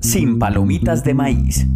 Sin 0.00 0.38
palomitas 0.38 1.04
de 1.04 1.14
maíz. 1.14 1.66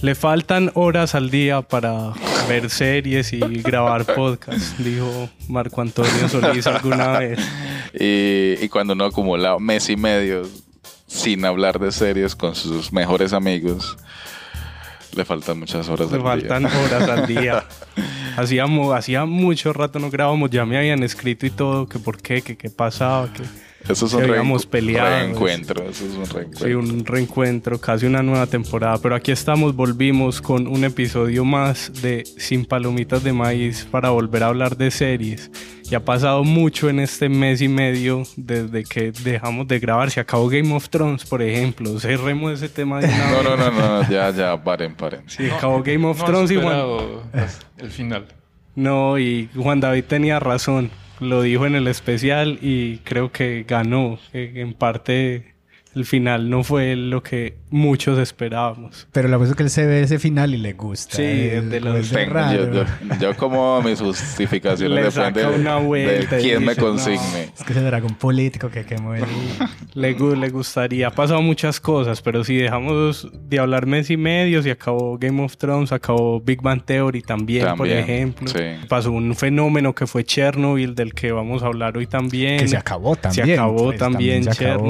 Le 0.00 0.14
faltan 0.14 0.70
horas 0.74 1.16
al 1.16 1.28
día 1.28 1.60
para 1.60 2.12
ver 2.48 2.70
series 2.70 3.32
y 3.32 3.40
grabar 3.40 4.04
podcast, 4.06 4.78
dijo 4.78 5.28
Marco 5.48 5.80
Antonio 5.80 6.28
Solís 6.28 6.66
alguna 6.66 7.18
vez. 7.18 7.40
Y, 8.00 8.54
y 8.60 8.68
cuando 8.68 8.92
uno 8.92 9.06
acumula 9.06 9.58
mes 9.58 9.88
y 9.88 9.96
medio 9.96 10.42
sin 11.08 11.44
hablar 11.44 11.80
de 11.80 11.90
series 11.90 12.36
con 12.36 12.54
sus 12.54 12.92
mejores 12.92 13.32
amigos, 13.32 13.96
le 15.16 15.24
faltan 15.24 15.58
muchas 15.58 15.88
horas 15.88 16.12
Le 16.12 16.18
al 16.18 16.22
faltan 16.22 16.62
día. 16.64 16.78
horas 16.78 17.08
al 17.08 17.26
día. 17.26 17.64
Hacíamos, 18.36 18.94
hacía 18.94 19.24
mucho 19.24 19.72
rato 19.72 19.98
no 19.98 20.10
grabamos, 20.10 20.50
ya 20.50 20.64
me 20.64 20.78
habían 20.78 21.02
escrito 21.02 21.44
y 21.44 21.50
todo, 21.50 21.88
que 21.88 21.98
por 21.98 22.22
qué, 22.22 22.40
que 22.42 22.56
qué 22.56 22.70
pasaba, 22.70 23.32
que 23.32 23.42
Eso 23.88 24.06
es 24.06 24.12
un 24.12 24.24
habíamos 24.24 24.66
peleado. 24.66 25.08
reencuentro. 25.08 25.82
Eso 25.88 26.04
es 26.04 26.14
un 26.14 26.26
reencuentro. 26.26 26.66
sí, 26.66 26.74
un 26.74 27.04
reencuentro, 27.06 27.80
casi 27.80 28.06
una 28.06 28.22
nueva 28.22 28.46
temporada. 28.46 28.98
Pero 28.98 29.14
aquí 29.14 29.30
estamos, 29.30 29.74
volvimos 29.74 30.42
con 30.42 30.66
un 30.66 30.84
episodio 30.84 31.44
más 31.44 31.92
de 32.02 32.24
Sin 32.36 32.64
Palomitas 32.64 33.22
de 33.22 33.32
Maíz 33.32 33.86
para 33.90 34.10
volver 34.10 34.42
a 34.42 34.46
hablar 34.48 34.76
de 34.76 34.90
series. 34.90 35.50
Y 35.90 35.94
ha 35.94 36.04
pasado 36.04 36.44
mucho 36.44 36.90
en 36.90 37.00
este 37.00 37.30
mes 37.30 37.62
y 37.62 37.68
medio 37.68 38.24
desde 38.36 38.84
que 38.84 39.10
dejamos 39.10 39.66
de 39.68 39.78
grabar. 39.78 40.10
Se 40.10 40.20
acabó 40.20 40.48
Game 40.48 40.74
of 40.74 40.90
Thrones, 40.90 41.24
por 41.24 41.40
ejemplo. 41.40 41.98
Cerremos 41.98 42.52
ese 42.52 42.68
tema 42.68 43.00
de 43.00 43.06
una 43.06 43.30
No, 43.30 43.42
no, 43.42 43.56
no, 43.56 43.70
no, 43.70 44.02
no, 44.02 44.10
ya, 44.10 44.30
ya, 44.30 44.62
paren, 44.62 44.94
paren. 44.94 45.22
Sí, 45.28 45.48
acabó 45.48 45.82
Game 45.82 46.04
of 46.06 46.18
no 46.18 46.24
Thrones 46.26 46.50
y 46.50 46.56
Juan... 46.56 46.76
el 47.78 47.90
final. 47.90 48.26
No, 48.74 49.18
y 49.18 49.48
Juan 49.56 49.80
David 49.80 50.04
tenía 50.04 50.38
razón. 50.38 50.90
Lo 51.20 51.42
dijo 51.42 51.66
en 51.66 51.74
el 51.74 51.88
especial 51.88 52.58
y 52.62 52.98
creo 52.98 53.32
que 53.32 53.64
ganó. 53.66 54.18
que 54.32 54.60
en 54.60 54.74
parte 54.74 55.54
el 55.98 56.06
final 56.06 56.48
no 56.48 56.64
fue 56.64 56.96
lo 56.96 57.22
que 57.22 57.56
muchos 57.70 58.18
esperábamos. 58.18 59.06
Pero 59.12 59.28
la 59.28 59.36
cosa 59.38 59.50
es 59.50 59.56
que 59.56 59.62
él 59.64 59.70
se 59.70 59.86
ve 59.86 60.00
ese 60.02 60.18
final 60.18 60.54
y 60.54 60.58
le 60.58 60.72
gusta. 60.72 61.16
Sí, 61.16 61.22
de 61.22 61.80
los- 61.80 62.10
de 62.10 62.26
yo, 62.26 62.72
yo- 62.72 62.84
yo 63.20 63.36
como 63.36 63.82
mis 63.82 64.00
justificaciones 64.00 64.94
Le 64.94 65.02
depende 65.02 65.42
saca 65.42 65.54
una 65.54 65.76
de, 65.80 65.86
vuelta 65.86 66.36
de 66.36 66.42
quién 66.42 66.64
me 66.64 66.74
no. 66.74 66.80
consigne. 66.82 67.50
Es 67.58 67.64
que 67.64 67.72
ese 67.72 67.82
dragón 67.82 68.14
político 68.14 68.70
que 68.70 68.84
quemó 68.84 69.14
el... 69.14 69.24
Le, 69.94 70.12
le 70.16 70.48
gustaría. 70.50 71.08
Ha 71.08 71.10
pasado 71.10 71.42
muchas 71.42 71.80
cosas, 71.80 72.22
pero 72.22 72.44
si 72.44 72.56
dejamos 72.56 73.28
de 73.48 73.58
hablar 73.58 73.86
mes 73.86 74.10
y 74.10 74.16
medio, 74.16 74.62
se 74.62 74.70
acabó 74.70 75.18
Game 75.18 75.42
of 75.42 75.56
Thrones, 75.56 75.90
acabó 75.92 76.40
Big 76.40 76.62
Bang 76.62 76.82
Theory 76.84 77.22
también, 77.22 77.74
por 77.76 77.88
ejemplo. 77.88 78.46
sí. 78.48 78.58
Pasó 78.88 79.10
un 79.12 79.34
fenómeno 79.34 79.94
que 79.94 80.06
fue 80.06 80.24
Chernobyl, 80.24 80.94
del 80.94 81.14
que 81.14 81.32
vamos 81.32 81.62
a 81.62 81.66
hablar 81.66 81.96
hoy 81.96 82.06
también. 82.06 82.60
Que 82.60 82.68
se 82.68 82.76
acabó 82.76 83.16
también, 83.16 83.46
Se 83.46 83.52
acabó 83.54 83.84
pues, 83.86 83.98
también, 83.98 84.44
también 84.44 84.54
se 84.54 84.64
acabó. 84.68 84.88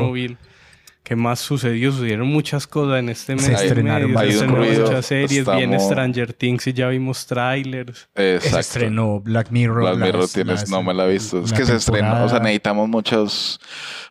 ¿Qué 1.03 1.17
más 1.17 1.41
sucedió? 1.41 1.91
Sucedieron 1.91 2.29
muchas 2.29 2.67
cosas 2.67 2.99
en 2.99 3.09
este 3.09 3.35
mes. 3.35 3.45
Se 3.47 3.55
estrenaron 3.55 4.13
medio. 4.13 4.39
Se 4.41 4.47
ruido, 4.47 4.87
muchas 4.87 5.07
series. 5.07 5.31
Viene 5.47 5.77
estamos- 5.77 5.85
Stranger 5.85 6.33
Things 6.35 6.67
y 6.67 6.73
ya 6.75 6.89
vimos 6.89 7.27
trailers. 7.27 8.09
Se 8.15 8.35
Exacto. 8.37 8.59
estrenó 8.59 9.21
Black 9.21 9.51
Mirror. 9.51 9.81
Black 9.81 9.97
Mirror 9.97 10.21
las- 10.23 10.33
tienes, 10.35 10.61
las- 10.61 10.71
no 10.71 10.83
me 10.83 10.93
la 10.93 11.07
he 11.07 11.13
visto. 11.15 11.43
Es 11.43 11.53
que 11.53 11.65
se 11.65 11.77
estrenó, 11.77 12.25
o 12.25 12.29
sea, 12.29 12.41
necesitamos 12.41 12.89
muchos, 12.91 13.59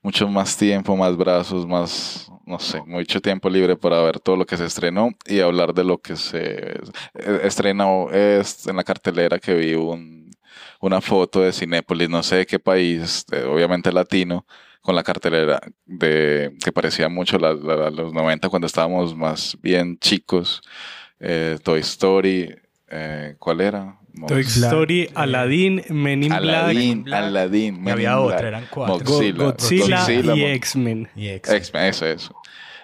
mucho 0.02 0.28
más 0.28 0.58
tiempo, 0.58 0.96
más 0.98 1.16
brazos, 1.16 1.68
más, 1.68 2.32
no 2.48 2.58
sé, 2.58 2.82
mucho 2.88 3.22
tiempo 3.22 3.48
libre 3.48 3.76
para 3.76 4.02
ver 4.02 4.20
todo 4.20 4.36
lo 4.36 4.46
que 4.48 4.58
se 4.58 4.66
estrenó 4.66 5.12
y 5.28 5.40
hablar 5.40 5.76
de 5.76 5.84
lo 5.84 6.00
que 6.00 6.16
se 6.16 6.80
eh, 7.14 7.40
estrenó 7.44 8.10
es 8.12 8.66
en 8.66 8.76
la 8.76 8.84
cartelera 8.84 9.38
que 9.38 9.54
vi 9.54 9.76
un, 9.76 10.32
una 10.82 11.00
foto 11.02 11.42
de 11.42 11.54
Cinépolis, 11.54 12.10
no 12.10 12.24
sé 12.24 12.38
de 12.38 12.46
qué 12.48 12.58
país, 12.58 13.24
obviamente 13.48 13.92
latino, 13.92 14.48
con 14.82 14.96
la 14.96 15.04
cartelera 15.04 15.60
de 15.86 16.56
que 16.64 16.72
parecía 16.72 17.10
mucho 17.10 17.38
la- 17.38 17.54
la- 17.54 17.90
los 17.90 18.14
90 18.14 18.50
cuando 18.50 18.68
estábamos 18.68 19.16
más 19.16 19.58
bien 19.62 19.98
chicos. 20.00 20.62
Eh, 21.20 21.58
Toy 21.64 21.80
Story, 21.82 22.56
eh, 22.90 23.36
¿cuál 23.40 23.62
era? 23.62 24.00
Toy 24.28 24.44
Black- 24.44 24.48
Story, 24.48 25.10
Aladdin, 25.14 25.84
Men 25.90 26.24
in 26.24 26.32
Aladdin, 26.34 27.04
Black, 27.04 27.24
Aladdin, 27.24 27.76
Y 27.76 27.80
Men 27.80 27.94
había 27.94 28.12
in 28.14 28.16
otra, 28.18 28.28
Black, 28.38 28.48
eran 28.48 28.68
cuatro. 28.70 28.96
Go- 28.98 29.04
Godzilla, 29.14 29.44
Godzilla, 29.44 30.00
Godzilla, 30.00 30.36
y 30.36 30.44
X-Men. 30.46 31.10
X-Men, 31.16 31.84
eso, 31.86 32.06
eso. 32.08 32.36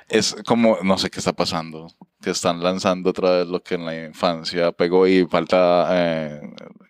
Es 0.10 0.36
como, 0.46 0.78
no 0.84 0.98
sé 1.00 1.10
qué 1.10 1.20
está 1.20 1.34
pasando, 1.34 1.88
que 2.22 2.30
están 2.30 2.62
lanzando 2.62 3.10
otra 3.10 3.38
vez 3.38 3.48
lo 3.48 3.64
que 3.64 3.76
en 3.76 3.86
la 3.86 4.06
infancia 4.06 4.72
pegó 4.72 5.08
y 5.08 5.26
falta, 5.26 5.88
eh, 5.92 6.42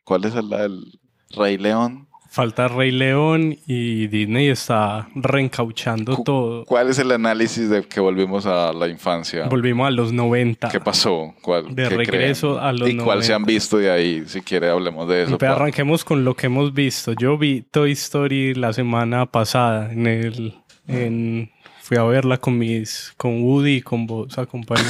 ¿cuál 0.04 0.26
es 0.26 0.36
el, 0.36 0.52
el 0.52 1.00
Rey 1.30 1.58
León? 1.58 2.10
Falta 2.34 2.68
Rey 2.68 2.90
León 2.90 3.60
y 3.68 4.08
Disney 4.08 4.48
está 4.50 5.08
reencauchando 5.14 6.24
todo. 6.24 6.66
¿Cuál 6.66 6.90
es 6.90 6.98
el 6.98 7.12
análisis 7.12 7.70
de 7.70 7.84
que 7.84 8.00
volvimos 8.00 8.48
a 8.48 8.74
la 8.74 8.88
infancia? 8.88 9.46
Volvimos 9.48 9.86
a 9.86 9.92
los 9.92 10.12
90. 10.12 10.70
¿Qué 10.70 10.80
pasó? 10.80 11.36
¿Cuál, 11.44 11.76
De 11.76 11.84
qué 11.84 11.90
regreso 11.90 12.56
creen? 12.56 12.66
a 12.66 12.74
los 12.74 12.90
¿Y 12.90 12.98
cuál 12.98 13.24
se 13.24 13.36
han 13.36 13.44
90? 13.44 13.54
visto 13.54 13.78
de 13.78 13.92
ahí? 13.92 14.24
Si 14.26 14.42
quiere 14.42 14.72
hablemos 14.72 15.08
de 15.08 15.26
eso. 15.26 15.38
Pero 15.38 15.52
arranquemos 15.52 16.04
con 16.04 16.26
lo 16.26 16.34
que 16.34 16.48
hemos 16.48 16.74
visto. 16.74 17.14
Yo 17.14 17.38
vi 17.38 17.62
Toy 17.70 17.92
Story 17.92 18.56
la 18.56 18.74
semana 18.74 19.28
pasada 19.28 19.94
en 19.94 20.08
el 20.08 20.56
en 20.88 21.52
fui 21.84 21.98
a 21.98 22.04
verla 22.04 22.40
con 22.40 22.58
mis 22.58 23.14
con 23.16 23.44
Woody 23.44 23.76
y 23.76 23.82
con 23.84 24.08
vos 24.08 24.40
acompañados. 24.40 24.90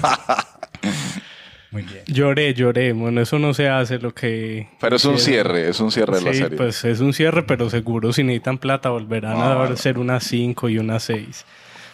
Muy 1.72 1.82
bien. 1.82 2.04
lloré, 2.06 2.52
lloré. 2.54 2.92
Bueno, 2.92 3.20
eso 3.22 3.38
no 3.38 3.54
se 3.54 3.68
hace 3.68 3.98
lo 3.98 4.14
que 4.14 4.68
Pero 4.80 4.96
es 4.96 5.04
un 5.06 5.18
cierre, 5.18 5.68
es 5.68 5.80
un 5.80 5.90
cierre 5.90 6.16
de 6.18 6.22
la 6.22 6.32
Sí, 6.32 6.38
serie. 6.40 6.56
pues 6.56 6.84
es 6.84 7.00
un 7.00 7.12
cierre, 7.14 7.42
pero 7.44 7.68
seguro 7.70 8.12
si 8.12 8.22
necesitan 8.22 8.58
plata 8.58 8.90
volverán 8.90 9.36
Ah. 9.38 9.62
a 9.64 9.76
ser 9.76 9.98
una 9.98 10.20
5 10.20 10.68
y 10.68 10.78
una 10.78 11.00
6. 11.00 11.44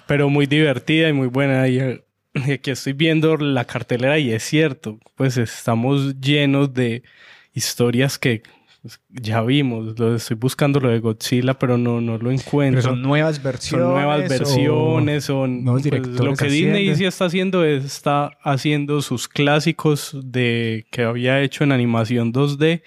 Pero 0.06 0.28
muy 0.28 0.46
divertida 0.46 1.08
y 1.08 1.12
muy 1.12 1.28
buena. 1.28 1.68
Y, 1.68 2.00
y 2.34 2.52
aquí 2.52 2.70
estoy 2.72 2.92
viendo 2.92 3.36
la 3.36 3.64
cartelera 3.64 4.18
y 4.18 4.32
es 4.32 4.42
cierto, 4.42 4.98
pues 5.14 5.36
estamos 5.36 6.20
llenos 6.20 6.74
de 6.74 7.02
historias 7.54 8.18
que 8.18 8.42
ya 9.10 9.42
vimos. 9.42 9.98
Lo 9.98 10.14
estoy 10.14 10.36
buscando 10.36 10.80
lo 10.80 10.88
de 10.88 11.00
Godzilla, 11.00 11.54
pero 11.54 11.76
no, 11.78 12.00
no 12.00 12.16
lo 12.18 12.30
encuentro. 12.30 12.80
Pero 12.80 12.94
son 12.94 13.02
nuevas 13.02 13.36
Son 13.36 13.44
versiones. 13.44 13.86
nuevas 13.88 14.18
o- 14.20 14.28
versiones, 14.28 15.24
son 15.24 15.64
nuevos 15.64 15.82
pues, 15.82 15.92
directores 15.92 16.20
lo 16.30 16.36
que 16.36 16.46
Disney 16.52 16.94
sí 16.94 17.04
está 17.04 17.24
haciendo 17.26 17.64
es 17.64 17.84
está 17.84 18.30
haciendo 18.42 19.02
sus 19.02 19.28
clásicos 19.28 20.16
de 20.22 20.86
que 20.90 21.02
había 21.02 21.40
hecho 21.42 21.64
en 21.64 21.72
animación 21.72 22.32
2D 22.32 22.82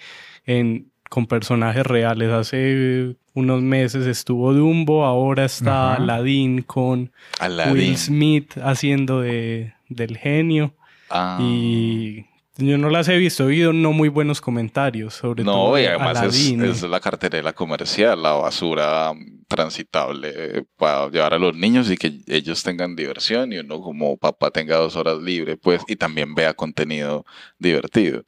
en 0.46 0.90
con 1.08 1.26
personajes 1.26 1.84
reales. 1.86 2.30
Hace 2.30 3.16
unos 3.34 3.60
meses 3.60 4.06
estuvo 4.06 4.54
Dumbo, 4.54 5.04
ahora 5.04 5.44
está 5.44 5.92
Ajá. 5.92 6.02
Aladdin 6.02 6.62
con 6.62 7.12
Aladdin. 7.38 7.74
Will 7.74 7.96
Smith 7.98 8.56
haciendo 8.62 9.20
de 9.20 9.74
del 9.90 10.16
genio 10.16 10.74
Ah. 11.10 11.38
y 11.42 12.24
yo 12.56 12.76
no 12.78 12.90
las 12.90 13.08
he 13.08 13.16
visto, 13.16 13.44
he 13.44 13.46
oído 13.46 13.72
no 13.72 13.92
muy 13.92 14.08
buenos 14.08 14.40
comentarios 14.40 15.14
sobre 15.14 15.44
todo 15.44 15.70
No, 15.70 15.78
y 15.78 15.82
de 15.82 15.88
además 15.88 16.22
es, 16.22 16.50
es 16.50 16.82
la 16.82 17.00
carterera 17.00 17.52
comercial, 17.52 18.22
la 18.22 18.32
basura 18.32 19.12
transitable 19.48 20.64
para 20.76 21.08
llevar 21.10 21.34
a 21.34 21.38
los 21.38 21.54
niños 21.54 21.90
y 21.90 21.96
que 21.96 22.20
ellos 22.26 22.62
tengan 22.62 22.96
diversión 22.96 23.52
y 23.52 23.58
uno 23.58 23.80
como 23.80 24.16
papá 24.16 24.50
tenga 24.50 24.76
dos 24.76 24.96
horas 24.96 25.18
libre, 25.18 25.56
pues, 25.56 25.82
y 25.88 25.96
también 25.96 26.34
vea 26.34 26.54
contenido 26.54 27.24
divertido. 27.58 28.24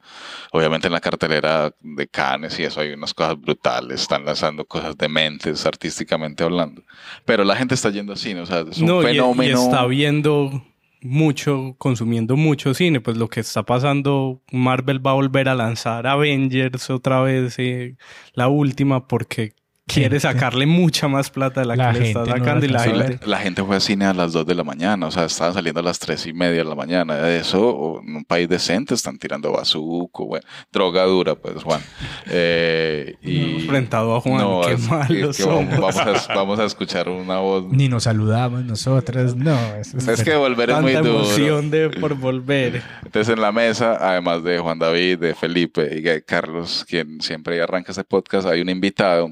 Obviamente 0.51 0.87
en 0.87 0.93
la 0.93 1.01
cartelera 1.01 1.73
de 1.81 2.07
Cannes 2.07 2.59
y 2.59 2.63
eso 2.63 2.81
hay 2.81 2.93
unas 2.93 3.13
cosas 3.13 3.39
brutales, 3.39 4.01
están 4.01 4.25
lanzando 4.25 4.65
cosas 4.65 4.97
dementes 4.97 5.65
artísticamente 5.65 6.43
hablando, 6.43 6.83
pero 7.25 7.43
la 7.43 7.55
gente 7.55 7.75
está 7.75 7.89
yendo 7.89 8.13
así, 8.13 8.33
¿no? 8.33 8.43
o 8.43 8.45
sea, 8.45 8.59
es 8.69 8.77
un 8.77 8.87
no, 8.87 9.01
y- 9.01 9.05
fenómeno. 9.05 9.59
Y, 9.59 9.63
está 9.63 9.85
viendo 9.85 10.63
mucho, 11.05 11.75
consumiendo 11.77 12.35
mucho 12.35 12.73
cine. 12.73 13.01
Pues 13.01 13.17
lo 13.17 13.29
que 13.29 13.39
está 13.41 13.63
pasando, 13.63 14.41
Marvel 14.51 15.05
va 15.05 15.11
a 15.11 15.13
volver 15.15 15.49
a 15.49 15.55
lanzar 15.55 16.07
Avengers 16.07 16.89
otra 16.89 17.21
vez, 17.21 17.55
eh, 17.59 17.97
la 18.33 18.47
última, 18.49 19.07
porque 19.07 19.53
quiere 19.87 20.19
sacarle 20.19 20.65
mucha 20.65 21.07
más 21.07 21.29
plata 21.29 21.61
de 21.61 21.67
la, 21.67 21.75
La 21.75 21.93
que 21.93 21.99
le 21.99 22.07
está 22.07 22.19
gente 22.25 22.29
no 22.29 22.35
la 22.35 22.39
sacando 22.39 22.65
y 22.65 22.69
la 22.69 22.79
gente... 22.79 23.27
la, 23.27 23.37
gente 23.37 23.63
fue 23.63 23.75
a 23.75 23.79
cine 23.79 24.05
a 24.05 24.13
las 24.13 24.33
2 24.33 24.45
de 24.45 24.55
la 24.55 24.63
mañana, 24.63 25.07
o 25.07 25.11
sea, 25.11 25.25
estaban 25.25 25.53
saliendo 25.53 25.79
a 25.79 25.83
las 25.83 25.99
3 25.99 26.25
y 26.27 26.33
media 26.33 26.59
de 26.59 26.65
la 26.65 26.75
mañana. 26.75 27.29
Eso, 27.29 28.01
en 28.05 28.15
un 28.17 28.25
país 28.25 28.49
decente, 28.49 28.93
están 28.93 29.17
tirando 29.17 29.51
bazuco, 29.51 30.25
bueno, 30.25 30.45
droga 30.71 31.03
dura, 31.03 31.35
pues, 31.35 31.63
Juan. 31.63 31.81
Eh, 32.27 33.15
y, 33.21 33.61
enfrentado 33.61 34.15
a 34.15 34.21
Juan, 34.21 34.61
qué 34.65 34.73
es- 34.73 34.89
malos 34.89 35.37
que 35.37 35.43
vamos, 35.45 35.75
somos. 35.75 35.95
vamos 35.95 36.27
a, 36.29 36.33
vamos 36.33 36.59
a 36.59 36.65
escuchar 36.65 37.07
una 37.07 37.37
voz. 37.37 37.65
Ni 37.71 37.87
nos 37.87 38.03
saludamos 38.03 38.65
nosotros. 38.65 39.35
No, 39.35 39.57
eso 39.75 39.97
Es 40.11 40.23
que 40.23 40.35
volver 40.35 40.71
es 40.71 40.81
muy 40.81 40.93
Tanta 40.93 41.07
duro. 41.07 41.23
emoción 41.23 41.69
de 41.69 41.89
por 41.89 42.15
volver. 42.15 42.81
Entonces 43.03 43.33
en 43.33 43.41
la 43.41 43.51
mesa, 43.51 43.97
además 44.01 44.43
de 44.43 44.57
Juan 44.57 44.79
David, 44.79 45.19
de 45.19 45.35
Felipe 45.35 45.87
y 45.95 46.01
de 46.01 46.23
Carlos, 46.23 46.83
quien 46.87 47.21
siempre 47.21 47.61
arranca 47.61 47.91
este 47.91 48.03
podcast, 48.03 48.47
hay 48.47 48.61
un 48.61 48.69
invitado 48.69 49.31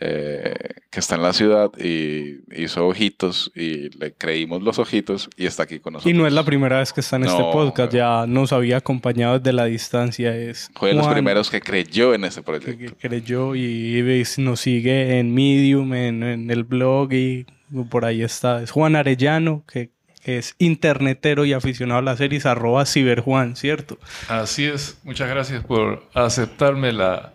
eh, 0.00 0.54
que 0.90 1.00
está 1.00 1.16
en 1.16 1.22
la 1.22 1.32
ciudad 1.32 1.70
y 1.78 2.40
hizo 2.54 2.86
ojitos 2.86 3.50
y 3.54 3.90
le 3.98 4.12
creímos 4.12 4.62
los 4.62 4.78
ojitos 4.78 5.28
y 5.36 5.46
está 5.46 5.64
aquí 5.64 5.80
con 5.80 5.94
nosotros. 5.94 6.14
Y 6.14 6.16
no 6.16 6.26
es 6.26 6.32
la 6.32 6.44
primera 6.44 6.78
vez 6.78 6.92
que 6.92 7.00
está 7.00 7.16
en 7.16 7.24
este 7.24 7.42
podcast, 7.42 7.92
ya 7.92 8.26
nos 8.26 8.52
había 8.52 8.78
acompañado 8.78 9.38
desde 9.38 9.52
la 9.52 9.64
distancia. 9.64 10.36
Es 10.36 10.70
Fue 10.74 10.90
de 10.90 10.94
los 10.94 11.08
primeros 11.08 11.50
que 11.50 11.60
creyó 11.60 12.14
en 12.14 12.24
este 12.24 12.42
proyecto. 12.42 12.96
que 12.96 13.08
creyó 13.08 13.54
y 13.54 14.24
nos 14.38 14.60
sigue 14.60 15.18
en 15.18 15.34
Medium, 15.34 15.94
en, 15.94 16.22
en 16.22 16.50
el 16.50 16.64
blog 16.64 17.12
y 17.12 17.46
por 17.90 18.04
ahí 18.04 18.22
está. 18.22 18.62
Es 18.62 18.70
Juan 18.70 18.96
Arellano, 18.96 19.64
que, 19.70 19.90
que 20.22 20.38
es 20.38 20.54
internetero 20.58 21.44
y 21.44 21.52
aficionado 21.52 22.00
a 22.00 22.02
las 22.02 22.18
series, 22.18 22.46
arroba 22.46 22.86
ciberjuan, 22.86 23.56
¿cierto? 23.56 23.98
Así 24.28 24.64
es. 24.64 24.98
Muchas 25.04 25.28
gracias 25.28 25.64
por 25.64 26.04
aceptarme 26.14 26.92
la 26.92 27.34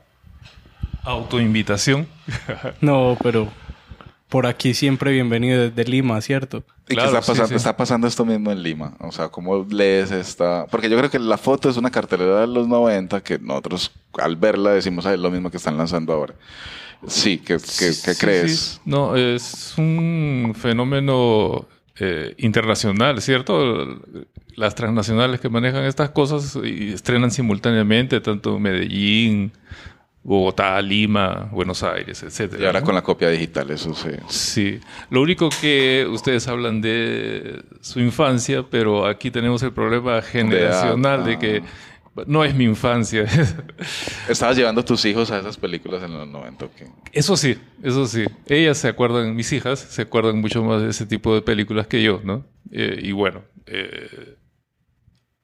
autoinvitación. 1.04 2.08
No, 2.82 3.18
pero 3.22 3.48
por 4.30 4.48
aquí 4.48 4.74
siempre 4.74 5.12
bienvenido 5.12 5.70
desde 5.70 5.90
Lima, 5.90 6.20
¿cierto? 6.22 6.64
¿Y 6.90 6.96
Claro, 6.96 7.12
qué 7.12 7.18
está 7.20 7.32
pasando? 7.32 7.48
sí. 7.50 7.56
Está 7.56 7.78
pasando 7.78 8.08
esto 8.08 8.26
mismo 8.26 8.52
en 8.52 8.64
Lima. 8.64 8.96
O 9.00 9.12
sea, 9.12 9.30
¿cómo 9.30 9.66
lees 9.70 10.12
esta? 10.12 10.66
Porque 10.72 10.90
yo 10.90 10.98
creo 10.98 11.10
que 11.10 11.20
la 11.20 11.38
foto 11.38 11.70
es 11.70 11.78
una 11.78 11.92
cartelera 11.92 12.42
de 12.42 12.48
los 12.48 12.68
90 12.68 13.22
que 13.22 13.38
nosotros 13.40 13.92
al 14.18 14.36
verla 14.36 14.72
decimos, 14.72 15.06
"Ay, 15.06 15.16
es 15.16 15.20
lo 15.20 15.30
mismo 15.32 15.52
que 15.52 15.58
están 15.58 15.78
lanzando 15.78 16.14
ahora. 16.14 16.34
Sí, 17.08 17.38
¿qué, 17.38 17.58
qué- 17.58 17.88
qué 18.04 18.14
Sí, 18.14 18.20
crees? 18.20 18.60
sí. 18.60 18.80
No, 18.86 19.16
es 19.16 19.74
un 19.78 20.54
fenómeno 20.58 21.68
eh, 22.00 22.34
internacional, 22.40 23.22
¿cierto? 23.22 24.00
Las 24.56 24.74
transnacionales 24.74 25.40
que 25.40 25.48
manejan 25.50 25.84
estas 25.86 26.10
cosas 26.10 26.58
y 26.64 26.92
estrenan 26.94 27.30
simultáneamente 27.30 28.20
tanto 28.20 28.58
Medellín, 28.58 29.52
Bogotá, 30.24 30.82
Lima, 30.82 31.50
Buenos 31.52 31.84
Aires, 31.84 32.24
etcétera. 32.24 32.64
Y 32.64 32.66
ahora 32.66 32.80
¿no? 32.80 32.86
con 32.86 32.96
la 32.96 33.02
copia 33.02 33.30
digital, 33.30 33.70
eso 33.72 33.94
sí. 33.94 34.10
Sí, 34.30 34.80
lo 35.10 35.22
único 35.22 35.50
que 35.50 36.08
ustedes 36.10 36.48
hablan 36.48 36.80
de 36.80 37.62
su 37.82 38.00
infancia, 38.00 38.64
pero 38.64 39.06
aquí 39.06 39.32
tenemos 39.32 39.62
el 39.64 39.74
problema 39.74 40.22
generacional 40.22 41.26
de, 41.26 41.34
ah. 41.34 41.40
que 41.40 41.64
no 42.26 42.46
es 42.46 42.56
mi 42.56 42.64
infancia. 42.64 43.26
¿Estabas 44.30 44.56
llevando 44.56 44.82
a 44.82 44.86
tus 44.86 45.04
hijos 45.04 45.30
a 45.30 45.40
esas 45.40 45.58
películas 45.58 46.02
en 46.04 46.14
los 46.14 46.28
90? 46.28 46.66
¿o 46.66 46.70
qué? 46.74 46.88
eso 47.12 47.36
sí, 47.36 47.58
eso 47.82 48.08
sí. 48.08 48.24
Ellas 48.48 48.78
se 48.78 48.88
acuerdan, 48.88 49.36
mis 49.36 49.52
hijas 49.52 49.80
se 49.80 50.04
acuerdan 50.04 50.40
mucho 50.40 50.64
más 50.64 50.82
de 50.82 50.90
ese 50.90 51.06
tipo 51.06 51.36
de 51.36 51.42
películas 51.42 51.88
que 51.88 52.02
yo, 52.02 52.22
¿no? 52.24 52.46
Eh, 52.72 53.00
y 53.04 53.12
bueno, 53.12 53.42
eh, 53.66 54.36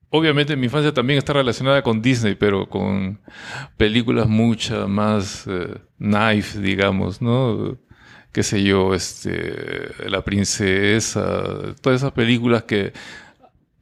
obviamente 0.09 0.55
mi 0.55 0.65
infancia 0.65 0.93
también 0.93 1.17
está 1.19 1.33
relacionada 1.33 1.81
con 1.81 2.01
Disney, 2.01 2.35
pero 2.35 2.67
con 2.67 3.19
películas 3.77 4.27
mucha 4.27 4.87
más 4.87 5.45
eh, 5.47 5.75
knife, 5.97 6.59
digamos, 6.59 7.21
¿no? 7.21 7.77
Qué 8.31 8.43
sé 8.43 8.61
yo, 8.61 8.93
este, 8.93 9.89
La 10.07 10.23
Princesa, 10.23 11.75
todas 11.81 12.01
esas 12.01 12.11
películas 12.11 12.63
que 12.63 12.93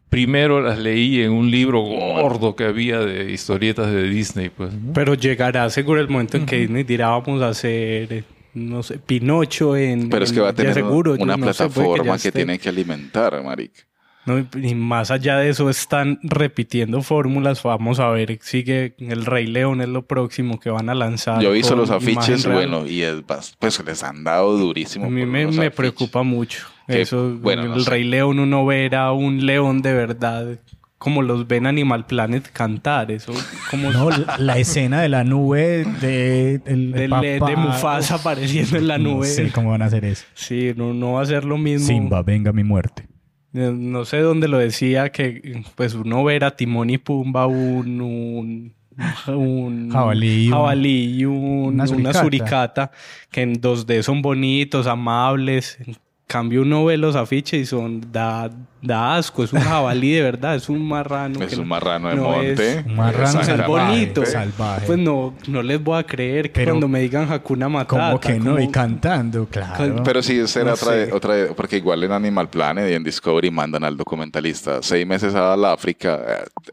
primero 0.10 0.62
las 0.62 0.80
leí 0.80 1.22
en 1.22 1.32
un 1.32 1.52
libro 1.52 1.82
gordo 1.82 2.56
que 2.56 2.64
había 2.64 3.00
de 3.00 3.32
historietas 3.32 3.92
de 3.92 4.04
Disney, 4.04 4.50
pues. 4.50 4.74
¿no? 4.74 4.94
Pero 4.94 5.16
llegará 5.16 5.70
seguro 5.70 6.00
el 6.00 6.08
momento 6.08 6.38
en 6.38 6.46
que 6.46 6.60
Disney 6.60 6.84
dirá 6.84 7.10
vamos 7.10 7.42
a 7.42 7.50
hacer, 7.50 8.24
no 8.54 8.84
sé, 8.84 9.00
Pinocho 9.00 9.76
en... 9.76 10.10
Pero 10.10 10.24
es 10.24 10.32
que 10.32 10.40
va 10.40 10.50
a 10.50 10.54
tener 10.54 10.74
seguro, 10.74 11.16
una 11.20 11.36
no 11.36 11.54
sé, 11.54 11.68
puede 11.70 11.74
plataforma 11.74 12.14
que, 12.14 12.28
esté. 12.30 12.32
tiene 12.32 12.58
que 12.58 12.70
alimentar, 12.70 13.44
marica. 13.44 13.82
No, 14.28 14.38
y- 14.62 14.76
más 14.76 15.10
allá 15.10 15.38
de 15.38 15.50
eso 15.50 15.70
están 15.70 16.20
repitiendo 16.22 17.02
fórmulas. 17.02 17.64
Vamos 17.64 18.00
a 18.00 18.10
ver, 18.10 18.38
sigue 18.42 18.94
El 19.00 19.26
Rey 19.26 19.48
León 19.48 19.82
es 19.82 19.88
lo 19.88 20.06
próximo 20.06 20.60
que 20.60 20.70
van 20.70 20.90
a 20.90 20.94
lanzar. 20.96 21.42
Yo 21.42 21.50
he 21.52 21.54
visto 21.54 21.76
los 21.76 21.90
afiches, 21.90 22.46
bueno, 22.46 22.86
y 22.86 23.02
es 23.02 23.24
pues 23.60 23.84
les 23.86 24.04
han 24.04 24.24
dado 24.24 24.58
durísimo. 24.58 25.06
A 25.06 25.10
mí 25.10 25.26
me, 25.26 25.72
preocupa 25.72 26.24
mucho. 26.24 26.68
Que, 26.88 27.02
Eso, 27.02 27.38
bueno, 27.42 27.64
en 27.64 27.70
no 27.70 27.76
el 27.76 27.84
sé. 27.84 27.90
Rey 27.90 28.04
León 28.04 28.40
uno 28.40 28.66
ver 28.66 28.96
a 28.96 29.12
un 29.12 29.46
león 29.46 29.82
de 29.82 29.94
verdad 29.94 30.60
como 30.98 31.22
los 31.22 31.48
ven 31.48 31.68
Animal 31.68 32.06
Planet 32.06 32.50
cantar. 32.52 33.12
Eso 33.12 33.34
como 33.70 33.92
No, 33.92 34.10
la, 34.10 34.38
la 34.40 34.58
escena 34.58 35.02
de 35.02 35.10
la 35.10 35.24
nube 35.24 35.86
de, 36.02 36.62
el, 36.66 36.92
de, 36.92 37.08
papá- 37.10 37.48
de 37.50 37.56
Mufasa 37.56 38.16
apareciendo 38.16 38.78
en 38.78 38.88
la 38.88 38.98
No 38.98 39.16
nube. 39.16 39.28
sé 39.28 39.52
cómo 39.52 39.70
van 39.72 39.82
a 39.82 39.86
hacer 39.86 40.06
eso. 40.06 40.26
Sí, 40.34 40.74
no, 40.76 40.94
no 40.94 41.14
va 41.14 41.22
a 41.22 41.26
ser 41.26 41.46
lo 41.46 41.58
mismo. 41.58 41.86
Simba, 41.88 42.22
venga 42.24 42.52
mi 42.52 42.64
muerte. 42.64 43.06
Eh, 43.58 43.72
No 43.74 44.06
sé 44.06 44.20
dónde 44.20 44.48
lo 44.48 44.58
decía 44.58 45.10
que 45.12 45.64
pues 45.76 45.94
uno 45.96 46.24
ver 46.24 46.44
a 46.44 46.56
Timón 46.56 46.90
y 46.90 46.98
Pumba 46.98 47.48
un, 47.48 48.02
un, 48.02 48.74
un 49.28 49.90
Jabalí 49.92 50.50
jabalí 50.50 51.26
un- 51.26 51.34
una 51.36 51.84
una, 51.84 51.88
suricata. 51.88 52.22
suricata. 52.22 52.92
que 53.32 53.42
en 53.42 53.62
2D 53.62 54.02
son 54.04 54.22
bonitos, 54.22 54.88
amables. 54.88 55.78
En 55.86 55.96
cambio 56.28 56.62
uno 56.64 56.86
ve 56.86 56.98
los 56.98 57.16
afiches 57.16 57.62
y 57.62 57.66
son 57.66 58.02
da, 58.12 58.50
da 58.82 59.16
asco, 59.18 59.44
es 59.44 59.52
un 59.54 59.60
jabalí 59.60 60.12
de 60.14 60.22
verdad, 60.22 60.56
es 60.56 60.70
un 60.70 60.88
marrano. 60.88 61.40
Es 61.42 61.48
que 61.50 61.56
un 61.56 61.62
no- 61.62 61.68
marrano 61.68 62.10
de 62.10 62.16
no 62.16 62.24
monte. 62.24 62.80
es- 62.80 62.86
Un 62.86 62.96
marrano 62.96 63.40
es 63.42 63.46
salvaje, 63.48 63.68
bonito. 63.92 64.26
salvaje. 64.26 64.86
Pues 64.86 65.00
no, 65.00 65.34
no 65.48 65.64
les 65.64 65.84
voy 65.84 66.00
a 66.00 66.04
creer 66.04 66.52
que 66.52 66.62
Pero- 66.62 66.74
cuando 66.74 66.88
me 66.88 67.00
digan 67.02 67.32
Hakuna 67.32 67.70
Matata. 67.70 68.08
¿Cómo 68.10 68.20
que 68.20 68.38
no? 68.40 68.52
como- 68.52 68.60
Y 68.60 68.70
cantando, 68.72 69.48
claro. 69.48 70.04
Pero 70.04 70.22
sí, 70.22 70.40
esa 70.40 70.62
era 70.62 70.70
No 70.70 70.76
otra, 70.76 70.92
sé. 70.92 71.12
otra, 71.12 71.36
porque 71.56 71.78
igual 71.78 72.04
en 72.04 72.12
Animal 72.12 72.50
Planet 72.50 72.90
y 72.90 72.94
en 72.94 73.04
Discovery 73.04 73.50
mandan 73.52 73.84
al 73.84 73.98
documentalista 73.98 74.82
seis 74.84 75.06
meses 75.08 75.34
a 75.36 75.58
la 75.58 75.74
África, 75.74 76.22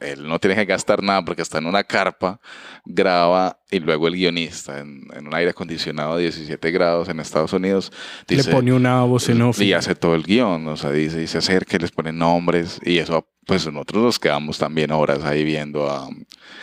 eh, 0.00 0.12
él 0.12 0.28
no 0.28 0.38
tiene 0.38 0.56
que 0.56 0.64
gastar 0.66 1.02
nada 1.02 1.24
porque 1.24 1.42
está 1.42 1.58
en 1.58 1.66
una 1.66 1.82
carpa, 1.84 2.38
graba 2.84 3.58
y 3.70 3.80
luego 3.80 4.06
el 4.08 4.14
guionista 4.14 4.78
en, 4.78 5.02
en 5.16 5.26
un 5.26 5.34
aire 5.34 5.50
acondicionado 5.50 6.12
a 6.12 6.18
17 6.18 6.70
grados 6.70 7.08
en 7.08 7.18
Estados 7.18 7.52
Unidos 7.52 7.90
le 8.28 8.36
dice, 8.36 8.50
pone 8.52 8.72
una 8.72 9.02
voz 9.02 9.28
en 9.30 9.42
off. 9.42 9.60
y 9.60 9.72
hace 9.72 9.94
todo 9.94 10.14
el 10.14 10.22
guion, 10.22 10.68
o 10.68 10.76
sea, 10.76 10.90
dice, 10.90 11.22
y 11.22 11.26
se 11.26 11.38
acerca 11.38 11.76
y 11.76 11.80
les 11.80 11.90
pone 11.90 12.03
nombres 12.12 12.80
y 12.84 12.98
eso, 12.98 13.28
pues 13.46 13.66
nosotros 13.66 14.02
nos 14.02 14.18
quedamos 14.18 14.58
también 14.58 14.90
horas 14.92 15.22
ahí 15.24 15.44
viendo 15.44 15.88
a 15.90 16.08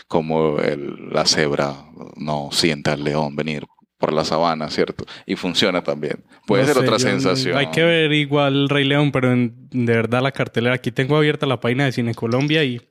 cómo 0.08 0.58
el- 0.60 1.10
la 1.12 1.26
cebra 1.26 1.74
no 2.18 2.50
sienta 2.52 2.94
al 2.94 3.04
león 3.04 3.36
venir 3.36 3.66
por 3.98 4.14
la 4.14 4.26
sabana, 4.26 4.68
¿cierto? 4.72 5.06
Y 5.28 5.36
funciona 5.36 5.84
también. 5.84 6.24
Puede 6.48 6.64
No 6.64 6.68
ser 6.70 6.78
sé, 6.78 6.84
otra 6.84 6.98
sensación. 7.00 7.56
Hay 7.58 7.68
que 7.68 7.84
ver 7.84 8.12
igual 8.14 8.68
Rey 8.68 8.84
León, 8.84 9.12
pero 9.12 9.32
en- 9.32 9.68
de 9.70 9.94
verdad 9.96 10.24
la 10.24 10.32
cartelera. 10.32 10.74
Aquí 10.76 10.92
tengo 10.92 11.16
abierta 11.18 11.46
la 11.46 11.60
página 11.60 11.86
de 11.86 11.92
Cine 11.92 12.16
Colombia 12.16 12.64
y 12.64 12.82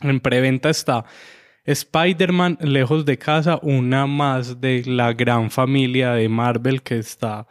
en 0.00 0.20
preventa 0.20 0.70
está 0.70 1.04
Spider-Man 1.64 2.58
Lejos 2.62 3.04
de 3.04 3.18
Casa, 3.18 3.58
una 3.62 4.06
más 4.06 4.60
de 4.60 4.82
la 4.86 5.12
gran 5.12 5.50
familia 5.50 6.12
de 6.12 6.28
Marvel 6.30 6.82
que 6.82 6.98
está 6.98 7.46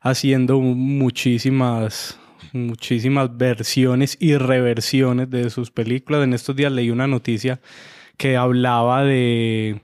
haciendo 0.00 0.58
muchísimas 0.58 2.18
muchísimas 2.52 3.36
versiones 3.36 4.16
y 4.20 4.36
reversiones 4.36 5.30
de 5.30 5.50
sus 5.50 5.70
películas. 5.70 6.24
En 6.24 6.34
estos 6.34 6.56
días 6.56 6.72
leí 6.72 6.90
una 6.90 7.06
noticia 7.06 7.60
que 8.16 8.36
hablaba 8.36 9.04
de 9.04 9.80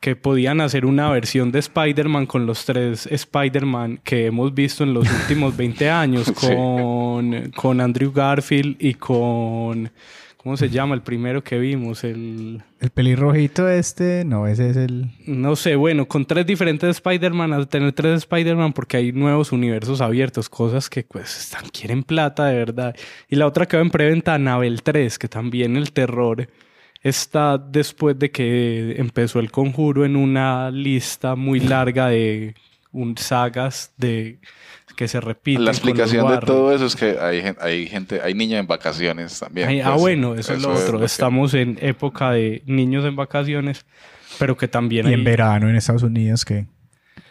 que 0.00 0.16
podían 0.16 0.62
hacer 0.62 0.86
una 0.86 1.10
versión 1.10 1.52
de 1.52 1.58
Spider-Man 1.58 2.24
con 2.24 2.46
los 2.46 2.64
tres 2.64 3.06
Spider-Man 3.06 4.00
que 4.02 4.26
hemos 4.26 4.54
visto 4.54 4.82
en 4.82 4.94
los 4.94 5.06
últimos 5.10 5.54
20 5.56 5.90
años, 5.90 6.24
Sí. 6.36 6.46
con, 6.46 7.50
con 7.54 7.80
Andrew 7.82 8.10
Garfield 8.10 8.76
y 8.78 8.94
con, 8.94 9.90
¿cómo 10.42 10.56
se 10.56 10.70
llama? 10.70 10.94
El 10.94 11.02
primero 11.02 11.44
que 11.44 11.58
vimos, 11.58 12.02
el... 12.02 12.62
El 12.80 12.90
pelirrojito 12.90 13.68
este, 13.68 14.24
no, 14.24 14.46
ese 14.46 14.70
es 14.70 14.76
el... 14.78 15.10
No 15.26 15.54
sé, 15.54 15.76
bueno, 15.76 16.08
con 16.08 16.24
tres 16.24 16.46
diferentes 16.46 16.96
Spider-Man, 16.96 17.52
al 17.52 17.68
tener 17.68 17.92
tres 17.92 18.20
Spider-Man, 18.20 18.72
porque 18.72 18.96
hay 18.96 19.12
nuevos 19.12 19.52
universos 19.52 20.00
abiertos, 20.00 20.48
cosas 20.48 20.88
que 20.88 21.02
pues 21.02 21.36
están, 21.36 21.68
quieren 21.68 22.02
plata 22.02 22.46
de 22.46 22.56
verdad. 22.56 22.96
Y 23.28 23.36
la 23.36 23.46
otra 23.46 23.66
que 23.66 23.76
va 23.76 23.82
en 23.82 23.90
preventa, 23.90 24.32
Anabel 24.32 24.82
3, 24.82 25.18
que 25.18 25.28
también 25.28 25.76
el 25.76 25.92
terror 25.92 26.48
está 27.02 27.58
después 27.58 28.18
de 28.18 28.30
que 28.30 28.94
empezó 28.96 29.40
el 29.40 29.50
conjuro 29.50 30.06
en 30.06 30.16
una 30.16 30.70
lista 30.70 31.36
muy 31.36 31.60
larga 31.60 32.08
de 32.08 32.54
un, 32.92 33.16
sagas 33.18 33.92
de 33.98 34.38
que 35.00 35.08
se 35.08 35.18
repiten. 35.18 35.64
La 35.64 35.70
explicación 35.70 36.30
de 36.30 36.40
todo 36.40 36.74
eso 36.74 36.84
es 36.84 36.94
que 36.94 37.16
hay, 37.18 37.42
hay 37.58 37.86
gente, 37.86 38.20
hay 38.20 38.34
niños 38.34 38.60
en 38.60 38.66
vacaciones 38.66 39.40
también. 39.40 39.66
Ay, 39.66 39.80
ah, 39.80 39.92
pues, 39.92 40.00
bueno, 40.00 40.34
eso, 40.34 40.52
es 40.52 40.60
lo 40.60 40.74
otro. 40.74 40.98
que- 40.98 41.06
Estamos 41.06 41.54
en 41.54 41.78
época 41.80 42.32
de 42.32 42.62
niños 42.66 43.06
en 43.06 43.16
vacaciones, 43.16 43.86
pero 44.38 44.58
que 44.58 44.68
también 44.68 45.06
Y 45.06 45.08
hay... 45.08 45.14
en 45.14 45.24
verano 45.24 45.70
en 45.70 45.76
Estados 45.76 46.02
Unidos 46.02 46.44
que... 46.44 46.66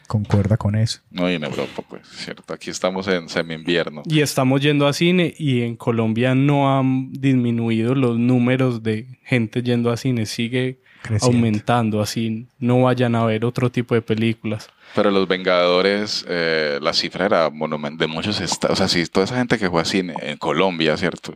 concuerda 0.08 0.58
con 0.58 0.74
eso. 0.76 1.02
No, 1.12 1.30
y 1.30 1.36
en 1.36 1.44
Europa, 1.44 1.84
pues, 1.88 2.08
cierto. 2.08 2.52
Aquí 2.52 2.72
estamos 2.72 3.08
en 3.08 3.30
semi-invierno. 3.30 4.02
Y 4.06 4.22
estamos 4.22 4.60
yendo 4.62 4.88
a 4.88 4.94
cine 4.94 5.36
y 5.38 5.62
en 5.62 5.76
Colombia 5.76 6.34
no 6.34 6.76
han 6.76 7.14
disminuido 7.14 7.94
los 7.94 8.18
números 8.18 8.82
de 8.82 9.06
gente 9.24 9.62
yendo 9.62 9.92
a 9.92 9.98
cine. 9.98 10.26
Sigue 10.26 10.80
Creciente. 11.04 11.38
aumentando, 11.38 12.02
así 12.02 12.48
no 12.58 12.82
vayan 12.82 13.14
a 13.14 13.24
ver 13.26 13.46
otro 13.46 13.70
tipo 13.70 13.94
de 13.94 14.02
películas. 14.02 14.72
Pero 14.96 15.12
Los 15.12 15.28
Vengadores, 15.28 16.26
eh, 16.28 16.80
la 16.82 16.94
cifra 16.94 17.26
era 17.26 17.50
monumental 17.50 17.98
de 18.00 18.08
muchos 18.08 18.40
estados. 18.42 18.74
O 18.74 18.78
sea, 18.78 18.88
si 18.88 19.06
toda 19.08 19.26
esa 19.26 19.38
gente 19.38 19.58
que 19.58 19.70
fue 19.70 19.82
a 19.82 19.86
cine 19.86 20.14
en 20.22 20.38
Colombia, 20.38 20.98
¿cierto? 20.98 21.34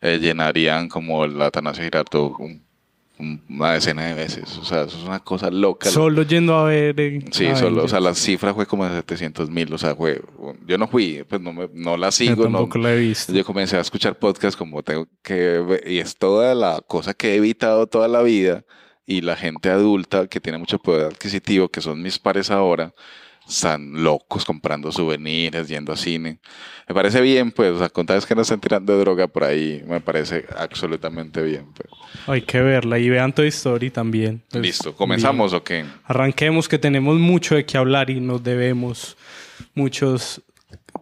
Eh, 0.00 0.18
llenarían 0.20 0.88
como 0.88 1.24
el 1.24 1.40
Atanasio 1.42 1.82
Girardot 1.84 2.32
un- 2.38 2.62
un- 3.18 3.40
una 3.50 3.72
decena 3.74 4.06
de 4.06 4.14
veces. 4.14 4.56
O 4.58 4.64
sea, 4.64 4.82
eso 4.82 4.96
es 4.98 5.04
una 5.04 5.20
cosa 5.20 5.50
loca. 5.50 5.88
Solo 5.90 6.22
yendo 6.22 6.56
a 6.56 6.64
ver. 6.64 6.98
eh, 6.98 7.24
Sí, 7.30 7.46
a 7.46 7.56
solo, 7.56 7.76
o 7.76 7.80
ellos. 7.80 7.90
sea, 7.90 8.00
la 8.00 8.14
cifra 8.14 8.52
fue 8.54 8.66
como 8.66 8.84
de 8.88 8.96
700 8.96 9.48
mil, 9.50 9.72
o 9.72 9.78
sea, 9.78 9.94
fue, 9.94 10.20
yo 10.66 10.78
no 10.78 10.88
fui, 10.88 11.24
pues 11.28 11.40
no, 11.40 11.52
me- 11.52 11.68
no 11.72 11.96
la 11.96 12.08
Yo 12.08 12.12
sigo, 12.12 12.36
no, 12.48 12.58
tampoco 12.58 12.78
la 12.78 12.92
he 12.94 12.96
visto. 12.98 13.32
yo 13.32 13.44
comencé 13.44 13.76
a 13.76 13.80
escuchar 13.80 14.18
podcast 14.18 14.56
como 14.58 14.82
tengo 14.82 15.06
que 15.22 15.34
ver, 15.60 15.84
y 15.88 15.98
es 15.98 16.16
toda 16.16 16.54
la 16.54 16.80
cosa 16.86 17.14
que 17.14 17.32
he 17.32 17.36
evitado 17.36 17.86
toda 17.86 18.08
la 18.08 18.22
vida, 18.22 18.64
y 19.06 19.20
la 19.20 19.36
gente 19.36 19.70
adulta 19.70 20.26
que 20.28 20.40
tiene 20.40 20.58
mucho 20.58 20.78
poder 20.78 21.06
adquisitivo, 21.06 21.68
que 21.68 21.80
son 21.80 22.02
mis 22.02 22.18
pares 22.18 22.50
ahora, 22.50 22.94
están 23.48 24.02
locos 24.02 24.44
comprando 24.44 24.92
souvenirs, 24.92 25.68
yendo 25.68 25.92
a 25.92 25.96
cine. 25.96 26.38
Me 26.88 26.94
parece 26.94 27.20
bien, 27.20 27.50
pues, 27.50 27.72
o 27.72 27.78
sea, 27.78 27.88
con 27.88 28.06
tal 28.06 28.16
vez 28.16 28.26
que 28.26 28.34
no 28.34 28.42
estén 28.42 28.60
tirando 28.60 28.96
droga 28.98 29.26
por 29.26 29.44
ahí, 29.44 29.82
me 29.86 30.00
parece 30.00 30.44
absolutamente 30.56 31.42
bien. 31.42 31.66
pues. 31.74 31.88
Hay 32.26 32.42
que 32.42 32.60
verla 32.60 32.98
y 32.98 33.08
vean 33.08 33.32
Toy 33.32 33.48
Story 33.48 33.90
también. 33.90 34.42
Pues, 34.50 34.62
Listo, 34.62 34.94
¿comenzamos 34.94 35.52
o 35.52 35.62
qué? 35.62 35.84
Arranquemos 36.04 36.68
que 36.68 36.78
tenemos 36.78 37.18
mucho 37.18 37.54
de 37.54 37.66
qué 37.66 37.78
hablar 37.78 38.10
y 38.10 38.20
nos 38.20 38.42
debemos 38.42 39.16
muchas 39.74 40.40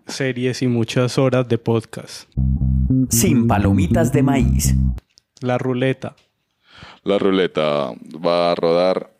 series 0.06 0.62
y 0.62 0.66
muchas 0.66 1.18
horas 1.18 1.48
de 1.48 1.58
podcast. 1.58 2.28
Sin 3.10 3.46
palomitas 3.46 4.12
de 4.12 4.22
maíz. 4.22 4.74
La 5.40 5.58
ruleta. 5.58 6.16
La 7.02 7.16
ruleta 7.18 7.92
va 8.24 8.52
a 8.52 8.54
rodar. 8.54 9.10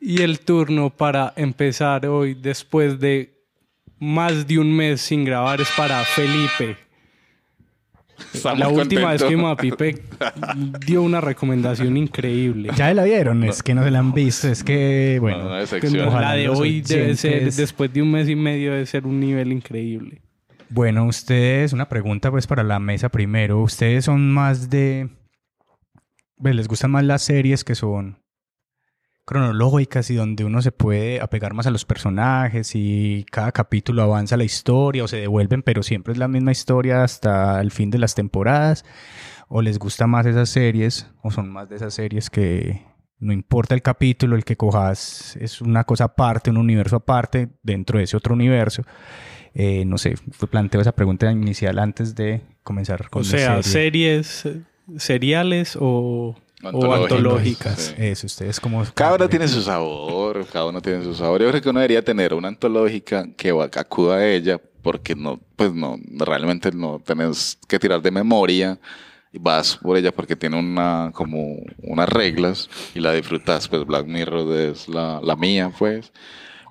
Y 0.00 0.22
el 0.22 0.40
turno 0.40 0.90
para 0.90 1.32
empezar 1.36 2.06
hoy, 2.06 2.34
después 2.34 3.00
de 3.00 3.44
más 3.98 4.46
de 4.46 4.58
un 4.58 4.74
mes 4.74 5.00
sin 5.00 5.24
grabar, 5.24 5.60
es 5.60 5.70
para 5.76 6.04
Felipe. 6.04 6.89
La 8.56 8.68
última 8.68 9.12
vez 9.12 9.22
que 9.22 9.36
Mapipe 9.36 10.02
dio 10.86 11.02
una 11.02 11.20
recomendación 11.20 11.96
increíble. 11.96 12.70
Ya 12.76 12.92
la 12.94 13.04
vieron, 13.04 13.44
es 13.44 13.62
que 13.62 13.74
no 13.74 13.82
se 13.84 13.90
la 13.90 13.98
han 14.00 14.12
visto, 14.12 14.48
es 14.48 14.62
que, 14.64 15.14
No, 15.16 15.22
bueno. 15.22 15.44
no 15.44 15.58
es 15.58 15.70
Que 15.70 15.80
sección. 15.80 16.08
Ojalá 16.08 16.30
la 16.30 16.34
de 16.36 16.48
hoy 16.48 16.80
debe 16.80 17.16
ser, 17.16 17.34
oyentes- 17.42 17.56
después 17.56 17.92
de 17.92 18.02
un 18.02 18.10
mes 18.12 18.28
y 18.28 18.36
medio, 18.36 18.72
debe 18.72 18.86
ser 18.86 19.06
un 19.06 19.18
nivel 19.20 19.52
increíble. 19.52 20.22
Bueno, 20.68 21.04
ustedes, 21.06 21.72
una 21.72 21.88
pregunta 21.88 22.30
pues 22.30 22.46
para 22.46 22.62
la 22.62 22.78
mesa 22.78 23.08
primero. 23.08 23.60
¿Ustedes 23.60 24.04
son 24.04 24.30
más 24.32 24.70
de... 24.70 25.08
pues, 26.36 26.54
¿Les 26.54 26.68
gustan 26.68 26.92
más 26.92 27.04
las 27.04 27.22
series 27.22 27.64
que 27.64 27.74
son 27.74 28.18
cronológicas 29.30 30.10
y 30.10 30.16
donde 30.16 30.44
uno 30.44 30.60
se 30.60 30.72
puede 30.72 31.20
apegar 31.20 31.54
más 31.54 31.68
a 31.68 31.70
los 31.70 31.84
personajes 31.84 32.72
y 32.74 33.24
cada 33.30 33.52
capítulo 33.52 34.02
avanza 34.02 34.36
la 34.36 34.42
historia 34.42 35.04
o 35.04 35.08
se 35.08 35.18
devuelven, 35.18 35.62
pero 35.62 35.84
siempre 35.84 36.12
es 36.12 36.18
la 36.18 36.26
misma 36.26 36.50
historia 36.50 37.04
hasta 37.04 37.60
el 37.60 37.70
fin 37.70 37.90
de 37.90 37.98
las 37.98 38.16
temporadas? 38.16 38.84
¿O 39.48 39.62
les 39.62 39.78
gusta 39.78 40.08
más 40.08 40.26
esas 40.26 40.48
series 40.48 41.08
o 41.22 41.30
son 41.30 41.48
más 41.48 41.68
de 41.68 41.76
esas 41.76 41.94
series 41.94 42.28
que 42.28 42.82
no 43.20 43.32
importa 43.32 43.76
el 43.76 43.82
capítulo, 43.82 44.34
el 44.34 44.44
que 44.44 44.56
cojas 44.56 45.36
es 45.40 45.60
una 45.60 45.84
cosa 45.84 46.04
aparte, 46.04 46.50
un 46.50 46.56
universo 46.56 46.96
aparte 46.96 47.50
dentro 47.62 47.98
de 47.98 48.04
ese 48.04 48.16
otro 48.16 48.34
universo? 48.34 48.82
Eh, 49.54 49.84
no 49.84 49.96
sé, 49.96 50.14
planteo 50.50 50.80
esa 50.80 50.92
pregunta 50.92 51.30
inicial 51.30 51.78
antes 51.78 52.16
de 52.16 52.42
comenzar 52.64 53.08
con 53.10 53.22
O 53.22 53.24
la 53.24 53.30
sea, 53.30 53.62
serie. 53.62 54.22
series 54.24 54.46
eh, 54.46 54.60
seriales 54.96 55.76
o, 55.80 56.36
o 56.62 56.94
Antológicas, 56.94 57.80
sí. 57.80 57.94
Eso, 57.96 58.26
ustedes 58.26 58.60
como... 58.60 58.84
Cada 58.94 59.14
uno 59.14 59.28
tiene 59.28 59.48
su 59.48 59.62
sabor, 59.62 60.46
cada 60.52 60.66
uno 60.66 60.80
tiene 60.80 61.02
su 61.02 61.14
sabor. 61.14 61.40
Yo 61.42 61.48
creo 61.50 61.62
que 61.62 61.68
uno 61.70 61.80
debería 61.80 62.04
tener 62.04 62.34
una 62.34 62.48
antológica 62.48 63.26
que 63.36 63.52
va- 63.52 63.70
que 63.70 63.78
acuda 63.78 64.16
a 64.16 64.26
ella, 64.28 64.60
porque 64.82 65.14
no, 65.14 65.40
pues 65.56 65.72
no, 65.74 65.98
realmente 66.18 66.70
no 66.72 67.00
tenés 67.04 67.58
que 67.68 67.78
tirar 67.78 68.00
de 68.02 68.10
memoria. 68.10 68.78
y 69.32 69.38
Vas 69.38 69.76
por 69.76 69.96
ella 69.96 70.10
porque 70.12 70.34
tiene 70.36 70.58
una, 70.58 71.10
como 71.14 71.56
unas 71.82 72.08
reglas 72.08 72.68
y 72.94 73.00
la 73.00 73.12
disfrutas. 73.12 73.68
Pues 73.68 73.84
Black 73.86 74.06
Mirror 74.06 74.52
es 74.56 74.88
la, 74.88 75.20
la 75.22 75.36
mía, 75.36 75.70
pues. 75.78 76.12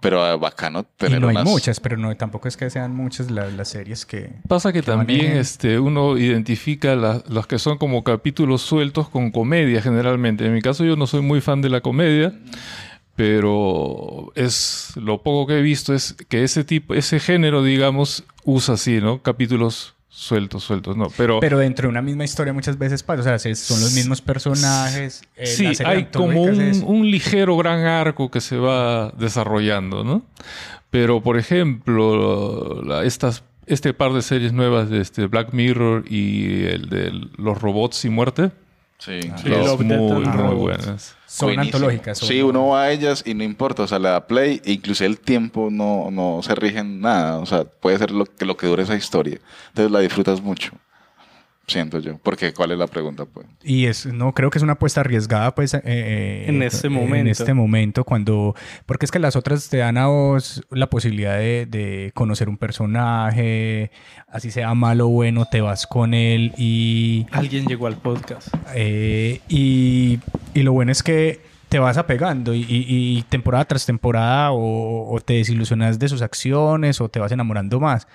Pero 0.01 0.23
ah, 0.23 0.35
bacano 0.37 0.79
Y 0.81 0.85
tener 0.97 1.21
no 1.21 1.27
hay 1.27 1.43
muchas, 1.43 1.79
pero 1.79 1.97
no, 1.97 2.15
tampoco 2.15 2.47
es 2.47 2.55
que 2.57 2.69
sean 2.69 2.95
muchas 2.95 3.29
la- 3.31 3.49
las 3.49 3.67
series 3.69 4.05
que... 4.05 4.31
Pasa 4.47 4.71
que 4.71 4.81
también 4.81 5.19
manejen. 5.19 5.37
este, 5.41 5.79
uno 5.79 6.17
identifica 6.17 6.95
la- 6.95 7.21
los 7.27 7.47
que 7.47 7.59
son 7.59 7.77
como 7.77 8.03
capítulos 8.03 8.61
sueltos 8.61 9.09
con 9.09 9.31
comedia 9.31 9.81
generalmente. 9.81 10.45
En 10.45 10.53
mi 10.53 10.61
caso 10.61 10.85
yo 10.85 10.95
no 10.95 11.05
soy 11.07 11.21
muy 11.21 11.41
fan 11.41 11.61
de 11.61 11.69
la 11.69 11.81
comedia, 11.81 12.33
pero 13.15 14.31
es 14.35 14.93
lo 14.95 15.21
poco 15.23 15.47
que 15.47 15.59
he 15.59 15.61
visto 15.61 15.93
es 15.93 16.15
que 16.29 16.43
ese 16.43 16.63
tipo, 16.63 16.93
ese 16.93 17.19
género, 17.19 17.63
digamos, 17.63 18.23
usa 18.45 18.75
así, 18.75 19.01
¿no? 19.01 19.21
Capítulos 19.21 19.95
sueltos, 20.09 20.63
sueltos, 20.63 20.97
no. 20.97 21.07
Pero, 21.15 21.39
Pero 21.39 21.59
dentro 21.59 21.83
de 21.83 21.89
una 21.89 22.01
misma 22.01 22.23
historia 22.25 22.51
muchas 22.51 22.77
veces 22.77 23.03
pasa, 23.03 23.21
o 23.21 23.23
sea, 23.23 23.39
se- 23.39 23.55
son 23.55 23.79
los 23.79 23.93
mismos 23.93 24.21
personajes. 24.21 25.21
eh, 25.35 25.45
sí, 25.45 25.71
hay 25.85 26.05
como 26.05 26.41
un, 26.43 26.83
un 26.85 27.09
ligero 27.11 27.55
gran 27.57 27.85
arco 27.85 28.29
que 28.31 28.41
se 28.41 28.57
va 28.57 29.11
desarrollando, 29.17 30.03
¿no? 30.03 30.23
Pero, 30.89 31.21
por 31.21 31.37
ejemplo, 31.37 32.81
la- 32.83 33.03
estas, 33.03 33.43
este 33.67 33.93
par 33.93 34.13
de 34.13 34.21
series 34.21 34.51
nuevas 34.53 34.89
de 34.89 35.01
este 35.01 35.27
Black 35.27 35.53
Mirror 35.53 36.05
y 36.11 36.65
el 36.65 36.89
de 36.89 37.11
los 37.37 37.61
robots 37.61 38.03
y 38.05 38.09
muerte, 38.09 38.51
Sí, 38.99 39.21
Sí, 39.21 39.47
los- 39.49 39.65
Love, 39.65 39.81
muy, 39.83 39.97
muy 39.97 40.25
Robots. 40.25 40.59
buenas. 40.59 41.15
son 41.25 41.47
Buenísimo. 41.47 41.77
antológicas. 41.77 42.17
son- 42.17 42.27
Sí, 42.27 42.41
uno 42.41 42.67
va 42.69 42.83
a 42.83 42.91
ellas 42.91 43.23
y 43.25 43.33
no 43.33 43.43
importa, 43.45 43.83
o 43.83 43.87
sea, 43.87 43.97
le 43.97 44.09
da 44.09 44.27
play, 44.27 44.61
e 44.65 44.73
incluso 44.73 45.05
el 45.05 45.19
tiempo 45.19 45.69
no, 45.71 46.09
no 46.11 46.41
se 46.43 46.53
rige 46.55 46.79
en 46.79 46.99
nada, 46.99 47.37
o 47.37 47.45
sea, 47.45 47.63
puede 47.63 47.97
ser 47.97 48.11
lo 48.11 48.25
que, 48.25 48.45
lo 48.45 48.57
que 48.57 48.67
dure 48.67 48.83
esa 48.83 48.95
historia. 48.95 49.39
Entonces 49.69 49.91
la 49.91 49.99
disfrutas 50.01 50.41
mucho, 50.41 50.71
siento 51.69 51.99
yo. 51.99 52.17
Porque, 52.21 52.53
¿cuál 52.53 52.71
es 52.71 52.77
la 52.77 52.87
pregunta, 52.87 53.25
pues? 53.25 53.47
Y 53.63 53.85
es, 53.85 54.05
no 54.05 54.33
creo 54.33 54.49
que 54.49 54.57
es 54.57 54.63
una 54.63 54.73
apuesta 54.73 55.01
arriesgada, 55.01 55.55
pues, 55.55 55.73
eh, 55.73 55.81
eh, 55.85 56.45
En 56.47 56.61
este 56.63 56.87
En 56.87 56.93
momento. 56.93 57.31
este 57.31 57.53
momento, 57.53 58.03
cuando. 58.03 58.55
Porque 58.85 59.05
es 59.05 59.11
que 59.11 59.19
las 59.19 59.35
otras 59.35 59.69
te 59.69 59.77
dan 59.77 59.97
a 59.97 60.07
vos 60.07 60.63
la 60.71 60.87
posibilidad 60.89 61.37
de, 61.37 61.65
de 61.65 62.11
conocer 62.13 62.49
un 62.49 62.57
personaje, 62.57 63.91
así 64.27 64.51
sea 64.51 64.73
malo 64.73 65.07
o 65.07 65.09
bueno, 65.09 65.45
te 65.45 65.61
vas 65.61 65.87
con 65.87 66.13
él 66.13 66.53
y. 66.57 67.25
Alguien 67.31 67.65
llegó 67.65 67.87
al 67.87 67.97
podcast. 67.97 68.49
Eh, 68.75 69.41
y, 69.49 70.19
y 70.53 70.63
lo 70.63 70.73
bueno 70.73 70.91
es 70.91 71.03
que 71.03 71.41
te 71.69 71.77
vas 71.77 71.97
apegando 71.97 72.55
y, 72.55 72.61
y- 72.61 72.85
y 73.19 73.21
temporada 73.29 73.63
tras 73.65 73.85
temporada 73.85 74.51
o, 74.51 75.13
o 75.13 75.19
te 75.21 75.33
desilusionas 75.33 75.99
de 75.99 76.09
sus 76.09 76.23
acciones 76.23 76.99
o 76.99 77.09
te 77.09 77.19
vas 77.19 77.31
enamorando 77.31 77.79
más. 77.79 78.07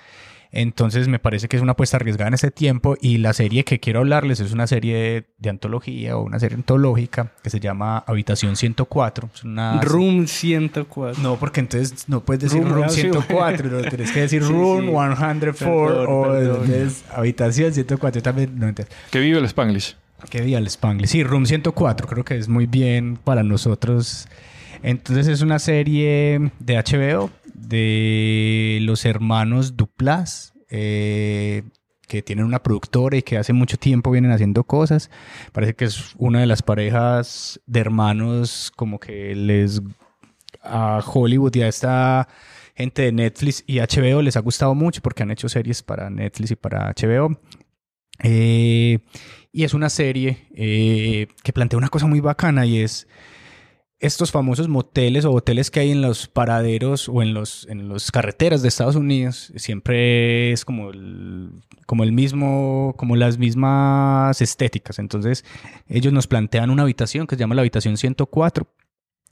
Entonces 0.55 1.09
me 1.09 1.19
parece 1.19 1.49
que 1.49 1.57
es 1.57 1.61
una 1.61 1.73
apuesta 1.73 1.97
arriesgada 1.97 2.29
en 2.29 2.33
este 2.33 2.49
tiempo 2.49 2.95
y 3.01 3.17
la 3.17 3.33
serie 3.33 3.65
que 3.65 3.81
quiero 3.81 3.99
hablarles 3.99 4.39
es 4.39 4.53
una 4.53 4.67
serie 4.67 5.25
de 5.37 5.49
antología 5.49 6.15
o 6.15 6.23
una 6.23 6.39
serie 6.39 6.55
antológica 6.55 7.33
que 7.43 7.49
se 7.49 7.59
llama 7.59 7.97
Habitación 8.07 8.55
104. 8.55 9.29
Es 9.35 9.43
una... 9.43 9.81
Room 9.81 10.27
104. 10.27 11.21
No, 11.21 11.35
porque 11.35 11.59
entonces 11.59 12.07
no 12.07 12.21
puedes 12.21 12.43
decir 12.43 12.63
Room, 12.63 12.73
Room 12.73 12.85
ah, 12.85 12.89
sí, 12.89 13.01
104, 13.01 13.69
no, 13.69 13.81
tienes 13.89 14.11
que 14.13 14.21
decir 14.21 14.43
Sí, 14.43 14.49
Room 14.49 14.85
sí. 14.85 14.91
104 15.17 15.55
Perdón, 15.57 16.05
o 16.07 16.23
perdón. 16.23 16.61
entonces, 16.63 17.03
Habitación 17.13 17.73
104 17.73 18.21
también. 18.21 18.57
No, 18.57 18.69
entonces, 18.69 18.95
Que 19.11 19.19
vive 19.19 19.37
el 19.37 19.45
Spanglish. 19.45 19.97
Qué 20.29 20.39
día 20.39 20.57
el 20.57 20.67
Spanglish. 20.67 21.09
Sí, 21.09 21.23
Room 21.25 21.45
104 21.45 22.07
creo 22.07 22.23
que 22.23 22.37
es 22.37 22.47
muy 22.47 22.65
bien 22.65 23.19
para 23.21 23.43
nosotros. 23.43 24.29
Entonces 24.83 25.27
es 25.27 25.41
una 25.41 25.59
serie 25.59 26.51
de 26.59 26.77
HBO 26.77 27.29
de 27.67 28.79
los 28.81 29.05
hermanos 29.05 29.77
Duplas 29.77 30.53
eh, 30.69 31.63
que 32.07 32.21
tienen 32.21 32.45
una 32.45 32.61
productora 32.61 33.17
y 33.17 33.23
que 33.23 33.37
hace 33.37 33.53
mucho 33.53 33.77
tiempo 33.77 34.11
vienen 34.11 34.31
haciendo 34.31 34.63
cosas. 34.63 35.09
Parece 35.51 35.75
que 35.75 35.85
es 35.85 36.13
una 36.17 36.39
de 36.39 36.45
las 36.45 36.61
parejas 36.61 37.59
de 37.65 37.79
hermanos 37.79 38.71
como 38.75 38.99
que 38.99 39.35
les 39.35 39.81
a 40.61 41.01
Hollywood 41.05 41.55
y 41.55 41.61
a 41.61 41.67
esta 41.67 42.27
gente 42.75 43.03
de 43.03 43.11
Netflix 43.11 43.63
y 43.67 43.79
HBO 43.79 44.21
les 44.21 44.35
ha 44.35 44.41
gustado 44.41 44.75
mucho 44.75 45.01
porque 45.01 45.23
han 45.23 45.31
hecho 45.31 45.47
series 45.47 45.81
para 45.83 46.09
Netflix 46.09 46.51
y 46.51 46.55
para 46.55 46.93
HBO. 46.93 47.39
Eh, 48.23 48.99
y 49.51 49.63
es 49.63 49.73
una 49.73 49.89
serie 49.89 50.47
eh, 50.53 51.27
que 51.43 51.53
plantea 51.53 51.77
una 51.77 51.89
cosa 51.89 52.07
muy 52.07 52.19
bacana 52.19 52.65
y 52.65 52.79
es 52.79 53.07
estos 53.99 54.31
famosos 54.31 54.67
moteles 54.67 55.25
o 55.25 55.31
hoteles 55.31 55.71
que 55.71 55.79
hay 55.79 55.91
en 55.91 56.01
los 56.01 56.27
paraderos 56.27 57.07
o 57.07 57.21
en 57.21 57.33
los 57.33 57.65
en 57.69 57.89
las 57.89 58.11
carreteras 58.11 58.61
de 58.61 58.67
Estados 58.67 58.95
Unidos 58.95 59.53
siempre 59.55 60.51
es 60.51 60.65
como 60.65 60.89
el, 60.91 61.51
como 61.85 62.03
el 62.03 62.11
mismo 62.11 62.93
como 62.97 63.15
las 63.15 63.37
mismas 63.37 64.41
estéticas. 64.41 64.99
Entonces 64.99 65.45
ellos 65.87 66.11
nos 66.11 66.27
plantean 66.27 66.69
una 66.69 66.83
habitación 66.83 67.25
que 67.25 67.35
se 67.35 67.39
llama 67.39 67.55
la 67.55 67.61
habitación 67.61 67.97
104 67.97 68.67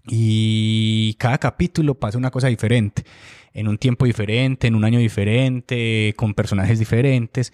y 0.08 1.16
cada 1.16 1.38
capítulo 1.38 1.96
pasa 1.96 2.18
una 2.18 2.32
cosa 2.32 2.48
diferente 2.48 3.04
en 3.54 3.68
un 3.68 3.78
tiempo 3.78 4.06
diferente 4.06 4.68
en 4.68 4.76
un 4.76 4.86
año 4.86 5.00
diferente 5.00 6.14
con 6.16 6.34
personajes 6.34 6.80
diferentes. 6.80 7.54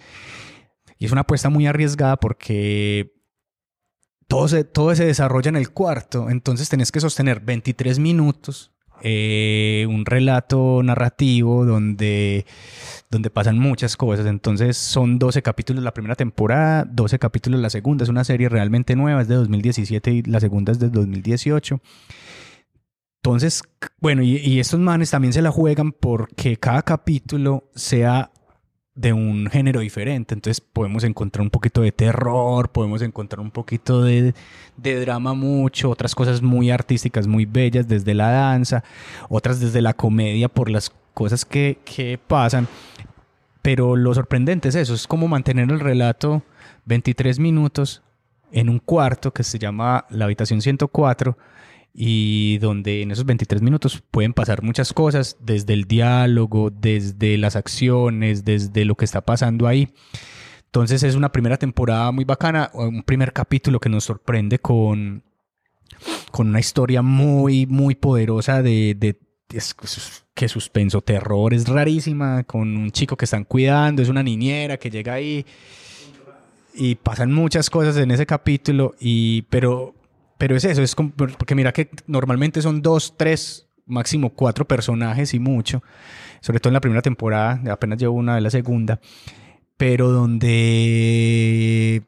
Y 0.99 1.05
es 1.05 1.11
una 1.11 1.21
apuesta 1.21 1.49
muy 1.49 1.65
arriesgada 1.65 2.17
porque 2.17 3.18
todo 4.29 4.47
se, 4.47 4.63
todo 4.63 4.95
se 4.95 5.05
desarrolla 5.05 5.49
en 5.49 5.55
el 5.55 5.71
cuarto, 5.71 6.29
entonces 6.29 6.69
tenés 6.69 6.91
que 6.91 6.99
sostener 6.99 7.39
23 7.39 7.97
minutos, 7.97 8.71
eh, 9.01 9.87
un 9.89 10.05
relato 10.05 10.83
narrativo 10.83 11.65
donde, 11.65 12.45
donde 13.09 13.31
pasan 13.31 13.57
muchas 13.57 13.97
cosas. 13.97 14.27
Entonces 14.27 14.77
son 14.77 15.17
12 15.17 15.41
capítulos 15.41 15.83
la 15.83 15.95
primera 15.95 16.13
temporada, 16.13 16.85
12 16.85 17.17
capítulos 17.17 17.59
la 17.59 17.71
segunda, 17.71 18.03
es 18.03 18.09
una 18.09 18.23
serie 18.23 18.49
realmente 18.49 18.95
nueva, 18.95 19.23
es 19.23 19.27
de 19.27 19.35
2017 19.35 20.11
y 20.11 20.21
la 20.21 20.39
segunda 20.39 20.73
es 20.73 20.79
de 20.79 20.89
2018. 20.89 21.81
Entonces, 23.23 23.63
bueno, 23.99 24.21
y, 24.21 24.37
y 24.37 24.59
estos 24.59 24.79
manes 24.79 25.09
también 25.09 25.33
se 25.33 25.41
la 25.41 25.49
juegan 25.49 25.91
porque 25.91 26.57
cada 26.57 26.83
capítulo 26.83 27.71
sea 27.73 28.31
de 28.99 29.13
un 29.13 29.49
género 29.49 29.79
diferente. 29.79 30.33
Entonces 30.33 30.59
podemos 30.59 31.05
encontrar 31.05 31.41
un 31.41 31.49
poquito 31.49 31.81
de 31.81 31.93
terror, 31.93 32.69
podemos 32.69 33.01
encontrar 33.01 33.39
un 33.39 33.49
poquito 33.49 34.01
de, 34.01 34.33
de, 34.75 34.99
drama 34.99 35.33
mucho, 35.33 35.89
otras 35.89 36.13
cosas 36.13 36.41
muy 36.41 36.69
artísticas, 36.69 37.25
muy 37.25 37.45
bellas 37.45 37.87
desde 37.87 38.13
la 38.13 38.29
danza, 38.29 38.83
otras 39.29 39.61
desde 39.61 39.81
la 39.81 39.93
comedia 39.93 40.49
por 40.49 40.69
las 40.69 40.91
cosas 41.13 41.45
que, 41.45 41.79
que 41.85 42.19
pasan. 42.27 42.67
Pero 43.61 43.95
lo 43.95 44.13
sorprendente 44.13 44.67
es 44.67 44.75
eso, 44.75 44.93
es 44.93 45.07
como 45.07 45.29
mantener 45.29 45.71
el 45.71 45.79
relato 45.79 46.43
23 46.83 47.39
minutos 47.39 48.01
en 48.51 48.67
un 48.67 48.79
cuarto 48.79 49.31
que 49.31 49.43
se 49.43 49.59
llama 49.59 50.07
la 50.09 50.25
habitación 50.25 50.61
104 50.61 51.37
y 52.01 52.59
donde 52.59 53.01
en 53.01 53.11
esos 53.11 53.25
23 53.25 53.61
minutos 53.61 54.01
pueden 54.09 54.31
pasar 54.31 54.63
muchas 54.63 54.93
cosas, 54.93 55.35
desde 55.41 55.73
el 55.73 55.83
diálogo, 55.83 56.69
desde 56.69 57.37
las 57.37 57.57
acciones, 57.57 58.45
desde 58.45 58.85
lo 58.85 58.95
que 58.95 59.03
está 59.03 59.19
pasando 59.19 59.67
ahí. 59.67 59.89
Entonces 60.67 61.03
es 61.03 61.15
una 61.15 61.29
primera 61.33 61.57
temporada 61.57 62.13
muy 62.13 62.23
bacana, 62.23 62.71
un 62.73 63.03
primer 63.03 63.33
capítulo 63.33 63.81
que 63.81 63.89
nos 63.89 64.05
sorprende 64.05 64.59
con, 64.59 65.23
con 66.31 66.47
una 66.47 66.61
historia 66.61 67.01
muy, 67.01 67.65
muy 67.65 67.95
poderosa 67.95 68.61
de, 68.61 68.95
de 68.97 69.19
que 70.33 70.47
suspenso, 70.47 71.01
terror, 71.01 71.53
es 71.53 71.67
rarísima, 71.67 72.45
con 72.45 72.77
un 72.77 72.91
chico 72.91 73.17
que 73.17 73.25
están 73.25 73.43
cuidando, 73.43 74.01
es 74.01 74.07
una 74.07 74.23
niñera 74.23 74.77
que 74.77 74.89
llega 74.89 75.15
ahí 75.15 75.45
y 76.73 76.95
pasan 76.95 77.33
muchas 77.33 77.69
cosas 77.69 77.97
en 77.97 78.11
ese 78.11 78.25
capítulo, 78.25 78.95
y, 79.01 79.41
pero 79.49 79.95
pero 80.39 80.55
es 80.55 80.63
eso, 80.63 80.81
es 80.81 80.95
como, 80.95 81.11
porque 81.11 81.53
mira 81.53 81.73
que 81.73 81.89
normalmente 82.07 82.61
son 82.61 82.81
dos, 82.81 83.15
tres, 83.17 83.67
máximo 83.85 84.29
cuatro 84.29 84.65
personajes 84.65 85.33
y 85.33 85.39
mucho, 85.39 85.83
sobre 86.39 86.59
todo 86.59 86.69
en 86.69 86.75
la 86.75 86.81
primera 86.81 87.01
temporada, 87.01 87.61
apenas 87.71 87.99
llevo 87.99 88.15
una 88.15 88.35
de 88.35 88.41
la 88.41 88.49
segunda, 88.49 89.01
pero 89.77 90.09
donde 90.09 92.03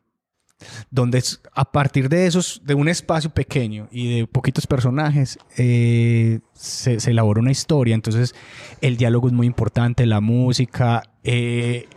donde 0.90 1.22
a 1.54 1.72
partir 1.72 2.08
de 2.08 2.26
esos, 2.26 2.62
de 2.64 2.74
un 2.74 2.88
espacio 2.88 3.32
pequeño 3.32 3.90
y 3.92 4.16
de 4.16 4.28
poquitos 4.28 4.66
personajes, 4.66 5.38
eh, 5.58 6.40
se, 6.54 7.00
se, 7.00 7.12
elabora 7.12 7.42
una 7.42 7.52
historia. 7.52 7.96
Entonces, 7.96 8.36
el 8.80 8.96
diálogo 8.96 9.28
es 9.28 9.34
muy 9.34 9.48
importante, 9.48 10.06
la 10.06 10.22
música. 10.22 11.04
Eh, 11.24 11.88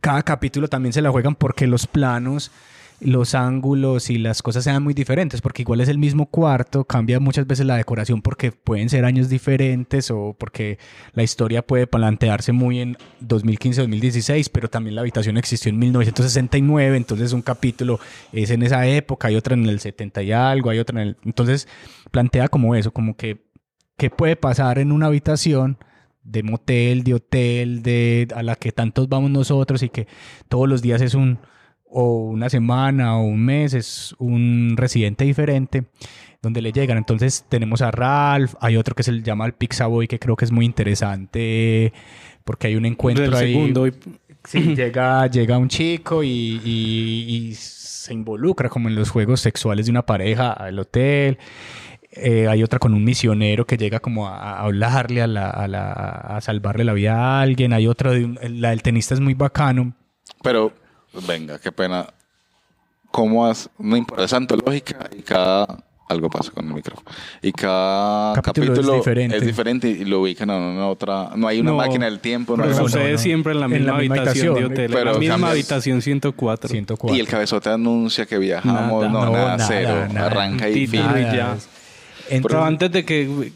cada 0.00 0.22
capítulo 0.22 0.68
también 0.68 0.92
se 0.92 1.02
la 1.02 1.10
juegan 1.10 1.34
porque 1.34 1.66
los 1.66 1.86
planos 1.88 2.52
los 3.00 3.34
ángulos 3.34 4.10
y 4.10 4.18
las 4.18 4.42
cosas 4.42 4.64
sean 4.64 4.82
muy 4.82 4.94
diferentes, 4.94 5.40
porque 5.40 5.62
igual 5.62 5.80
es 5.80 5.88
el 5.88 5.98
mismo 5.98 6.26
cuarto, 6.26 6.84
cambia 6.84 7.20
muchas 7.20 7.46
veces 7.46 7.66
la 7.66 7.76
decoración 7.76 8.22
porque 8.22 8.52
pueden 8.52 8.88
ser 8.88 9.04
años 9.04 9.28
diferentes 9.28 10.10
o 10.10 10.34
porque 10.38 10.78
la 11.12 11.22
historia 11.22 11.66
puede 11.66 11.86
plantearse 11.86 12.52
muy 12.52 12.80
en 12.80 12.96
2015-2016, 13.20 14.48
pero 14.52 14.68
también 14.68 14.94
la 14.94 15.02
habitación 15.02 15.36
existió 15.36 15.70
en 15.70 15.78
1969, 15.78 16.96
entonces 16.96 17.32
un 17.32 17.42
capítulo 17.42 18.00
es 18.32 18.50
en 18.50 18.62
esa 18.62 18.86
época, 18.86 19.28
hay 19.28 19.36
otra 19.36 19.54
en 19.54 19.66
el 19.66 19.80
70 19.80 20.22
y 20.22 20.32
algo, 20.32 20.70
hay 20.70 20.78
otra 20.78 21.00
en 21.00 21.08
el... 21.08 21.16
Entonces 21.24 21.68
plantea 22.10 22.48
como 22.48 22.74
eso, 22.74 22.92
como 22.92 23.16
que 23.16 23.44
qué 23.96 24.10
puede 24.10 24.36
pasar 24.36 24.78
en 24.78 24.92
una 24.92 25.06
habitación 25.06 25.78
de 26.22 26.42
motel, 26.42 27.04
de 27.04 27.14
hotel, 27.14 27.82
de 27.82 28.28
a 28.34 28.42
la 28.42 28.56
que 28.56 28.72
tantos 28.72 29.08
vamos 29.08 29.30
nosotros 29.30 29.82
y 29.82 29.90
que 29.90 30.06
todos 30.48 30.68
los 30.68 30.80
días 30.80 31.02
es 31.02 31.14
un 31.14 31.38
o 31.96 32.16
una 32.16 32.50
semana 32.50 33.16
o 33.16 33.22
un 33.22 33.44
mes, 33.44 33.72
es 33.72 34.16
un 34.18 34.74
residente 34.76 35.24
diferente 35.24 35.84
donde 36.42 36.60
le 36.60 36.72
llegan. 36.72 36.98
Entonces 36.98 37.46
tenemos 37.48 37.82
a 37.82 37.92
Ralph, 37.92 38.54
hay 38.60 38.76
otro 38.76 38.96
que 38.96 39.04
se 39.04 39.22
llama 39.22 39.46
el 39.46 39.52
Pixaboy 39.52 40.08
que 40.08 40.18
creo 40.18 40.34
que 40.34 40.44
es 40.44 40.50
muy 40.50 40.66
interesante 40.66 41.92
porque 42.42 42.66
hay 42.66 42.74
un 42.74 42.84
encuentro 42.84 43.36
ahí. 43.36 43.52
Segundo. 43.52 43.86
Sí, 44.44 44.74
llega, 44.76 45.28
llega 45.28 45.56
un 45.56 45.68
chico 45.68 46.24
y, 46.24 46.60
y, 46.64 47.54
se 47.54 48.12
involucra 48.12 48.68
como 48.68 48.88
en 48.88 48.96
los 48.96 49.08
juegos 49.08 49.40
sexuales 49.40 49.86
de 49.86 49.92
una 49.92 50.04
pareja 50.04 50.52
al 50.52 50.78
hotel. 50.78 51.38
Eh, 52.10 52.48
hay 52.48 52.62
otra 52.62 52.78
con 52.78 52.92
un 52.92 53.02
misionero 53.02 53.66
que 53.66 53.76
llega 53.78 54.00
como 54.00 54.28
a, 54.28 54.60
hablarle, 54.60 55.22
a, 55.22 55.26
la, 55.26 55.48
a, 55.48 55.66
la, 55.68 55.92
a, 55.92 56.40
salvarle 56.40 56.84
la 56.84 56.92
vida 56.92 57.14
a 57.14 57.40
alguien. 57.40 57.72
Hay 57.72 57.86
otra, 57.86 58.10
de 58.10 58.24
un, 58.24 58.38
la 58.60 58.70
del 58.70 58.82
tenista 58.82 59.14
es 59.14 59.20
muy 59.20 59.34
bacano. 59.34 59.94
Pero 60.42 60.74
Venga, 61.26 61.58
qué 61.58 61.72
pena. 61.72 62.06
¿Cómo 63.10 63.46
has.? 63.46 63.70
No 63.78 63.96
importa, 63.96 64.24
es 64.24 64.32
antológica 64.32 65.08
y 65.16 65.22
cada. 65.22 65.84
Algo 66.06 66.28
pasa 66.28 66.50
con 66.50 66.68
el 66.68 66.74
micrófono. 66.74 67.10
Y 67.40 67.50
cada 67.50 68.34
capítulo, 68.42 68.74
es, 68.74 68.96
diferente. 68.98 69.36
es, 69.38 69.46
diferente. 69.46 69.88
y 69.88 70.04
lo 70.04 70.20
ubican 70.20 70.50
en 70.50 70.60
una 70.60 70.86
otra. 70.86 71.30
No 71.34 71.48
hay 71.48 71.60
una 71.60 71.72
máquina 71.72 72.04
del 72.04 72.20
tiempo. 72.20 72.58
No, 72.58 72.74
sucede 72.74 73.12
no, 73.12 73.18
siempre 73.18 73.52
en 73.52 73.60
la 73.60 73.68
misma, 73.68 73.78
en 73.78 73.86
la 73.86 73.94
misma 73.94 74.16
habitación, 74.16 74.54
de 74.54 74.64
hotel. 74.66 74.90
Pero 74.90 74.98
en 74.98 75.06
la 75.06 75.18
misma 75.18 75.34
cambias, 75.34 75.50
habitación 75.52 76.02
104. 76.02 76.68
104. 76.68 77.16
Y 77.16 77.20
el 77.20 77.26
cabezote 77.26 77.70
anuncia 77.70 78.26
que 78.26 78.36
viajamos. 78.36 79.02
Nada, 79.06 79.24
no, 79.24 79.32
nada, 79.32 79.56
nada 79.56 79.66
cero. 79.66 80.06
Nada, 80.12 80.26
Arranca 80.26 80.68
y 80.68 80.86
fin. 80.86 81.00
ya. 81.00 81.56
Pero 82.28 82.62
antes 82.62 82.92
de 82.92 83.04
que 83.06 83.52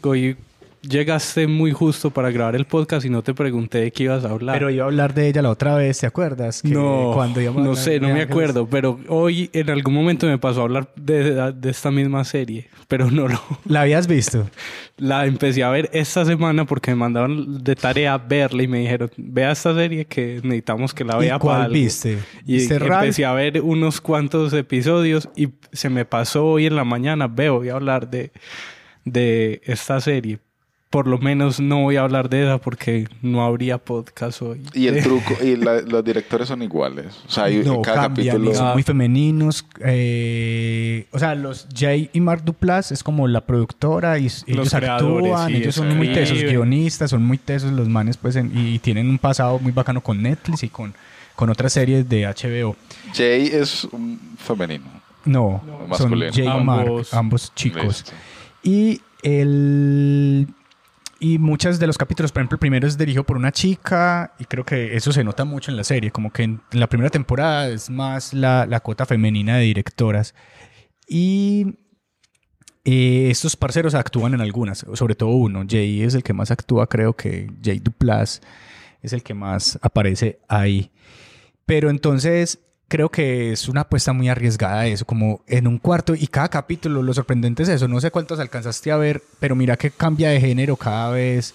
llegaste 0.81 1.47
muy 1.47 1.71
justo 1.71 2.11
para 2.11 2.31
grabar 2.31 2.55
el 2.55 2.65
podcast 2.65 3.05
y 3.05 3.09
no 3.09 3.21
te 3.21 3.33
pregunté 3.33 3.79
de 3.79 3.91
qué 3.91 4.03
ibas 4.03 4.25
a 4.25 4.29
hablar. 4.29 4.55
Pero 4.55 4.69
iba 4.69 4.83
a 4.83 4.87
hablar 4.87 5.13
de 5.13 5.27
ella 5.27 5.41
la 5.41 5.49
otra 5.49 5.75
vez, 5.75 5.99
¿te 5.99 6.07
acuerdas? 6.07 6.61
Que 6.61 6.69
no, 6.69 7.11
cuando 7.13 7.41
no 7.53 7.75
sé, 7.75 7.99
no 7.99 8.09
me 8.09 8.21
acuerdo, 8.21 8.67
pero 8.67 8.99
hoy 9.07 9.49
en 9.53 9.69
algún 9.69 9.93
momento 9.93 10.27
me 10.27 10.37
pasó 10.37 10.61
a 10.61 10.63
hablar 10.63 10.91
de, 10.95 11.51
de, 11.53 11.69
esta 11.69 11.91
misma 11.91 12.23
serie, 12.23 12.69
pero 12.87 13.09
no 13.11 13.27
lo... 13.27 13.39
¿La 13.65 13.81
habías 13.81 14.07
visto? 14.07 14.49
La 14.97 15.25
empecé 15.25 15.63
a 15.63 15.69
ver 15.69 15.89
esta 15.93 16.25
semana 16.25 16.65
porque 16.65 16.91
me 16.91 16.95
mandaron 16.95 17.63
de 17.63 17.75
tarea 17.75 18.17
verla 18.17 18.63
y 18.63 18.67
me 18.67 18.79
dijeron, 18.79 19.09
vea 19.17 19.51
esta 19.51 19.73
serie 19.73 20.05
que 20.05 20.39
necesitamos 20.43 20.93
que 20.93 21.03
la 21.03 21.17
vea 21.17 21.35
¿Y 21.35 21.39
cuál 21.39 21.71
viste? 21.71 22.19
Y 22.45 22.71
empecé 22.71 23.25
a 23.25 23.33
ver 23.33 23.61
unos 23.61 24.01
cuantos 24.01 24.53
episodios 24.53 25.29
y 25.35 25.49
se 25.71 25.89
me 25.89 26.05
pasó 26.05 26.45
hoy 26.45 26.65
en 26.65 26.75
la 26.75 26.83
mañana, 26.83 27.27
veo, 27.27 27.57
voy 27.57 27.69
a 27.69 27.73
hablar 27.73 28.09
de, 28.09 28.31
de 29.05 29.61
esta 29.65 29.99
serie 30.01 30.39
por 30.89 31.05
lo 31.05 31.19
menos 31.19 31.59
no 31.59 31.83
voy 31.83 31.97
a 31.97 32.01
hablar 32.01 32.29
de 32.29 32.43
esa 32.43 32.57
porque 32.57 33.07
no 33.21 33.43
habría 33.43 33.77
podcast 33.77 34.41
hoy. 34.41 34.61
Y 34.73 34.87
el 34.87 35.03
truco, 35.03 35.35
y 35.43 35.55
los 35.55 36.03
directores 36.03 36.47
son 36.47 36.63
iguales. 36.63 37.21
O 37.27 37.31
sea, 37.31 37.43
hay, 37.45 37.57
no, 37.57 37.81
cada 37.81 38.07
capítulo. 38.07 38.53
Son 38.55 38.73
muy 38.73 38.81
femeninos. 38.81 39.65
Eh, 39.81 41.05
o 41.11 41.19
sea, 41.19 41.35
los 41.35 41.67
Jay 41.75 42.09
y 42.11 42.19
Mark 42.21 42.43
Duplass 42.43 42.91
es 42.91 43.03
como 43.03 43.27
la 43.27 43.41
productora 43.41 44.17
y 44.17 44.31
ellos 44.47 44.73
actúan, 44.73 45.53
ellos 45.53 45.75
son 45.75 45.95
muy 45.95 46.11
tesos, 46.11 46.41
guionistas, 46.41 47.11
son 47.11 47.23
muy 47.23 47.37
tesos 47.37 47.71
los 47.71 47.87
manes, 47.87 48.17
pues, 48.17 48.35
y 48.35 48.79
tienen 48.79 49.09
un 49.09 49.19
pasado 49.19 49.59
muy 49.59 49.71
bacano 49.71 50.01
con 50.01 50.21
Netflix 50.21 50.63
y 50.63 50.69
con, 50.69 50.95
con 51.35 51.51
otras 51.51 51.71
series 51.73 52.09
de 52.09 52.25
HBO. 52.25 52.75
Jay 53.13 53.47
es 53.53 53.83
un 53.85 54.19
femenino. 54.39 54.85
No, 55.25 55.61
son 55.95 56.19
Jay 56.31 56.47
y 56.47 56.63
Mark, 56.63 57.05
ambos 57.11 57.53
chicos. 57.53 58.05
Y 58.63 59.01
el 59.21 60.47
y 61.19 61.37
muchas 61.37 61.79
de 61.79 61.87
los 61.87 61.97
capítulos, 61.97 62.31
por 62.31 62.41
ejemplo, 62.41 62.55
el 62.55 62.59
primero 62.59 62.87
es 62.87 62.97
dirigido 62.97 63.25
por 63.25 63.37
una 63.37 63.51
chica 63.51 64.33
y 64.39 64.45
creo 64.45 64.63
que 64.63 64.95
eso 64.95 65.11
se 65.11 65.23
nota 65.23 65.43
mucho 65.45 65.69
en 65.69 65.77
la 65.77 65.83
serie, 65.83 66.11
como 66.11 66.31
que 66.31 66.43
en 66.43 66.61
la 66.71 66.87
primera 66.87 67.09
temporada 67.09 67.67
es 67.67 67.89
más 67.89 68.33
la, 68.33 68.65
la 68.65 68.79
cuota 68.79 69.05
femenina 69.05 69.57
de 69.57 69.63
directoras. 69.63 70.33
Y 71.07 71.79
eh, 72.85 73.27
estos 73.29 73.57
parceros 73.57 73.95
actúan 73.95 74.33
en 74.33 74.41
algunas, 74.41 74.85
sobre 74.93 75.15
todo 75.15 75.31
uno, 75.31 75.65
Jay 75.67 76.01
es 76.01 76.15
el 76.15 76.23
que 76.23 76.33
más 76.33 76.51
actúa, 76.51 76.87
creo 76.87 77.15
que 77.15 77.51
Jay 77.61 77.79
Duplas 77.79 78.41
es 79.01 79.13
el 79.13 79.21
que 79.21 79.33
más 79.33 79.77
aparece 79.81 80.39
ahí. 80.47 80.91
Pero 81.65 81.89
entonces 81.89 82.59
creo 82.89 83.09
que 83.09 83.53
es 83.53 83.69
una 83.69 83.81
apuesta 83.81 84.11
muy 84.11 84.27
arriesgada 84.27 84.85
eso, 84.87 85.05
como 85.05 85.41
en 85.47 85.67
un 85.67 85.77
cuarto 85.77 86.15
y 86.15 86.27
cada 86.27 86.49
capítulo, 86.49 87.01
lo 87.01 87.13
sorprendente 87.13 87.63
es 87.63 87.69
eso, 87.69 87.87
no 87.87 88.01
sé 88.01 88.11
cuántos 88.11 88.39
alcanzaste 88.39 88.91
a 88.91 88.97
ver, 88.97 89.23
pero 89.39 89.55
mira 89.55 89.77
que 89.77 89.91
cambia 89.91 90.29
de 90.29 90.41
género 90.41 90.75
cada 90.75 91.11
vez 91.11 91.53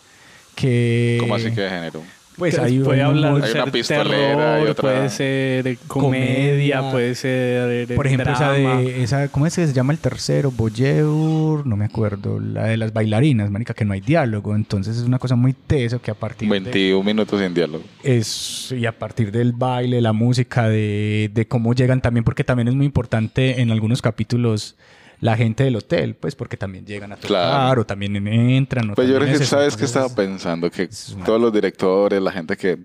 que... 0.55 1.19
¿Cómo 1.21 1.35
así 1.35 1.51
que 1.51 1.61
de 1.61 1.69
género? 1.69 2.03
Pues 2.37 2.59
hay 2.59 2.81
puede 2.81 3.01
un 3.01 3.07
hablar 3.07 3.33
humor- 3.33 3.45
Hay 3.45 3.53
ser 3.53 3.63
una 3.63 3.71
pistolera 3.73 4.07
terror, 4.09 4.67
y 4.67 4.71
otra- 4.71 4.83
puede 4.83 5.09
ser 5.11 5.79
comedia, 5.87 6.79
Comedia. 6.79 6.91
puede 6.91 7.15
ser 7.15 7.95
Por 7.95 8.07
ejemplo, 8.09 8.33
esa 8.33 8.53
de, 8.53 9.03
esa, 9.05 9.29
¿cómo 9.29 9.47
es 9.47 9.55
que 9.55 9.67
se 9.67 9.73
llama 9.73 9.93
el 9.93 9.99
tercero? 10.01 10.51
Boyeur, 10.51 11.67
no 11.67 11.77
me 11.77 11.85
acuerdo, 11.85 12.41
la 12.41 12.65
de 12.65 12.77
las 12.77 12.93
bailarinas, 12.93 13.51
marica, 13.51 13.75
que 13.75 13.85
no 13.85 13.93
hay 13.93 14.01
diálogo, 14.01 14.55
entonces 14.57 14.97
es 14.97 15.05
una 15.05 15.19
cosa 15.19 15.37
muy 15.37 15.53
teso 15.53 16.01
que 16.03 16.11
a 16.11 16.15
partir 16.15 16.49
de... 16.49 16.59
21 16.61 17.05
minutos 17.05 17.41
sin 17.41 17.55
diálogo. 17.55 17.85
Es, 18.03 18.73
y 18.77 18.85
a 18.87 18.99
partir 18.99 19.31
del 19.31 19.53
baile, 19.53 20.01
la 20.01 20.13
música, 20.13 20.69
de, 20.69 21.31
de 21.33 21.47
cómo 21.47 21.73
llegan 21.75 22.01
también, 22.01 22.25
porque 22.25 22.45
también 22.45 22.69
es 22.69 22.75
muy 22.75 22.87
importante 22.87 23.61
en 23.61 23.71
algunos 23.71 24.03
capítulos 24.03 24.77
la 25.21 25.37
gente 25.37 25.65
del 25.65 25.77
hotel, 25.77 26.15
pues 26.15 26.35
porque 26.35 26.57
también 26.57 26.85
llegan 26.87 27.13
a 27.13 27.17
tocar 27.17 27.29
Claro. 27.29 27.83
o 27.83 27.87
también 27.87 28.27
entran. 28.29 28.91
O 28.91 28.95
Pues 28.95 29.09
yo 29.09 29.15
creo 29.15 29.27
también 29.27 29.39
que 29.41 29.47
sabes 29.47 29.77
que 29.77 29.85
estaba 29.85 30.09
pensando 30.15 30.71
que 30.71 30.89
todos 31.25 31.41
los 31.41 31.53
directores, 31.53 32.21
la 32.21 32.33
gente 32.33 32.57
que 32.57 32.79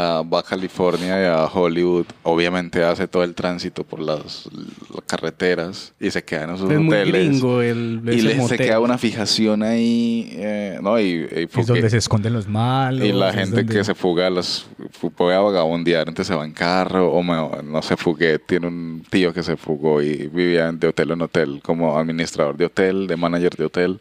va 0.00 0.40
a 0.40 0.42
California 0.42 1.20
y 1.22 1.26
a 1.26 1.44
Hollywood, 1.46 2.06
obviamente 2.22 2.82
hace 2.84 3.08
todo 3.08 3.24
el 3.24 3.34
tránsito 3.34 3.84
por 3.84 4.00
las, 4.00 4.48
las 4.94 5.02
carreteras 5.06 5.92
y 5.98 6.10
se 6.10 6.22
quedan 6.24 6.50
en 6.50 6.58
sus 6.58 6.70
es 6.70 6.78
muy 6.78 6.94
hoteles. 6.96 7.28
gringo 7.30 7.62
el 7.62 8.00
y 8.04 8.20
les 8.22 8.32
se 8.34 8.38
motel. 8.38 8.58
queda 8.58 8.80
una 8.80 8.98
fijación 8.98 9.62
ahí, 9.62 10.30
eh, 10.34 10.78
¿no? 10.82 10.98
Y, 11.00 11.26
y 11.30 11.48
Es 11.60 11.66
donde 11.66 11.90
se 11.90 11.96
esconden 11.96 12.32
los 12.32 12.46
malos. 12.48 13.06
y 13.06 13.12
la 13.12 13.32
gente 13.32 13.56
donde- 13.56 13.74
que 13.74 13.84
se 13.84 13.94
fuga, 13.94 14.30
las 14.30 14.66
fu- 14.92 15.10
puede 15.10 15.36
vagabundear, 15.38 16.08
entonces 16.08 16.28
se 16.28 16.34
va 16.34 16.44
en 16.44 16.52
carro, 16.52 17.10
o 17.10 17.22
me- 17.22 17.62
no 17.62 17.82
se 17.82 17.96
fugue, 17.96 18.38
tiene 18.38 18.66
un 18.68 19.02
tío 19.10 19.32
que 19.32 19.42
se 19.42 19.56
fugó 19.56 20.00
y 20.02 20.28
vivía 20.28 20.70
de 20.72 20.88
hotel 20.88 21.10
en 21.10 21.22
hotel, 21.22 21.60
como 21.64 21.98
administrador 21.98 22.56
de 22.56 22.66
hotel, 22.66 23.06
de 23.06 23.16
manager 23.16 23.56
de 23.56 23.64
hotel. 23.64 24.00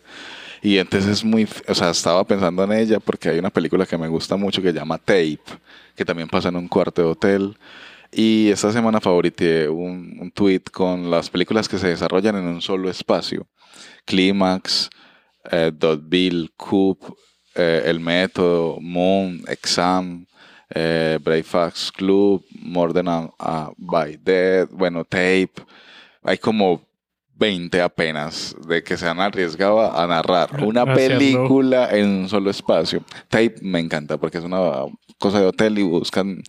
Y 0.62 0.78
entonces 0.78 1.12
es 1.12 1.24
muy, 1.24 1.48
o 1.68 1.76
sea, 1.76 1.92
estaba 1.92 2.24
pensando 2.24 2.64
en 2.64 2.74
ella 2.74 3.00
porque 3.00 3.30
hay 3.30 3.40
una 3.40 3.50
película 3.50 3.86
que 3.86 3.98
me 3.98 4.08
gusta 4.08 4.36
mucho 4.36 4.62
que 4.62 4.70
se 4.70 4.76
llama 4.76 4.98
Tape, 4.98 5.40
que 5.96 6.06
también 6.06 6.28
pasa 6.28 6.50
en 6.50 6.56
un 6.56 6.68
cuarto 6.68 7.02
de 7.02 7.08
hotel. 7.10 7.58
Y 8.12 8.50
esta 8.50 8.72
semana 8.72 9.02
favorité 9.02 9.70
un, 9.70 10.18
un 10.20 10.32
tweet 10.32 10.62
con 10.72 11.12
las 11.12 11.30
películas 11.30 11.68
que 11.68 11.78
se 11.78 11.88
desarrollan 11.90 12.36
en 12.38 12.46
un 12.46 12.62
solo 12.62 12.90
espacio. 12.90 13.46
Clímax, 14.06 14.90
eh, 15.52 15.72
Dotville, 15.74 16.50
Coop, 16.56 17.04
eh, 17.56 17.84
El 17.86 18.00
Método, 18.00 18.80
Moon, 18.80 19.44
Exam, 19.48 20.26
eh, 20.70 21.20
Breakfast 21.22 21.96
Club, 21.96 22.44
More 22.62 22.94
Than 22.94 23.08
a 23.40 23.72
by 23.78 24.18
Dead, 24.18 24.68
bueno, 24.72 25.04
Tape. 25.04 25.54
Hay 26.24 26.38
como 26.38 26.87
20 27.38 27.82
apenas 27.82 28.56
de 28.68 28.84
que 28.84 28.98
se 28.98 29.08
han 29.08 29.20
arriesgado 29.20 29.92
a 29.96 30.08
narrar 30.08 30.50
una 30.64 30.86
película 30.96 31.90
en 31.92 32.08
un 32.22 32.30
solo 32.30 32.50
espacio. 32.50 33.04
Tape 33.30 33.56
me 33.62 33.80
encanta 33.80 34.18
porque 34.18 34.38
es 34.40 34.44
una 34.44 34.60
cosa 35.20 35.40
de 35.40 35.46
hotel 35.46 35.78
y 35.80 35.84
buscan 35.84 36.42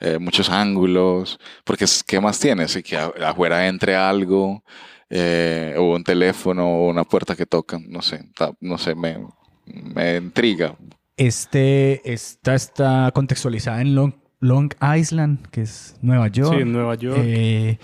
eh, 0.00 0.18
muchos 0.18 0.48
ángulos. 0.50 1.38
Porque 1.64 1.84
es, 1.84 2.02
¿qué 2.04 2.20
más 2.20 2.38
tienes? 2.38 2.76
Y 2.76 2.82
que 2.82 2.96
afuera 2.96 3.66
entre 3.66 3.96
algo, 3.96 4.62
eh, 5.10 5.74
o 5.78 5.94
un 5.94 6.04
teléfono, 6.04 6.66
o 6.68 6.88
una 6.90 7.04
puerta 7.04 7.34
que 7.36 7.46
tocan, 7.46 7.84
no 7.88 8.02
sé, 8.02 8.24
ta- 8.36 8.52
no 8.60 8.78
sé, 8.78 8.94
me, 8.94 9.18
me 9.66 10.16
intriga. 10.16 10.76
Este, 11.16 12.12
esta 12.12 12.54
está 12.54 13.10
contextualizada 13.14 13.80
en 13.80 13.94
Long, 13.94 14.12
Long 14.40 14.70
Island, 14.96 15.46
que 15.50 15.62
es 15.62 15.96
Nueva 16.02 16.28
York. 16.28 16.54
Sí, 16.56 16.62
en 16.62 16.72
Nueva 16.72 16.94
York. 16.94 17.18
Eh, 17.24 17.78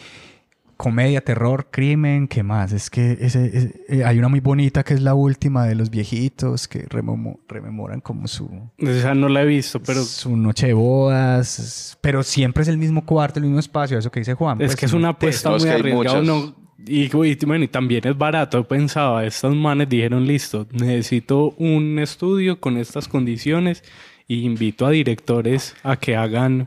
comedia, 0.83 1.21
terror, 1.21 1.68
crimen, 1.71 2.27
¿qué 2.27 2.42
más? 2.42 2.73
Es 2.73 2.90
que 2.90 3.12
ese, 3.21 3.47
ese- 3.57 3.85
eh, 3.88 4.05
hay 4.05 4.18
una 4.18 4.27
muy 4.27 4.40
bonita 4.40 4.83
que 4.83 4.95
es 4.95 5.01
la 5.01 5.14
última 5.14 5.64
de 5.64 5.77
los 5.77 5.90
viejitos 5.90 6.66
que 6.66 6.87
rememoran 7.49 8.01
como 8.01 8.27
su, 8.27 8.51
Esa 8.79 9.14
no 9.14 9.29
la 9.29 9.42
he 9.42 9.47
visto, 9.47 9.81
pero 9.81 10.03
su 10.03 10.37
noche 10.37 10.66
de 10.66 10.73
bodas, 10.73 11.97
pero 12.01 12.25
siempre 12.25 12.64
es 12.64 12.68
el 12.68 12.79
mismo 12.79 13.07
cuarto, 13.07 13.38
el 13.38 13.45
mismo 13.45 13.61
espacio, 13.61 13.97
eso 13.97 14.11
que 14.11 14.18
dice 14.18 14.35
Juan. 14.35 14.61
es 14.61 14.66
pues, 14.71 14.77
que 14.77 14.87
es 14.87 14.92
una 14.92 15.11
apuesta 15.11 15.51
muy 15.51 15.68
arriesgada. 15.68 16.21
No, 16.23 16.53
y, 16.85 17.14
uy, 17.14 17.38
bueno, 17.47 17.62
y 17.62 17.68
también 17.68 18.05
es 18.05 18.18
barato. 18.18 18.66
Pensaba, 18.66 19.25
estos 19.25 19.55
manes 19.55 19.88
dijeron, 19.88 20.27
listo, 20.27 20.66
necesito 20.73 21.51
un 21.59 22.01
estudio 22.01 22.59
con 22.59 22.77
estas 22.77 23.07
condiciones 23.07 23.85
y 24.27 24.45
invito 24.45 24.85
a 24.85 24.90
directores 24.90 25.77
a 25.85 25.95
que 25.97 26.16
hagan 26.16 26.66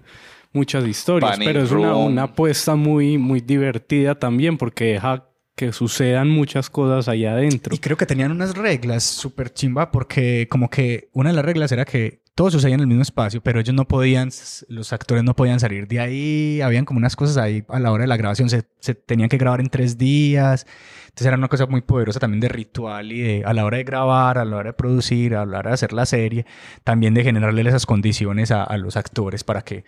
muchas 0.55 0.87
historias. 0.87 1.31
Panic 1.31 1.47
pero 1.47 1.63
es 1.63 1.71
una, 1.71 1.95
una 1.95 2.23
apuesta 2.23 2.75
muy, 2.75 3.17
muy 3.17 3.41
divertida 3.41 4.15
también 4.15 4.57
porque 4.57 4.93
deja 4.93 5.29
que 5.55 5.71
sucedan 5.71 6.29
muchas 6.29 6.69
cosas 6.69 7.07
allá 7.07 7.31
adentro. 7.31 7.73
Y 7.73 7.79
creo 7.79 7.95
que 7.97 8.05
tenían 8.05 8.31
unas 8.31 8.57
reglas 8.57 9.03
súper 9.03 9.53
chimba 9.53 9.89
porque 9.91 10.47
como 10.49 10.69
que 10.69 11.09
una 11.13 11.29
de 11.29 11.35
las 11.35 11.45
reglas 11.45 11.71
era 11.71 11.85
que 11.85 12.25
todo 12.35 12.51
sucedía 12.51 12.75
en 12.75 12.81
el 12.81 12.87
mismo 12.87 13.01
espacio, 13.01 13.41
pero 13.41 13.61
ellos 13.61 13.73
no 13.73 13.87
podían, 13.87 14.29
los 14.67 14.91
actores 14.91 15.23
no 15.23 15.37
podían 15.37 15.61
salir 15.61 15.87
de 15.87 16.01
ahí, 16.01 16.59
habían 16.59 16.83
como 16.83 16.97
unas 16.97 17.15
cosas 17.15 17.37
ahí 17.37 17.63
a 17.69 17.79
la 17.79 17.93
hora 17.93 18.01
de 18.01 18.07
la 18.07 18.17
grabación, 18.17 18.49
se, 18.49 18.65
se 18.81 18.93
tenían 18.93 19.29
que 19.29 19.37
grabar 19.37 19.61
en 19.61 19.69
tres 19.69 19.97
días, 19.97 20.67
entonces 21.05 21.27
era 21.27 21.37
una 21.37 21.47
cosa 21.47 21.65
muy 21.65 21.79
poderosa 21.79 22.19
también 22.19 22.41
de 22.41 22.49
ritual 22.49 23.13
y 23.13 23.21
de 23.21 23.43
a 23.45 23.53
la 23.53 23.63
hora 23.63 23.77
de 23.77 23.85
grabar, 23.85 24.37
a 24.37 24.43
la 24.43 24.57
hora 24.57 24.71
de 24.71 24.73
producir, 24.73 25.33
a 25.33 25.45
la 25.45 25.59
hora 25.59 25.69
de 25.69 25.75
hacer 25.75 25.93
la 25.93 26.05
serie, 26.05 26.45
también 26.83 27.13
de 27.13 27.23
generarle 27.23 27.61
esas 27.61 27.85
condiciones 27.85 28.51
a, 28.51 28.65
a 28.65 28.77
los 28.77 28.97
actores 28.97 29.45
para 29.45 29.61
que, 29.61 29.85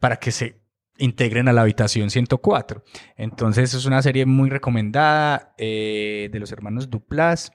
para 0.00 0.16
que 0.16 0.32
se 0.32 0.60
integren 0.98 1.48
a 1.48 1.52
la 1.52 1.62
habitación 1.62 2.10
104. 2.10 2.82
Entonces 3.16 3.72
es 3.74 3.86
una 3.86 4.02
serie 4.02 4.26
muy 4.26 4.50
recomendada 4.50 5.54
eh, 5.56 6.28
de 6.32 6.38
los 6.40 6.52
hermanos 6.52 6.90
Duplas 6.90 7.52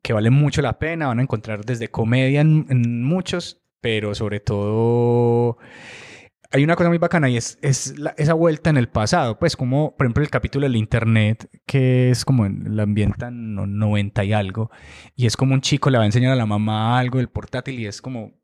que 0.00 0.12
vale 0.12 0.30
mucho 0.30 0.62
la 0.62 0.78
pena. 0.78 1.08
Van 1.08 1.18
a 1.18 1.22
encontrar 1.22 1.64
desde 1.64 1.88
comedia 1.88 2.40
en, 2.40 2.66
muchos, 3.02 3.60
pero 3.80 4.14
sobre 4.14 4.40
todo 4.40 5.58
hay 6.50 6.64
una 6.64 6.76
cosa 6.76 6.88
muy 6.88 6.96
bacana 6.96 7.28
y 7.28 7.36
es, 7.36 7.58
es 7.60 7.98
la- 7.98 8.14
esa 8.16 8.32
vuelta 8.32 8.70
en 8.70 8.78
el 8.78 8.88
pasado. 8.88 9.38
Pues 9.38 9.54
como, 9.54 9.94
por 9.96 10.06
ejemplo, 10.06 10.22
el 10.22 10.30
capítulo 10.30 10.64
del 10.66 10.76
internet, 10.76 11.50
que 11.66 12.10
es 12.10 12.24
como 12.24 12.46
en 12.46 12.66
en 13.28 13.54
no- 13.54 13.66
90 13.66 14.24
y 14.24 14.32
algo, 14.32 14.70
y 15.14 15.26
es 15.26 15.36
como 15.36 15.52
un 15.52 15.60
chico 15.60 15.90
le 15.90 15.98
va 15.98 16.04
a 16.04 16.06
enseñar 16.06 16.32
a 16.32 16.36
la 16.36 16.46
mamá 16.46 16.98
algo 16.98 17.18
del 17.18 17.28
portátil 17.28 17.78
y 17.80 17.86
es 17.86 18.00
como 18.00 18.37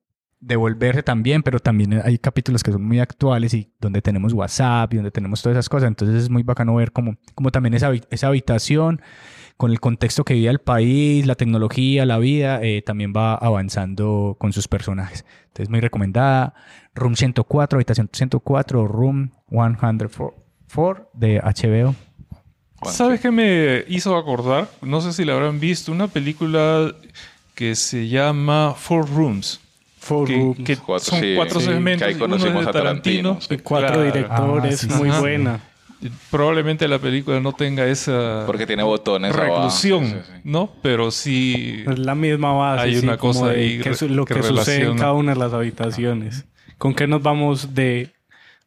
devolverse 0.46 1.02
también, 1.02 1.42
pero 1.42 1.58
también 1.58 2.00
hay 2.04 2.18
capítulos 2.18 2.62
que 2.62 2.70
son 2.72 2.84
muy 2.84 3.00
actuales 3.00 3.54
y 3.54 3.70
donde 3.80 4.02
tenemos 4.02 4.32
WhatsApp 4.32 4.92
y 4.92 4.96
donde 4.96 5.10
tenemos 5.10 5.40
todas 5.42 5.56
esas 5.56 5.68
cosas. 5.68 5.88
Entonces 5.88 6.24
es 6.24 6.30
muy 6.30 6.42
bacano 6.42 6.74
ver 6.74 6.92
como, 6.92 7.16
como 7.34 7.50
también 7.50 7.74
esa, 7.74 7.90
habi- 7.90 8.04
esa 8.10 8.26
habitación 8.28 9.00
con 9.56 9.70
el 9.70 9.80
contexto 9.80 10.24
que 10.24 10.34
vive 10.34 10.48
el 10.50 10.58
país, 10.58 11.26
la 11.26 11.36
tecnología, 11.36 12.04
la 12.04 12.18
vida, 12.18 12.60
eh, 12.62 12.82
también 12.82 13.12
va 13.16 13.34
avanzando 13.34 14.36
con 14.38 14.52
sus 14.52 14.66
personajes. 14.68 15.24
Entonces 15.46 15.70
muy 15.70 15.80
recomendada. 15.80 16.54
Room 16.94 17.16
104, 17.16 17.76
habitación 17.76 18.10
104, 18.12 18.86
Room 18.86 19.30
104 19.48 21.10
de 21.14 21.40
HBO. 21.40 21.94
¿Sabes 22.82 23.20
qué 23.20 23.30
me 23.30 23.84
hizo 23.88 24.16
acordar? 24.16 24.68
No 24.82 25.00
sé 25.00 25.12
si 25.12 25.24
la 25.24 25.32
habrán 25.34 25.58
visto, 25.60 25.90
una 25.92 26.08
película 26.08 26.92
que 27.54 27.74
se 27.76 28.08
llama 28.08 28.74
Four 28.76 29.08
Rooms. 29.08 29.60
Four 30.04 30.28
que, 30.28 30.36
Rooms. 30.36 30.58
que 30.64 30.76
Cuatro, 30.76 31.10
son 31.10 31.20
sí, 31.20 31.32
cuatro 31.36 31.60
sí, 31.60 31.66
segmentos. 31.66 31.98
que 32.00 32.04
ahí 32.04 32.12
y 32.12 32.22
uno 32.22 32.36
es 32.36 32.42
conocimos 32.42 32.64
de 32.64 32.70
a 32.70 32.72
Tarantino, 32.72 33.38
sí. 33.40 33.56
Cuatro 33.58 33.88
Claro. 33.88 34.02
directores, 34.04 34.84
Ah, 34.84 34.86
sí, 34.88 34.94
muy 35.02 35.10
buena. 35.10 35.60
Probablemente 36.30 36.86
la 36.86 36.98
película 36.98 37.40
no 37.40 37.52
tenga 37.54 37.86
esa 37.86 38.42
Porque 38.46 38.66
tiene 38.66 38.82
botones 38.82 39.32
abajo. 39.32 39.54
reclusión, 39.54 40.04
Sí, 40.04 40.10
sí, 40.12 40.18
sí. 40.34 40.40
¿no? 40.44 40.70
Pero 40.82 41.10
sí... 41.10 41.82
Es 41.90 41.98
la 41.98 42.14
misma 42.14 42.52
base. 42.52 42.82
Hay 42.84 42.96
sí, 42.96 43.06
una 43.06 43.16
cosa 43.16 43.48
de 43.48 43.56
ahí 43.60 43.78
que 43.80 44.08
lo 44.08 44.24
que 44.26 44.34
que, 44.34 44.42
sucede 44.42 44.82
en 44.90 44.98
cada 44.98 45.14
una 45.14 45.32
de 45.32 45.38
las 45.38 45.52
habitaciones. 45.54 46.44
¿Con 46.76 46.94
qué 46.94 47.06
nos 47.06 47.22
vamos 47.22 47.74
de 47.74 48.10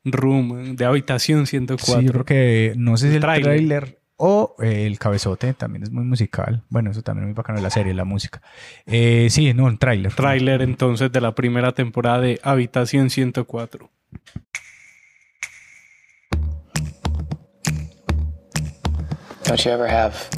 room, 0.03 0.75
de 0.75 0.85
habitación 0.85 1.45
104? 1.45 1.99
Sí, 1.99 2.05
yo 2.07 2.11
creo 2.13 2.25
que 2.25 2.73
no 2.75 2.97
sé 2.97 3.03
si 3.09 3.09
El 3.09 3.15
el 3.17 3.21
tráiler. 3.21 3.96
O 4.17 4.55
eh, 4.61 4.85
el 4.87 4.99
cabezote 4.99 5.53
también 5.53 5.83
es 5.83 5.91
muy 5.91 6.03
musical. 6.03 6.63
Bueno, 6.69 6.91
eso 6.91 7.01
también 7.03 7.25
es 7.25 7.27
muy 7.29 7.35
bacano 7.35 7.57
de 7.59 7.63
la 7.63 7.69
serie, 7.69 7.93
la 7.93 8.03
música. 8.03 8.41
Eh, 8.85 9.27
sí, 9.29 9.53
no, 9.53 9.67
el 9.67 9.77
tráiler. 9.77 10.13
Tráiler 10.13 10.61
entonces 10.61 11.11
de 11.11 11.21
la 11.21 11.33
primera 11.33 11.71
temporada 11.71 12.19
de 12.21 12.39
Habitación 12.43 13.09
104. 13.09 13.89
Don't 19.43 19.63
you 19.63 19.71
ever 19.71 19.87
have 19.87 20.29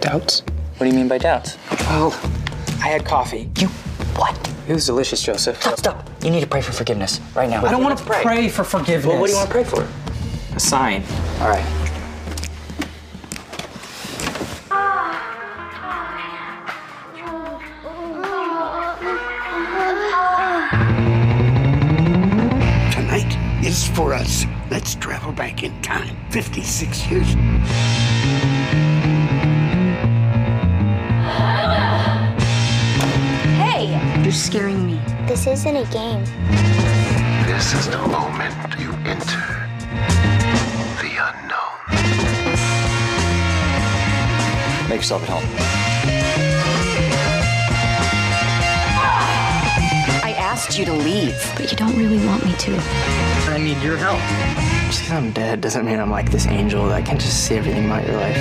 doubts? 0.00 0.42
What 0.76 0.80
do 0.80 0.86
you 0.86 0.94
mean 0.94 1.08
by 1.08 1.18
doubts? 1.18 1.56
Well, 1.88 2.12
I 2.82 2.88
had 2.88 3.04
coffee. 3.04 3.48
You 3.58 3.68
what? 4.16 4.36
It 4.68 4.74
was 4.74 4.84
delicious, 4.84 5.22
Joseph. 5.22 5.58
Stop, 5.60 5.78
stop. 5.78 6.10
You 6.22 6.30
need 6.30 6.42
to 6.42 6.46
pray 6.46 6.60
for 6.60 6.72
forgiveness 6.72 7.20
right 7.34 7.48
now. 7.48 7.64
I 7.64 7.70
don't 7.70 7.82
want 7.82 7.98
to 7.98 8.04
Let's 8.04 8.22
pray. 8.22 8.48
for 8.48 8.64
forgiveness. 8.64 9.06
Well, 9.06 9.18
what 9.20 9.26
do 9.28 9.32
you 9.32 9.38
want 9.38 9.48
to 9.48 9.54
pray 9.54 9.64
for? 9.64 9.86
A 10.54 10.60
sign. 10.60 11.02
All 11.40 11.48
right. 11.48 11.87
Is 23.78 23.88
for 23.96 24.12
us. 24.14 24.44
Let's 24.70 24.94
travel 24.94 25.32
back 25.32 25.62
in 25.62 25.72
time. 25.82 26.16
56 26.30 27.10
years. 27.10 27.26
Hey! 33.62 33.86
You're 34.22 34.32
scaring 34.32 34.86
me. 34.86 35.00
This 35.26 35.46
isn't 35.46 35.76
a 35.76 35.84
game. 35.92 36.24
This 37.46 37.74
is 37.74 37.88
the 37.88 37.98
moment 37.98 38.78
you 38.78 38.90
enter 39.06 39.46
the 41.02 41.12
unknown. 41.28 41.78
Make 44.88 44.98
yourself 44.98 45.22
at 45.22 45.28
home. 45.28 45.77
Asked 50.58 50.76
you 50.76 50.84
to 50.84 50.92
leave. 50.92 51.40
But 51.54 51.70
you 51.70 51.76
don't 51.76 51.96
really 51.96 52.18
want 52.26 52.44
me 52.44 52.52
to. 52.52 52.76
I 52.76 53.58
need 53.58 53.80
your 53.80 53.96
help. 53.96 54.18
Just 54.88 55.02
because 55.02 55.12
I'm 55.12 55.30
dead 55.30 55.60
doesn't 55.60 55.86
mean 55.86 56.00
I'm 56.00 56.10
like 56.10 56.32
this 56.32 56.48
angel 56.48 56.88
that 56.88 57.06
can 57.06 57.16
just 57.16 57.46
see 57.46 57.54
everything 57.54 57.84
about 57.84 58.04
your 58.04 58.16
life. 58.16 58.36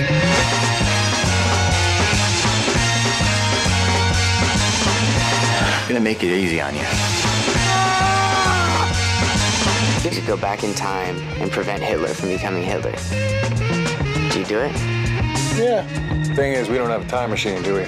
I'm 5.84 5.88
Gonna 5.90 6.00
make 6.00 6.24
it 6.24 6.32
easy 6.36 6.60
on 6.60 6.74
you. 6.74 6.82
You 10.04 10.10
could 10.10 10.26
go 10.26 10.38
back 10.38 10.64
in 10.64 10.74
time 10.74 11.18
and 11.40 11.52
prevent 11.52 11.84
Hitler 11.84 12.10
from 12.10 12.30
becoming 12.30 12.64
Hitler. 12.64 12.96
Do 14.32 14.40
you 14.40 14.46
do 14.46 14.60
it? 14.62 14.72
Yeah. 15.56 15.86
Thing 16.34 16.54
is, 16.54 16.68
we 16.68 16.78
don't 16.78 16.90
have 16.90 17.06
a 17.06 17.10
time 17.10 17.30
machine, 17.30 17.62
do 17.62 17.76
we? 17.76 17.82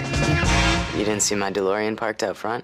You 0.99 1.05
didn't 1.05 1.21
see 1.21 1.33
my 1.33 1.51
DeLorean 1.51 1.97
parked 1.97 2.21
out 2.21 2.37
front? 2.37 2.63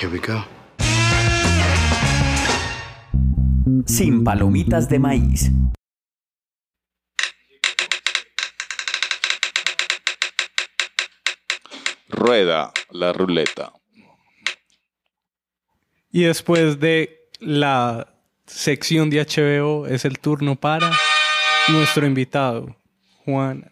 Here 0.00 0.10
we 0.10 0.18
go. 0.18 0.42
Sin 3.86 4.24
palomitas 4.24 4.88
de 4.88 4.98
maíz. 4.98 5.50
Rueda 12.08 12.72
la 12.90 13.12
ruleta. 13.12 13.72
Y 16.10 16.22
después 16.22 16.80
de 16.80 17.28
la 17.38 18.14
sección 18.46 19.10
de 19.10 19.20
HBO 19.20 19.86
es 19.86 20.04
el 20.04 20.18
turno 20.18 20.56
para 20.56 20.90
nuestro 21.68 22.06
invitado, 22.06 22.74
Juan. 23.30 23.70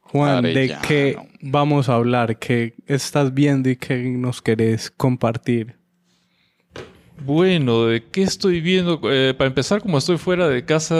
Juan, 0.00 0.42
¿de 0.42 0.76
qué 0.88 1.16
vamos 1.40 1.88
a 1.88 1.94
hablar? 1.94 2.38
¿Qué 2.38 2.74
estás 2.86 3.32
viendo 3.32 3.68
y 3.70 3.76
qué 3.76 3.96
nos 3.96 4.42
querés 4.42 4.90
compartir? 4.90 5.76
Bueno, 7.24 7.84
¿de 7.84 8.02
qué 8.10 8.22
estoy 8.22 8.60
viendo? 8.60 9.00
Eh, 9.04 9.34
para 9.34 9.48
empezar, 9.48 9.82
como 9.82 9.98
estoy 9.98 10.16
fuera 10.16 10.48
de 10.48 10.64
casa, 10.64 10.96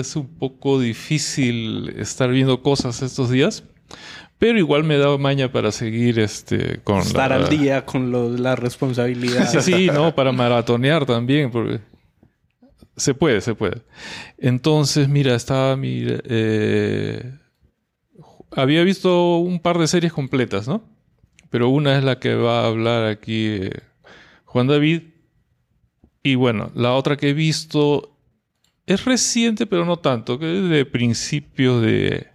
es 0.00 0.16
un 0.16 0.26
poco 0.26 0.80
difícil 0.80 1.90
estar 1.96 2.28
viendo 2.30 2.60
cosas 2.62 3.00
estos 3.02 3.30
días. 3.30 3.62
Pero 4.38 4.58
igual 4.58 4.84
me 4.84 4.94
he 4.96 4.98
dado 4.98 5.18
maña 5.18 5.52
para 5.52 5.70
seguir 5.70 6.18
este, 6.18 6.80
con 6.82 6.98
Estar 6.98 7.30
la- 7.30 7.36
al 7.36 7.48
día 7.48 7.84
con 7.84 8.10
lo- 8.10 8.30
las 8.36 8.58
responsabilidades. 8.58 9.50
Sí, 9.64 9.72
sí, 9.72 9.86
no, 9.92 10.14
para 10.14 10.32
maratonear 10.32 11.06
también, 11.06 11.50
porque 11.50 11.80
se 13.00 13.14
puede, 13.14 13.40
se 13.40 13.54
puede. 13.54 13.82
Entonces, 14.38 15.08
mira, 15.08 15.34
estaba, 15.34 15.76
mira, 15.76 16.20
eh, 16.24 17.32
había 18.52 18.84
visto 18.84 19.38
un 19.38 19.58
par 19.60 19.78
de 19.78 19.88
series 19.88 20.12
completas, 20.12 20.68
¿no? 20.68 20.84
Pero 21.50 21.68
una 21.68 21.98
es 21.98 22.04
la 22.04 22.18
que 22.18 22.34
va 22.34 22.62
a 22.62 22.66
hablar 22.66 23.06
aquí 23.06 23.46
eh, 23.46 23.80
Juan 24.44 24.66
David. 24.66 25.02
Y 26.22 26.34
bueno, 26.34 26.70
la 26.74 26.92
otra 26.92 27.16
que 27.16 27.30
he 27.30 27.34
visto 27.34 28.16
es 28.86 29.04
reciente, 29.04 29.66
pero 29.66 29.84
no 29.84 29.98
tanto, 29.98 30.38
que 30.38 30.58
es 30.58 30.68
de 30.68 30.84
principios 30.84 31.82
de, 31.82 32.28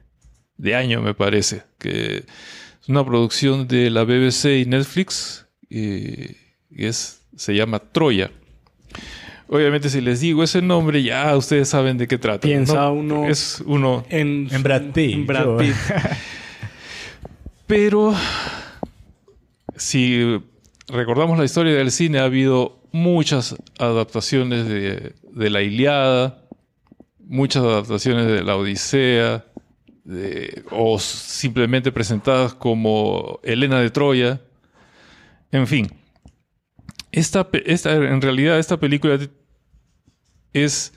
de 0.57 0.75
año, 0.75 1.01
me 1.01 1.13
parece. 1.13 1.63
Que 1.77 2.25
es 2.81 2.89
una 2.89 3.05
producción 3.05 3.67
de 3.67 3.89
la 3.91 4.03
BBC 4.03 4.61
y 4.61 4.65
Netflix. 4.65 5.45
es, 5.69 7.21
se 7.35 7.55
llama 7.55 7.79
Troya. 7.79 8.31
Obviamente, 9.47 9.89
si 9.89 10.01
les 10.01 10.21
digo 10.21 10.43
ese 10.43 10.61
nombre, 10.61 11.03
ya 11.03 11.35
ustedes 11.37 11.69
saben 11.69 11.97
de 11.97 12.07
qué 12.07 12.17
trata. 12.17 12.39
Piensa 12.47 12.75
¿no? 12.75 12.93
uno 12.93 13.27
Es 13.27 13.61
uno. 13.65 14.03
en, 14.09 14.47
En 14.51 14.63
Brad 14.63 14.81
Pitt. 14.93 15.13
en 15.13 15.25
Brad 15.27 15.43
Yo- 15.45 15.57
Pitt. 15.57 15.75
Pero 17.67 18.13
si 19.75 20.39
recordamos 20.87 21.37
la 21.37 21.45
historia 21.45 21.73
del 21.73 21.91
cine, 21.91 22.19
ha 22.19 22.25
habido 22.25 22.79
muchas 22.91 23.55
adaptaciones 23.79 24.67
de, 24.67 25.13
de 25.31 25.49
la 25.49 25.61
Iliada, 25.61 26.41
muchas 27.19 27.63
adaptaciones 27.63 28.27
de 28.27 28.43
la 28.43 28.55
Odisea, 28.55 29.45
de- 30.03 30.63
o 30.71 30.99
simplemente 30.99 31.91
presentadas 31.91 32.53
como 32.53 33.39
Helena 33.43 33.79
de 33.79 33.89
Troya. 33.89 34.41
En 35.51 35.67
fin, 35.67 35.91
esta, 37.15 37.47
esta- 37.65 37.93
en 37.95 38.21
realidad 38.21 38.59
esta 38.59 38.77
película 38.79 39.19
es 40.53 40.93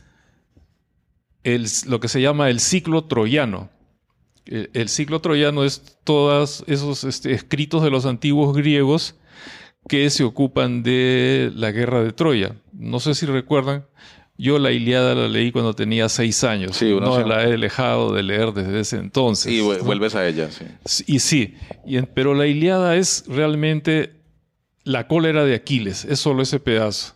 el- 1.45 1.67
lo 1.87 2.01
que 2.01 2.09
se 2.09 2.21
llama 2.21 2.51
el 2.51 2.61
ciclo 2.61 3.05
troyano. 3.05 3.71
El, 4.47 4.71
el 4.75 4.89
ciclo 4.89 5.21
troyano 5.21 5.65
es 5.65 5.99
todos 6.05 6.65
esos 6.67 7.05
este, 7.05 7.33
escritos 7.33 7.83
de 7.83 7.91
los 7.91 8.07
antiguos 8.07 8.57
griegos 8.57 9.15
que 9.89 10.09
se 10.11 10.25
ocupan 10.25 10.83
de 10.83 11.51
la 11.55 11.71
guerra 11.71 12.03
de 12.03 12.13
Troya. 12.13 12.57
No 12.73 13.01
sé 13.01 13.15
si 13.15 13.25
recuerdan, 13.25 13.87
yo 14.37 14.59
la 14.59 14.71
Iliada 14.71 15.15
la 15.15 15.29
leí 15.29 15.51
cuando 15.51 15.73
tenía 15.75 16.09
seis 16.11 16.45
años. 16.45 16.77
Sí, 16.77 16.93
no 17.01 17.27
la 17.27 17.45
he 17.49 17.57
dejado 17.57 18.13
de 18.13 18.23
leer 18.23 18.53
desde 18.53 18.81
ese 18.81 18.97
entonces. 18.97 19.51
Y 19.53 19.61
vuelves 19.61 20.15
a 20.15 20.27
ella, 20.29 20.51
sí. 20.51 20.65
Y 21.07 21.21
sí, 21.21 21.55
y 21.87 22.01
pero 22.03 22.35
la 22.35 22.47
Iliada 22.47 22.97
es 22.97 23.25
realmente 23.29 24.18
la 24.89 25.07
cólera 25.07 25.45
de 25.45 25.55
Aquiles, 25.55 26.07
es 26.07 26.19
solo 26.19 26.43
ese 26.43 26.61
pedazo. 26.61 27.15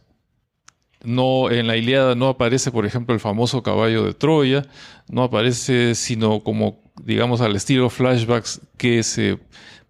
No, 1.02 1.50
en 1.50 1.66
la 1.66 1.78
Iliada 1.78 2.14
no 2.14 2.28
aparece, 2.28 2.70
por 2.70 2.84
ejemplo, 2.84 3.14
el 3.14 3.20
famoso 3.20 3.62
caballo 3.62 4.04
de 4.04 4.12
Troya, 4.12 4.66
no 5.08 5.22
aparece 5.22 5.94
sino 5.94 6.40
como, 6.40 6.92
digamos, 7.02 7.40
al 7.40 7.56
estilo 7.56 7.88
flashbacks, 7.88 8.60
que 8.76 9.38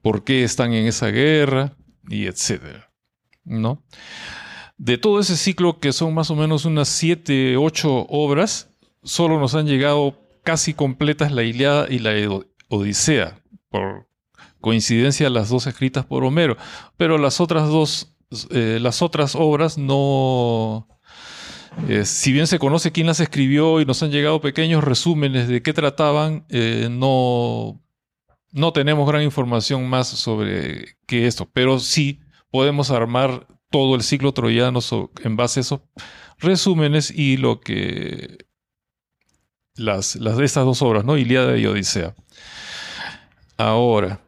por 0.00 0.22
qué 0.22 0.44
están 0.44 0.72
en 0.74 0.86
esa 0.86 1.08
guerra, 1.08 1.72
y 2.08 2.26
etcétera. 2.26 2.88
¿No? 3.44 3.82
De 4.78 4.96
todo 4.96 5.18
ese 5.18 5.36
ciclo, 5.36 5.80
que 5.80 5.92
son 5.92 6.14
más 6.14 6.30
o 6.30 6.36
menos 6.36 6.64
unas 6.64 6.88
siete, 6.88 7.56
ocho 7.56 8.06
obras, 8.08 8.70
solo 9.02 9.40
nos 9.40 9.56
han 9.56 9.66
llegado 9.66 10.20
casi 10.44 10.72
completas 10.72 11.32
la 11.32 11.42
Iliada 11.42 11.88
y 11.90 11.98
la 11.98 12.12
Odisea, 12.68 13.42
por 13.70 14.06
coincidencia 14.62 15.28
las 15.28 15.50
dos 15.50 15.66
escritas 15.66 16.06
por 16.06 16.24
Homero, 16.24 16.56
pero 16.96 17.18
las 17.18 17.42
otras 17.42 17.68
dos, 17.68 18.14
eh, 18.50 18.78
las 18.80 19.02
otras 19.02 19.34
obras 19.34 19.76
no, 19.76 20.88
eh, 21.88 22.04
si 22.04 22.32
bien 22.32 22.46
se 22.46 22.58
conoce 22.58 22.92
quién 22.92 23.06
las 23.06 23.20
escribió 23.20 23.80
y 23.80 23.84
nos 23.84 24.02
han 24.02 24.10
llegado 24.10 24.40
pequeños 24.40 24.84
resúmenes 24.84 25.48
de 25.48 25.62
qué 25.62 25.72
trataban, 25.72 26.44
eh, 26.48 26.88
no, 26.90 27.82
no 28.52 28.72
tenemos 28.72 29.06
gran 29.06 29.22
información 29.22 29.88
más 29.88 30.08
sobre 30.08 30.96
que 31.06 31.26
esto, 31.26 31.48
pero 31.52 31.78
sí 31.78 32.20
podemos 32.50 32.90
armar 32.90 33.46
todo 33.70 33.94
el 33.94 34.02
ciclo 34.02 34.32
troyano 34.32 34.80
en 35.24 35.36
base 35.36 35.60
a 35.60 35.62
esos 35.62 35.80
resúmenes 36.38 37.10
y 37.10 37.36
lo 37.36 37.60
que 37.60 38.46
las, 39.74 40.16
las 40.16 40.36
de 40.36 40.44
estas 40.44 40.64
dos 40.64 40.82
obras, 40.82 41.04
¿no? 41.04 41.16
Ilíada 41.16 41.56
y 41.56 41.66
Odisea. 41.66 42.14
Ahora, 43.56 44.20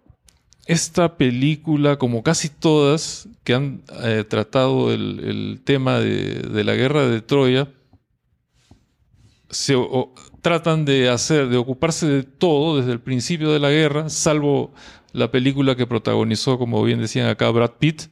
esta 0.66 1.16
película, 1.16 1.98
como 1.98 2.22
casi 2.22 2.48
todas 2.48 3.28
que 3.44 3.54
han 3.54 3.82
eh, 4.02 4.24
tratado 4.28 4.92
el, 4.92 5.60
tema 5.64 5.98
de, 6.00 6.64
la 6.64 6.74
guerra 6.74 7.06
de 7.06 7.20
Troya, 7.20 7.68
se, 9.50 9.76
tratan 10.40 10.84
de 10.84 11.10
hacer, 11.10 11.48
de 11.48 11.56
ocuparse 11.56 12.06
de 12.06 12.22
todo 12.22 12.78
desde 12.78 12.92
el 12.92 13.00
principio 13.00 13.52
de 13.52 13.60
la 13.60 13.70
guerra, 13.70 14.08
salvo 14.08 14.72
la 15.12 15.30
película 15.30 15.76
que 15.76 15.86
protagonizó, 15.86 16.58
como 16.58 16.82
bien 16.82 17.00
decían 17.00 17.28
acá, 17.28 17.50
Brad 17.50 17.72
Pitt, 17.78 18.02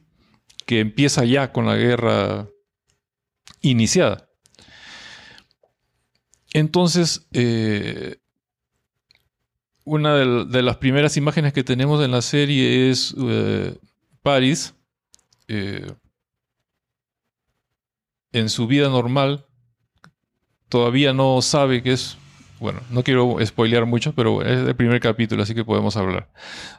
que 0.65 0.79
empieza 0.79 1.25
ya 1.25 1.51
con 1.51 1.65
la 1.65 1.75
guerra 1.75 2.47
iniciada. 3.61 4.29
Entonces, 6.53 7.27
eh, 7.33 8.17
una 9.85 10.15
de, 10.15 10.61
las 10.61 10.77
primeras 10.77 11.17
imágenes 11.17 11.53
que 11.53 11.63
tenemos 11.63 12.03
en 12.03 12.11
la 12.11 12.21
serie 12.21 12.89
es 12.89 13.15
eh, 13.17 13.77
Paris 14.21 14.75
eh, 15.47 15.91
en 18.31 18.49
su 18.49 18.67
vida 18.67 18.89
normal. 18.89 19.45
Todavía 20.69 21.13
no 21.13 21.41
sabe 21.41 21.83
que 21.83 21.93
es 21.93 22.17
bueno, 22.59 22.79
no 22.89 23.03
quiero 23.03 23.37
spoilear 23.45 23.85
mucho, 23.85 24.13
pero 24.15 24.41
es 24.41 24.65
el 24.65 24.75
primer 24.75 25.01
capítulo, 25.01 25.43
así 25.43 25.53
que 25.53 25.65
podemos 25.65 25.97
hablar. 25.97 26.31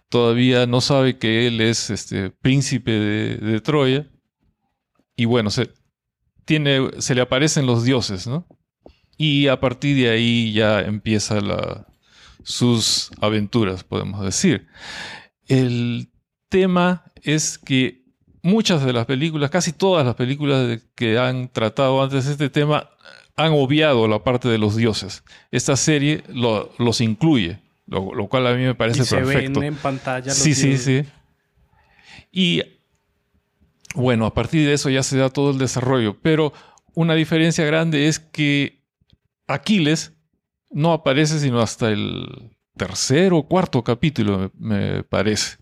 Todavía 0.08 0.66
no 0.66 0.80
sabe 0.80 1.18
que 1.18 1.46
él 1.46 1.60
es 1.60 1.90
este 1.90 2.30
príncipe 2.30 2.90
de, 2.90 3.36
de 3.36 3.60
Troya. 3.60 4.06
Y 5.14 5.26
bueno, 5.26 5.50
se, 5.50 5.70
tiene, 6.46 6.88
se 6.98 7.14
le 7.14 7.20
aparecen 7.20 7.66
los 7.66 7.84
dioses, 7.84 8.26
¿no? 8.26 8.46
Y 9.18 9.48
a 9.48 9.60
partir 9.60 9.96
de 9.96 10.08
ahí 10.08 10.54
ya 10.54 10.80
empieza 10.80 11.42
la, 11.42 11.86
sus 12.44 13.10
aventuras, 13.20 13.82
podemos 13.82 14.24
decir. 14.24 14.68
El 15.48 16.08
tema 16.48 17.04
es 17.22 17.58
que 17.58 18.04
muchas 18.42 18.84
de 18.84 18.92
las 18.92 19.06
películas, 19.06 19.50
casi 19.50 19.72
todas 19.72 20.06
las 20.06 20.14
películas 20.14 20.80
que 20.94 21.18
han 21.18 21.48
tratado 21.48 22.00
antes 22.02 22.26
este 22.26 22.50
tema, 22.50 22.90
han 23.36 23.52
obviado 23.52 24.06
la 24.06 24.22
parte 24.22 24.48
de 24.48 24.58
los 24.58 24.76
dioses. 24.76 25.24
Esta 25.50 25.76
serie 25.76 26.22
los 26.28 27.00
incluye, 27.00 27.58
lo, 27.86 28.28
cual 28.28 28.46
a 28.46 28.54
mí 28.54 28.62
me 28.62 28.74
parece 28.74 29.02
y 29.02 29.04
se 29.04 29.16
perfecto. 29.16 29.60
ven 29.60 29.74
en 29.74 29.76
pantalla. 29.76 30.26
Los 30.26 30.36
sí, 30.36 30.54
sí, 30.54 30.78
sí. 30.78 31.04
Y 32.30 32.62
bueno, 33.94 34.26
a 34.26 34.34
partir 34.34 34.66
de 34.66 34.74
eso 34.74 34.90
ya 34.90 35.02
se 35.02 35.16
da 35.16 35.30
todo 35.30 35.50
el 35.50 35.58
desarrollo, 35.58 36.18
pero 36.20 36.52
una 36.94 37.14
diferencia 37.14 37.64
grande 37.64 38.08
es 38.08 38.18
que 38.18 38.84
Aquiles 39.46 40.12
no 40.74 40.92
aparece 40.92 41.38
sino 41.38 41.60
hasta 41.60 41.88
el 41.90 42.50
tercer 42.76 43.32
o 43.32 43.44
cuarto 43.44 43.82
capítulo, 43.82 44.50
me, 44.58 44.92
me 44.92 45.02
parece. 45.04 45.58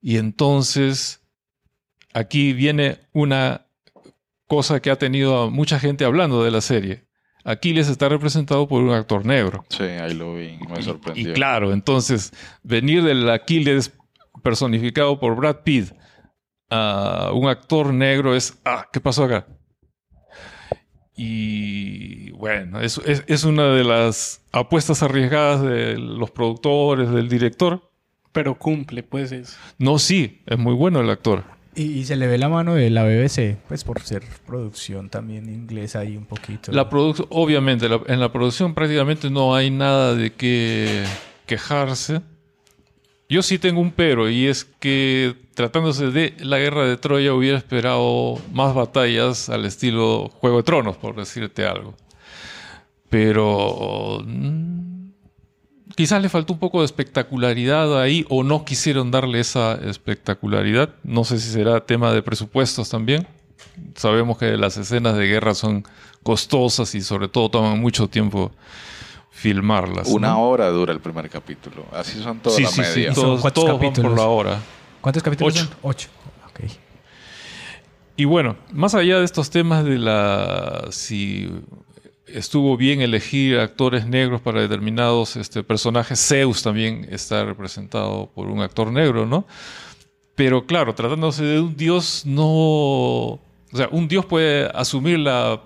Y 0.00 0.16
entonces 0.16 1.20
aquí 2.14 2.52
viene 2.52 3.00
una 3.12 3.66
cosa 4.46 4.80
que 4.80 4.90
ha 4.90 4.96
tenido 4.96 5.42
a 5.42 5.50
mucha 5.50 5.78
gente 5.78 6.04
hablando 6.04 6.44
de 6.44 6.50
la 6.50 6.60
serie. 6.60 7.06
Aquiles 7.44 7.88
está 7.88 8.08
representado 8.08 8.68
por 8.68 8.82
un 8.82 8.90
actor 8.90 9.26
negro. 9.26 9.64
Sí, 9.68 9.82
ahí 9.82 10.14
lo 10.14 10.34
vi, 10.34 10.58
me 10.68 10.78
Y 10.78 10.82
sorprendió. 10.82 11.32
claro, 11.34 11.72
entonces 11.72 12.32
venir 12.62 13.02
del 13.02 13.28
Aquiles 13.30 13.92
personificado 14.42 15.18
por 15.18 15.34
Brad 15.36 15.56
Pitt 15.64 15.92
a 16.70 17.30
un 17.34 17.48
actor 17.48 17.92
negro 17.92 18.34
es, 18.34 18.60
ah, 18.64 18.86
¿qué 18.92 19.00
pasó 19.00 19.24
acá? 19.24 19.46
Y 21.24 22.30
bueno, 22.32 22.80
es, 22.80 23.00
es, 23.06 23.22
es 23.28 23.44
una 23.44 23.68
de 23.68 23.84
las 23.84 24.40
apuestas 24.50 25.02
arriesgadas 25.04 25.62
de 25.62 25.96
los 25.98 26.30
productores, 26.32 27.10
del 27.10 27.28
director. 27.28 27.88
Pero 28.32 28.56
cumple, 28.58 29.02
pues 29.02 29.30
es. 29.30 29.56
No, 29.78 29.98
sí, 29.98 30.42
es 30.46 30.58
muy 30.58 30.74
bueno 30.74 31.00
el 31.00 31.10
actor. 31.10 31.44
Y, 31.74 31.84
y 31.84 32.04
se 32.04 32.16
le 32.16 32.26
ve 32.26 32.38
la 32.38 32.48
mano 32.48 32.74
de 32.74 32.90
la 32.90 33.04
BBC, 33.04 33.56
pues 33.68 33.84
por 33.84 34.00
ser 34.00 34.22
producción 34.46 35.08
también 35.10 35.48
inglesa 35.48 36.00
ahí 36.00 36.16
un 36.16 36.26
poquito. 36.26 36.72
La 36.72 36.88
obviamente, 37.30 37.88
la- 37.88 38.00
en 38.08 38.20
la 38.20 38.32
producción 38.32 38.74
prácticamente 38.74 39.30
no 39.30 39.54
hay 39.54 39.70
nada 39.70 40.14
de 40.14 40.32
qué 40.32 41.04
quejarse. 41.46 42.20
Yo 43.32 43.40
sí 43.40 43.58
tengo 43.58 43.80
un 43.80 43.92
pero, 43.92 44.28
y 44.28 44.46
es 44.46 44.66
que 44.78 45.34
tratándose 45.54 46.10
de 46.10 46.36
la 46.40 46.58
guerra 46.58 46.86
de 46.86 46.98
Troya 46.98 47.32
hubiera 47.32 47.56
esperado 47.56 48.38
más 48.52 48.74
batallas 48.74 49.48
al 49.48 49.64
estilo 49.64 50.28
Juego 50.28 50.58
de 50.58 50.64
Tronos, 50.64 50.98
por 50.98 51.16
decirte 51.16 51.64
algo. 51.64 51.94
Pero 53.08 54.22
mm, 54.22 55.12
quizás 55.96 56.20
le 56.20 56.28
faltó 56.28 56.52
un 56.52 56.58
poco 56.58 56.80
de 56.80 56.84
espectacularidad 56.84 57.98
ahí, 58.02 58.26
o 58.28 58.42
no 58.42 58.66
quisieron 58.66 59.10
darle 59.10 59.40
esa 59.40 59.76
espectacularidad. 59.76 60.90
No 61.02 61.24
sé 61.24 61.38
si 61.38 61.50
será 61.52 61.86
tema 61.86 62.12
de 62.12 62.20
presupuestos 62.20 62.90
también. 62.90 63.26
Sabemos 63.94 64.36
que 64.36 64.58
las 64.58 64.76
escenas 64.76 65.16
de 65.16 65.26
guerra 65.26 65.54
son 65.54 65.84
costosas 66.22 66.94
y 66.94 67.00
sobre 67.00 67.28
todo 67.28 67.48
toman 67.48 67.80
mucho 67.80 68.08
tiempo 68.08 68.52
filmarlas. 69.32 70.08
Una 70.08 70.28
¿no? 70.28 70.48
hora 70.48 70.68
dura 70.68 70.92
el 70.92 71.00
primer 71.00 71.28
capítulo. 71.28 71.86
Así 71.90 72.22
son 72.22 72.38
toda 72.38 72.54
Sí, 72.56 72.62
la 72.62 72.68
sí, 72.68 72.82
sí, 72.84 73.06
todos, 73.14 73.40
¿Cuántos 73.40 73.64
todos 73.64 73.68
van 73.70 73.78
por 73.80 73.88
capítulos? 73.92 74.18
la 74.18 74.26
hora. 74.26 74.58
¿Cuántos 75.00 75.22
capítulos 75.22 75.54
Ocho. 75.54 75.64
son? 75.64 75.74
Ocho. 75.82 76.08
Ok. 76.48 76.60
Y 78.16 78.24
bueno, 78.26 78.56
más 78.70 78.94
allá 78.94 79.18
de 79.18 79.24
estos 79.24 79.50
temas 79.50 79.84
de 79.84 79.98
la 79.98 80.84
si 80.90 81.50
estuvo 82.26 82.76
bien 82.76 83.00
elegir 83.00 83.58
actores 83.58 84.06
negros 84.06 84.40
para 84.42 84.60
determinados 84.60 85.36
este, 85.36 85.62
personajes, 85.64 86.24
Zeus 86.24 86.62
también 86.62 87.06
está 87.10 87.44
representado 87.44 88.30
por 88.34 88.48
un 88.48 88.60
actor 88.60 88.92
negro, 88.92 89.26
¿no? 89.26 89.46
Pero 90.34 90.66
claro, 90.66 90.94
tratándose 90.94 91.42
de 91.44 91.60
un 91.60 91.76
dios, 91.76 92.22
no. 92.26 92.44
O 92.44 93.40
sea, 93.74 93.88
un 93.90 94.08
dios 94.08 94.24
puede 94.26 94.66
asumir 94.74 95.18
la. 95.18 95.60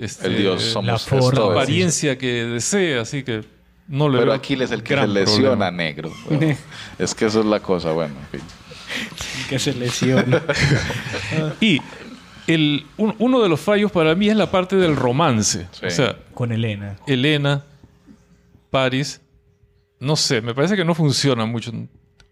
Este, 0.00 0.26
El 0.26 0.38
dios 0.38 0.62
somos 0.62 0.86
la 0.86 0.98
forma, 0.98 1.52
apariencia 1.60 2.16
que 2.18 2.44
desee, 2.44 2.98
así 2.98 3.22
que 3.22 3.44
no 3.88 4.08
le 4.08 4.18
Pero 4.18 4.32
Aquiles 4.32 4.70
es 4.70 4.74
el 4.76 4.82
que 4.82 4.94
se 4.96 5.06
lesiona 5.06 5.42
problema. 5.48 5.70
negro. 5.70 6.12
Bueno, 6.28 6.56
es 6.98 7.14
que 7.14 7.26
eso 7.26 7.40
es 7.40 7.46
la 7.46 7.60
cosa, 7.60 7.92
bueno, 7.92 8.14
en 8.32 8.40
fin. 8.40 8.48
Que 9.48 9.58
se 9.58 9.74
lesiona. 9.74 10.42
Y 11.60 11.80
el, 12.46 12.86
un- 12.96 13.14
uno 13.18 13.40
de 13.40 13.48
los 13.48 13.60
fallos 13.60 13.92
para 13.92 14.14
mí 14.14 14.28
es 14.28 14.36
la 14.36 14.50
parte 14.50 14.76
del 14.76 14.96
romance. 14.96 15.66
Sí. 15.72 15.86
O 15.86 15.90
sea, 15.90 16.16
Con 16.34 16.50
Elena. 16.52 16.96
Elena, 17.06 17.64
Paris, 18.70 19.20
no 19.98 20.16
sé, 20.16 20.40
me 20.40 20.54
parece 20.54 20.76
que 20.76 20.84
no 20.84 20.94
funciona 20.94 21.44
mucho, 21.46 21.72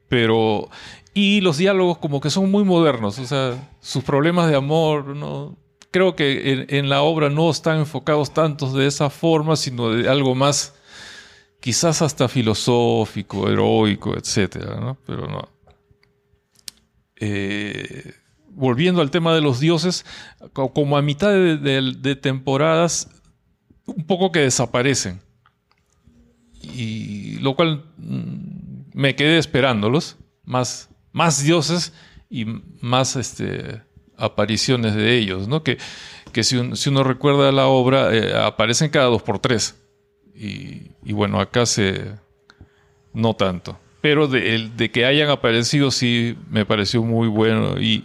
pero... 0.08 0.68
Y 1.14 1.40
los 1.40 1.56
diálogos 1.58 1.98
como 1.98 2.20
que 2.20 2.30
son 2.30 2.50
muy 2.50 2.62
modernos, 2.64 3.18
o 3.18 3.26
sea, 3.26 3.54
sus 3.80 4.04
problemas 4.04 4.48
de 4.48 4.56
amor, 4.56 5.16
no... 5.16 5.56
Creo 5.90 6.14
que 6.16 6.66
en, 6.68 6.88
la 6.88 7.02
obra 7.02 7.30
no 7.30 7.50
están 7.50 7.78
enfocados 7.78 8.34
tantos 8.34 8.74
de 8.74 8.86
esa 8.86 9.08
forma, 9.10 9.56
sino 9.56 9.90
de 9.90 10.08
algo 10.08 10.34
más, 10.34 10.74
quizás 11.60 12.02
hasta 12.02 12.28
filosófico, 12.28 13.48
heroico, 13.48 14.16
etcétera, 14.16 14.78
¿no? 14.80 14.98
Pero 15.06 15.26
no. 15.26 15.48
Eh, 17.16 18.12
volviendo 18.50 19.00
al 19.00 19.10
tema 19.10 19.34
de 19.34 19.40
los 19.40 19.60
dioses, 19.60 20.04
co- 20.52 20.72
como 20.72 20.96
a 20.96 21.02
mitad 21.02 21.30
de, 21.30 21.56
de- 21.56 21.92
de 21.98 22.16
temporadas, 22.16 23.08
un 23.86 24.04
poco 24.06 24.30
que 24.30 24.40
desaparecen. 24.40 25.20
Y 26.62 27.38
lo 27.38 27.56
cual 27.56 27.84
mm, 27.96 28.90
me 28.92 29.14
quedé 29.16 29.38
esperándolos. 29.38 30.16
Más, 30.44 30.88
más 31.12 31.42
dioses 31.44 31.92
y 32.30 32.44
más 32.80 33.16
este, 33.16 33.82
apariciones 34.18 34.94
de 34.94 35.16
ellos, 35.16 35.48
¿no? 35.48 35.62
Que, 35.62 35.78
que 36.32 36.44
si, 36.44 36.56
un- 36.56 36.76
si 36.76 36.90
uno 36.90 37.04
recuerda 37.04 37.52
la 37.52 37.66
obra, 37.66 38.14
eh, 38.14 38.34
aparecen 38.36 38.90
cada 38.90 39.06
dos 39.06 39.22
por 39.22 39.38
tres. 39.38 39.80
Y, 40.34 40.90
y 41.04 41.12
bueno, 41.12 41.40
acá 41.40 41.64
se. 41.66 42.12
No 43.12 43.34
tanto. 43.34 43.78
Pero 44.00 44.28
de, 44.28 44.70
de 44.76 44.90
que 44.90 45.04
hayan 45.06 45.30
aparecido, 45.30 45.90
sí 45.90 46.36
me 46.50 46.64
pareció 46.64 47.02
muy 47.02 47.26
bueno 47.28 47.80
y 47.80 48.04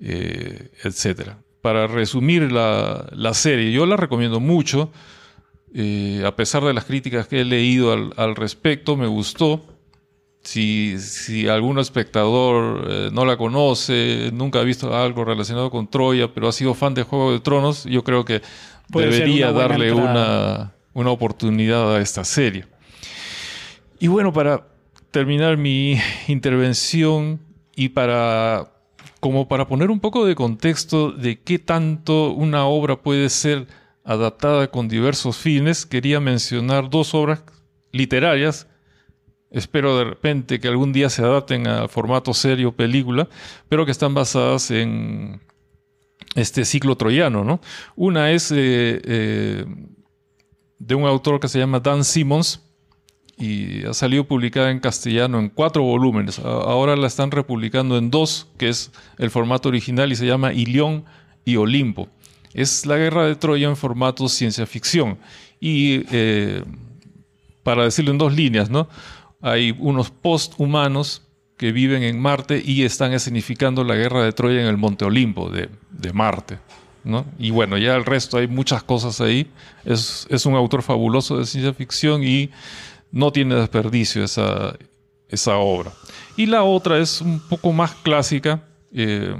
eh, 0.00 0.70
etcétera. 0.82 1.38
Para 1.62 1.86
resumir 1.86 2.50
la, 2.50 3.06
la 3.12 3.34
serie, 3.34 3.70
yo 3.70 3.86
la 3.86 3.96
recomiendo 3.96 4.40
mucho. 4.40 4.90
Eh, 5.72 6.22
a 6.26 6.34
pesar 6.34 6.64
de 6.64 6.72
las 6.74 6.86
críticas 6.86 7.28
que 7.28 7.42
he 7.42 7.44
leído 7.44 7.92
al 8.16 8.34
respecto, 8.34 8.96
me 8.96 9.06
gustó. 9.06 9.62
Si, 10.42 10.98
si 10.98 11.48
algún 11.48 11.78
espectador 11.78 12.86
eh, 12.88 13.10
no 13.12 13.24
la 13.24 13.36
conoce, 13.36 14.30
nunca 14.32 14.60
ha 14.60 14.64
visto 14.64 14.96
algo 14.96 15.24
relacionado 15.24 15.70
con 15.70 15.88
Troya, 15.88 16.32
pero 16.32 16.48
ha 16.48 16.52
sido 16.52 16.74
fan 16.74 16.94
de 16.94 17.02
Juego 17.02 17.32
de 17.32 17.40
Tronos, 17.40 17.84
yo 17.84 18.02
creo 18.02 18.24
que 18.24 18.40
Puede 18.90 19.10
debería 19.10 19.50
una 19.50 19.60
darle 19.60 19.92
una, 19.92 20.72
una 20.94 21.10
oportunidad 21.10 21.94
a 21.94 22.00
esta 22.00 22.24
serie. 22.24 22.64
Y 23.98 24.08
bueno, 24.08 24.32
para 24.32 24.66
terminar 25.10 25.56
mi 25.56 25.98
intervención 26.28 27.38
y 27.76 27.90
para 27.90 28.70
como 29.20 29.46
para 29.48 29.66
poner 29.66 29.90
un 29.90 30.00
poco 30.00 30.24
de 30.24 30.34
contexto 30.34 31.12
de 31.12 31.38
qué 31.38 31.58
tanto 31.58 32.32
una 32.32 32.64
obra 32.64 32.96
puede 32.96 33.28
ser 33.28 33.66
adaptada 34.02 34.70
con 34.70 34.88
diversos 34.88 35.36
fines, 35.36 35.84
quería 35.84 36.20
mencionar 36.20 36.88
dos 36.88 37.14
obras 37.14 37.42
literarias. 37.92 38.66
Espero 39.50 39.98
de 39.98 40.04
repente 40.04 40.60
que 40.60 40.68
algún 40.68 40.92
día 40.92 41.10
se 41.10 41.22
adapten 41.22 41.66
a 41.66 41.88
formato 41.88 42.32
serie 42.34 42.66
o 42.66 42.72
película, 42.72 43.28
pero 43.68 43.84
que 43.84 43.90
están 43.90 44.14
basadas 44.14 44.70
en 44.70 45.40
este 46.36 46.64
ciclo 46.64 46.96
troyano, 46.96 47.42
¿no? 47.42 47.60
Una 47.96 48.30
es 48.30 48.52
eh, 48.52 49.00
eh, 49.04 49.64
de 50.78 50.94
un 50.94 51.04
autor 51.04 51.40
que 51.40 51.48
se 51.48 51.58
llama 51.58 51.80
Dan 51.80 52.04
Simmons 52.04 52.62
y 53.36 53.84
ha 53.86 53.94
salido 53.94 54.24
publicada 54.24 54.70
en 54.70 54.80
castellano 54.80 55.38
en 55.38 55.48
cuatro 55.48 55.82
volúmenes. 55.82 56.38
Ahora 56.38 56.94
la 56.94 57.06
están 57.06 57.30
republicando 57.30 57.96
en 57.98 58.10
dos, 58.10 58.48
que 58.58 58.68
es 58.68 58.92
el 59.18 59.30
formato 59.30 59.68
original 59.68 60.12
y 60.12 60.16
se 60.16 60.26
llama 60.26 60.52
Ilión 60.52 61.04
y 61.44 61.56
Olimpo. 61.56 62.08
Es 62.52 62.86
la 62.86 62.96
guerra 62.96 63.26
de 63.26 63.36
Troya 63.36 63.68
en 63.68 63.76
formato 63.76 64.28
ciencia 64.28 64.66
ficción. 64.66 65.18
Y 65.58 66.04
eh, 66.12 66.62
para 67.62 67.84
decirlo 67.84 68.10
en 68.10 68.18
dos 68.18 68.34
líneas, 68.34 68.68
¿no? 68.68 68.88
Hay 69.40 69.74
unos 69.78 70.10
posthumanos 70.10 71.22
que 71.56 71.72
viven 71.72 72.02
en 72.02 72.20
Marte 72.20 72.62
y 72.64 72.84
están 72.84 73.12
escenificando 73.12 73.84
la 73.84 73.94
guerra 73.94 74.24
de 74.24 74.32
Troya 74.32 74.60
en 74.60 74.66
el 74.66 74.76
Monte 74.76 75.04
Olimpo 75.04 75.50
de, 75.50 75.68
de 75.90 76.12
Marte. 76.12 76.58
¿no? 77.04 77.24
Y 77.38 77.50
bueno, 77.50 77.78
ya 77.78 77.96
el 77.96 78.04
resto 78.04 78.38
hay 78.38 78.48
muchas 78.48 78.82
cosas 78.82 79.20
ahí. 79.20 79.46
Es, 79.84 80.26
es 80.30 80.46
un 80.46 80.54
autor 80.54 80.82
fabuloso 80.82 81.38
de 81.38 81.46
ciencia 81.46 81.72
ficción 81.72 82.22
y 82.22 82.50
no 83.10 83.32
tiene 83.32 83.54
desperdicio 83.54 84.24
esa, 84.24 84.76
esa 85.28 85.56
obra. 85.56 85.92
Y 86.36 86.46
la 86.46 86.62
otra 86.62 86.98
es 86.98 87.20
un 87.20 87.40
poco 87.40 87.72
más 87.72 87.94
clásica 87.96 88.64
eh, 88.92 89.34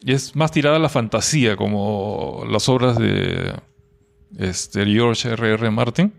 y 0.00 0.12
es 0.12 0.34
más 0.34 0.50
tirada 0.50 0.76
a 0.76 0.80
la 0.80 0.88
fantasía, 0.88 1.56
como 1.56 2.44
las 2.48 2.68
obras 2.68 2.98
de 2.98 3.54
este, 4.38 4.84
George 4.86 5.28
R.R. 5.28 5.54
R. 5.54 5.70
Martin. 5.70 6.12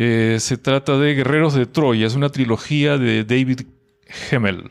Eh, 0.00 0.36
se 0.38 0.56
trata 0.56 0.96
de 0.96 1.12
Guerreros 1.12 1.54
de 1.54 1.66
Troya, 1.66 2.06
es 2.06 2.14
una 2.14 2.28
trilogía 2.28 2.98
de 2.98 3.24
David 3.24 3.62
Gemmel, 4.06 4.70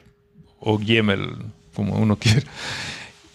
o 0.58 0.80
Gemmel, 0.80 1.32
como 1.74 1.96
uno 1.96 2.16
quiera. 2.20 2.44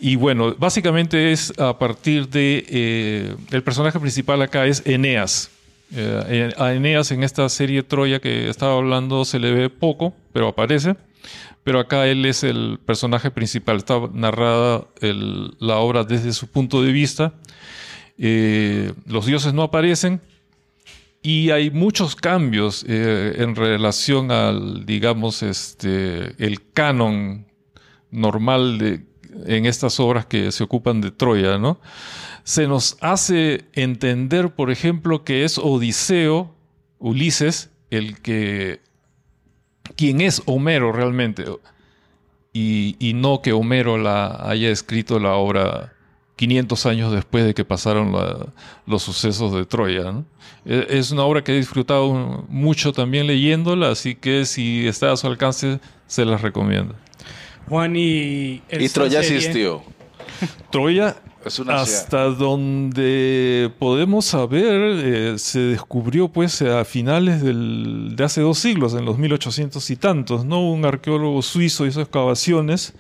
Y 0.01 0.17
bueno, 0.17 0.55
básicamente 0.59 1.33
es 1.33 1.53
a 1.59 1.79
partir 1.79 2.29
de... 2.29 2.65
Eh, 2.67 3.37
el 3.51 3.63
personaje 3.63 4.01
principal 4.01 4.41
acá 4.41 4.65
es 4.65 4.83
Eneas. 4.87 5.51
Eh, 5.95 6.55
a 6.57 6.73
Eneas 6.73 7.11
en 7.13 7.25
esta 7.25 7.47
serie 7.51 7.83
Troya 7.83 8.21
que 8.21 8.49
estaba 8.49 8.73
hablando 8.79 9.27
se 9.27 9.39
le 9.39 9.53
ve 9.53 9.69
poco, 9.69 10.15
pero 10.33 10.49
aparece. 10.49 10.97
Pero 11.63 11.79
acá 11.79 12.07
él 12.07 12.25
es 12.25 12.43
el 12.43 12.79
personaje 12.87 13.31
principal. 13.31 13.77
Está 13.77 14.01
narrada 14.15 14.87
la 15.61 15.77
obra 15.77 16.05
desde 16.05 16.33
su 16.33 16.47
punto 16.47 16.83
de 16.83 16.91
vista. 16.91 17.35
Los 18.17 19.27
dioses 19.27 19.53
no 19.53 19.63
aparecen, 19.63 20.21
y 21.23 21.51
hay 21.51 21.71
muchos 21.71 22.17
cambios 22.17 22.85
en 22.89 23.55
relación 23.55 24.31
al, 24.31 24.85
digamos, 24.85 25.43
este, 25.43 26.35
el 26.45 26.71
canon 26.73 27.47
normal 28.11 28.79
de, 28.79 29.07
en 29.47 29.67
estas 29.67 29.99
obras 30.01 30.27
que 30.27 30.53
se 30.53 30.65
ocupan 30.65 31.01
de 31.01 31.11
Troya, 31.11 31.59
¿no? 31.59 31.81
Se 32.45 32.67
nos 32.67 32.97
hace 33.01 33.65
entender, 33.73 34.51
por 34.51 34.71
ejemplo, 34.71 35.25
que 35.25 35.45
es 35.45 35.59
Odiseo, 35.59 36.55
Ulises, 36.99 37.71
el 37.91 38.21
que, 38.21 38.81
quien 39.97 40.21
es 40.21 40.43
Homero 40.47 40.93
realmente, 40.93 41.45
y, 42.53 43.13
no 43.15 43.43
que 43.43 43.53
Homero 43.53 43.97
la 43.97 44.49
haya 44.49 44.71
escrito 44.71 45.19
la 45.19 45.35
obra 45.35 45.93
500 46.43 46.87
años 46.87 47.13
después 47.13 47.45
de 47.45 47.55
que 47.55 47.65
pasaron 47.65 48.13
los 48.85 49.03
sucesos 49.05 49.55
de 49.55 49.65
Troya. 49.65 50.13
E, 50.67 50.87
es 50.91 51.13
una 51.13 51.23
obra 51.23 51.45
que 51.45 51.53
he 51.53 51.57
disfrutado 51.57 52.45
mucho 52.49 52.93
también 52.93 53.29
leyéndola, 53.29 53.91
así 53.91 54.17
que 54.17 54.45
si 54.45 54.89
está 54.89 55.13
a 55.13 55.17
su 55.17 55.29
alcance, 55.29 55.79
se 56.09 56.25
las 56.25 56.43
recomiendo. 56.43 56.97
Juan 57.69 57.95
y... 57.95 58.61
Y 58.73 58.89
Troya 58.89 59.21
existió. 59.21 59.85
Troya 60.73 61.15
hasta 61.69 62.25
donde 62.25 63.71
podemos 63.79 64.25
saber, 64.25 64.99
eh, 65.05 65.39
se 65.39 65.61
descubrió 65.61 66.27
pues 66.27 66.61
a 66.63 66.85
finales 66.85 67.41
del, 67.41 68.17
de 68.17 68.25
hace 68.25 68.41
dos 68.41 68.59
siglos, 68.59 68.95
en 68.95 69.05
los 69.05 69.17
1800 69.17 69.91
y 69.91 69.97
tantos, 69.97 70.45
¿no? 70.45 70.69
Un 70.69 70.85
arqueólogo 70.85 71.41
suizo 71.43 71.87
hizo 71.87 72.01
excavaciones 72.01 72.95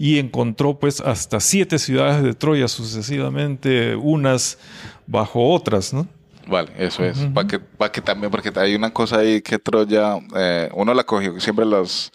y 0.00 0.20
encontró 0.20 0.78
pues 0.78 1.00
hasta 1.00 1.40
siete 1.40 1.76
ciudades 1.80 2.22
de 2.22 2.32
Troya 2.32 2.68
sucesivamente, 2.68 3.96
unas 3.96 4.56
bajo 5.08 5.50
otras, 5.50 5.92
¿no? 5.92 6.06
Vale, 6.46 6.70
eso 6.78 7.04
es. 7.04 7.18
Para 7.34 7.48
que, 7.48 7.60
que 7.92 8.00
también, 8.00 8.30
porque 8.30 8.52
hay 8.54 8.76
una 8.76 8.92
cosa 8.92 9.18
ahí 9.18 9.42
que 9.42 9.58
Troya, 9.58 10.20
eh, 10.36 10.70
uno 10.72 10.94
la 10.94 11.02
cogió, 11.02 11.40
siempre 11.40 11.66
los 11.66 12.12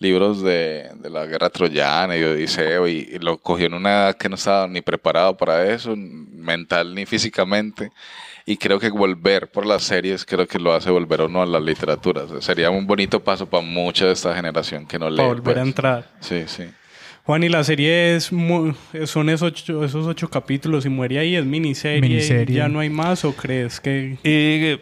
libros 0.00 0.42
de, 0.42 0.90
la 1.08 1.24
guerra 1.26 1.50
troyana 1.50 2.16
y 2.16 2.20
de 2.20 2.32
Odiseo 2.32 2.88
y, 2.88 3.20
lo 3.20 3.38
cogió 3.38 3.66
en 3.66 3.74
una 3.74 3.90
edad 3.90 4.16
que 4.16 4.28
no 4.28 4.34
estaba 4.34 4.66
ni 4.66 4.80
preparado 4.80 5.36
para 5.36 5.72
eso, 5.72 5.94
mental 5.94 6.96
ni 6.96 7.06
físicamente. 7.06 7.92
Y 8.44 8.56
creo 8.56 8.80
que 8.80 8.90
volver 8.90 9.52
por 9.52 9.66
las 9.66 9.84
series, 9.84 10.24
creo 10.24 10.48
que 10.48 10.58
lo 10.58 10.72
hace 10.72 10.90
volver 10.90 11.20
o 11.20 11.28
no 11.28 11.42
a 11.42 11.46
la 11.46 11.60
literatura. 11.60 12.22
sería 12.40 12.70
un 12.70 12.88
bonito 12.88 13.22
paso 13.22 13.46
para 13.48 13.62
mucha 13.62 14.06
de 14.06 14.12
esta 14.14 14.34
generación 14.34 14.84
que 14.84 14.98
no 14.98 15.08
lee. 15.08 15.18
Para 15.18 15.28
volver 15.28 15.58
a 15.58 15.60
pues. 15.60 15.68
entrar. 15.68 16.10
Sí, 16.18 16.42
sí. 16.48 16.64
Juan, 17.24 17.44
y 17.44 17.48
la 17.48 17.62
serie 17.62 18.16
es 18.16 18.24
son 18.24 19.28
esos 19.28 19.42
ocho, 19.42 19.84
esos 19.84 20.06
ocho 20.06 20.28
capítulos 20.28 20.86
y 20.86 20.88
muere 20.88 21.18
ahí, 21.18 21.36
es 21.36 21.44
miniserie, 21.44 22.00
miniserie. 22.00 22.56
¿Ya 22.56 22.68
no 22.68 22.80
hay 22.80 22.90
más 22.90 23.24
o 23.24 23.32
crees 23.32 23.78
que...? 23.80 24.18
Eh, 24.24 24.78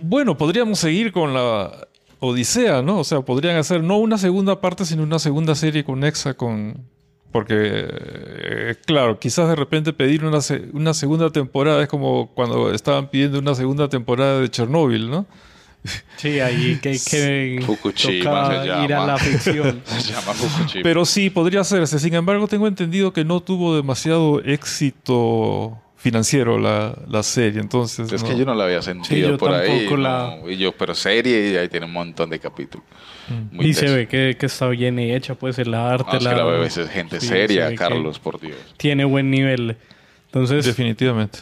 bueno, 0.00 0.36
podríamos 0.36 0.78
seguir 0.78 1.12
con 1.12 1.34
la 1.34 1.88
Odisea, 2.20 2.82
¿no? 2.82 2.98
O 2.98 3.04
sea, 3.04 3.20
podrían 3.20 3.56
hacer 3.56 3.82
no 3.82 3.98
una 3.98 4.16
segunda 4.16 4.60
parte, 4.60 4.84
sino 4.84 5.02
una 5.02 5.18
segunda 5.18 5.54
serie 5.54 5.84
conexa 5.84 6.34
con... 6.34 6.84
Porque, 7.32 7.54
eh, 7.54 8.74
claro, 8.86 9.18
quizás 9.18 9.48
de 9.48 9.56
repente 9.56 9.92
pedir 9.92 10.24
una, 10.24 10.38
una 10.72 10.94
segunda 10.94 11.30
temporada 11.30 11.82
es 11.82 11.88
como 11.88 12.32
cuando 12.32 12.72
estaban 12.72 13.10
pidiendo 13.10 13.38
una 13.38 13.54
segunda 13.54 13.88
temporada 13.88 14.40
de 14.40 14.48
Chernóbil, 14.50 15.10
¿no? 15.10 15.26
Sí, 16.16 16.40
ahí 16.40 16.78
que, 16.82 16.98
que 17.10 17.60
toca 17.66 18.84
ir 18.84 18.94
a 18.94 19.06
la 19.06 19.18
ficción. 19.18 19.82
se 19.98 20.12
llama 20.12 20.32
Fukushima. 20.32 20.82
Pero 20.82 21.04
sí, 21.04 21.30
podría 21.30 21.60
hacerse. 21.60 21.98
Sin 21.98 22.14
embargo, 22.14 22.48
tengo 22.48 22.66
entendido 22.66 23.12
que 23.12 23.24
no 23.24 23.40
tuvo 23.40 23.76
demasiado 23.76 24.40
éxito 24.42 25.78
financiero 26.06 26.58
la, 26.58 26.96
la 27.08 27.22
serie, 27.24 27.60
entonces... 27.60 28.12
Es 28.12 28.22
que 28.22 28.38
yo 28.38 28.44
no 28.44 28.54
la 28.54 28.64
había 28.64 28.80
sentido 28.80 29.36
por 29.36 29.52
ahí. 29.52 29.88
y 30.48 30.56
yo, 30.56 30.70
pero 30.70 30.94
serie, 30.94 31.50
y 31.50 31.56
ahí 31.56 31.68
tiene 31.68 31.86
un 31.86 31.92
montón 31.92 32.30
de 32.30 32.38
capítulos. 32.38 32.86
Mm. 33.28 33.60
y 33.60 33.74
se 33.74 33.86
ve 33.92 34.06
que, 34.06 34.36
que, 34.38 34.46
está 34.46 34.68
bien 34.68 35.00
hecha, 35.00 35.34
pues 35.34 35.58
el 35.58 35.74
arte. 35.74 36.20
la, 36.20 36.34
la 36.34 36.64
es 36.64 36.78
gente 36.90 37.20
seria, 37.20 37.74
Carlos, 37.74 38.20
por 38.20 38.40
Dios. 38.40 38.56
Tiene 38.76 39.04
buen 39.04 39.32
nivel. 39.32 39.76
Entonces, 40.36 40.66
definitivamente. 40.66 41.38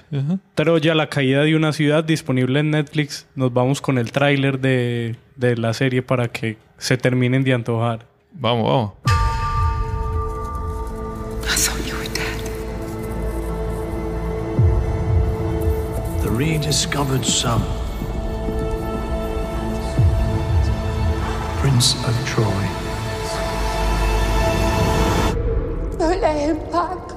pero 0.55 0.79
ya 0.79 0.95
la 0.95 1.09
caída 1.09 1.43
de 1.43 1.57
una 1.57 1.73
ciudad 1.73 2.05
disponible 2.05 2.61
en 2.61 2.71
Netflix. 2.71 3.27
Nos 3.35 3.53
vamos 3.53 3.81
con 3.81 3.99
el 3.99 4.13
tráiler 4.13 4.61
de, 4.61 5.17
de 5.35 5.57
la 5.57 5.75
serie 5.75 6.03
para 6.03 6.29
que 6.29 6.59
se 6.79 6.97
terminen 6.97 7.43
de 7.43 7.55
antojar. 7.55 8.07
Vamos, 8.33 8.71
vamos. 8.71 8.93
rediscovered 16.35 17.25
son, 17.25 17.63
Prince 21.61 21.95
of 22.05 22.27
Troy. 22.27 22.67
Don't 25.97 26.21
let 26.21 26.37
him 26.37 26.59
back. 26.73 27.14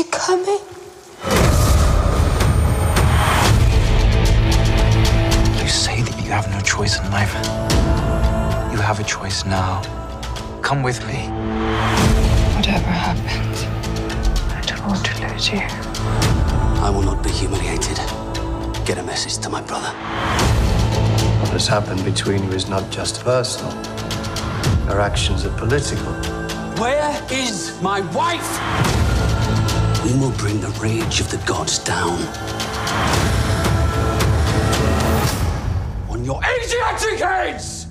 They're 0.00 0.12
coming. 0.12 0.58
You 5.60 5.68
say 5.68 6.00
that 6.00 6.14
you 6.24 6.30
have 6.30 6.50
no 6.50 6.58
choice 6.62 6.98
in 6.98 7.10
life. 7.10 7.34
You 8.72 8.78
have 8.78 8.98
a 8.98 9.04
choice 9.04 9.44
now. 9.44 9.82
Come 10.62 10.82
with 10.82 11.06
me. 11.06 11.28
Whatever 12.56 12.88
happens 12.88 13.64
I 14.54 14.62
don't 14.64 14.86
want 14.88 15.04
to 15.04 15.28
lose 15.28 15.50
you. 15.50 15.60
I 16.80 16.88
will 16.88 17.02
not 17.02 17.22
be 17.22 17.30
humiliated. 17.30 17.98
Get 18.86 18.96
a 18.96 19.02
message 19.02 19.36
to 19.44 19.50
my 19.50 19.60
brother. 19.60 19.92
What 21.40 21.50
has 21.50 21.66
happened 21.66 22.02
between 22.06 22.44
you 22.44 22.52
is 22.52 22.70
not 22.70 22.88
just 22.90 23.22
personal. 23.22 23.72
Our 24.88 25.00
actions 25.00 25.44
are 25.44 25.54
political. 25.58 26.14
Where 26.80 27.22
is 27.30 27.78
my 27.82 28.00
wife? 28.16 29.09
We 30.04 30.14
will 30.14 30.32
bring 30.38 30.58
the 30.62 30.70
rage 30.80 31.20
of 31.20 31.30
the 31.30 31.36
gods 31.44 31.78
down. 31.78 32.18
On 36.08 36.24
your 36.24 36.40
Asiatic 36.42 37.18
heads! 37.18 37.86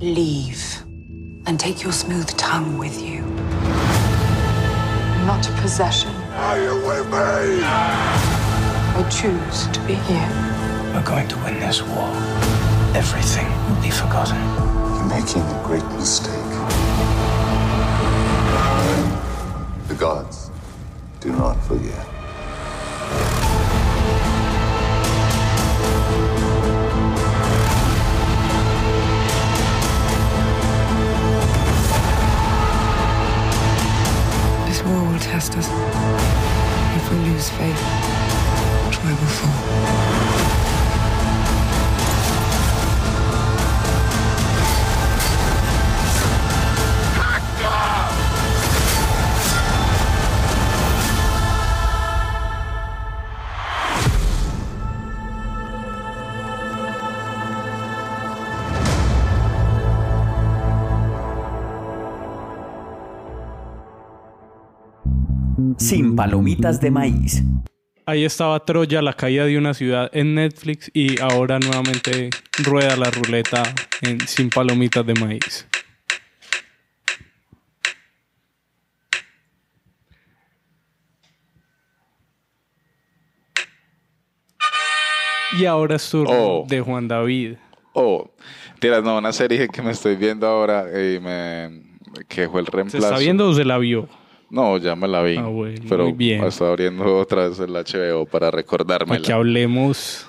Leave 0.00 0.82
and 1.46 1.58
take 1.60 1.84
your 1.84 1.92
smooth 1.92 2.26
tongue 2.36 2.78
with 2.78 3.00
you. 3.00 3.22
Not 5.24 5.48
a 5.48 5.52
possession. 5.62 6.10
Are 6.34 6.60
you 6.60 6.74
with 6.84 7.06
me? 7.06 7.62
I 7.62 9.08
choose 9.08 9.68
to 9.68 9.80
be 9.86 9.94
here. 9.94 10.28
We're 10.94 11.06
going 11.06 11.28
to 11.28 11.36
win 11.44 11.60
this 11.60 11.80
war. 11.80 12.10
Everything 12.96 13.46
will 13.68 13.80
be 13.80 13.90
forgotten. 13.90 14.42
You're 14.96 15.04
making 15.04 15.42
a 15.42 15.62
great 15.64 15.84
mistake. 15.94 16.32
The 19.86 19.94
gods 19.94 20.50
do 21.26 21.32
not 21.32 21.56
forget. 21.64 22.06
This 34.66 34.82
war 34.84 35.02
will 35.02 35.18
test 35.18 35.56
us. 35.56 35.68
If 36.96 37.10
we 37.10 37.18
lose 37.18 37.50
faith, 37.50 37.82
Troy 38.92 39.10
will 39.10 39.32
fall. 39.38 40.25
Palomitas 66.16 66.80
de 66.80 66.90
maíz. 66.90 67.42
Ahí 68.06 68.24
estaba 68.24 68.64
Troya, 68.64 69.02
la 69.02 69.12
caída 69.14 69.44
de 69.46 69.58
una 69.58 69.74
ciudad 69.74 70.08
en 70.12 70.34
Netflix 70.36 70.90
y 70.94 71.20
ahora 71.20 71.58
nuevamente 71.58 72.30
rueda 72.64 72.96
la 72.96 73.10
ruleta 73.10 73.62
en 74.02 74.20
Sin 74.26 74.48
palomitas 74.48 75.04
de 75.04 75.14
maíz. 75.14 75.66
Y 85.58 85.64
ahora 85.64 85.96
es 85.96 86.10
turno 86.10 86.32
Oh. 86.34 86.66
de 86.68 86.80
Juan 86.80 87.08
David. 87.08 87.54
Oh, 87.92 88.30
tiras, 88.78 89.02
no, 89.02 89.16
una 89.18 89.32
serie 89.32 89.68
que 89.68 89.80
me 89.80 89.92
estoy 89.92 90.16
viendo 90.16 90.46
ahora 90.46 90.84
y 90.90 91.18
me 91.18 91.82
que 92.28 92.48
fue 92.48 92.60
el 92.60 92.66
¿Se 92.66 92.72
reemplazo. 92.72 93.06
está 93.06 93.18
viendo 93.18 93.48
o 93.48 93.54
se 93.54 93.64
la 93.64 93.78
vio? 93.78 94.08
No, 94.50 94.78
ya 94.78 94.94
me 94.94 95.08
la 95.08 95.22
vi. 95.22 95.36
Ah, 95.36 95.46
bueno, 95.46 95.82
pero 95.88 96.12
bien. 96.12 96.44
estoy 96.44 96.68
abriendo 96.68 97.16
otra 97.16 97.48
vez 97.48 97.58
el 97.58 97.72
HBO 97.72 98.26
para 98.26 98.50
recordármela. 98.50 99.18
Aquí 99.18 99.32
hablemos. 99.32 100.26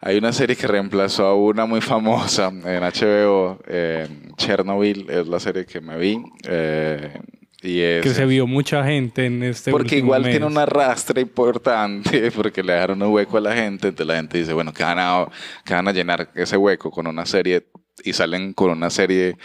Hay 0.00 0.18
una 0.18 0.32
serie 0.32 0.56
que 0.56 0.66
reemplazó 0.66 1.26
a 1.26 1.34
una 1.36 1.64
muy 1.64 1.80
famosa 1.80 2.48
en 2.48 2.82
HBO, 2.82 3.60
eh, 3.68 4.08
Chernobyl, 4.36 5.08
es 5.08 5.28
la 5.28 5.38
serie 5.38 5.64
que 5.64 5.80
me 5.80 5.96
vi. 5.96 6.20
eh, 6.48 7.20
y 7.62 7.78
es, 7.78 8.02
Que 8.02 8.10
se 8.10 8.26
vio 8.26 8.48
mucha 8.48 8.84
gente 8.84 9.24
en 9.26 9.44
este 9.44 9.70
porque 9.70 9.98
igual 9.98 10.22
mes. 10.22 10.32
tiene 10.32 10.46
un 10.46 10.58
arrastre 10.58 11.20
importante, 11.20 12.30
porque 12.34 12.60
le 12.64 12.72
dejaron 12.72 13.00
un 13.00 13.12
hueco 13.12 13.36
a 13.36 13.40
la 13.40 13.54
gente, 13.54 13.86
entonces 13.88 14.08
la 14.08 14.16
gente 14.16 14.38
dice, 14.38 14.52
bueno, 14.52 14.72
que 14.72 14.82
van 14.82 14.98
a, 14.98 15.28
que 15.64 15.72
van 15.72 15.86
a 15.86 15.92
llenar 15.92 16.28
ese 16.34 16.56
hueco 16.56 16.90
con 16.90 17.06
una 17.06 17.24
serie, 17.24 17.68
y 18.02 18.12
salen 18.14 18.52
con 18.54 18.70
una 18.70 18.90
serie 18.90 19.36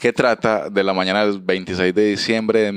que 0.00 0.12
trata 0.12 0.68
de 0.68 0.82
la 0.82 0.92
mañana 0.92 1.24
del 1.24 1.40
26 1.40 1.94
de 1.94 2.04
diciembre 2.10 2.58
de 2.60 2.72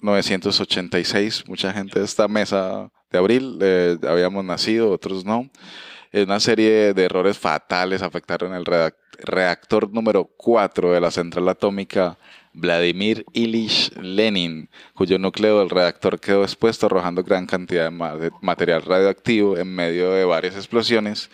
1986. 0.00 1.44
Mucha 1.48 1.72
gente 1.72 1.98
de 1.98 2.04
esta 2.04 2.28
mesa 2.28 2.90
de 3.10 3.18
abril 3.18 3.58
eh, 3.60 3.96
habíamos 4.08 4.44
nacido, 4.44 4.90
otros 4.90 5.24
no. 5.24 5.50
Una 6.12 6.40
serie 6.40 6.92
de 6.92 7.04
errores 7.04 7.38
fatales 7.38 8.02
afectaron 8.02 8.52
el 8.52 8.64
reactor 9.22 9.92
número 9.92 10.24
4 10.36 10.92
de 10.92 11.00
la 11.00 11.10
central 11.12 11.48
atómica 11.48 12.18
Vladimir 12.52 13.24
Ilich 13.32 13.92
Lenin, 13.96 14.68
cuyo 14.94 15.18
núcleo 15.18 15.60
del 15.60 15.70
reactor 15.70 16.18
quedó 16.18 16.42
expuesto 16.42 16.86
arrojando 16.86 17.22
gran 17.22 17.46
cantidad 17.46 17.92
de 17.92 18.30
material 18.40 18.82
radioactivo 18.82 19.56
en 19.56 19.72
medio 19.72 20.10
de 20.10 20.24
varias 20.24 20.56
explosiones 20.56 21.30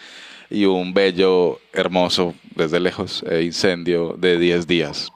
y 0.50 0.66
un 0.66 0.92
bello, 0.92 1.58
hermoso, 1.72 2.34
desde 2.54 2.78
lejos, 2.78 3.24
eh, 3.28 3.42
incendio 3.42 4.14
de 4.18 4.38
10 4.38 4.66
días. 4.66 5.10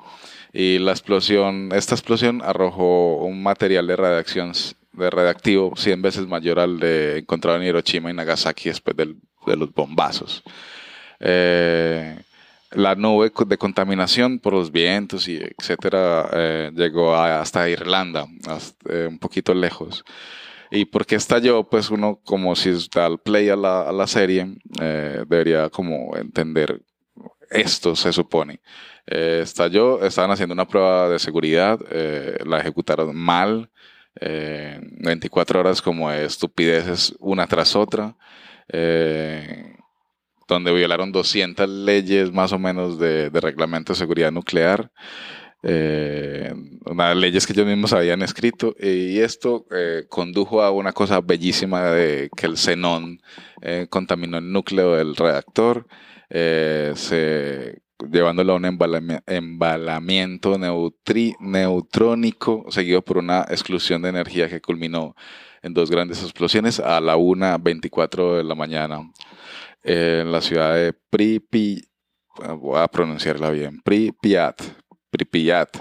Y 0.53 0.79
la 0.79 0.91
explosión, 0.93 1.71
esta 1.73 1.95
explosión 1.95 2.43
arrojó 2.45 3.17
un 3.25 3.43
material 3.43 3.87
de 3.87 3.97
radiación 3.97 4.53
de 4.93 5.09
radiactivo 5.11 5.75
100 5.77 6.03
veces 6.03 6.27
mayor 6.27 6.59
al 6.59 6.81
de 6.81 7.19
encontrado 7.19 7.57
en 7.59 7.65
Hiroshima 7.69 8.11
y 8.11 8.15
Nagasaki 8.15 8.69
después 8.69 8.97
del- 8.97 9.17
de 9.47 9.57
los 9.57 9.73
bombazos. 9.73 10.43
Eh, 11.21 12.19
la 12.73 12.95
nube 12.95 13.31
de 13.47 13.59
contaminación 13.59 14.39
por 14.39 14.53
los 14.55 14.71
vientos 14.73 15.29
y 15.29 15.37
etcétera 15.37 16.29
eh, 16.33 16.71
llegó 16.75 17.15
a- 17.15 17.41
hasta 17.41 17.69
Irlanda, 17.69 18.27
hasta, 18.49 18.93
eh, 18.93 19.07
un 19.09 19.19
poquito 19.19 19.55
lejos. 19.55 20.05
¿Y 20.71 20.85
por 20.85 21.05
qué 21.05 21.17
estalló? 21.17 21.65
Pues 21.65 21.91
uno, 21.91 22.21
como 22.25 22.55
si 22.55 22.71
da 22.95 23.07
el 23.07 23.19
play 23.19 23.49
a 23.49 23.57
la, 23.57 23.83
a 23.89 23.93
la 23.93 24.07
serie, 24.07 24.47
eh, 24.81 25.25
debería 25.29 25.69
como 25.69 26.17
entender 26.17 26.81
esto, 27.51 27.97
se 27.97 28.13
supone. 28.13 28.61
Eh, 29.11 29.41
estalló, 29.43 30.05
estaban 30.05 30.31
haciendo 30.31 30.55
una 30.55 30.69
prueba 30.69 31.09
de 31.09 31.19
seguridad, 31.19 31.81
eh, 31.91 32.39
la 32.47 32.61
ejecutaron 32.61 33.15
mal, 33.17 33.71
eh, 34.21 34.81
24 34.83 35.61
horas 35.61 35.83
como 35.83 36.11
de 36.11 36.25
estupideces 36.25 37.15
una 37.19 37.47
tras 37.47 37.75
otra, 37.77 38.17
eh, 38.69 39.75
donde 40.49 40.73
violaron 40.73 41.13
200 41.13 41.69
leyes 41.69 42.33
más 42.33 42.53
o 42.53 42.59
menos 42.59 42.99
de, 42.99 43.31
reglamento 43.31 43.93
de 43.93 43.99
seguridad 43.99 44.33
nuclear 44.33 44.91
eh, 45.63 46.53
unas 46.87 47.17
leyes 47.17 47.47
que 47.47 47.53
ellos 47.53 47.67
mismos 47.67 47.93
habían 47.93 48.23
escrito 48.23 48.75
y 48.81 49.19
esto 49.21 49.67
eh, 49.71 50.07
condujo 50.09 50.63
a 50.63 50.71
una 50.71 50.93
cosa 50.93 51.21
bellísima 51.21 51.91
de 51.91 52.31
que 52.35 52.47
el 52.47 52.57
xenón 52.57 53.21
eh, 53.61 53.87
contaminó 53.91 54.39
el 54.39 54.51
núcleo 54.51 54.97
del 54.97 55.17
reactor, 55.17 55.87
eh, 56.31 56.93
se, 56.97 57.83
llevándolo 58.11 58.53
a 58.53 58.57
un 58.57 58.65
embalami- 58.65 59.23
embalamiento 59.27 60.57
neutrónico 60.59 62.65
seguido 62.69 63.03
por 63.03 63.19
una 63.19 63.41
exclusión 63.49 64.03
de 64.03 64.11
energía 64.11 64.49
que 64.49 64.61
culminó 64.61 65.15
en 65.63 65.75
dos 65.75 65.91
grandes 65.91 66.23
explosiones 66.23 66.81
a 66.81 67.01
la 67.01 67.17
1.24 67.17 68.37
de 68.37 68.45
la 68.45 68.55
mañana 68.55 69.11
en 69.83 70.33
la 70.33 70.41
ciudad 70.41 70.75
de 70.75 70.93
Pripyat, 70.93 71.85
voy 72.59 72.81
a 72.81 72.89
pronunciarla 72.89 73.51
bien, 73.51 73.81
Pripyat, 73.83 74.61
Pripyat, 75.11 75.77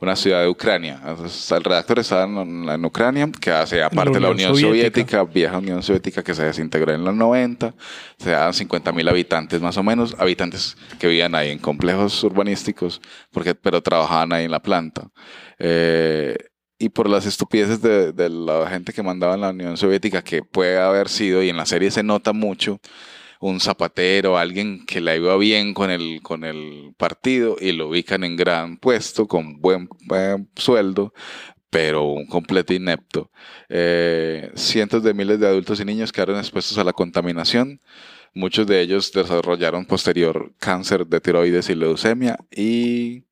una 0.00 0.14
ciudad 0.14 0.42
de 0.42 0.48
Ucrania. 0.48 1.00
Entonces, 1.06 1.50
el 1.50 1.64
redactor 1.64 1.98
estaba 1.98 2.24
en, 2.24 2.68
en 2.68 2.84
Ucrania, 2.84 3.28
que 3.40 3.50
hace 3.50 3.82
aparte 3.82 4.12
de 4.12 4.20
la 4.20 4.30
Unión 4.30 4.52
Unión 4.52 4.70
Soviética. 4.70 5.18
Soviética, 5.18 5.24
vieja 5.24 5.58
Unión 5.58 5.82
Soviética 5.82 6.22
que 6.22 6.34
se 6.34 6.44
desintegró 6.44 6.92
en 6.92 7.04
los 7.04 7.14
90, 7.14 7.74
se 8.18 8.30
dan 8.30 8.52
50 8.52 8.92
mil 8.92 9.08
habitantes 9.08 9.60
más 9.60 9.76
o 9.76 9.82
menos, 9.82 10.14
habitantes 10.18 10.76
que 10.98 11.06
vivían 11.06 11.34
ahí 11.34 11.50
en 11.50 11.58
complejos 11.58 12.22
urbanísticos, 12.22 13.00
porque, 13.30 13.54
pero 13.54 13.82
trabajaban 13.82 14.32
ahí 14.32 14.44
en 14.44 14.50
la 14.50 14.60
planta. 14.60 15.08
Eh, 15.58 16.36
y 16.78 16.88
por 16.90 17.08
las 17.08 17.24
estupideces 17.24 17.80
de, 17.80 18.12
de 18.12 18.28
la 18.28 18.68
gente 18.68 18.92
que 18.92 19.02
mandaba 19.02 19.34
en 19.34 19.40
la 19.40 19.50
Unión 19.50 19.76
Soviética, 19.76 20.22
que 20.22 20.42
puede 20.42 20.78
haber 20.78 21.08
sido, 21.08 21.42
y 21.42 21.48
en 21.48 21.56
la 21.56 21.66
serie 21.66 21.90
se 21.90 22.02
nota 22.02 22.32
mucho, 22.32 22.80
un 23.40 23.60
zapatero, 23.60 24.38
alguien 24.38 24.84
que 24.86 25.00
le 25.00 25.16
iba 25.16 25.36
bien 25.36 25.74
con 25.74 25.90
el, 25.90 26.20
con 26.22 26.44
el 26.44 26.94
partido 26.96 27.56
y 27.60 27.72
lo 27.72 27.88
ubican 27.88 28.24
en 28.24 28.36
gran 28.36 28.76
puesto, 28.78 29.26
con 29.26 29.60
buen, 29.60 29.88
sueldo, 30.56 31.12
pero 31.70 32.04
un 32.04 32.26
completo 32.26 32.72
inepto. 32.72 33.30
Eh, 33.68 34.50
cientos 34.54 35.02
de 35.02 35.14
miles 35.14 35.40
de 35.40 35.48
adultos 35.48 35.80
y 35.80 35.84
niños 35.84 36.12
quedaron 36.12 36.38
expuestos 36.38 36.78
a 36.78 36.84
la 36.84 36.92
contaminación. 36.92 37.80
Muchos 38.34 38.66
de 38.66 38.80
ellos 38.80 39.12
desarrollaron 39.12 39.86
posterior 39.86 40.52
cáncer 40.58 41.06
de 41.06 41.20
tiroides 41.20 41.70
y 41.70 41.74
leucemia 41.74 42.36
y, 42.50 43.24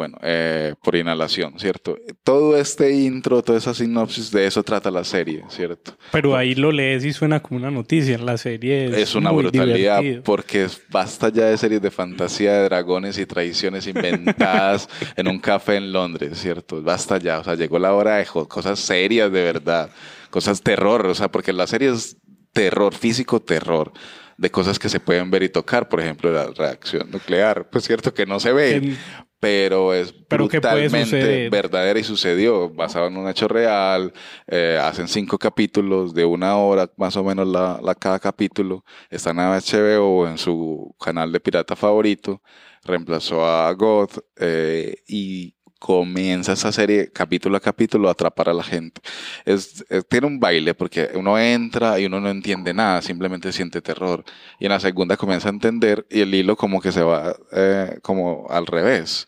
bueno, 0.00 0.16
eh, 0.22 0.72
por 0.82 0.96
inhalación, 0.96 1.58
¿cierto? 1.58 1.98
Todo 2.24 2.56
este 2.56 2.90
intro, 2.90 3.42
toda 3.42 3.58
esa 3.58 3.74
sinopsis, 3.74 4.30
de 4.30 4.46
eso 4.46 4.62
trata 4.62 4.90
la 4.90 5.04
serie, 5.04 5.44
¿cierto? 5.50 5.92
Pero 6.10 6.34
ahí 6.34 6.54
lo 6.54 6.72
lees 6.72 7.04
y 7.04 7.12
suena 7.12 7.40
como 7.40 7.60
una 7.60 7.70
noticia. 7.70 8.14
En 8.14 8.24
la 8.24 8.38
serie 8.38 8.86
es, 8.86 8.92
Es 8.94 9.14
una 9.14 9.30
muy 9.30 9.42
brutalidad 9.42 9.98
divertido. 9.98 10.22
porque 10.22 10.68
basta 10.88 11.28
ya 11.28 11.44
de 11.44 11.58
series 11.58 11.82
de 11.82 11.90
fantasía 11.90 12.54
de 12.54 12.64
dragones 12.64 13.18
y 13.18 13.26
traiciones 13.26 13.86
inventadas 13.86 14.88
en 15.16 15.28
un 15.28 15.38
café 15.38 15.76
en 15.76 15.92
Londres, 15.92 16.38
¿cierto? 16.38 16.82
Basta 16.82 17.18
ya, 17.18 17.40
o 17.40 17.44
sea, 17.44 17.54
llegó 17.54 17.78
la 17.78 17.92
hora 17.92 18.16
de 18.16 18.24
cosas 18.24 18.80
serias 18.80 19.30
de 19.30 19.44
verdad, 19.44 19.90
cosas 20.30 20.62
terror, 20.62 21.04
o 21.08 21.14
sea, 21.14 21.30
porque 21.30 21.52
la 21.52 21.66
serie 21.66 21.90
es 21.90 22.16
terror, 22.54 22.94
físico 22.94 23.40
terror, 23.40 23.92
de 24.40 24.50
cosas 24.50 24.78
que 24.78 24.88
se 24.88 25.00
pueden 25.00 25.30
ver 25.30 25.42
y 25.42 25.50
tocar, 25.50 25.86
por 25.86 26.00
ejemplo, 26.00 26.32
la 26.32 26.46
reacción 26.46 27.10
nuclear, 27.10 27.68
pues 27.68 27.84
cierto 27.84 28.14
que 28.14 28.24
no 28.24 28.40
se 28.40 28.54
ve, 28.54 28.96
pero 29.38 29.92
es 29.92 30.14
Pero 30.14 30.48
brutalmente 30.48 31.50
verdadera 31.50 32.00
y 32.00 32.04
sucedió, 32.04 32.70
basado 32.70 33.08
en 33.08 33.18
un 33.18 33.28
hecho 33.28 33.48
real. 33.48 34.14
eh, 34.46 34.80
hacen 34.82 35.08
cinco 35.08 35.36
capítulos 35.36 36.14
de 36.14 36.24
una 36.24 36.56
hora, 36.56 36.90
más 36.96 37.18
o 37.18 37.22
menos 37.22 37.46
la, 37.48 37.80
la 37.82 37.94
cada 37.94 38.18
capítulo. 38.18 38.82
Está 39.10 39.32
en 39.32 39.36
HBO 39.36 40.26
en 40.26 40.38
su 40.38 40.96
canal 40.98 41.30
de 41.32 41.40
pirata 41.40 41.76
favorito. 41.76 42.40
Reemplazó 42.82 43.44
a 43.44 43.70
God 43.74 44.08
eh, 44.36 45.02
y 45.06 45.54
comienza 45.80 46.52
esa 46.54 46.72
serie 46.72 47.10
capítulo 47.12 47.56
a 47.56 47.60
capítulo 47.60 48.08
a 48.08 48.12
atrapar 48.12 48.50
a 48.50 48.54
la 48.54 48.62
gente. 48.64 49.00
Es, 49.44 49.84
es- 49.90 50.06
tiene 50.08 50.28
un 50.28 50.40
baile 50.40 50.74
porque 50.74 51.10
uno 51.14 51.38
entra 51.38 51.98
y 52.00 52.06
uno 52.06 52.20
no 52.20 52.30
entiende 52.30 52.74
nada, 52.74 53.02
simplemente 53.02 53.52
siente 53.52 53.82
terror. 53.82 54.24
Y 54.60 54.66
en 54.66 54.72
la 54.72 54.80
segunda 54.80 55.16
comienza 55.16 55.48
a 55.48 55.52
entender 55.52 56.06
y 56.10 56.20
el 56.20 56.34
hilo 56.34 56.56
como 56.56 56.80
que 56.80 56.92
se 56.92 57.02
va 57.02 57.36
eh, 57.52 57.98
como 58.02 58.46
al 58.50 58.66
revés. 58.66 59.26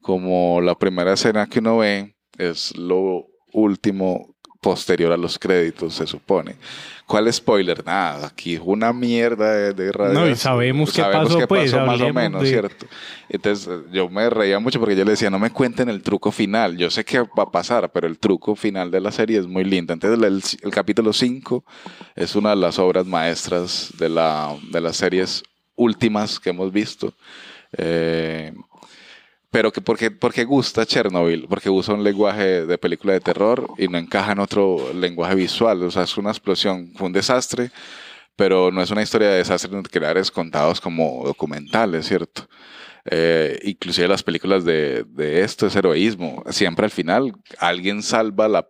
Como 0.00 0.60
la 0.60 0.74
primera 0.78 1.12
escena 1.14 1.46
que 1.46 1.60
uno 1.60 1.78
ve 1.78 2.16
es 2.38 2.76
lo 2.76 3.26
último 3.52 4.31
posterior 4.62 5.12
a 5.12 5.16
los 5.16 5.38
créditos, 5.40 5.92
se 5.94 6.06
supone. 6.06 6.54
¿Cuál 7.04 7.30
spoiler? 7.32 7.84
Nada, 7.84 8.28
aquí 8.28 8.54
es 8.54 8.60
una 8.64 8.92
mierda 8.92 9.52
de, 9.52 9.72
de 9.74 9.90
radio. 9.92 10.14
No, 10.20 10.28
y 10.28 10.36
sabemos 10.36 10.92
qué 10.92 11.02
pasó, 11.02 11.46
pues, 11.48 11.74
más 11.74 12.00
o 12.00 12.12
menos, 12.14 12.42
de- 12.42 12.48
¿cierto? 12.48 12.86
Entonces 13.28 13.68
yo 13.92 14.08
me 14.08 14.30
reía 14.30 14.60
mucho 14.60 14.78
porque 14.78 14.94
yo 14.96 15.04
le 15.04 15.10
decía, 15.10 15.28
no 15.28 15.40
me 15.40 15.50
cuenten 15.50 15.88
el 15.88 16.00
truco 16.00 16.30
final. 16.30 16.76
Yo 16.78 16.90
sé 16.90 17.04
que 17.04 17.18
va 17.20 17.42
a 17.42 17.50
pasar, 17.50 17.90
pero 17.90 18.06
el 18.06 18.18
truco 18.18 18.54
final 18.54 18.90
de 18.92 19.00
la 19.00 19.10
serie 19.10 19.38
es 19.40 19.46
muy 19.48 19.64
lindo. 19.64 19.92
Entonces 19.92 20.24
el, 20.24 20.42
el 20.62 20.70
capítulo 20.70 21.12
5 21.12 21.64
es 22.14 22.36
una 22.36 22.50
de 22.50 22.56
las 22.56 22.78
obras 22.78 23.04
maestras 23.04 23.92
de, 23.98 24.08
la, 24.08 24.56
de 24.70 24.80
las 24.80 24.96
series 24.96 25.42
últimas 25.74 26.38
que 26.38 26.50
hemos 26.50 26.72
visto. 26.72 27.12
Eh, 27.76 28.52
pero 29.52 29.70
que 29.70 29.82
porque, 29.82 30.10
porque 30.10 30.44
gusta 30.44 30.86
Chernobyl, 30.86 31.46
porque 31.46 31.68
usa 31.68 31.92
un 31.94 32.02
lenguaje 32.02 32.64
de 32.64 32.78
película 32.78 33.12
de 33.12 33.20
terror 33.20 33.68
y 33.76 33.86
no 33.86 33.98
encaja 33.98 34.32
en 34.32 34.38
otro 34.38 34.94
lenguaje 34.94 35.34
visual. 35.34 35.82
O 35.82 35.90
sea, 35.90 36.04
es 36.04 36.16
una 36.16 36.30
explosión, 36.30 36.90
fue 36.96 37.08
un 37.08 37.12
desastre, 37.12 37.70
pero 38.34 38.70
no 38.72 38.82
es 38.82 38.90
una 38.90 39.02
historia 39.02 39.28
de 39.28 39.36
desastres 39.36 39.72
nucleares 39.74 40.30
contados 40.30 40.80
como 40.80 41.22
documentales, 41.26 42.06
¿cierto? 42.06 42.48
Eh, 43.04 43.58
inclusive 43.64 44.08
las 44.08 44.22
películas 44.22 44.64
de, 44.64 45.04
de, 45.06 45.42
esto 45.42 45.66
es 45.66 45.76
heroísmo. 45.76 46.42
Siempre 46.50 46.86
al 46.86 46.90
final 46.90 47.32
alguien 47.58 48.02
salva 48.02 48.48
la, 48.48 48.66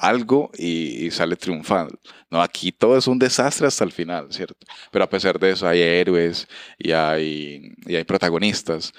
algo 0.00 0.50
y, 0.56 1.06
y, 1.06 1.10
sale 1.10 1.36
triunfando. 1.36 1.98
No, 2.30 2.40
aquí 2.42 2.72
todo 2.72 2.96
es 2.96 3.06
un 3.06 3.18
desastre 3.18 3.66
hasta 3.66 3.84
el 3.84 3.92
final, 3.92 4.32
¿cierto? 4.32 4.54
Pero 4.90 5.04
a 5.04 5.08
pesar 5.08 5.38
de 5.38 5.50
eso 5.50 5.68
hay 5.68 5.80
héroes 5.82 6.48
y 6.78 6.92
hay, 6.92 7.72
y 7.86 7.96
hay 7.96 8.04
protagonistas. 8.04 8.92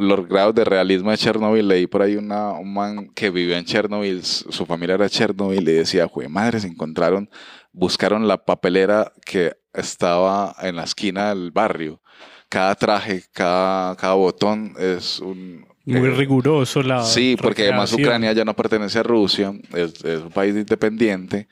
Los 0.00 0.28
grados 0.28 0.54
de 0.54 0.64
realismo 0.64 1.10
de 1.10 1.16
Chernobyl, 1.16 1.66
leí 1.66 1.86
por 1.86 2.02
ahí 2.02 2.16
una, 2.16 2.52
un 2.52 2.74
man 2.74 3.08
que 3.14 3.30
vivió 3.30 3.56
en 3.56 3.64
Chernobyl, 3.64 4.22
su 4.22 4.66
familia 4.66 4.96
era 4.96 5.08
Chernobyl, 5.08 5.68
y 5.68 5.72
decía, 5.72 6.06
jue 6.06 6.28
madre, 6.28 6.60
se 6.60 6.66
encontraron, 6.66 7.30
buscaron 7.72 8.28
la 8.28 8.44
papelera 8.44 9.12
que 9.24 9.56
estaba 9.72 10.54
en 10.62 10.76
la 10.76 10.84
esquina 10.84 11.30
del 11.30 11.50
barrio 11.50 12.00
cada 12.54 12.74
traje, 12.76 13.24
cada, 13.32 13.96
cada 13.96 14.14
botón 14.14 14.74
es 14.78 15.18
un... 15.18 15.66
Muy 15.86 16.08
eh, 16.08 16.12
riguroso 16.12 16.82
la... 16.82 17.02
Sí, 17.02 17.36
porque 17.40 17.64
además. 17.64 17.92
Ucrania 17.92 18.32
ya 18.32 18.44
no 18.44 18.54
pertenece 18.54 19.00
a 19.00 19.02
Rusia, 19.02 19.52
es, 19.74 20.04
es 20.04 20.20
un 20.20 20.30
país 20.30 20.54
independiente 20.54 21.48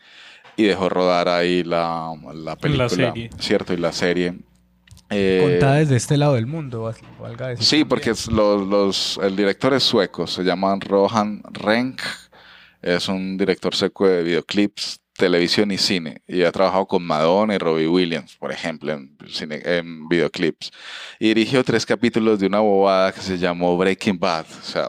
y 0.57 0.63
dejó 0.63 0.89
rodar 0.89 1.29
ahí 1.29 1.65
la, 1.65 2.13
la 2.33 2.57
película, 2.57 2.89
serie. 2.89 3.31
¿cierto? 3.39 3.75
Y 3.75 3.79
la 3.79 3.93
serie. 3.93 4.39
Eh, 5.13 5.41
Contada 5.43 5.77
desde 5.77 5.97
este 5.97 6.17
lado 6.17 6.35
del 6.35 6.47
mundo, 6.47 6.93
valga 7.21 7.49
decir 7.49 7.65
Sí, 7.65 7.71
también. 7.71 7.89
porque 7.89 8.11
es 8.11 8.27
los, 8.29 8.67
los, 8.67 9.21
el 9.23 9.37
director 9.37 9.75
es 9.75 9.83
sueco, 9.83 10.27
se 10.27 10.43
llama 10.43 10.77
Rohan 10.81 11.43
Renk, 11.53 12.01
es 12.81 13.09
un 13.09 13.37
director 13.37 13.75
sueco 13.75 14.09
de 14.09 14.23
videoclips, 14.23 15.01
televisión 15.17 15.71
y 15.71 15.79
cine, 15.79 16.23
y 16.27 16.43
ha 16.43 16.51
trabajado 16.53 16.87
con 16.87 17.03
Madonna 17.03 17.55
y 17.55 17.59
Robbie 17.59 17.87
Williams, 17.87 18.37
por 18.37 18.51
ejemplo, 18.51 18.93
en, 18.93 19.17
cine, 19.29 19.61
en 19.65 20.09
videoclips. 20.09 20.71
Y 21.21 21.29
dirigió 21.29 21.63
tres 21.63 21.85
capítulos 21.87 22.41
de 22.41 22.47
una 22.47 22.61
bobada 22.61 23.13
que 23.13 23.21
se 23.21 23.39
llamó 23.39 23.77
Breaking 23.77 24.19
Bad, 24.19 24.47
o 24.61 24.65
sea, 24.65 24.89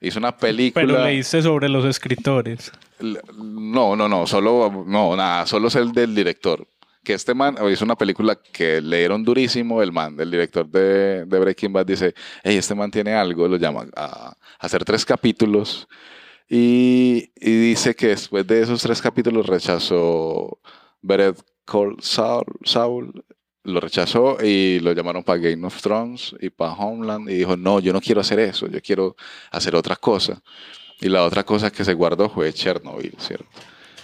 hizo 0.00 0.18
una 0.18 0.36
película... 0.36 0.84
Pero 0.84 1.04
leíste 1.04 1.40
sobre 1.42 1.68
los 1.68 1.84
escritores. 1.84 2.72
No, 3.00 3.96
no, 3.96 4.08
no, 4.08 4.26
solo, 4.26 4.84
no, 4.86 5.16
nada, 5.16 5.46
solo 5.46 5.68
es 5.68 5.74
el 5.76 5.92
del 5.92 6.14
director. 6.14 6.66
Que 7.02 7.14
este 7.14 7.34
man 7.34 7.56
hizo 7.70 7.84
una 7.84 7.96
película 7.96 8.36
que 8.36 8.80
leyeron 8.80 9.24
durísimo. 9.24 9.82
El 9.82 9.92
man, 9.92 10.16
el 10.20 10.30
director 10.30 10.68
de, 10.68 11.24
de 11.24 11.38
Breaking 11.38 11.72
Bad, 11.72 11.86
dice: 11.86 12.14
Hey, 12.44 12.56
este 12.56 12.74
man 12.74 12.90
tiene 12.90 13.12
algo. 13.14 13.48
Lo 13.48 13.56
llama 13.56 13.86
a, 13.96 14.28
a 14.28 14.36
hacer 14.58 14.84
tres 14.84 15.04
capítulos. 15.04 15.88
Y, 16.48 17.30
y, 17.36 17.50
dice 17.50 17.94
que 17.94 18.08
después 18.08 18.46
de 18.46 18.60
esos 18.60 18.82
tres 18.82 19.00
capítulos 19.00 19.46
rechazó 19.46 20.58
Better 21.00 21.34
Call 21.64 21.96
Saul, 22.00 22.44
Saul 22.64 23.24
lo 23.64 23.80
rechazó 23.80 24.36
y 24.42 24.80
lo 24.80 24.92
llamaron 24.92 25.22
para 25.22 25.38
Game 25.38 25.66
of 25.66 25.80
Thrones 25.80 26.34
y 26.40 26.50
para 26.50 26.72
Homeland 26.72 27.30
y 27.30 27.34
dijo, 27.34 27.56
no, 27.56 27.80
yo 27.80 27.92
no 27.92 28.00
quiero 28.00 28.20
hacer 28.20 28.40
eso, 28.40 28.66
yo 28.68 28.80
quiero 28.80 29.16
hacer 29.50 29.74
otra 29.76 29.96
cosa. 29.96 30.42
Y 31.00 31.08
la 31.08 31.24
otra 31.24 31.44
cosa 31.44 31.70
que 31.70 31.84
se 31.84 31.94
guardó 31.94 32.28
fue 32.28 32.52
Chernobyl, 32.52 33.14
¿cierto? 33.18 33.46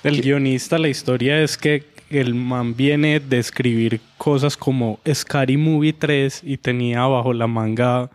El 0.02 0.20
guionista, 0.20 0.78
la 0.78 0.88
historia 0.88 1.42
es 1.42 1.56
que 1.56 1.84
el 2.10 2.34
man 2.34 2.74
viene 2.76 3.20
de 3.20 3.38
escribir 3.38 4.00
cosas 4.16 4.56
como 4.56 4.98
Scary 5.12 5.56
Movie 5.56 5.92
3 5.92 6.42
y 6.44 6.56
tenía 6.56 7.06
bajo 7.06 7.32
la 7.32 7.46
manga 7.46 8.10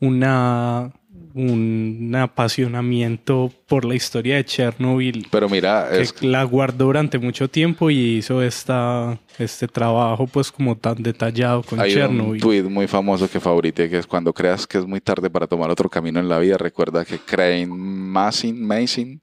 una 0.00 0.92
un 1.34 2.12
apasionamiento 2.16 3.52
por 3.68 3.84
la 3.84 3.94
historia 3.94 4.36
de 4.36 4.44
Chernobyl. 4.44 5.28
Pero 5.30 5.48
mira, 5.48 5.88
que 5.90 6.00
es... 6.00 6.22
la 6.22 6.42
guardó 6.42 6.86
durante 6.86 7.18
mucho 7.18 7.48
tiempo 7.48 7.90
y 7.90 8.16
hizo 8.16 8.42
esta, 8.42 9.18
este 9.38 9.68
trabajo 9.68 10.26
pues 10.26 10.50
como 10.50 10.76
tan 10.76 11.00
detallado 11.00 11.62
con 11.62 11.78
Hay 11.78 11.92
Chernobyl. 11.92 12.32
un 12.32 12.40
tweet 12.40 12.62
muy 12.64 12.88
famoso 12.88 13.30
que 13.30 13.38
favorite 13.38 13.88
que 13.88 13.98
es 13.98 14.06
cuando 14.06 14.32
creas 14.32 14.66
que 14.66 14.78
es 14.78 14.86
muy 14.86 15.00
tarde 15.00 15.30
para 15.30 15.46
tomar 15.46 15.70
otro 15.70 15.88
camino 15.88 16.18
en 16.18 16.28
la 16.28 16.38
vida, 16.38 16.56
recuerda 16.58 17.04
que 17.04 17.18
Crane 17.18 17.66
Massin, 17.68 18.66
Mason 18.66 19.22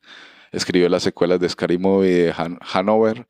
escribió 0.53 0.88
las 0.88 1.03
secuelas 1.03 1.39
de 1.41 1.49
Scary 1.49 1.78
Movie 1.78 2.11
de 2.11 2.34
Han 2.38 2.57
Hanover 2.73 3.28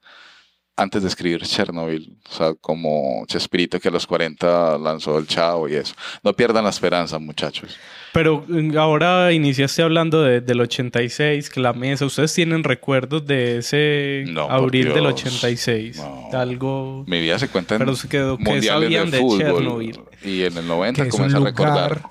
antes 0.78 1.01
de 1.03 1.07
escribir 1.07 1.41
Chernobyl, 1.43 2.17
o 2.30 2.34
sea, 2.34 2.53
como 2.53 3.23
Chespirito 3.28 3.80
que 3.80 3.88
a 3.88 3.91
los 3.91 4.05
40 4.05 4.78
lanzó 4.78 5.17
el 5.17 5.28
Chavo 5.28 5.69
y 5.69 5.76
eso. 5.76 5.95
No 6.23 6.34
pierdan 6.34 6.65
la 6.65 6.69
esperanza, 6.69 7.17
muchachos. 7.17 7.78
Pero 8.11 8.43
mm, 8.47 8.78
ahora 8.78 9.32
iniciaste 9.32 9.82
hablando 9.82 10.21
de, 10.23 10.41
del 10.41 10.61
86, 10.61 11.49
que 11.49 11.59
la 11.59 11.73
mesa, 11.73 12.05
¿ustedes 12.05 12.34
tienen 12.34 12.63
recuerdos 12.63 13.26
de 13.26 13.59
ese 13.59 14.26
no, 14.28 14.49
abril 14.49 14.93
del 14.93 15.03
Dios, 15.03 15.13
86? 15.13 15.97
No. 15.97 16.30
Algo... 16.34 17.03
Mi 17.07 17.21
vida 17.21 17.39
se 17.39 17.47
cuenta 17.47 17.76
en 17.76 17.80
Pero 17.80 17.95
se 17.95 18.09
quedó 18.09 18.38
que 18.38 18.43
mundiales 18.43 18.84
sabían 18.84 19.11
de, 19.11 19.17
de 19.17 19.23
fútbol 19.23 19.39
Chernobyl. 19.39 19.99
y 20.23 20.43
en 20.43 20.57
el 20.57 20.67
90 20.67 21.01
que 21.01 21.07
es 21.07 21.15
comencé 21.15 21.38
a 21.38 21.39
recordar. 21.39 22.01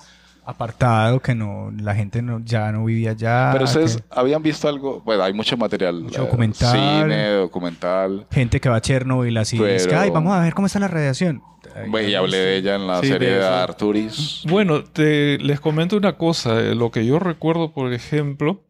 Apartado 0.45 1.19
que 1.19 1.33
no 1.35 1.71
la 1.79 1.95
gente 1.95 2.21
no, 2.21 2.39
ya 2.43 2.71
no 2.71 2.85
vivía 2.85 3.11
allá. 3.11 3.49
Pero 3.53 3.65
ustedes 3.65 3.97
que- 3.97 4.03
habían 4.11 4.43
visto 4.43 4.67
algo, 4.69 5.01
bueno, 5.05 5.23
hay 5.23 5.33
mucho 5.33 5.57
material. 5.57 6.01
Mucho 6.03 6.21
eh, 6.21 6.25
documental. 6.25 6.71
Cine, 7.01 7.29
documental. 7.31 8.27
gente 8.31 8.59
que 8.59 8.69
va 8.69 8.75
a 8.77 8.81
Chernobyl 8.81 9.35
así, 9.37 9.57
Pero- 9.57 9.69
es 9.69 9.87
que, 9.87 9.95
"Ay, 9.95 10.09
vamos 10.11 10.33
a 10.35 10.41
ver 10.41 10.53
cómo 10.53 10.67
está 10.67 10.79
la 10.79 10.87
radiación. 10.87 11.41
Bueno, 11.87 12.07
y 12.07 12.15
hablé 12.15 12.37
de 12.37 12.57
ella 12.57 12.75
en 12.75 12.87
la 12.87 13.01
Sí, 13.01 13.07
serie 13.07 13.29
de. 13.31 13.45
Arturis. 13.45 14.43
Bueno, 14.47 14.83
te, 14.83 15.37
les 15.39 15.59
comento 15.59 15.97
una 15.97 16.13
cosa. 16.17 16.59
eh, 16.61 16.73
Lo 16.75 16.89
que 16.91 17.05
yo 17.05 17.19
recuerdo, 17.19 17.73
por 17.73 17.91
ejemplo, 17.91 18.61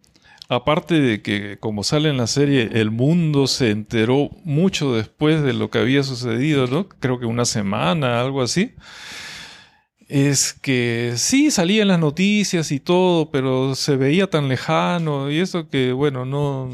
aparte 0.49 0.99
de 0.99 1.21
que, 1.21 1.57
como 1.59 1.83
sale 1.83 2.09
en 2.09 2.17
la 2.17 2.25
serie, 2.27 2.69
el 2.73 2.89
mundo 2.91 3.45
se 3.47 3.69
enteró 3.71 4.29
mucho 4.43 4.95
después 4.95 5.43
de 5.43 5.53
lo 5.53 5.69
que 5.69 5.79
había 5.79 6.01
sucedido, 6.03 6.65
¿no? 6.67 6.87
Creo 6.87 7.19
que 7.19 7.25
una 7.27 7.45
semana, 7.45 8.21
algo 8.21 8.41
así. 8.41 8.73
Es 10.07 10.53
que 10.53 11.13
sí, 11.15 11.49
salía 11.49 11.81
en 11.81 11.87
las 11.87 11.99
noticias 11.99 12.71
y 12.71 12.79
todo, 12.79 13.31
pero 13.31 13.73
se 13.75 13.95
veía 13.95 14.29
tan 14.29 14.47
lejano 14.47 15.31
y 15.31 15.39
eso 15.39 15.67
que, 15.67 15.93
bueno, 15.93 16.25
no, 16.25 16.69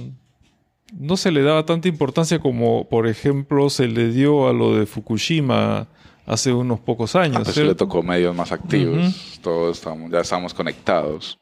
no 0.97 1.17
se 1.17 1.32
le 1.32 1.41
daba 1.41 1.65
tanta 1.65 1.88
importancia 1.88 2.39
como, 2.39 2.89
por 2.89 3.07
ejemplo, 3.07 3.69
se 3.69 3.88
le 3.88 4.11
dio 4.11 4.49
a 4.49 4.53
lo 4.53 4.75
de 4.75 4.86
Fukushima 4.86 5.88
hace 6.25 6.51
unos 6.51 6.79
pocos 6.82 7.15
años. 7.15 7.38
Antes 7.38 7.55
se 7.55 7.63
le 7.63 7.75
tocó 7.75 8.03
medios 8.03 8.36
más 8.36 8.51
activos. 8.51 9.39
Todos 9.41 9.77
estamos, 9.77 10.11
ya 10.11 10.19
estamos 10.19 10.53
conectados. 10.53 11.39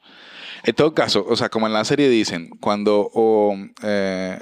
En 0.64 0.76
todo 0.76 0.94
caso, 0.94 1.26
o 1.28 1.36
sea, 1.36 1.50
como 1.50 1.68
en 1.68 1.74
la 1.74 1.86
serie 1.86 2.10
dicen, 2.10 2.50
cuando 2.60 3.10
o, 3.14 3.56
eh, 3.82 4.40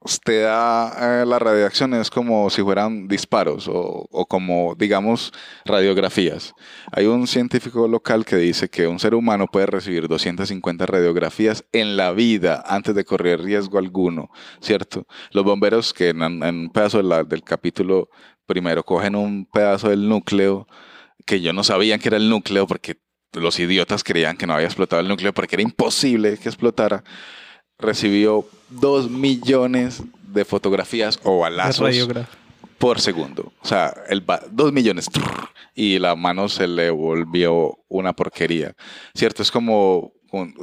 usted 0.00 0.44
da 0.44 1.22
eh, 1.22 1.26
la 1.26 1.38
radiación 1.38 1.94
es 1.94 2.10
como 2.10 2.48
si 2.50 2.62
fueran 2.62 3.06
disparos 3.06 3.68
o, 3.68 4.26
como, 4.26 4.74
digamos, 4.76 5.32
radiografías. 5.64 6.54
Hay 6.90 7.06
un 7.06 7.26
científico 7.26 7.86
local 7.86 8.24
que 8.24 8.36
dice 8.36 8.68
que 8.68 8.86
un 8.86 8.98
ser 8.98 9.14
humano 9.14 9.46
puede 9.46 9.66
recibir 9.66 10.08
250 10.08 10.86
radiografías 10.86 11.64
en 11.72 11.96
la 11.96 12.12
vida 12.12 12.64
antes 12.66 12.94
de 12.94 13.04
correr 13.04 13.42
riesgo 13.42 13.78
alguno, 13.78 14.30
¿cierto? 14.60 15.06
Los 15.32 15.44
bomberos 15.44 15.92
que 15.92 16.08
en, 16.10 16.22
un 16.22 16.70
pedazo 16.72 17.02
del 17.02 17.42
capítulo 17.42 18.08
primero 18.46 18.82
cogen 18.84 19.14
un 19.14 19.46
pedazo 19.46 19.90
del 19.90 20.08
núcleo 20.08 20.66
que 21.26 21.40
yo 21.40 21.52
no 21.52 21.62
sabía 21.62 21.98
que 21.98 22.08
era 22.08 22.16
el 22.16 22.30
núcleo 22.30 22.66
porque 22.66 22.98
los 23.32 23.60
idiotas 23.60 24.02
creían 24.02 24.36
que 24.36 24.46
no 24.46 24.54
había 24.54 24.66
explotado 24.66 25.02
el 25.02 25.08
núcleo 25.08 25.32
porque 25.32 25.56
era 25.56 25.62
imposible 25.62 26.38
que 26.38 26.48
explotara. 26.48 27.04
Recibió 27.78 28.46
dos 28.70 29.10
millones 29.10 30.02
de 30.32 30.44
fotografías 30.44 31.18
o 31.24 31.40
balazos 31.40 31.80
por 32.78 33.00
segundo. 33.00 33.52
O 33.60 33.66
sea, 33.66 33.92
el 34.08 34.20
ba- 34.22 34.42
dos 34.50 34.72
millones. 34.72 35.06
trrr, 35.10 35.48
Y 35.74 35.98
la 35.98 36.14
mano 36.16 36.48
se 36.48 36.66
le 36.66 36.90
volvió 36.90 37.78
una 37.88 38.12
porquería. 38.14 38.74
¿Cierto? 39.14 39.42
Es 39.42 39.50
como, 39.50 40.12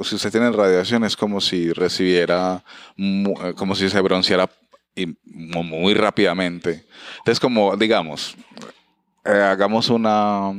si 0.02 0.14
usted 0.16 0.30
tiene 0.30 0.50
radiación, 0.50 1.04
es 1.04 1.16
como 1.16 1.40
si 1.40 1.72
recibiera, 1.72 2.64
eh, 2.96 3.54
como 3.56 3.74
si 3.74 3.88
se 3.88 4.00
bronceara 4.00 4.48
muy 5.34 5.94
rápidamente. 5.94 6.84
Entonces, 7.18 7.38
como, 7.40 7.76
digamos, 7.76 8.36
eh, 9.24 9.30
hagamos 9.30 9.88
una, 9.90 10.50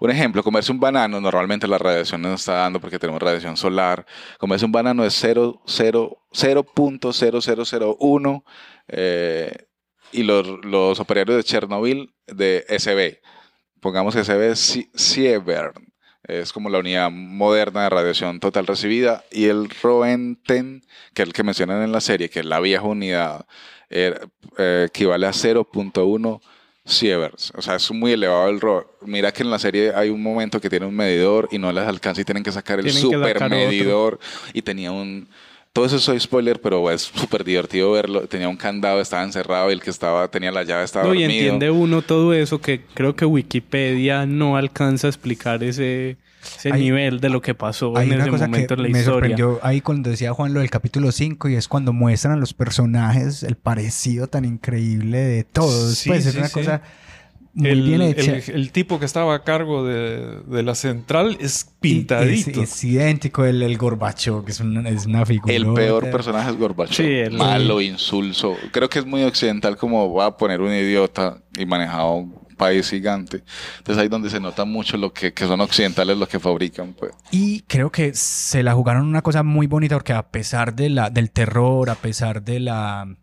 un 0.00 0.10
ejemplo, 0.10 0.42
comerse 0.42 0.72
un 0.72 0.80
banano, 0.80 1.20
normalmente 1.20 1.66
la 1.68 1.78
radiación 1.78 2.22
nos 2.22 2.40
está 2.40 2.54
dando 2.54 2.80
porque 2.80 2.98
tenemos 2.98 3.22
radiación 3.22 3.56
solar. 3.56 4.04
Comerse 4.38 4.64
un 4.66 4.72
banano 4.72 5.04
es 5.04 5.14
0, 5.14 5.62
0, 5.66 6.18
0.0001 6.32 8.44
eh, 8.88 9.52
y 10.12 10.22
los, 10.22 11.00
operarios 11.00 11.36
de 11.36 11.44
Chernobyl 11.44 12.14
de 12.26 12.64
SB. 12.68 13.20
Pongamos 13.80 14.14
SB 14.14 14.54
Sie- 14.56 14.90
Sievern. 14.94 15.92
Es 16.22 16.52
como 16.54 16.70
la 16.70 16.78
unidad 16.78 17.10
moderna 17.10 17.82
de 17.82 17.90
radiación 17.90 18.40
total 18.40 18.66
recibida. 18.66 19.24
Y 19.30 19.46
el 19.46 19.68
Roentgen, 19.82 20.80
que 21.12 21.22
es 21.22 21.28
el 21.28 21.34
que 21.34 21.42
mencionan 21.42 21.82
en 21.82 21.92
la 21.92 22.00
serie, 22.00 22.30
que 22.30 22.40
es 22.40 22.46
la 22.46 22.60
vieja 22.60 22.84
unidad, 22.84 23.44
eh, 23.90 24.18
eh, 24.56 24.86
equivale 24.88 25.26
a 25.26 25.32
0.1 25.32 26.40
Sievers. 26.84 27.52
O 27.56 27.62
sea, 27.62 27.76
es 27.76 27.90
muy 27.90 28.12
elevado 28.12 28.48
el 28.50 28.60
rol. 28.60 28.86
Mira 29.02 29.32
que 29.32 29.42
en 29.42 29.50
la 29.50 29.58
serie 29.58 29.92
hay 29.94 30.10
un 30.10 30.22
momento 30.22 30.60
que 30.60 30.68
tiene 30.68 30.86
un 30.86 30.94
medidor 30.94 31.48
y 31.50 31.58
no 31.58 31.72
les 31.72 31.86
alcanza 31.86 32.20
y 32.20 32.24
tienen 32.24 32.42
que 32.42 32.52
sacar 32.52 32.78
el 32.80 32.90
super 32.92 33.32
sacar 33.34 33.50
medidor. 33.50 34.18
Y 34.52 34.62
tenía 34.62 34.92
un. 34.92 35.28
Todo 35.72 35.86
eso 35.86 35.98
soy 35.98 36.20
spoiler, 36.20 36.60
pero 36.60 36.88
es 36.90 37.02
súper 37.02 37.42
divertido 37.42 37.90
verlo. 37.92 38.28
Tenía 38.28 38.48
un 38.48 38.56
candado, 38.56 39.00
estaba 39.00 39.24
encerrado 39.24 39.70
y 39.70 39.72
el 39.72 39.80
que 39.82 39.90
estaba 39.90 40.28
tenía 40.28 40.52
la 40.52 40.62
llave 40.62 40.84
estaba 40.84 41.06
No, 41.06 41.14
y 41.14 41.22
dormido. 41.22 41.40
entiende 41.40 41.70
uno 41.70 42.02
todo 42.02 42.32
eso 42.32 42.60
que 42.60 42.82
creo 42.94 43.16
que 43.16 43.24
Wikipedia 43.24 44.24
no 44.26 44.56
alcanza 44.56 45.08
a 45.08 45.10
explicar 45.10 45.64
ese, 45.64 46.16
ese 46.58 46.72
Hay- 46.72 46.80
nivel 46.82 47.20
de 47.20 47.28
lo 47.28 47.40
que 47.42 47.54
pasó 47.54 47.96
Hay 47.96 48.06
en 48.08 48.14
una 48.14 48.22
ese 48.22 48.30
cosa 48.30 48.46
momento 48.46 48.74
que 48.76 48.80
en 48.80 48.82
la 48.88 48.92
me 48.92 48.98
historia. 49.00 49.14
sorprendió 49.36 49.60
ahí 49.62 49.80
cuando 49.80 50.10
decía 50.10 50.32
Juan 50.32 50.54
lo 50.54 50.60
del 50.60 50.70
capítulo 50.70 51.12
5 51.12 51.48
y 51.48 51.54
es 51.56 51.68
cuando 51.68 51.92
muestran 51.92 52.34
a 52.34 52.36
los 52.36 52.54
personajes 52.54 53.42
el 53.42 53.56
parecido 53.56 54.26
tan 54.28 54.44
increíble 54.44 55.18
de 55.18 55.44
todos. 55.44 55.94
Sí, 55.98 56.08
pues 56.10 56.26
es 56.26 56.32
sí, 56.32 56.38
una 56.38 56.48
sí. 56.48 56.54
cosa 56.54 56.82
muy 57.56 57.68
el, 57.70 57.82
bien 57.82 58.02
hecha. 58.02 58.32
el- 58.36 58.42
el 58.56 58.72
tipo 58.72 58.98
que 58.98 59.04
estaba 59.04 59.32
a 59.32 59.44
cargo 59.44 59.84
de, 59.86 60.40
de 60.44 60.62
la 60.64 60.74
central 60.74 61.36
es 61.38 61.44
es, 61.58 61.66
pintadito. 61.80 62.60
es 62.62 62.82
idéntico 62.82 63.44
el, 63.44 63.62
el 63.62 63.78
Gorbachev, 63.78 64.44
que 64.44 64.50
es 64.50 64.58
una, 64.58 64.88
es 64.88 65.06
una 65.06 65.24
figura. 65.24 65.54
El 65.54 65.72
peor 65.72 66.10
personaje 66.10 66.50
es 66.50 66.56
Gorbachev. 66.56 66.96
Sí, 66.96 67.04
el- 67.12 67.34
Malo, 67.34 67.80
insulso. 67.80 68.56
Creo 68.72 68.88
que 68.88 68.98
es 68.98 69.06
muy 69.06 69.22
occidental 69.22 69.76
como 69.76 70.12
va 70.12 70.26
a 70.26 70.36
poner 70.36 70.60
un 70.60 70.72
idiota 70.72 71.38
y 71.56 71.64
manejado 71.64 72.26
país 72.54 72.88
gigante. 72.90 73.42
Entonces 73.78 73.98
ahí 74.00 74.04
es 74.06 74.10
donde 74.10 74.30
se 74.30 74.40
nota 74.40 74.64
mucho 74.64 74.96
lo 74.96 75.12
que, 75.12 75.32
que 75.32 75.46
son 75.46 75.60
occidentales 75.60 76.16
los 76.16 76.28
que 76.28 76.38
fabrican. 76.40 76.92
Pues. 76.94 77.12
Y 77.30 77.60
creo 77.62 77.90
que 77.90 78.14
se 78.14 78.62
la 78.62 78.74
jugaron 78.74 79.06
una 79.06 79.22
cosa 79.22 79.42
muy 79.42 79.66
bonita 79.66 79.96
porque 79.96 80.12
a 80.12 80.28
pesar 80.30 80.74
de 80.74 80.88
la, 80.90 81.10
del 81.10 81.30
terror, 81.30 81.90
a 81.90 81.94
pesar 81.96 82.42
de 82.42 82.60
la, 82.60 83.16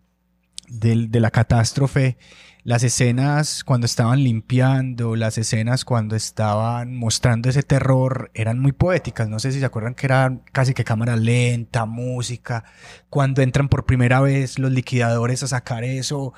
del- 0.67 1.11
de 1.11 1.19
la 1.19 1.31
catástrofe, 1.31 2.17
las 2.63 2.83
escenas 2.83 3.63
cuando 3.63 3.85
estaban 3.85 4.23
limpiando, 4.23 5.15
las 5.15 5.39
escenas 5.39 5.83
cuando 5.83 6.15
estaban 6.15 6.95
mostrando 6.95 7.49
ese 7.49 7.63
terror 7.63 8.29
eran 8.35 8.59
muy 8.59 8.71
poéticas. 8.71 9.27
No 9.29 9.39
sé 9.39 9.51
si 9.51 9.59
se 9.59 9.65
acuerdan 9.65 9.95
que 9.95 10.05
era 10.05 10.37
casi 10.51 10.75
que 10.75 10.83
cámara 10.83 11.15
lenta, 11.15 11.85
música. 11.87 12.63
Cuando 13.09 13.41
entran 13.41 13.67
por 13.67 13.85
primera 13.87 14.21
vez 14.21 14.59
los 14.59 14.71
liquidadores 14.71 15.41
a 15.41 15.47
sacar 15.47 15.83
eso, 15.83 16.33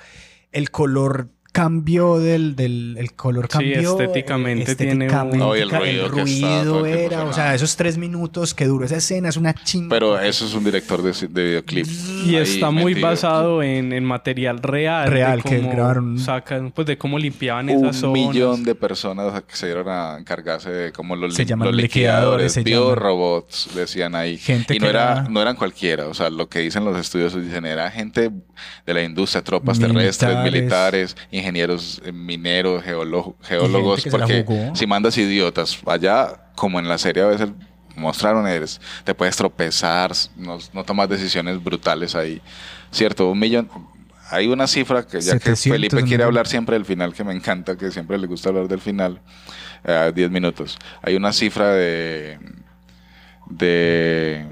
el 0.54 0.72
color 0.72 1.30
cambió 1.54 2.20
del, 2.20 2.56
del 2.58 2.98
el 2.98 3.14
color 3.14 3.46
Sí, 3.46 3.50
cambió 3.52 3.92
estéticamente 3.92 4.76
tiene 4.76 4.94
un- 4.96 5.02
estéticamente, 5.04 5.38
No, 5.38 5.56
y 5.56 5.60
el 5.62 5.70
ruido 5.70 6.12
que 6.12 6.22
está 6.24 6.90
era 6.90 7.24
o 7.26 7.32
sea 7.32 7.54
esos 7.54 7.76
tres 7.78 7.98
minutos 7.98 8.54
que 8.54 8.66
duró 8.66 8.84
esa 8.86 8.98
escena 8.98 9.30
es 9.30 9.38
una 9.38 9.54
chingada 9.54 9.90
Pero 9.92 10.20
eso 10.20 10.46
es 10.46 10.54
un 10.56 10.64
director 10.64 11.02
de, 11.04 11.12
de 11.30 11.44
videoclip. 11.44 11.86
Y 12.26 12.30
Ahí 12.36 12.36
está 12.38 12.72
muy 12.72 12.94
metido. 12.96 13.08
basado 13.08 13.62
en, 13.64 13.94
en 13.94 14.04
material 14.04 14.58
real. 14.64 15.06
de 15.06 15.12
Real, 15.12 15.44
que 15.44 15.62
grabaron- 15.62 16.18
Sacan, 16.20 16.72
pues 16.72 16.88
de 16.88 16.98
cómo 16.98 17.20
limpiaban 17.20 17.70
un 17.70 17.86
esas 17.86 17.98
zonas. 18.02 18.28
millón 18.30 18.64
de 18.64 18.74
personas 18.76 19.40
que 19.44 19.56
se 19.56 19.68
dieron 19.68 19.88
a 19.90 20.18
encargarse 20.20 20.72
de 20.72 20.92
cómo 20.92 21.16
los, 21.16 21.36
Se 21.36 21.46
llaman 21.46 21.68
los 21.68 21.76
liquidadores, 21.76 21.84
liquidadores, 21.84 22.54
se 22.54 22.64
biorobots, 22.64 23.70
decían 23.76 24.16
ahí. 24.16 24.38
Gente 24.40 24.76
y 24.76 24.80
no 24.80 24.86
que 24.86 24.90
era, 24.90 25.12
era- 25.14 25.22
no 25.30 25.42
eran 25.42 25.56
cualquiera, 25.56 26.08
o 26.08 26.14
sea, 26.16 26.32
lo 26.32 26.50
que 26.50 26.60
dicen 26.60 26.84
los 26.84 26.98
estudios 27.00 27.36
dicen 27.40 27.66
era 27.66 27.92
gente 27.92 28.32
de 28.88 28.94
la 28.94 29.04
industria, 29.04 29.44
tropas 29.44 29.78
Militares. 29.80 30.18
terrestres, 30.18 30.52
militares, 30.52 31.18
ingenieros 31.44 32.02
eh, 32.06 32.12
mineros, 32.12 32.84
geólogo- 32.84 33.36
geólogos, 33.44 34.04
porque 34.12 34.34
si 34.76 34.88
mandas 34.88 35.18
idiotas 35.18 35.78
allá, 35.86 36.48
como 36.56 36.80
en 36.80 36.88
la 36.88 36.98
serie 36.98 37.24
a 37.24 37.28
veces 37.28 37.50
mostraron 37.96 38.48
eres, 38.48 38.80
te 39.04 39.14
puedes 39.14 39.36
tropezar, 39.36 40.12
no, 40.38 40.58
no 40.74 40.84
tomas 40.84 41.10
decisiones 41.10 41.62
brutales 41.64 42.16
ahí, 42.16 42.42
cierto, 42.92 43.30
un 43.30 43.40
millón, 43.40 43.70
hay 44.32 44.48
una 44.48 44.66
cifra 44.68 45.06
que 45.06 45.20
ya 45.22 45.34
que 45.34 45.56
700 45.56 45.60
Felipe 45.76 45.96
quiere 46.08 46.24
hablar 46.24 46.48
siempre 46.48 46.76
del 46.76 46.86
final, 46.86 47.14
que 47.14 47.24
me 47.24 47.34
encanta, 47.34 47.78
que 47.78 47.92
siempre 47.92 48.18
le 48.18 48.26
gusta 48.28 48.50
hablar 48.50 48.68
del 48.68 48.80
final, 48.80 49.20
eh, 49.84 50.12
10 50.16 50.32
minutos, 50.32 50.78
hay 51.04 51.16
una 51.16 51.34
cifra 51.34 51.72
de... 51.74 52.40
de 53.50 54.46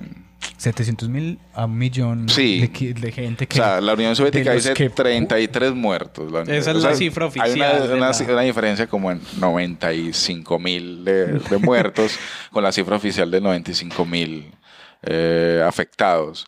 700 0.58 1.10
mil 1.10 1.40
a 1.54 1.66
un 1.66 1.78
millón 1.78 2.30
Sí. 2.30 2.60
de, 2.68 3.12
gente 3.12 3.46
o 3.46 3.48
que 3.48 3.56
sea, 3.58 3.82
la 3.82 3.94
Unión 3.94 4.16
Soviética 4.16 4.54
dice 4.54 4.74
que- 4.74 4.90
33 4.90 5.74
muertos. 5.74 6.32
La- 6.32 6.42
Esa 6.42 6.72
es 6.72 6.78
o 6.78 6.82
sea, 6.82 6.92
la 6.92 6.96
cifra 6.96 7.26
Hay 7.26 7.30
oficial 7.30 7.52
una, 7.56 7.88
de 7.88 7.94
una- 7.96 8.12
la- 8.12 8.34
una 8.34 8.42
diferencia 8.42 8.88
como 8.88 9.12
en 9.12 9.22
95 9.40 10.60
mil 10.60 11.04
de, 11.04 11.26
de 11.40 11.58
muertos 11.58 12.18
con 12.52 12.64
la 12.64 12.72
cifra 12.72 12.96
oficial 12.96 13.30
de 13.32 13.42
95 13.42 14.06
mil 14.06 14.52
eh, 15.04 15.64
afectados. 15.66 16.46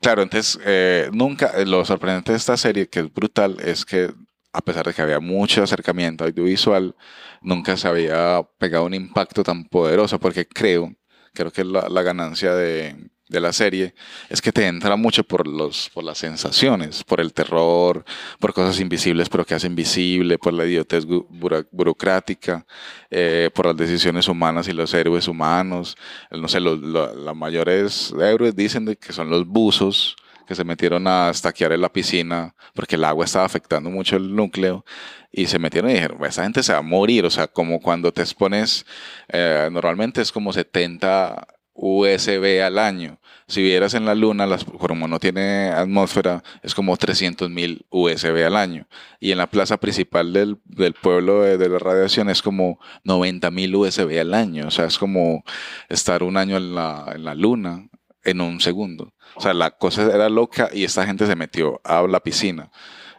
Claro, 0.00 0.22
entonces, 0.22 0.60
eh, 0.64 1.08
nunca, 1.12 1.52
eh, 1.56 1.66
lo 1.66 1.84
sorprendente 1.84 2.32
de 2.32 2.38
esta 2.38 2.56
serie, 2.56 2.88
que 2.88 3.00
es 3.00 3.12
brutal, 3.12 3.56
es 3.64 3.84
que 3.84 4.12
a 4.52 4.60
pesar 4.60 4.86
de 4.86 4.94
que 4.94 5.02
había 5.02 5.20
mucho 5.20 5.62
acercamiento 5.62 6.24
audiovisual, 6.24 6.94
nunca 7.42 7.76
se 7.76 7.88
había 7.88 8.40
pegado 8.58 8.84
un 8.84 8.94
impacto 8.94 9.42
tan 9.42 9.64
poderoso, 9.64 10.18
porque 10.20 10.46
creo, 10.46 10.94
creo 11.34 11.50
que 11.52 11.64
la, 11.64 11.88
la 11.88 12.02
ganancia 12.02 12.54
de, 12.54 12.96
de 13.28 13.40
la 13.40 13.52
serie 13.52 13.94
es 14.30 14.40
que 14.40 14.52
te 14.52 14.66
entra 14.66 14.96
mucho 14.96 15.22
por, 15.24 15.46
los, 15.46 15.90
por 15.92 16.04
las 16.04 16.18
sensaciones, 16.18 17.04
por 17.04 17.20
el 17.20 17.32
terror, 17.32 18.04
por 18.38 18.52
cosas 18.54 18.80
invisibles 18.80 19.28
pero 19.28 19.44
que 19.44 19.54
hacen 19.54 19.74
visible, 19.74 20.38
por 20.38 20.52
la 20.54 20.64
idiotez 20.64 21.06
buro- 21.06 21.66
burocrática, 21.70 22.66
eh, 23.10 23.50
por 23.54 23.66
las 23.66 23.76
decisiones 23.76 24.28
humanas 24.28 24.68
y 24.68 24.72
los 24.72 24.92
héroes 24.94 25.28
humanos. 25.28 25.96
No 26.30 26.48
sé, 26.48 26.60
los, 26.60 26.78
lo- 26.80 27.14
los 27.14 27.36
mayores 27.36 28.12
héroes 28.20 28.54
dicen 28.56 28.84
de 28.84 28.96
que 28.96 29.12
son 29.12 29.30
los 29.30 29.46
buzos 29.46 30.16
que 30.46 30.54
se 30.54 30.64
metieron 30.64 31.06
a 31.06 31.28
estaquear 31.30 31.72
en 31.72 31.82
la 31.82 31.92
piscina 31.92 32.54
porque 32.72 32.96
el 32.96 33.04
agua 33.04 33.26
estaba 33.26 33.44
afectando 33.44 33.90
mucho 33.90 34.16
el 34.16 34.34
núcleo 34.34 34.82
y 35.30 35.46
se 35.46 35.58
metieron 35.58 35.90
y 35.90 35.94
dijeron, 35.94 36.24
esta 36.24 36.42
gente 36.42 36.62
se 36.62 36.72
va 36.72 36.78
a 36.78 36.82
morir, 36.82 37.26
o 37.26 37.30
sea, 37.30 37.48
como 37.48 37.80
cuando 37.80 38.12
te 38.12 38.22
expones, 38.22 38.86
eh, 39.28 39.68
normalmente 39.70 40.22
es 40.22 40.32
como 40.32 40.52
70 40.54 41.46
USB 41.78 42.60
al 42.62 42.78
año. 42.78 43.18
Si 43.46 43.62
vieras 43.62 43.94
en 43.94 44.04
la 44.04 44.14
luna, 44.14 44.46
las, 44.46 44.64
como 44.64 45.08
no 45.08 45.18
tiene 45.18 45.70
atmósfera, 45.70 46.42
es 46.62 46.74
como 46.74 46.96
300 46.96 47.48
mil 47.48 47.86
USB 47.88 48.44
al 48.44 48.56
año. 48.56 48.86
Y 49.20 49.32
en 49.32 49.38
la 49.38 49.46
plaza 49.46 49.78
principal 49.78 50.32
del, 50.32 50.58
del 50.64 50.92
pueblo 50.92 51.42
de, 51.42 51.56
de 51.56 51.68
la 51.68 51.78
radiación 51.78 52.28
es 52.28 52.42
como 52.42 52.78
90 53.04 53.50
mil 53.50 53.74
USB 53.74 54.20
al 54.20 54.34
año. 54.34 54.66
O 54.66 54.70
sea, 54.70 54.84
es 54.84 54.98
como 54.98 55.44
estar 55.88 56.22
un 56.22 56.36
año 56.36 56.58
en 56.58 56.74
la, 56.74 57.12
en 57.14 57.24
la 57.24 57.34
luna 57.34 57.88
en 58.24 58.40
un 58.40 58.60
segundo. 58.60 59.14
O 59.34 59.40
sea, 59.40 59.54
la 59.54 59.70
cosa 59.70 60.02
era 60.02 60.28
loca 60.28 60.68
y 60.72 60.84
esta 60.84 61.06
gente 61.06 61.26
se 61.26 61.36
metió 61.36 61.80
a 61.84 62.02
la 62.02 62.20
piscina. 62.20 62.70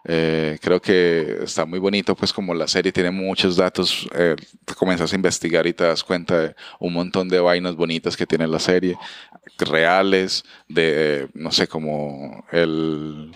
Eh, 0.06 0.58
creo 0.62 0.82
que 0.82 1.40
está 1.44 1.66
muy 1.66 1.80
bonito, 1.80 2.16
pues 2.16 2.32
como 2.32 2.54
la 2.54 2.68
serie 2.68 2.92
tiene 2.92 3.12
muchos 3.12 3.56
datos, 3.56 4.08
eh, 4.16 4.36
comienzas 4.78 5.12
a 5.12 5.16
investigar 5.16 5.68
y 5.68 5.74
te 5.74 5.84
das 5.84 6.04
cuenta 6.04 6.40
de 6.40 6.56
un 6.80 6.94
montón 6.94 7.30
de 7.30 7.40
vainas 7.40 7.76
bonitas 7.76 8.16
que 8.16 8.26
tiene 8.26 8.48
la 8.48 8.60
serie, 8.60 8.98
reales, 9.58 10.44
de, 10.68 11.28
no 11.34 11.52
sé, 11.52 11.68
como 11.68 12.46
el, 12.52 13.32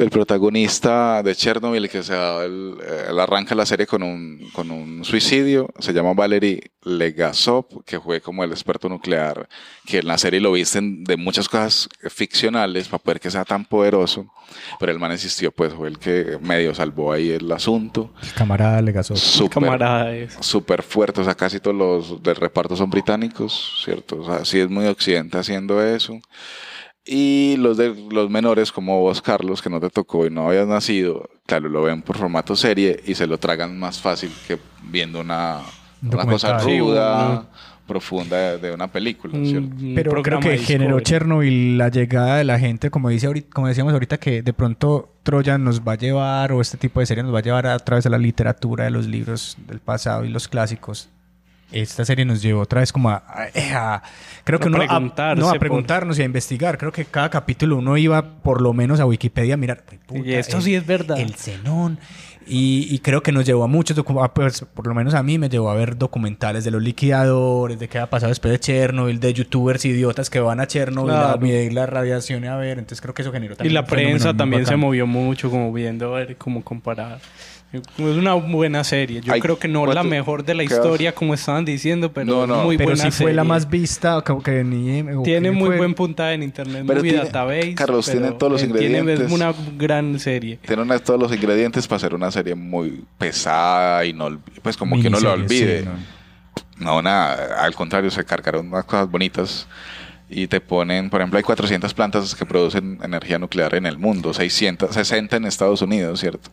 el 0.00 0.10
protagonista 0.10 1.22
de 1.22 1.34
Chernobyl, 1.34 1.88
que 1.88 2.02
se 2.02 2.14
el- 2.14 2.74
él 3.08 3.20
arranca 3.20 3.54
la 3.54 3.66
serie 3.66 3.86
con 3.86 4.02
un, 4.02 4.48
con 4.52 4.70
un 4.70 5.04
suicidio, 5.04 5.68
se 5.78 5.92
llama 5.92 6.14
Valery 6.14 6.60
Legasov, 6.82 7.84
que 7.84 8.00
fue 8.00 8.20
como 8.20 8.42
el 8.42 8.50
experto 8.50 8.88
nuclear, 8.88 9.48
que 9.86 9.98
en 9.98 10.06
la 10.06 10.16
serie 10.18 10.40
lo 10.40 10.52
visten 10.52 11.04
de 11.04 11.16
muchas 11.16 11.48
cosas 11.48 11.88
ficcionales 12.08 12.88
para 12.88 13.02
poder 13.02 13.20
que 13.20 13.30
sea 13.30 13.44
tan 13.44 13.64
poderoso, 13.64 14.26
pero 14.78 14.90
el 14.90 14.98
man 14.98 15.12
existió, 15.12 15.50
pues 15.52 15.72
fue 15.74 15.88
el 15.88 15.98
que 15.98 16.38
medio 16.40 16.74
salvó 16.74 17.12
ahí 17.12 17.30
el 17.30 17.50
asunto. 17.52 18.12
el 18.22 18.32
camarada 18.32 18.80
Legasov. 18.82 19.16
Súper, 19.16 19.50
Camarada 19.50 20.14
es. 20.16 20.34
súper 20.40 20.82
fuerte, 20.82 21.20
o 21.20 21.24
sea, 21.24 21.34
casi 21.34 21.60
todos 21.60 21.76
los 21.76 22.22
del 22.22 22.36
reparto 22.36 22.74
son 22.76 22.90
británicos, 22.90 23.82
¿cierto? 23.84 24.20
O 24.20 24.24
sea, 24.24 24.44
sí 24.44 24.58
es 24.60 24.68
muy 24.70 24.86
occidente 24.86 25.36
haciendo 25.38 25.84
eso. 25.84 26.18
Y 27.04 27.56
los 27.58 27.76
de 27.76 27.94
los 28.10 28.28
menores, 28.28 28.72
como 28.72 29.00
vos, 29.00 29.22
Carlos, 29.22 29.62
que 29.62 29.70
no 29.70 29.80
te 29.80 29.88
tocó 29.88 30.26
y 30.26 30.30
no 30.30 30.48
habías 30.48 30.66
nacido, 30.66 31.28
claro, 31.46 31.68
lo 31.68 31.82
ven 31.82 32.02
por 32.02 32.18
formato 32.18 32.54
serie 32.54 33.00
y 33.06 33.14
se 33.14 33.26
lo 33.26 33.38
tragan 33.38 33.78
más 33.78 34.00
fácil 34.00 34.30
que 34.46 34.58
viendo 34.82 35.20
una, 35.20 35.60
una 36.02 36.26
cosa 36.26 36.58
ruda, 36.58 37.48
profunda 37.86 38.58
de, 38.58 38.70
una 38.72 38.86
película, 38.86 39.32
¿cierto? 39.44 39.74
Pero 39.94 40.22
creo 40.22 40.40
que 40.40 40.58
generó. 40.58 41.00
Chernobyl 41.00 41.78
la 41.78 41.88
llegada 41.88 42.36
de 42.36 42.44
la 42.44 42.58
gente, 42.58 42.90
como, 42.90 43.08
dice 43.08 43.26
ahorita, 43.26 43.48
como 43.52 43.66
decíamos 43.66 43.92
ahorita, 43.92 44.18
que 44.18 44.42
de 44.42 44.52
pronto 44.52 45.12
Troya 45.22 45.58
nos 45.58 45.80
va 45.80 45.92
a 45.92 45.96
llevar, 45.96 46.52
o 46.52 46.60
este 46.60 46.76
tipo 46.76 47.00
de 47.00 47.06
serie 47.06 47.24
nos 47.24 47.34
va 47.34 47.38
a 47.40 47.42
llevar 47.42 47.66
a 47.66 47.78
través 47.78 48.04
de 48.04 48.10
la 48.10 48.18
literatura, 48.18 48.84
de 48.84 48.90
los 48.90 49.06
libros 49.06 49.56
del 49.66 49.80
pasado 49.80 50.24
y 50.24 50.28
los 50.28 50.46
clásicos. 50.48 51.08
Esta 51.72 52.04
serie 52.04 52.24
nos 52.24 52.42
llevó 52.42 52.60
otra 52.62 52.80
vez 52.80 52.92
como 52.92 53.10
a, 53.10 53.22
a- 53.26 53.94
a- 53.94 54.02
creo 54.44 54.58
que 54.58 54.66
A 54.66 54.68
uno 54.68 54.78
preguntarse 54.78 55.40
no, 55.40 55.48
a 55.48 55.50
por- 55.52 55.58
preguntarnos 55.60 56.18
y 56.18 56.22
a 56.22 56.24
investigar. 56.24 56.78
Creo 56.78 56.92
que 56.92 57.04
cada 57.04 57.30
capítulo 57.30 57.76
uno 57.76 57.96
iba 57.96 58.22
por 58.42 58.60
lo 58.60 58.72
menos 58.72 59.00
a 59.00 59.06
Wikipedia 59.06 59.54
a 59.54 59.56
mirar. 59.56 59.82
"Puta, 60.06 60.20
Y 60.28 60.34
esto 60.34 60.56
el- 60.58 60.62
sí 60.62 60.74
es 60.74 60.86
verdad. 60.86 61.18
El 61.18 61.34
xenón. 61.36 61.98
Y, 62.52 62.88
y 62.92 62.98
creo 62.98 63.22
que 63.22 63.30
nos 63.30 63.46
llevó 63.46 63.62
a 63.62 63.68
muchos 63.68 63.96
a, 63.98 64.34
pues, 64.34 64.64
por 64.74 64.86
lo 64.88 64.94
menos 64.94 65.14
a 65.14 65.22
mí 65.22 65.38
me 65.38 65.48
llevó 65.48 65.70
a 65.70 65.74
ver 65.74 65.96
documentales 65.96 66.64
de 66.64 66.72
los 66.72 66.82
liquidadores, 66.82 67.78
de 67.78 67.86
qué 67.88 67.98
ha 68.00 68.10
pasado 68.10 68.30
después 68.30 68.50
de 68.50 68.58
Chernobyl, 68.58 69.20
de 69.20 69.32
youtubers 69.34 69.84
idiotas 69.84 70.30
que 70.30 70.40
van 70.40 70.58
a 70.58 70.66
Chernobyl 70.66 71.12
a 71.14 71.18
Claro. 71.20 71.40
medir 71.40 71.72
la 71.74 71.86
radiación 71.86 72.42
y 72.44 72.48
a 72.48 72.56
ver. 72.56 72.78
Entonces 72.78 73.00
creo 73.02 73.14
que 73.14 73.22
eso 73.22 73.30
generó 73.30 73.54
Y 73.54 73.56
también 73.58 73.74
la 73.74 73.80
un 73.82 73.86
fenómeno 73.86 74.08
prensa 74.10 74.36
también 74.36 74.66
se 74.66 74.74
movió 74.74 75.06
mucho, 75.06 75.48
como 75.48 75.72
viendo 75.72 76.12
a 76.16 76.18
ver 76.18 76.36
cómo 76.38 76.64
comparar. 76.64 77.20
Es 77.72 77.82
una 77.98 78.34
buena 78.34 78.82
serie. 78.82 79.20
Yo 79.20 79.32
creo 79.38 79.56
que 79.58 79.68
no 79.68 79.86
la 79.86 80.02
mejor 80.02 80.44
de 80.44 80.54
la 80.54 80.64
¿qué 80.64 80.74
historia, 80.74 81.14
como 81.14 81.34
estaban 81.34 81.64
diciendo, 81.64 82.12
pero 82.12 82.26
No, 82.26 82.46
no. 82.46 82.64
muy 82.64 82.76
Pero 82.76 82.90
buena 82.90 83.04
sí 83.04 83.10
fue 83.12 83.32
la 83.32 83.42
serie. 83.42 83.48
más 83.48 83.70
vista, 83.70 84.20
como 84.22 84.42
que 84.42 84.64
ni... 84.64 85.04
Tiene 85.22 85.52
muy 85.52 85.68
fue- 85.68 85.76
buen 85.78 85.94
puntaje 85.94 86.34
en 86.34 86.42
internet, 86.42 86.82
Pero 86.84 86.98
muy 87.00 87.08
tiene- 87.10 87.24
database. 87.24 87.74
Carlos, 87.76 88.06
tiene 88.06 88.26
pero, 88.26 88.36
todos 88.38 88.52
los 88.54 88.62
eh, 88.64 88.66
tiene- 88.66 88.98
ingredientes. 88.98 89.26
es 89.26 89.32
una 89.32 89.54
gran 89.78 90.18
serie. 90.18 90.58
Tiene 90.66 90.82
una- 90.82 90.98
todos 90.98 91.20
los 91.20 91.32
ingredientes 91.32 91.86
para 91.86 91.98
hacer 91.98 92.12
una 92.14 92.30
serie 92.32 92.56
muy 92.56 93.04
pesada 93.18 94.04
y 94.04 94.12
no, 94.12 94.40
pues 94.62 94.76
como 94.76 95.00
que 95.00 95.06
uno 95.06 95.20
lo 95.20 95.32
olvide. 95.34 95.82
sí, 95.82 95.88
No, 96.78 97.00
nada, 97.02 97.62
al 97.62 97.74
contrario, 97.74 98.10
se 98.10 98.24
cargaron 98.24 98.66
unas 98.66 98.84
cosas 98.84 99.08
bonitas 99.08 99.68
y 100.30 100.46
te 100.46 100.60
ponen, 100.60 101.10
por 101.10 101.20
ejemplo, 101.20 101.38
hay 101.38 101.42
400 101.42 101.92
plantas 101.92 102.34
que 102.36 102.46
producen 102.46 102.98
energía 103.02 103.38
nuclear 103.38 103.74
en 103.74 103.84
el 103.86 103.98
mundo, 103.98 104.32
600, 104.32 104.94
60 104.94 105.36
en 105.36 105.44
Estados 105.44 105.82
Unidos, 105.82 106.20
¿cierto? 106.20 106.50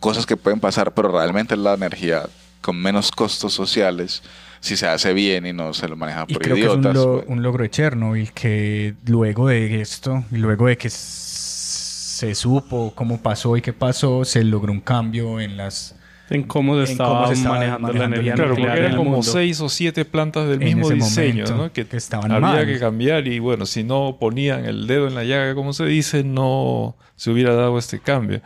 Cosas 0.00 0.24
que 0.26 0.36
pueden 0.36 0.60
pasar, 0.60 0.94
pero 0.94 1.10
realmente 1.12 1.56
la 1.56 1.74
energía 1.74 2.22
con 2.62 2.76
menos 2.80 3.12
costos 3.12 3.52
sociales 3.52 4.22
si 4.60 4.76
se 4.76 4.88
hace 4.88 5.12
bien 5.12 5.46
y 5.46 5.52
no 5.52 5.72
se 5.74 5.86
lo 5.88 5.94
maneja 5.96 6.24
Y 6.26 6.34
por 6.34 6.42
creo 6.42 6.54
que 6.56 6.62
es 6.62 6.66
idiotas. 6.68 6.96
un, 6.96 7.02
lo- 7.02 7.16
pues. 7.18 7.28
un 7.28 7.42
logro 7.42 7.62
de 7.62 7.70
Chernobyl 7.70 8.32
que 8.32 8.94
luego 9.06 9.46
de 9.48 9.80
esto 9.80 10.24
y 10.32 10.36
luego 10.38 10.66
de 10.66 10.76
que 10.76 10.88
se 10.90 12.34
supo 12.34 12.92
cómo 12.94 13.20
pasó 13.22 13.56
y 13.56 13.62
qué 13.62 13.72
pasó, 13.72 14.24
se 14.24 14.42
logró 14.42 14.72
un 14.72 14.80
cambio 14.80 15.40
en 15.40 15.56
las 15.56 15.94
En 16.30 16.42
cómo 16.42 16.74
se 16.74 16.84
en 16.84 16.90
estaba, 16.92 17.08
cómo 17.22 17.26
se 17.28 17.32
estaba 17.34 17.54
manejando, 17.56 17.92
la 17.92 18.04
energía 18.04 18.30
la 18.32 18.36
Claro, 18.36 18.50
nuclear 18.50 18.68
porque 18.70 18.84
eran 18.86 18.96
como 18.96 19.10
mundo. 19.12 19.22
seis 19.22 19.60
o 19.60 19.68
siete 19.68 20.04
plantas 20.04 20.46
del 20.48 20.60
mismo 20.60 20.90
diseño, 20.90 21.44
momento, 21.44 21.56
¿no? 21.56 21.72
Que, 21.72 21.86
que 21.86 21.96
estaban 21.96 22.30
había 22.30 22.40
mal. 22.48 22.66
que 22.66 22.78
cambiar 22.78 23.26
y 23.26 23.38
bueno, 23.38 23.64
si 23.66 23.82
no 23.84 24.16
ponían 24.20 24.64
el 24.66 24.86
dedo 24.86 25.08
en 25.08 25.14
la 25.14 25.24
llaga, 25.24 25.54
como 25.54 25.72
se 25.72 25.86
dice, 25.86 26.24
no 26.24 26.96
se 27.16 27.30
hubiera 27.30 27.54
dado 27.54 27.78
este 27.78 27.98
cambio. 28.00 28.42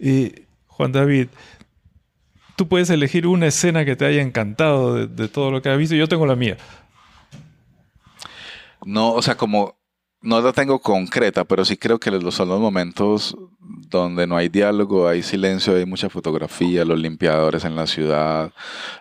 Y 0.00 0.32
Juan 0.66 0.92
David, 0.92 1.28
tú 2.56 2.68
puedes 2.68 2.88
elegir 2.90 3.26
una 3.26 3.46
escena 3.48 3.84
que 3.84 3.96
te 3.96 4.06
haya 4.06 4.22
encantado 4.22 4.94
de, 4.94 5.06
de 5.06 5.28
todo 5.28 5.50
lo 5.50 5.60
que 5.60 5.68
has 5.68 5.76
visto. 5.78 5.94
Yo 5.94 6.08
tengo 6.08 6.26
la 6.26 6.36
mía. 6.36 6.56
No, 8.84 9.12
o 9.12 9.22
sea, 9.22 9.36
como 9.36 9.76
no 10.22 10.40
la 10.40 10.52
tengo 10.52 10.80
concreta, 10.80 11.44
pero 11.44 11.64
sí 11.64 11.76
creo 11.76 11.98
que 11.98 12.10
son 12.30 12.48
los 12.48 12.60
momentos 12.60 13.36
donde 13.88 14.26
no 14.26 14.36
hay 14.36 14.48
diálogo, 14.48 15.08
hay 15.08 15.22
silencio, 15.22 15.76
hay 15.76 15.86
mucha 15.86 16.08
fotografía, 16.08 16.84
los 16.84 16.98
limpiadores 16.98 17.64
en 17.64 17.76
la 17.76 17.86
ciudad, 17.86 18.52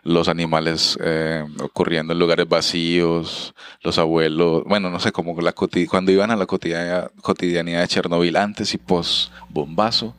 los 0.04 0.28
animales 0.28 0.98
eh, 1.02 1.44
ocurriendo 1.62 2.14
en 2.14 2.20
lugares 2.20 2.48
vacíos, 2.48 3.56
los 3.82 3.98
abuelos, 3.98 4.64
bueno, 4.66 4.90
no 4.90 5.00
sé, 5.00 5.12
como 5.12 5.40
la 5.42 5.54
cuando 5.54 6.12
iban 6.12 6.32
a 6.32 6.36
la 6.36 6.46
cotidianidad 6.46 7.82
de 7.82 7.88
Chernobyl 7.88 8.36
antes 8.36 8.74
y 8.74 8.78
post 8.78 9.32
bombazo. 9.50 10.16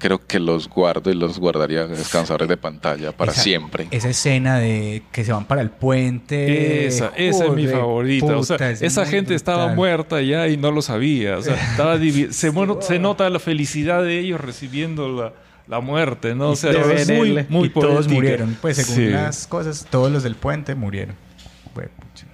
Creo 0.00 0.26
que 0.26 0.40
los 0.40 0.68
guardo 0.68 1.10
y 1.10 1.14
los 1.14 1.38
guardaría 1.38 1.86
descansadores 1.86 2.48
de 2.48 2.56
pantalla 2.56 3.12
para 3.12 3.32
Esa- 3.32 3.42
siempre. 3.42 3.86
Esa 3.90 4.08
escena 4.08 4.58
de 4.58 5.02
que 5.12 5.24
se 5.24 5.32
van 5.32 5.44
para 5.44 5.60
el 5.60 5.70
puente. 5.70 6.86
Esa, 6.86 7.12
esa 7.16 7.44
es 7.44 7.52
mi 7.52 7.66
favorita. 7.68 8.36
O 8.36 8.42
sea, 8.42 8.56
es 8.70 8.80
esa 8.82 9.04
gente 9.06 9.34
estaba 9.34 9.74
muerta 9.74 10.22
ya 10.22 10.48
y 10.48 10.56
no 10.56 10.70
lo 10.72 10.80
sabía. 10.82 11.36
O 11.36 11.42
sea, 11.42 11.54
estaba 11.70 11.98
se, 11.98 12.50
se 12.80 12.98
nota 12.98 13.28
la 13.30 13.38
felicidad 13.38 14.02
de 14.02 14.18
ellos 14.20 14.40
recibiendo 14.40 15.08
la, 15.08 15.32
la 15.68 15.80
muerte, 15.80 16.34
¿no? 16.34 16.50
O 16.50 16.56
sea, 16.56 16.72
Todos- 16.72 16.90
es 16.92 17.10
muy, 17.10 17.44
muy 17.50 17.66
y 17.66 17.70
todos 17.70 18.08
murieron. 18.08 18.56
Pues 18.60 18.78
según 18.78 18.94
Sí. 18.94 19.06
las 19.08 19.46
cosas, 19.46 19.86
todos 19.90 20.10
los 20.10 20.22
del 20.22 20.34
puente 20.34 20.74
murieron. 20.74 21.14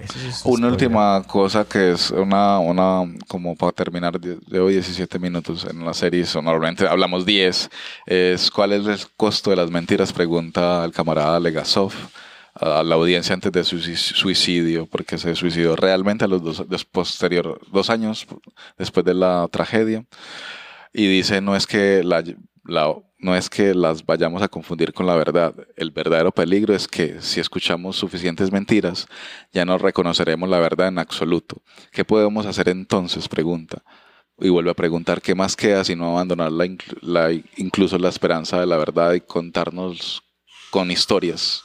Eso 0.00 0.18
es 0.28 0.44
Una 0.44 0.68
última 0.68 1.22
cosa 1.26 1.64
que 1.64 1.92
es 1.92 2.10
una, 2.10 2.58
una 2.58 3.04
como 3.28 3.56
para 3.56 3.72
terminar, 3.72 4.20
llevo 4.20 4.68
17 4.68 5.18
minutos 5.18 5.64
en 5.68 5.84
la 5.84 5.94
serie, 5.94 6.24
so 6.26 6.40
normalmente 6.42 6.86
hablamos 6.86 7.24
10, 7.24 7.70
es 8.06 8.50
cuál 8.50 8.72
es 8.72 8.86
el 8.86 8.98
costo 9.16 9.50
de 9.50 9.56
las 9.56 9.70
mentiras, 9.70 10.12
pregunta 10.12 10.84
el 10.84 10.92
camarada 10.92 11.40
Legasov 11.40 11.92
a 12.54 12.82
la 12.82 12.94
audiencia 12.94 13.34
antes 13.34 13.52
de 13.52 13.64
su 13.64 13.76
suic- 13.76 14.14
suicidio, 14.14 14.86
porque 14.86 15.18
se 15.18 15.34
suicidó 15.34 15.76
realmente 15.76 16.24
a 16.24 16.28
los 16.28 16.42
dos, 16.42 16.68
dos 16.68 16.84
posterior, 16.84 17.60
dos 17.70 17.90
años 17.90 18.26
después 18.78 19.04
de 19.04 19.14
la 19.14 19.46
tragedia, 19.50 20.04
y 20.92 21.06
dice 21.06 21.40
no 21.40 21.54
es 21.56 21.66
que 21.66 22.02
la, 22.02 22.24
la- 22.64 22.94
no 23.18 23.34
es 23.34 23.48
que 23.48 23.74
las 23.74 24.04
vayamos 24.04 24.42
a 24.42 24.48
confundir 24.48 24.92
con 24.92 25.06
la 25.06 25.14
verdad. 25.16 25.54
El 25.76 25.90
verdadero 25.90 26.32
peligro 26.32 26.74
es 26.74 26.86
que 26.86 27.20
si 27.22 27.40
escuchamos 27.40 27.96
suficientes 27.96 28.52
mentiras, 28.52 29.06
ya 29.52 29.64
no 29.64 29.78
reconoceremos 29.78 30.48
la 30.48 30.58
verdad 30.58 30.88
en 30.88 30.98
absoluto. 30.98 31.62
¿Qué 31.92 32.04
podemos 32.04 32.46
hacer 32.46 32.68
entonces? 32.68 33.28
Pregunta. 33.28 33.82
Y 34.38 34.50
vuelve 34.50 34.70
a 34.70 34.74
preguntar, 34.74 35.22
¿qué 35.22 35.34
más 35.34 35.56
queda 35.56 35.82
si 35.82 35.96
no 35.96 36.10
abandonar 36.10 36.52
la, 36.52 36.68
la- 37.00 37.32
incluso 37.56 37.96
la 37.98 38.10
esperanza 38.10 38.60
de 38.60 38.66
la 38.66 38.76
verdad 38.76 39.14
y 39.14 39.20
contarnos 39.22 40.22
con 40.70 40.90
historias? 40.90 41.62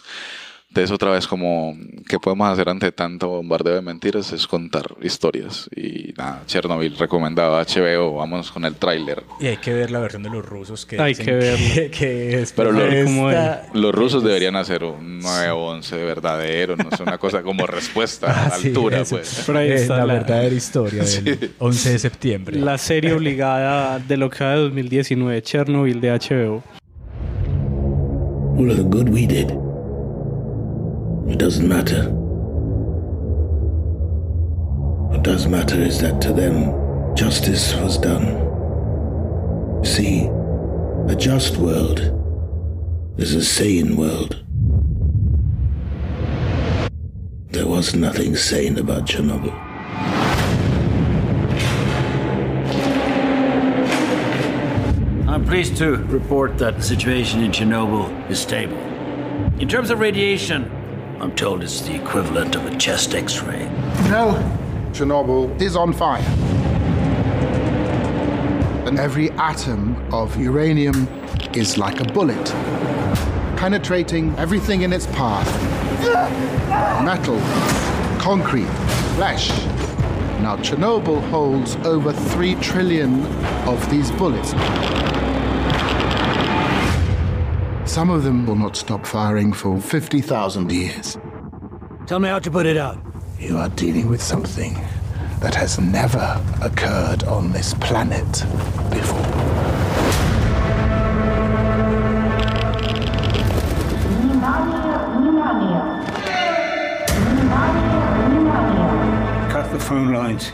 Entonces 0.71 0.89
otra 0.91 1.11
vez 1.11 1.27
como, 1.27 1.75
¿qué 2.07 2.17
podemos 2.17 2.47
hacer 2.47 2.69
ante 2.69 2.93
tanto 2.93 3.27
bombardeo 3.27 3.75
de 3.75 3.81
mentiras? 3.81 4.31
Es 4.31 4.47
contar 4.47 4.85
historias. 5.01 5.69
Y 5.75 6.13
nada, 6.17 6.43
Chernobyl 6.47 6.97
recomendado 6.97 7.57
HBO, 7.61 8.13
vamos 8.15 8.53
con 8.53 8.63
el 8.63 8.75
tráiler. 8.75 9.21
Y 9.41 9.47
hay 9.47 9.57
que 9.57 9.73
ver 9.73 9.91
la 9.91 9.99
versión 9.99 10.23
de 10.23 10.29
los 10.29 10.45
rusos 10.45 10.85
que 10.85 10.97
Hay 11.01 11.13
que 11.13 11.33
verlo. 11.33 11.65
que, 11.75 11.91
que 11.91 12.45
Pero 12.55 12.71
de 12.71 12.99
lo- 12.99 13.03
como 13.05 13.29
esta- 13.29 13.67
Los 13.73 13.93
rusos 13.93 14.23
deberían 14.23 14.55
hacer 14.55 14.85
un 14.85 15.19
9-11 15.21 15.97
verdadero, 16.05 16.77
no 16.77 16.89
sé, 16.95 17.03
una 17.03 17.17
cosa 17.17 17.43
como 17.43 17.67
respuesta 17.67 18.27
a 18.31 18.47
la 18.49 18.55
Ah, 18.55 18.57
sí, 18.57 18.69
altura, 18.69 19.01
eso. 19.01 19.17
pues. 19.17 19.43
Pero 19.45 19.59
ahí 19.59 19.71
Eh, 19.71 19.75
está 19.75 19.97
la, 19.97 20.05
la- 20.05 20.13
verdadera 20.13 20.55
historia 20.55 21.03
del 21.03 21.07
Sí. 21.39 21.51
11 21.59 21.89
de 21.91 21.99
septiembre. 21.99 22.57
La 22.57 22.77
serie 22.77 23.11
obligada 23.11 23.99
de 23.99 24.15
lo 24.15 24.29
que 24.29 24.45
va 24.45 24.51
de 24.51 24.59
2019, 24.61 25.41
Chernobyl 25.41 25.99
de 25.99 26.11
HBO. 26.11 26.63
All 28.57 28.69
of 28.71 28.77
the 28.77 28.83
good 28.83 29.09
we 29.09 29.27
did. 29.27 29.49
It 31.27 31.37
doesn't 31.37 31.67
matter. 31.67 32.09
What 35.09 35.23
does 35.23 35.47
matter 35.47 35.79
is 35.79 35.99
that 35.99 36.21
to 36.21 36.33
them, 36.33 37.15
justice 37.15 37.75
was 37.75 37.97
done. 37.97 38.49
See, 39.83 40.29
a 41.07 41.15
just 41.15 41.57
world 41.57 41.99
is 43.17 43.35
a 43.35 43.43
sane 43.43 43.97
world. 43.97 44.43
There 47.49 47.67
was 47.67 47.93
nothing 47.93 48.35
sane 48.35 48.79
about 48.79 49.05
Chernobyl. 49.05 49.51
I'm 55.27 55.45
pleased 55.45 55.77
to 55.77 55.97
report 55.97 56.57
that 56.57 56.77
the 56.77 56.81
situation 56.81 57.43
in 57.43 57.51
Chernobyl 57.51 58.29
is 58.29 58.39
stable. 58.39 58.77
In 59.59 59.67
terms 59.67 59.89
of 59.91 59.99
radiation, 59.99 60.71
I'm 61.21 61.35
told 61.35 61.61
it's 61.61 61.81
the 61.81 61.93
equivalent 61.93 62.55
of 62.55 62.65
a 62.65 62.75
chest 62.77 63.13
x 63.13 63.43
ray. 63.43 63.65
No, 64.09 64.33
Chernobyl 64.91 65.61
is 65.61 65.75
on 65.75 65.93
fire. 65.93 66.23
And 68.87 68.99
every 68.99 69.29
atom 69.33 70.03
of 70.11 70.35
uranium 70.41 71.07
is 71.53 71.77
like 71.77 71.99
a 71.99 72.05
bullet, 72.05 72.43
penetrating 73.55 74.35
everything 74.39 74.81
in 74.81 74.91
its 74.91 75.05
path 75.05 75.47
metal, 77.03 77.39
concrete, 78.19 78.65
flesh. 79.15 79.49
Now, 80.41 80.57
Chernobyl 80.57 81.21
holds 81.29 81.75
over 81.85 82.11
3 82.11 82.55
trillion 82.55 83.23
of 83.67 83.87
these 83.91 84.09
bullets. 84.13 84.53
Some 87.91 88.09
of 88.09 88.23
them 88.23 88.45
will 88.45 88.55
not 88.55 88.77
stop 88.77 89.05
firing 89.05 89.51
for 89.51 89.77
50,000 89.77 90.71
years. 90.71 91.17
Tell 92.07 92.21
me 92.21 92.29
how 92.29 92.39
to 92.39 92.49
put 92.49 92.65
it 92.65 92.77
out. 92.77 92.97
You 93.37 93.57
are 93.57 93.67
dealing 93.67 94.07
with 94.07 94.23
something 94.23 94.75
that 95.41 95.53
has 95.55 95.77
never 95.77 96.41
occurred 96.61 97.25
on 97.25 97.51
this 97.51 97.73
planet 97.73 98.31
before. 98.91 99.21
Cut 109.51 109.69
the 109.73 109.79
phone 109.81 110.13
lines. 110.13 110.53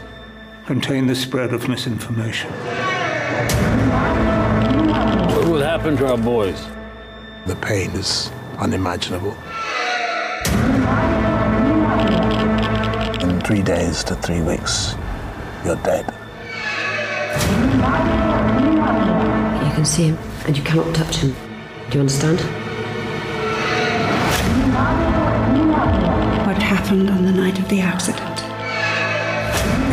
Contain 0.65 1.05
the 1.05 1.13
spread 1.13 1.53
of 1.53 1.69
misinformation. 1.69 2.49
What 5.35 5.47
will 5.47 5.61
happen 5.61 5.95
to 5.97 6.07
our 6.07 6.17
boys? 6.17 6.65
The 7.47 7.55
pain 7.55 7.91
is 7.91 8.29
unimaginable. 8.57 9.31
In 13.23 13.39
three 13.39 13.61
days 13.61 14.03
to 14.03 14.15
three 14.15 14.41
weeks, 14.41 14.95
you're 15.63 15.77
dead. 15.77 16.05
You 19.63 19.71
can 19.75 19.85
see 19.85 20.07
him, 20.09 20.17
and 20.45 20.57
you 20.57 20.63
cannot 20.63 20.93
touch 20.93 21.15
him. 21.17 21.33
Do 21.89 21.93
you 21.93 21.99
understand? 22.01 22.41
What 26.45 26.61
happened 26.61 27.09
on 27.09 27.23
the 27.23 27.31
night 27.31 27.57
of 27.59 27.69
the 27.69 27.79
accident? 27.79 28.41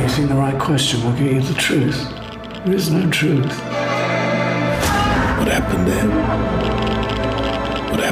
Asking 0.03 0.27
the 0.27 0.35
right 0.35 0.59
question 0.59 1.05
will 1.05 1.13
get 1.13 1.33
you 1.33 1.41
the 1.41 1.55
truth. 1.55 2.03
There 2.65 2.75
is 2.75 2.91
no 2.91 3.09
truth. 3.11 3.61
What 5.39 5.47
happened 5.47 5.87
then? 5.87 6.84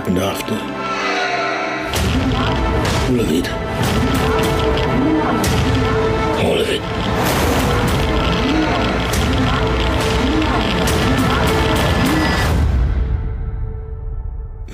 Happened 0.02 0.18
after? 0.18 0.54
All 3.08 3.20
of 3.20 3.30
it. 3.30 3.48
All 6.44 6.58
of 6.60 6.68
it. 6.68 6.82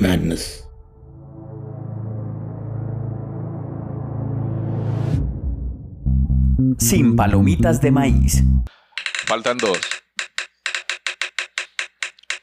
Madness. 0.00 0.64
Sin 6.78 7.16
palomitas 7.16 7.82
de 7.82 7.90
maíz. 7.90 8.42
Faltan 9.26 9.58
dos. 9.58 9.97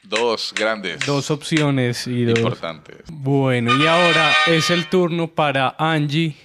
Dos 0.08 0.54
grandes. 0.54 1.04
Dos 1.04 1.30
opciones 1.30 2.06
y 2.06 2.24
dos. 2.24 2.38
Importantes. 2.38 2.98
Bueno, 3.10 3.76
y 3.76 3.86
ahora 3.86 4.32
es 4.46 4.70
el 4.70 4.86
turno 4.88 5.26
para 5.26 5.74
Angie, 5.78 6.36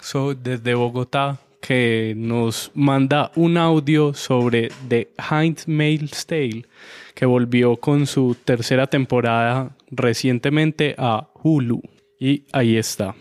so, 0.00 0.34
desde 0.34 0.74
Bogotá, 0.74 1.38
que 1.60 2.14
nos 2.16 2.70
manda 2.74 3.30
un 3.36 3.56
audio 3.56 4.14
sobre 4.14 4.70
The 4.88 5.10
Handmaid's 5.18 6.26
Tale, 6.26 6.64
que 7.14 7.26
volvió 7.26 7.76
con 7.76 8.06
su 8.06 8.34
tercera 8.44 8.86
temporada 8.86 9.70
recientemente 9.90 10.94
a 10.96 11.28
Hulu. 11.42 11.82
Y 12.18 12.44
ahí 12.52 12.76
está. 12.76 13.14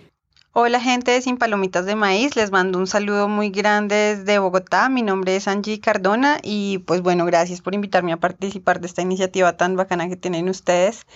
Hola 0.54 0.82
gente 0.82 1.12
de 1.12 1.22
Sin 1.22 1.38
Palomitas 1.38 1.86
de 1.86 1.95
Maíz, 1.95 2.36
les 2.36 2.52
mando 2.52 2.78
un 2.78 2.86
saludo 2.86 3.30
muy 3.30 3.52
grande 3.52 4.18
desde 4.18 4.38
Bogotá. 4.38 4.89
Mi 4.89 5.02
nombre 5.02 5.38
es 5.38 5.47
Angie 5.47 5.80
Cardona 5.80 6.39
y 6.43 6.80
pues 6.80 7.02
bueno, 7.02 7.26
gracias 7.26 7.62
por 7.62 7.74
invitarme 7.74 8.12
a 8.12 8.18
participar 8.18 8.82
de 8.82 8.88
esta 8.88 9.02
iniciativa 9.02 9.56
tan 9.56 9.78
bacana 9.78 10.10
que 10.10 10.18
tienen 10.18 10.49
ustedes. 10.49 11.08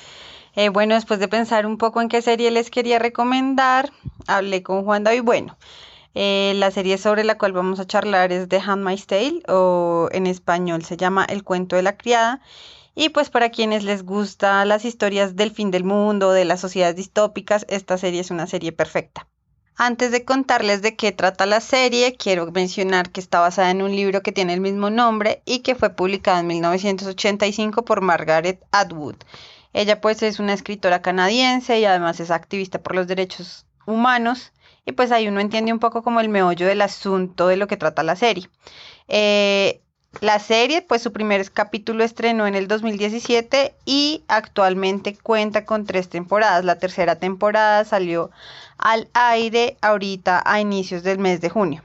Eh, 0.55 0.69
bueno, 0.69 0.95
después 0.95 1.19
de 1.19 1.27
pensar 1.27 1.65
un 1.65 1.77
poco 1.77 2.01
en 2.01 2.07
qué 2.07 2.21
serie 2.21 2.49
les 2.49 2.69
quería 2.69 2.97
recomendar, 2.97 3.91
hablé 4.25 4.63
con 4.63 4.85
Juan 4.85 5.03
David. 5.03 5.23
Bueno, 5.23 5.57
eh, 6.13 6.53
la 6.55 6.71
serie 6.71 6.97
sobre 6.97 7.25
la 7.25 7.37
cual 7.37 7.51
vamos 7.51 7.81
a 7.81 7.85
charlar 7.85 8.31
es 8.31 8.47
The 8.47 8.61
Handmaid's 8.65 9.05
Tale 9.05 9.43
o 9.49 10.07
en 10.13 10.27
español 10.27 10.85
se 10.85 10.95
llama 10.95 11.25
El 11.25 11.43
cuento 11.43 11.75
de 11.75 11.83
la 11.83 11.97
criada. 11.97 12.39
Y 12.95 13.09
pues 13.09 13.29
para 13.29 13.49
quienes 13.49 13.83
les 13.83 14.03
gustan 14.03 14.69
las 14.69 14.85
historias 14.85 15.35
del 15.35 15.51
fin 15.51 15.69
del 15.69 15.83
mundo, 15.83 16.31
de 16.31 16.45
las 16.45 16.61
sociedades 16.61 16.95
distópicas, 16.95 17.65
esta 17.69 17.97
serie 17.97 18.21
es 18.21 18.31
una 18.31 18.47
serie 18.47 18.71
perfecta. 18.71 19.27
Antes 19.77 20.11
de 20.11 20.23
contarles 20.23 20.81
de 20.81 20.95
qué 20.95 21.11
trata 21.11 21.45
la 21.45 21.59
serie, 21.59 22.15
quiero 22.15 22.49
mencionar 22.49 23.09
que 23.11 23.19
está 23.19 23.41
basada 23.41 23.71
en 23.71 23.81
un 23.81 23.93
libro 23.93 24.21
que 24.21 24.31
tiene 24.31 24.53
el 24.53 24.61
mismo 24.61 24.89
nombre 24.89 25.41
y 25.43 25.59
que 25.59 25.75
fue 25.75 25.89
publicado 25.89 26.39
en 26.39 26.47
1985 26.47 27.83
por 27.83 27.99
Margaret 27.99 28.63
Atwood. 28.71 29.17
Ella 29.73 29.99
pues 29.99 30.23
es 30.23 30.39
una 30.39 30.53
escritora 30.53 31.01
canadiense 31.01 31.77
y 31.77 31.83
además 31.83 32.21
es 32.21 32.31
activista 32.31 32.81
por 32.81 32.95
los 32.95 33.07
derechos 33.07 33.65
humanos 33.85 34.53
y 34.85 34.93
pues 34.93 35.11
ahí 35.11 35.27
uno 35.27 35.41
entiende 35.41 35.73
un 35.73 35.79
poco 35.79 36.01
como 36.01 36.21
el 36.21 36.29
meollo 36.29 36.65
del 36.65 36.81
asunto 36.81 37.47
de 37.47 37.57
lo 37.57 37.67
que 37.67 37.75
trata 37.75 38.03
la 38.03 38.15
serie. 38.15 38.49
Eh, 39.09 39.81
la 40.21 40.39
serie, 40.39 40.81
pues 40.81 41.01
su 41.01 41.11
primer 41.11 41.51
capítulo 41.51 42.03
estrenó 42.03 42.47
en 42.47 42.55
el 42.55 42.67
2017 42.67 43.75
y 43.85 44.23
actualmente 44.27 45.17
cuenta 45.21 45.65
con 45.65 45.85
tres 45.85 46.09
temporadas. 46.09 46.65
La 46.65 46.79
tercera 46.79 47.17
temporada 47.17 47.83
salió 47.85 48.31
al 48.77 49.07
aire 49.13 49.77
ahorita 49.81 50.41
a 50.45 50.59
inicios 50.59 51.03
del 51.03 51.19
mes 51.19 51.41
de 51.41 51.49
junio. 51.49 51.83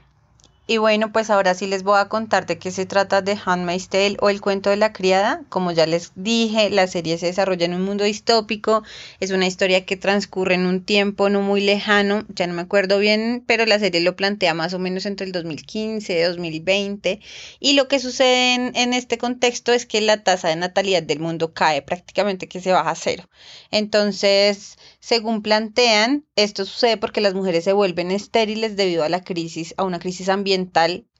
Y 0.71 0.77
bueno, 0.77 1.11
pues 1.11 1.29
ahora 1.29 1.53
sí 1.53 1.67
les 1.67 1.83
voy 1.83 1.99
a 1.99 2.07
contar 2.07 2.45
de 2.45 2.57
qué 2.57 2.71
se 2.71 2.85
trata 2.85 3.21
de 3.21 3.37
Handmaid's 3.43 3.89
Tale 3.89 4.15
o 4.21 4.29
El 4.29 4.39
cuento 4.39 4.69
de 4.69 4.77
la 4.77 4.93
criada. 4.93 5.43
Como 5.49 5.73
ya 5.73 5.85
les 5.85 6.13
dije, 6.15 6.69
la 6.69 6.87
serie 6.87 7.17
se 7.17 7.25
desarrolla 7.25 7.65
en 7.65 7.73
un 7.73 7.81
mundo 7.81 8.05
distópico. 8.05 8.81
Es 9.19 9.31
una 9.31 9.47
historia 9.47 9.85
que 9.85 9.97
transcurre 9.97 10.55
en 10.55 10.65
un 10.65 10.85
tiempo 10.85 11.27
no 11.27 11.41
muy 11.41 11.59
lejano, 11.59 12.23
ya 12.29 12.47
no 12.47 12.53
me 12.53 12.61
acuerdo 12.61 12.99
bien, 12.99 13.43
pero 13.45 13.65
la 13.65 13.79
serie 13.79 13.99
lo 13.99 14.15
plantea 14.15 14.53
más 14.53 14.73
o 14.73 14.79
menos 14.79 15.05
entre 15.05 15.25
el 15.25 15.33
2015 15.33 16.17
y 16.17 16.21
2020. 16.21 17.19
Y 17.59 17.73
lo 17.73 17.89
que 17.89 17.99
sucede 17.99 18.53
en, 18.53 18.71
en 18.73 18.93
este 18.93 19.17
contexto 19.17 19.73
es 19.73 19.85
que 19.85 19.99
la 19.99 20.23
tasa 20.23 20.47
de 20.47 20.55
natalidad 20.55 21.03
del 21.03 21.19
mundo 21.19 21.53
cae 21.53 21.81
prácticamente 21.81 22.47
que 22.47 22.61
se 22.61 22.71
baja 22.71 22.91
a 22.91 22.95
cero. 22.95 23.29
Entonces, 23.71 24.77
según 25.01 25.41
plantean, 25.41 26.23
esto 26.37 26.63
sucede 26.63 26.95
porque 26.95 27.19
las 27.19 27.33
mujeres 27.33 27.65
se 27.65 27.73
vuelven 27.73 28.11
estériles 28.11 28.77
debido 28.77 29.03
a 29.03 29.09
la 29.09 29.21
crisis, 29.21 29.73
a 29.75 29.83
una 29.83 29.99
crisis 29.99 30.29
ambiental 30.29 30.60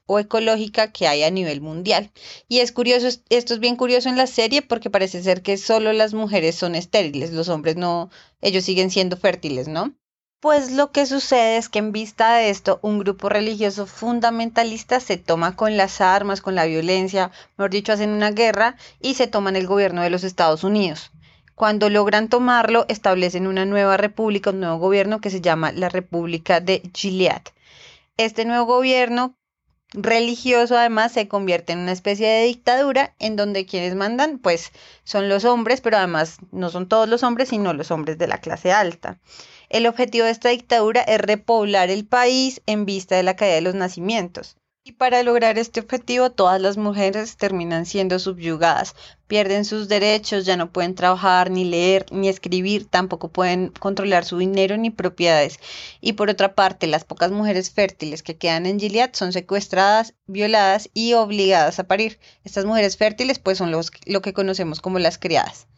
o 0.06 0.18
ecológica 0.18 0.92
que 0.92 1.08
hay 1.08 1.22
a 1.22 1.30
nivel 1.30 1.60
mundial. 1.60 2.10
Y 2.48 2.60
es 2.60 2.72
curioso, 2.72 3.08
esto 3.30 3.54
es 3.54 3.60
bien 3.60 3.76
curioso 3.76 4.08
en 4.08 4.16
la 4.16 4.26
serie 4.26 4.62
porque 4.62 4.90
parece 4.90 5.22
ser 5.22 5.42
que 5.42 5.56
solo 5.56 5.92
las 5.92 6.14
mujeres 6.14 6.54
son 6.54 6.74
estériles, 6.74 7.32
los 7.32 7.48
hombres 7.48 7.76
no, 7.76 8.10
ellos 8.40 8.64
siguen 8.64 8.90
siendo 8.90 9.16
fértiles, 9.16 9.68
¿no? 9.68 9.94
Pues 10.40 10.72
lo 10.72 10.90
que 10.90 11.06
sucede 11.06 11.56
es 11.56 11.68
que 11.68 11.78
en 11.78 11.92
vista 11.92 12.34
de 12.34 12.50
esto, 12.50 12.80
un 12.82 12.98
grupo 12.98 13.28
religioso 13.28 13.86
fundamentalista 13.86 14.98
se 14.98 15.16
toma 15.16 15.54
con 15.54 15.76
las 15.76 16.00
armas, 16.00 16.40
con 16.40 16.56
la 16.56 16.66
violencia, 16.66 17.30
mejor 17.56 17.70
dicho, 17.70 17.92
hacen 17.92 18.10
una 18.10 18.32
guerra 18.32 18.76
y 19.00 19.14
se 19.14 19.28
toman 19.28 19.54
el 19.54 19.68
gobierno 19.68 20.02
de 20.02 20.10
los 20.10 20.24
Estados 20.24 20.64
Unidos. 20.64 21.12
Cuando 21.54 21.90
logran 21.90 22.28
tomarlo, 22.28 22.86
establecen 22.88 23.46
una 23.46 23.64
nueva 23.66 23.96
república, 23.96 24.50
un 24.50 24.58
nuevo 24.58 24.78
gobierno 24.78 25.20
que 25.20 25.30
se 25.30 25.40
llama 25.40 25.70
la 25.70 25.88
República 25.88 26.58
de 26.58 26.82
Gilead. 26.92 27.42
Este 28.18 28.44
nuevo 28.44 28.66
gobierno 28.66 29.38
religioso 29.94 30.76
además 30.76 31.12
se 31.12 31.28
convierte 31.28 31.72
en 31.72 31.80
una 31.80 31.92
especie 31.92 32.28
de 32.28 32.44
dictadura 32.44 33.14
en 33.18 33.36
donde 33.36 33.66
quienes 33.66 33.94
mandan 33.94 34.38
pues 34.38 34.70
son 35.04 35.28
los 35.28 35.44
hombres, 35.44 35.80
pero 35.80 35.96
además 35.96 36.38
no 36.50 36.70
son 36.70 36.88
todos 36.88 37.08
los 37.08 37.22
hombres, 37.22 37.48
sino 37.48 37.72
los 37.72 37.90
hombres 37.90 38.18
de 38.18 38.26
la 38.26 38.38
clase 38.38 38.72
alta. 38.72 39.18
El 39.68 39.86
objetivo 39.86 40.26
de 40.26 40.30
esta 40.30 40.50
dictadura 40.50 41.00
es 41.02 41.20
repoblar 41.20 41.90
el 41.90 42.06
país 42.06 42.60
en 42.66 42.84
vista 42.84 43.16
de 43.16 43.22
la 43.22 43.36
caída 43.36 43.54
de 43.54 43.62
los 43.62 43.74
nacimientos. 43.74 44.56
Y 44.84 44.92
para 44.92 45.22
lograr 45.22 45.58
este 45.58 45.78
objetivo, 45.78 46.30
todas 46.30 46.60
las 46.60 46.76
mujeres 46.76 47.36
terminan 47.36 47.86
siendo 47.86 48.18
subyugadas, 48.18 48.96
pierden 49.28 49.64
sus 49.64 49.86
derechos, 49.86 50.44
ya 50.44 50.56
no 50.56 50.72
pueden 50.72 50.96
trabajar, 50.96 51.52
ni 51.52 51.64
leer, 51.64 52.06
ni 52.10 52.28
escribir, 52.28 52.86
tampoco 52.86 53.28
pueden 53.28 53.68
controlar 53.68 54.24
su 54.24 54.38
dinero 54.38 54.76
ni 54.76 54.90
propiedades. 54.90 55.60
Y 56.00 56.14
por 56.14 56.30
otra 56.30 56.56
parte, 56.56 56.88
las 56.88 57.04
pocas 57.04 57.30
mujeres 57.30 57.70
fértiles 57.70 58.24
que 58.24 58.36
quedan 58.36 58.66
en 58.66 58.80
Gilead 58.80 59.10
son 59.12 59.32
secuestradas, 59.32 60.14
violadas 60.26 60.90
y 60.94 61.12
obligadas 61.12 61.78
a 61.78 61.84
parir. 61.84 62.18
Estas 62.42 62.64
mujeres 62.64 62.96
fértiles 62.96 63.38
pues 63.38 63.58
son 63.58 63.70
los, 63.70 63.92
lo 64.06 64.20
que 64.20 64.32
conocemos 64.32 64.80
como 64.80 64.98
las 64.98 65.16
criadas. 65.16 65.68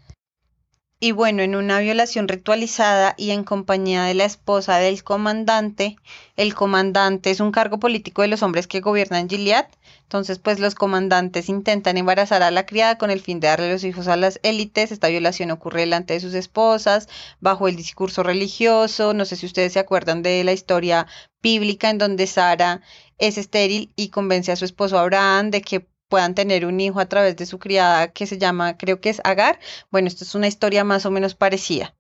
Y 1.04 1.12
bueno, 1.12 1.42
en 1.42 1.54
una 1.54 1.80
violación 1.80 2.28
ritualizada 2.28 3.12
y 3.18 3.32
en 3.32 3.44
compañía 3.44 4.04
de 4.04 4.14
la 4.14 4.24
esposa 4.24 4.78
del 4.78 5.04
comandante, 5.04 5.96
el 6.34 6.54
comandante 6.54 7.30
es 7.30 7.40
un 7.40 7.52
cargo 7.52 7.78
político 7.78 8.22
de 8.22 8.28
los 8.28 8.42
hombres 8.42 8.66
que 8.66 8.80
gobiernan 8.80 9.28
Gilead. 9.28 9.66
Entonces, 10.04 10.38
pues 10.38 10.60
los 10.60 10.74
comandantes 10.74 11.50
intentan 11.50 11.98
embarazar 11.98 12.42
a 12.42 12.50
la 12.50 12.64
criada 12.64 12.96
con 12.96 13.10
el 13.10 13.20
fin 13.20 13.38
de 13.38 13.48
darle 13.48 13.70
los 13.70 13.84
hijos 13.84 14.08
a 14.08 14.16
las 14.16 14.40
élites. 14.42 14.92
Esta 14.92 15.08
violación 15.08 15.50
ocurre 15.50 15.80
delante 15.80 16.14
de 16.14 16.20
sus 16.20 16.32
esposas, 16.32 17.06
bajo 17.38 17.68
el 17.68 17.76
discurso 17.76 18.22
religioso. 18.22 19.12
No 19.12 19.26
sé 19.26 19.36
si 19.36 19.44
ustedes 19.44 19.74
se 19.74 19.80
acuerdan 19.80 20.22
de 20.22 20.42
la 20.42 20.54
historia 20.54 21.06
bíblica 21.42 21.90
en 21.90 21.98
donde 21.98 22.26
Sara 22.26 22.80
es 23.18 23.36
estéril 23.36 23.92
y 23.94 24.08
convence 24.08 24.52
a 24.52 24.56
su 24.56 24.64
esposo 24.64 24.98
Abraham 24.98 25.50
de 25.50 25.60
que 25.60 25.86
puedan 26.14 26.36
tener 26.36 26.64
un 26.64 26.78
hijo 26.78 27.00
a 27.00 27.08
través 27.08 27.34
de 27.34 27.44
su 27.44 27.58
criada 27.58 28.12
que 28.12 28.28
se 28.28 28.38
llama, 28.38 28.78
creo 28.78 29.00
que 29.00 29.10
es 29.10 29.20
Agar. 29.24 29.58
Bueno, 29.90 30.06
esto 30.06 30.22
es 30.22 30.36
una 30.36 30.46
historia 30.46 30.84
más 30.84 31.06
o 31.06 31.10
menos 31.10 31.34
parecida. 31.34 31.92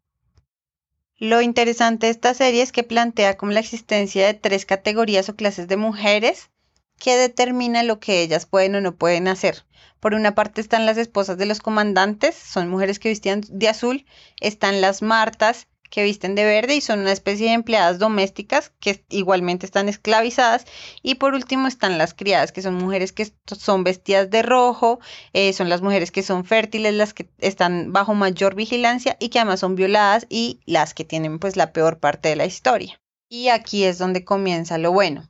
Lo 1.18 1.40
interesante 1.40 2.06
de 2.06 2.12
esta 2.12 2.32
serie 2.32 2.62
es 2.62 2.70
que 2.70 2.84
plantea 2.84 3.36
como 3.36 3.50
la 3.50 3.58
existencia 3.58 4.24
de 4.24 4.34
tres 4.34 4.66
categorías 4.66 5.28
o 5.28 5.34
clases 5.34 5.66
de 5.66 5.76
mujeres 5.76 6.50
que 6.96 7.16
determina 7.16 7.82
lo 7.82 7.98
que 7.98 8.22
ellas 8.22 8.46
pueden 8.46 8.76
o 8.76 8.80
no 8.80 8.94
pueden 8.94 9.26
hacer. 9.26 9.64
Por 9.98 10.14
una 10.14 10.36
parte 10.36 10.60
están 10.60 10.86
las 10.86 10.96
esposas 10.96 11.36
de 11.36 11.46
los 11.46 11.58
comandantes, 11.58 12.36
son 12.36 12.68
mujeres 12.68 13.00
que 13.00 13.08
vestían 13.08 13.40
de 13.48 13.68
azul, 13.68 14.06
están 14.40 14.80
las 14.80 15.02
martas, 15.02 15.66
que 15.90 16.02
visten 16.02 16.34
de 16.34 16.44
verde 16.44 16.74
y 16.74 16.80
son 16.80 17.00
una 17.00 17.12
especie 17.12 17.48
de 17.48 17.54
empleadas 17.54 17.98
domésticas 17.98 18.72
que 18.80 19.04
igualmente 19.10 19.66
están 19.66 19.88
esclavizadas. 19.88 20.64
Y 21.02 21.16
por 21.16 21.34
último 21.34 21.68
están 21.68 21.98
las 21.98 22.14
criadas, 22.14 22.52
que 22.52 22.62
son 22.62 22.74
mujeres 22.74 23.12
que 23.12 23.30
son 23.46 23.84
vestidas 23.84 24.30
de 24.30 24.42
rojo, 24.42 25.00
eh, 25.32 25.52
son 25.52 25.68
las 25.68 25.82
mujeres 25.82 26.10
que 26.10 26.22
son 26.22 26.44
fértiles, 26.44 26.94
las 26.94 27.14
que 27.14 27.28
están 27.38 27.92
bajo 27.92 28.14
mayor 28.14 28.54
vigilancia 28.54 29.16
y 29.20 29.28
que 29.28 29.38
además 29.38 29.60
son 29.60 29.76
violadas 29.76 30.26
y 30.28 30.60
las 30.66 30.94
que 30.94 31.04
tienen 31.04 31.38
pues 31.38 31.56
la 31.56 31.72
peor 31.72 31.98
parte 31.98 32.28
de 32.28 32.36
la 32.36 32.46
historia. 32.46 33.00
Y 33.28 33.48
aquí 33.48 33.84
es 33.84 33.98
donde 33.98 34.24
comienza 34.24 34.78
lo 34.78 34.92
bueno. 34.92 35.28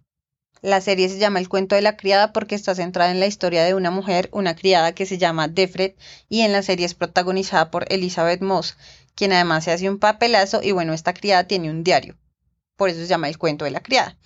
La 0.64 0.80
serie 0.80 1.10
se 1.10 1.18
llama 1.18 1.40
El 1.40 1.50
cuento 1.50 1.74
de 1.74 1.82
la 1.82 1.98
criada 1.98 2.32
porque 2.32 2.54
está 2.54 2.74
centrada 2.74 3.10
en 3.10 3.20
la 3.20 3.26
historia 3.26 3.64
de 3.64 3.74
una 3.74 3.90
mujer, 3.90 4.30
una 4.32 4.56
criada 4.56 4.94
que 4.94 5.04
se 5.04 5.18
llama 5.18 5.46
Defred, 5.46 5.92
y 6.30 6.40
en 6.40 6.52
la 6.52 6.62
serie 6.62 6.86
es 6.86 6.94
protagonizada 6.94 7.70
por 7.70 7.84
Elizabeth 7.92 8.40
Moss, 8.40 8.78
quien 9.14 9.32
además 9.32 9.64
se 9.64 9.72
hace 9.72 9.88
un 9.88 9.98
papelazo 9.98 10.60
y 10.62 10.72
bueno, 10.72 10.92
esta 10.92 11.14
criada 11.14 11.44
tiene 11.44 11.70
un 11.70 11.84
diario. 11.84 12.16
Por 12.76 12.88
eso 12.88 13.00
se 13.00 13.06
llama 13.06 13.28
El 13.28 13.38
cuento 13.38 13.64
de 13.64 13.70
la 13.70 13.82
criada. 13.82 14.18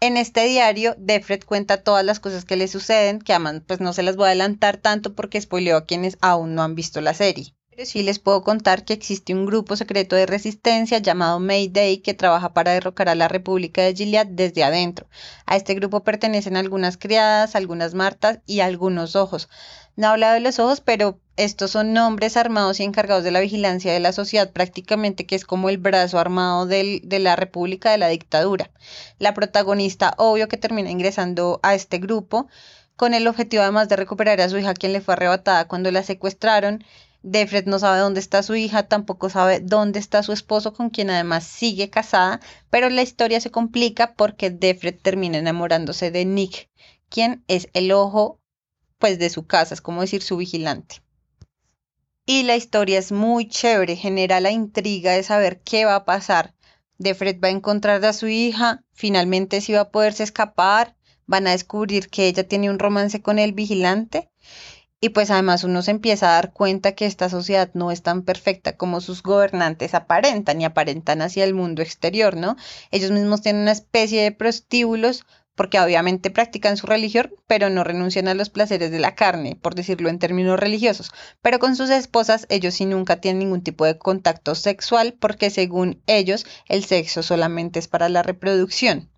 En 0.00 0.18
este 0.18 0.44
diario, 0.44 0.94
Defred 0.98 1.42
cuenta 1.44 1.82
todas 1.82 2.04
las 2.04 2.20
cosas 2.20 2.44
que 2.44 2.56
le 2.56 2.68
suceden, 2.68 3.18
que 3.18 3.32
aman, 3.32 3.64
pues 3.66 3.80
no 3.80 3.94
se 3.94 4.02
las 4.02 4.16
voy 4.16 4.24
a 4.24 4.28
adelantar 4.28 4.76
tanto 4.76 5.14
porque 5.14 5.40
spoileo 5.40 5.78
a 5.78 5.86
quienes 5.86 6.18
aún 6.20 6.54
no 6.54 6.62
han 6.62 6.74
visto 6.74 7.00
la 7.00 7.14
serie. 7.14 7.54
Pero 7.70 7.86
sí 7.86 8.02
les 8.02 8.18
puedo 8.18 8.42
contar 8.42 8.84
que 8.84 8.92
existe 8.94 9.34
un 9.34 9.46
grupo 9.46 9.76
secreto 9.76 10.16
de 10.16 10.26
resistencia 10.26 10.98
llamado 10.98 11.40
Mayday 11.40 11.98
que 11.98 12.14
trabaja 12.14 12.52
para 12.52 12.72
derrocar 12.72 13.08
a 13.08 13.14
la 13.14 13.28
República 13.28 13.82
de 13.82 13.94
Gilead 13.94 14.26
desde 14.26 14.64
adentro. 14.64 15.08
A 15.46 15.56
este 15.56 15.74
grupo 15.74 16.02
pertenecen 16.02 16.56
algunas 16.56 16.96
criadas, 16.96 17.54
algunas 17.54 17.94
martas 17.94 18.40
y 18.46 18.60
algunos 18.60 19.14
ojos. 19.14 19.48
No 19.96 20.08
he 20.08 20.10
hablado 20.10 20.34
de 20.34 20.40
los 20.40 20.58
ojos, 20.58 20.80
pero 20.80 21.18
estos 21.36 21.70
son 21.70 21.94
nombres 21.94 22.36
armados 22.36 22.80
y 22.80 22.84
encargados 22.84 23.24
de 23.24 23.30
la 23.30 23.40
vigilancia 23.40 23.92
de 23.92 24.00
la 24.00 24.12
sociedad, 24.12 24.52
prácticamente 24.52 25.26
que 25.26 25.34
es 25.34 25.44
como 25.44 25.70
el 25.70 25.78
brazo 25.78 26.18
armado 26.18 26.66
del, 26.66 27.00
de 27.04 27.18
la 27.18 27.34
República 27.34 27.90
de 27.90 27.98
la 27.98 28.08
dictadura. 28.08 28.70
La 29.18 29.32
protagonista, 29.32 30.14
obvio 30.18 30.48
que 30.48 30.58
termina 30.58 30.90
ingresando 30.90 31.60
a 31.62 31.74
este 31.74 31.98
grupo 31.98 32.46
con 32.96 33.14
el 33.14 33.26
objetivo 33.26 33.62
además 33.62 33.88
de 33.88 33.96
recuperar 33.96 34.40
a 34.40 34.48
su 34.48 34.58
hija 34.58 34.74
quien 34.74 34.92
le 34.92 35.00
fue 35.00 35.14
arrebatada 35.14 35.68
cuando 35.68 35.90
la 35.90 36.02
secuestraron. 36.02 36.84
Defred 37.22 37.66
no 37.66 37.78
sabe 37.78 37.98
dónde 37.98 38.20
está 38.20 38.42
su 38.42 38.54
hija, 38.54 38.84
tampoco 38.84 39.30
sabe 39.30 39.60
dónde 39.60 39.98
está 39.98 40.22
su 40.22 40.32
esposo, 40.32 40.72
con 40.72 40.90
quien 40.90 41.10
además 41.10 41.44
sigue 41.44 41.90
casada, 41.90 42.40
pero 42.70 42.88
la 42.88 43.02
historia 43.02 43.40
se 43.40 43.50
complica 43.50 44.14
porque 44.14 44.50
Defred 44.50 44.96
termina 45.00 45.38
enamorándose 45.38 46.10
de 46.10 46.24
Nick, 46.24 46.68
quien 47.08 47.44
es 47.48 47.68
el 47.72 47.92
ojo 47.92 48.40
pues 48.98 49.18
de 49.18 49.30
su 49.30 49.46
casa, 49.46 49.74
es 49.74 49.80
como 49.80 50.00
decir 50.00 50.22
su 50.22 50.36
vigilante. 50.36 51.02
Y 52.24 52.42
la 52.42 52.56
historia 52.56 52.98
es 52.98 53.12
muy 53.12 53.48
chévere, 53.48 53.96
genera 53.96 54.40
la 54.40 54.50
intriga 54.50 55.12
de 55.12 55.22
saber 55.22 55.60
qué 55.60 55.84
va 55.84 55.94
a 55.94 56.04
pasar. 56.04 56.54
Defred 56.98 57.38
va 57.42 57.48
a 57.48 57.52
encontrar 57.52 58.04
a 58.04 58.12
su 58.12 58.26
hija, 58.26 58.82
finalmente 58.92 59.60
si 59.60 59.72
va 59.72 59.80
a 59.80 59.90
poderse 59.90 60.22
escapar, 60.22 60.96
van 61.26 61.46
a 61.46 61.52
descubrir 61.52 62.08
que 62.08 62.26
ella 62.26 62.46
tiene 62.48 62.70
un 62.70 62.78
romance 62.78 63.22
con 63.22 63.38
el 63.38 63.52
vigilante 63.52 64.30
y 64.98 65.10
pues 65.10 65.30
además 65.30 65.62
uno 65.62 65.82
se 65.82 65.90
empieza 65.90 66.30
a 66.30 66.34
dar 66.34 66.52
cuenta 66.52 66.92
que 66.92 67.06
esta 67.06 67.28
sociedad 67.28 67.70
no 67.74 67.90
es 67.90 68.02
tan 68.02 68.22
perfecta 68.22 68.76
como 68.76 69.00
sus 69.00 69.22
gobernantes 69.22 69.94
aparentan 69.94 70.60
y 70.60 70.64
aparentan 70.64 71.20
hacia 71.20 71.44
el 71.44 71.54
mundo 71.54 71.82
exterior, 71.82 72.36
¿no? 72.36 72.56
Ellos 72.90 73.10
mismos 73.10 73.42
tienen 73.42 73.62
una 73.62 73.72
especie 73.72 74.22
de 74.22 74.32
prostíbulos 74.32 75.26
porque 75.56 75.80
obviamente 75.80 76.30
practican 76.30 76.76
su 76.76 76.86
religión, 76.86 77.32
pero 77.48 77.68
no 77.68 77.82
renuncian 77.82 78.28
a 78.28 78.34
los 78.34 78.50
placeres 78.50 78.92
de 78.92 79.00
la 79.00 79.16
carne, 79.16 79.58
por 79.60 79.74
decirlo 79.74 80.08
en 80.08 80.20
términos 80.20 80.60
religiosos. 80.60 81.10
Pero 81.42 81.58
con 81.58 81.74
sus 81.74 81.90
esposas 81.90 82.46
ellos 82.48 82.74
sí 82.74 82.86
nunca 82.86 83.20
tienen 83.20 83.40
ningún 83.40 83.62
tipo 83.62 83.84
de 83.84 83.98
contacto 83.98 84.54
sexual, 84.54 85.14
porque 85.18 85.50
según 85.50 86.02
ellos 86.06 86.46
el 86.68 86.84
sexo 86.84 87.24
solamente 87.24 87.80
es 87.80 87.88
para 87.88 88.08
la 88.08 88.22
reproducción. 88.22 89.10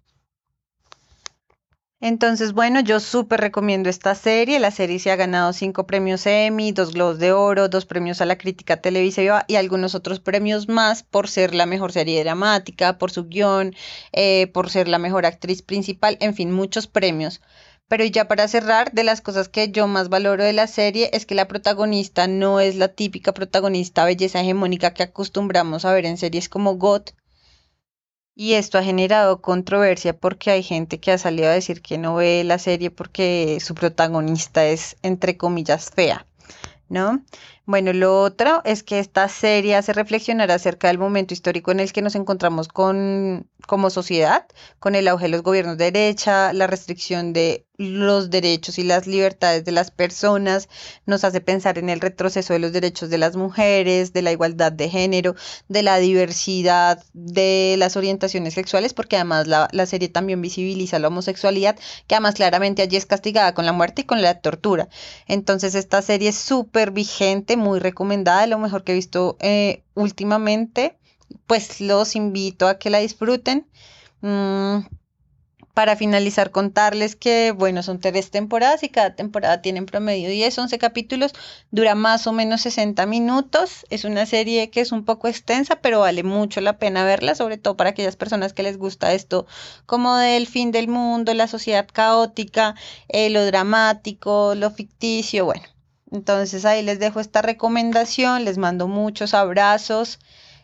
Entonces, 2.00 2.52
bueno, 2.52 2.80
yo 2.80 3.00
súper 3.00 3.40
recomiendo 3.40 3.88
esta 3.88 4.14
serie. 4.14 4.60
La 4.60 4.70
serie 4.70 5.00
se 5.00 5.10
ha 5.10 5.16
ganado 5.16 5.52
cinco 5.52 5.86
premios 5.86 6.26
Emmy, 6.26 6.70
dos 6.72 6.92
Globos 6.92 7.18
de 7.18 7.32
Oro, 7.32 7.68
dos 7.68 7.86
premios 7.86 8.20
a 8.20 8.24
la 8.24 8.38
crítica 8.38 8.76
televisiva 8.80 9.44
y 9.48 9.56
algunos 9.56 9.96
otros 9.96 10.20
premios 10.20 10.68
más 10.68 11.02
por 11.02 11.28
ser 11.28 11.54
la 11.54 11.66
mejor 11.66 11.90
serie 11.92 12.22
dramática, 12.22 12.98
por 12.98 13.10
su 13.10 13.24
guion, 13.26 13.74
eh, 14.12 14.46
por 14.48 14.70
ser 14.70 14.86
la 14.86 14.98
mejor 14.98 15.26
actriz 15.26 15.62
principal, 15.62 16.16
en 16.20 16.34
fin, 16.34 16.52
muchos 16.52 16.86
premios. 16.86 17.40
Pero 17.88 18.04
ya 18.04 18.28
para 18.28 18.46
cerrar, 18.46 18.92
de 18.92 19.02
las 19.02 19.20
cosas 19.20 19.48
que 19.48 19.70
yo 19.72 19.88
más 19.88 20.08
valoro 20.08 20.44
de 20.44 20.52
la 20.52 20.68
serie 20.68 21.10
es 21.12 21.26
que 21.26 21.34
la 21.34 21.48
protagonista 21.48 22.28
no 22.28 22.60
es 22.60 22.76
la 22.76 22.88
típica 22.88 23.32
protagonista 23.34 24.04
belleza 24.04 24.40
hegemónica 24.40 24.94
que 24.94 25.02
acostumbramos 25.02 25.84
a 25.84 25.92
ver 25.92 26.06
en 26.06 26.16
series 26.16 26.48
como 26.48 26.76
GOT, 26.76 27.12
y 28.40 28.54
esto 28.54 28.78
ha 28.78 28.84
generado 28.84 29.40
controversia 29.40 30.16
porque 30.16 30.52
hay 30.52 30.62
gente 30.62 31.00
que 31.00 31.10
ha 31.10 31.18
salido 31.18 31.48
a 31.48 31.54
decir 31.54 31.82
que 31.82 31.98
no 31.98 32.14
ve 32.14 32.44
la 32.44 32.60
serie 32.60 32.88
porque 32.88 33.58
su 33.60 33.74
protagonista 33.74 34.64
es, 34.64 34.96
entre 35.02 35.36
comillas, 35.36 35.90
fea, 35.90 36.24
¿no? 36.88 37.24
Bueno, 37.68 37.92
lo 37.92 38.22
otro 38.22 38.62
es 38.64 38.82
que 38.82 38.98
esta 38.98 39.28
serie 39.28 39.76
hace 39.76 39.92
reflexionar 39.92 40.50
acerca 40.50 40.88
del 40.88 40.96
momento 40.96 41.34
histórico 41.34 41.70
en 41.70 41.80
el 41.80 41.92
que 41.92 42.00
nos 42.00 42.14
encontramos 42.14 42.66
con, 42.66 43.46
como 43.66 43.90
sociedad, 43.90 44.46
con 44.78 44.94
el 44.94 45.06
auge 45.06 45.24
de 45.26 45.28
los 45.28 45.42
gobiernos 45.42 45.76
de 45.76 45.92
derecha, 45.92 46.54
la 46.54 46.66
restricción 46.66 47.34
de 47.34 47.66
los 47.76 48.30
derechos 48.30 48.78
y 48.78 48.82
las 48.82 49.06
libertades 49.06 49.64
de 49.64 49.70
las 49.72 49.92
personas, 49.92 50.68
nos 51.06 51.22
hace 51.22 51.40
pensar 51.40 51.78
en 51.78 51.88
el 51.90 52.00
retroceso 52.00 52.52
de 52.52 52.58
los 52.58 52.72
derechos 52.72 53.08
de 53.08 53.18
las 53.18 53.36
mujeres, 53.36 54.12
de 54.12 54.22
la 54.22 54.32
igualdad 54.32 54.72
de 54.72 54.88
género, 54.90 55.36
de 55.68 55.82
la 55.82 55.98
diversidad 55.98 57.04
de 57.12 57.76
las 57.78 57.96
orientaciones 57.96 58.54
sexuales, 58.54 58.94
porque 58.94 59.14
además 59.16 59.46
la, 59.46 59.68
la 59.72 59.86
serie 59.86 60.08
también 60.08 60.42
visibiliza 60.42 60.98
la 60.98 61.08
homosexualidad, 61.08 61.78
que 62.08 62.16
además 62.16 62.34
claramente 62.34 62.82
allí 62.82 62.96
es 62.96 63.06
castigada 63.06 63.54
con 63.54 63.64
la 63.64 63.72
muerte 63.72 64.02
y 64.02 64.06
con 64.06 64.22
la 64.22 64.40
tortura. 64.40 64.88
Entonces 65.28 65.76
esta 65.76 66.02
serie 66.02 66.30
es 66.30 66.38
súper 66.38 66.90
vigente, 66.90 67.56
muy 67.58 67.80
recomendada, 67.80 68.46
lo 68.46 68.58
mejor 68.58 68.84
que 68.84 68.92
he 68.92 68.94
visto 68.94 69.36
eh, 69.40 69.82
últimamente, 69.94 70.96
pues 71.46 71.80
los 71.80 72.16
invito 72.16 72.68
a 72.68 72.78
que 72.78 72.90
la 72.90 72.98
disfruten. 72.98 73.66
Mm, 74.22 74.78
para 75.78 75.94
finalizar, 75.94 76.50
contarles 76.50 77.14
que, 77.14 77.52
bueno, 77.52 77.84
son 77.84 78.00
tres 78.00 78.32
temporadas 78.32 78.82
y 78.82 78.88
cada 78.88 79.14
temporada 79.14 79.62
tiene 79.62 79.78
en 79.78 79.86
promedio 79.86 80.28
10, 80.28 80.58
11 80.58 80.76
capítulos, 80.76 81.34
dura 81.70 81.94
más 81.94 82.26
o 82.26 82.32
menos 82.32 82.62
60 82.62 83.06
minutos. 83.06 83.86
Es 83.88 84.04
una 84.04 84.26
serie 84.26 84.70
que 84.70 84.80
es 84.80 84.90
un 84.90 85.04
poco 85.04 85.28
extensa, 85.28 85.76
pero 85.80 86.00
vale 86.00 86.24
mucho 86.24 86.60
la 86.60 86.78
pena 86.78 87.04
verla, 87.04 87.36
sobre 87.36 87.58
todo 87.58 87.76
para 87.76 87.90
aquellas 87.90 88.16
personas 88.16 88.52
que 88.54 88.64
les 88.64 88.76
gusta 88.76 89.12
esto, 89.12 89.46
como 89.86 90.16
del 90.16 90.48
fin 90.48 90.72
del 90.72 90.88
mundo, 90.88 91.32
la 91.32 91.46
sociedad 91.46 91.86
caótica, 91.92 92.74
eh, 93.06 93.30
lo 93.30 93.46
dramático, 93.46 94.56
lo 94.56 94.72
ficticio, 94.72 95.44
bueno. 95.44 95.77
Entonces 96.10 96.64
ahí 96.64 96.82
les 96.82 96.98
dejo 96.98 97.20
esta 97.20 97.42
recomendación, 97.42 98.44
les 98.44 98.58
mando 98.58 98.88
muchos 98.88 99.34
abrazos 99.34 100.18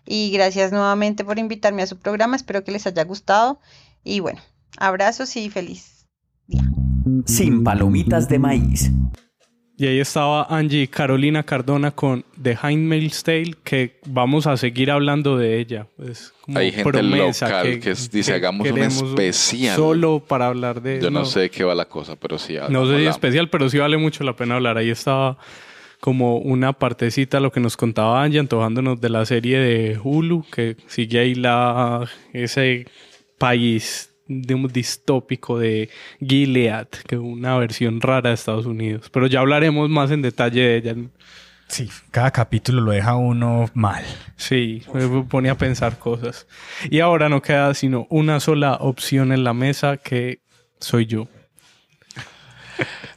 y 0.06 0.30
gracias 0.30 0.72
nuevamente 0.72 1.24
por 1.24 1.38
invitarme 1.38 1.82
a 1.82 1.86
su 1.86 1.98
programa, 1.98 2.36
espero 2.36 2.64
que 2.64 2.72
les 2.72 2.86
haya 2.86 3.04
gustado 3.04 3.60
y 4.02 4.20
bueno, 4.20 4.40
Abrazos 4.76 5.36
y 5.36 5.50
feliz 5.50 6.06
día. 6.46 6.62
Sin 7.26 7.62
palomitas 7.62 8.28
de 8.28 8.38
maíz. 8.38 8.90
Y 9.76 9.88
ahí 9.88 9.98
estaba 9.98 10.44
Angie 10.44 10.86
Carolina 10.86 11.42
Cardona 11.42 11.90
con 11.90 12.24
The 12.40 12.56
Handmaid's 12.60 13.24
Tale, 13.24 13.54
que 13.64 13.98
vamos 14.06 14.46
a 14.46 14.56
seguir 14.56 14.88
hablando 14.90 15.36
de 15.36 15.58
ella. 15.58 15.88
Es 15.98 16.32
como 16.42 16.58
Hay 16.58 16.70
gente 16.70 16.90
promesa 16.92 17.46
local 17.48 17.80
que, 17.80 17.94
dice, 18.12 18.34
hagamos 18.34 18.70
un 18.70 18.78
especial. 18.78 19.74
Solo 19.74 20.20
para 20.20 20.46
hablar 20.46 20.80
de 20.80 21.00
Yo 21.00 21.10
no, 21.10 21.24
sé 21.24 21.40
de 21.40 21.50
qué 21.50 21.64
va 21.64 21.74
la 21.74 21.86
cosa, 21.86 22.14
pero 22.14 22.38
sí. 22.38 22.56
No 22.68 22.86
sé 22.86 22.98
si 22.98 23.06
especial, 23.06 23.50
pero 23.50 23.68
sí 23.68 23.78
vale 23.78 23.96
mucho 23.96 24.22
la 24.22 24.36
pena 24.36 24.54
hablar. 24.54 24.78
Ahí 24.78 24.90
estaba 24.90 25.38
como 25.98 26.36
una 26.36 26.72
partecita 26.74 27.40
lo 27.40 27.50
que 27.50 27.58
nos 27.58 27.76
contaba 27.76 28.22
Angie, 28.22 28.38
antojándonos 28.38 29.00
de 29.00 29.08
la 29.08 29.26
serie 29.26 29.58
de 29.58 29.98
Hulu, 30.00 30.44
que 30.52 30.76
sigue 30.86 31.18
ahí 31.18 31.34
la, 31.34 32.08
ese 32.32 32.86
país 33.38 34.13
de 34.26 34.54
un 34.54 34.68
distópico 34.68 35.58
de 35.58 35.90
Gilead, 36.20 36.88
que 37.06 37.14
es 37.16 37.20
una 37.20 37.56
versión 37.58 38.00
rara 38.00 38.30
de 38.30 38.34
Estados 38.34 38.66
Unidos. 38.66 39.10
Pero 39.10 39.26
ya 39.26 39.40
hablaremos 39.40 39.88
más 39.90 40.10
en 40.10 40.22
detalle 40.22 40.60
de 40.60 40.76
ella. 40.76 40.94
Sí, 41.68 41.88
cada 42.10 42.30
capítulo 42.30 42.80
lo 42.82 42.92
deja 42.92 43.16
uno 43.16 43.70
mal. 43.74 44.04
Sí, 44.36 44.82
me 44.92 45.22
pone 45.24 45.48
a 45.50 45.56
pensar 45.56 45.98
cosas. 45.98 46.46
Y 46.90 47.00
ahora 47.00 47.28
no 47.28 47.40
queda 47.42 47.72
sino 47.74 48.06
una 48.10 48.38
sola 48.40 48.74
opción 48.80 49.32
en 49.32 49.44
la 49.44 49.54
mesa 49.54 49.96
que 49.96 50.40
soy 50.78 51.06
yo. 51.06 51.26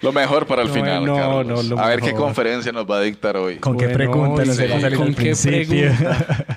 Lo 0.02 0.12
mejor 0.14 0.46
para 0.46 0.62
el 0.62 0.68
No, 0.68 0.74
final, 0.74 1.06
no, 1.06 1.16
Carlos. 1.16 1.66
no, 1.70 1.76
lo 1.76 1.82
a 1.82 1.88
ver 1.88 2.02
qué 2.02 2.14
conferencia 2.14 2.72
nos 2.72 2.86
va 2.90 2.98
a 3.00 3.02
dictar 3.02 3.36
hoy. 3.38 3.56
¿Con 3.58 3.76
qué 3.78 3.90
pregunta 3.90 4.46
nos 4.46 4.56
sí, 4.56 4.68
¿con 4.96 5.08
qué 5.08 5.16
principio? 5.16 5.92
pregunta? 5.92 6.57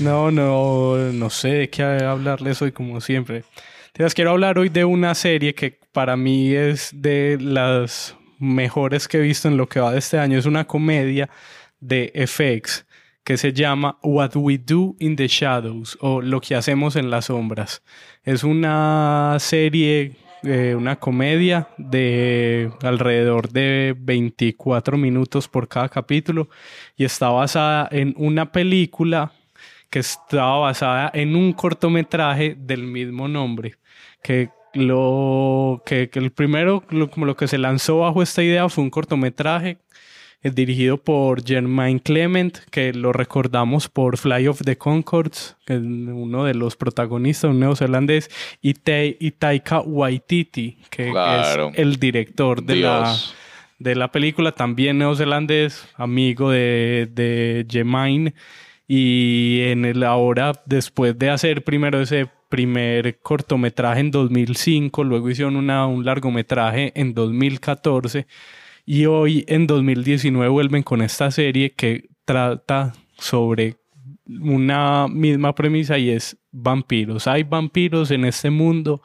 No, 0.00 0.30
no, 0.30 0.96
no 1.12 1.30
sé 1.30 1.48
de 1.48 1.70
qué 1.70 1.82
hablarles 1.82 2.60
hoy 2.62 2.72
como 2.72 3.00
siempre. 3.00 3.44
Las 3.94 4.14
quiero 4.14 4.32
hablar 4.32 4.58
hoy 4.58 4.68
de 4.68 4.84
una 4.84 5.14
serie 5.14 5.54
que 5.54 5.78
para 5.92 6.16
mí 6.16 6.52
es 6.52 6.90
de 6.92 7.38
las 7.40 8.16
mejores 8.38 9.06
que 9.06 9.18
he 9.18 9.20
visto 9.20 9.48
en 9.48 9.56
lo 9.56 9.68
que 9.68 9.80
va 9.80 9.92
de 9.92 9.98
este 9.98 10.18
año. 10.18 10.38
Es 10.38 10.46
una 10.46 10.66
comedia 10.66 11.30
de 11.80 12.12
FX 12.26 12.86
que 13.22 13.36
se 13.36 13.52
llama 13.52 13.98
What 14.02 14.32
We 14.34 14.58
Do 14.58 14.96
in 14.98 15.16
the 15.16 15.28
Shadows 15.28 15.96
o 16.00 16.20
Lo 16.20 16.40
que 16.40 16.54
hacemos 16.54 16.96
en 16.96 17.10
las 17.10 17.26
sombras. 17.26 17.82
Es 18.22 18.44
una 18.44 19.36
serie, 19.38 20.16
eh, 20.42 20.74
una 20.76 20.96
comedia 20.96 21.68
de 21.78 22.70
alrededor 22.82 23.50
de 23.50 23.94
24 23.96 24.98
minutos 24.98 25.48
por 25.48 25.68
cada 25.68 25.88
capítulo 25.88 26.48
y 26.96 27.04
está 27.04 27.28
basada 27.30 27.88
en 27.90 28.14
una 28.18 28.52
película 28.52 29.32
que 29.94 30.00
estaba 30.00 30.58
basada 30.58 31.08
en 31.14 31.36
un 31.36 31.52
cortometraje 31.52 32.56
del 32.58 32.82
mismo 32.82 33.28
nombre, 33.28 33.76
que 34.24 34.48
lo 34.72 35.80
que, 35.86 36.08
que 36.10 36.18
el 36.18 36.32
primero, 36.32 36.82
lo- 36.90 37.08
como 37.08 37.26
lo 37.26 37.36
que 37.36 37.46
se 37.46 37.58
lanzó 37.58 37.98
bajo 38.00 38.20
esta 38.20 38.42
idea 38.42 38.68
fue 38.68 38.82
un 38.82 38.90
cortometraje 38.90 39.78
eh, 40.42 40.50
dirigido 40.50 40.96
por 40.96 41.44
Germain 41.46 42.00
Clement, 42.00 42.58
que 42.72 42.92
lo 42.92 43.12
recordamos 43.12 43.88
por 43.88 44.16
Fly 44.18 44.48
of 44.48 44.62
the 44.64 44.76
Concords, 44.76 45.56
que 45.64 45.74
es 45.74 45.80
uno 45.80 46.42
de 46.42 46.54
los 46.54 46.74
protagonistas, 46.74 47.50
un 47.52 47.60
neozelandés, 47.60 48.28
y, 48.60 48.74
Tai- 48.74 49.16
y 49.20 49.30
Taika 49.30 49.78
Waititi, 49.80 50.76
que 50.90 51.10
Claro. 51.12 51.68
es 51.72 51.78
el 51.78 52.00
director 52.00 52.64
de 52.64 52.74
la, 52.76 52.98
Dios. 52.98 53.34
de 53.78 53.94
la 53.94 54.10
película, 54.10 54.50
también 54.50 54.98
neozelandés, 54.98 55.86
amigo 55.96 56.50
de, 56.50 57.08
de 57.12 57.64
Germain. 57.70 58.34
Y 58.86 59.60
en 59.62 59.84
el 59.84 60.02
ahora, 60.02 60.52
después 60.66 61.18
de 61.18 61.30
hacer 61.30 61.64
primero 61.64 62.00
ese 62.00 62.28
primer 62.48 63.18
cortometraje 63.20 64.00
en 64.00 64.10
2005, 64.10 65.04
luego 65.04 65.30
hicieron 65.30 65.56
una, 65.56 65.86
un 65.86 66.04
largometraje 66.04 66.92
en 66.94 67.14
2014 67.14 68.26
y 68.86 69.06
hoy 69.06 69.44
en 69.48 69.66
2019 69.66 70.48
vuelven 70.48 70.82
con 70.82 71.00
esta 71.02 71.30
serie 71.30 71.72
que 71.72 72.08
trata 72.24 72.92
sobre 73.18 73.76
una 74.26 75.08
misma 75.08 75.54
premisa 75.54 75.98
y 75.98 76.10
es 76.10 76.36
vampiros. 76.50 77.26
Hay 77.26 77.42
vampiros 77.42 78.10
en 78.10 78.24
este 78.24 78.50
mundo 78.50 79.02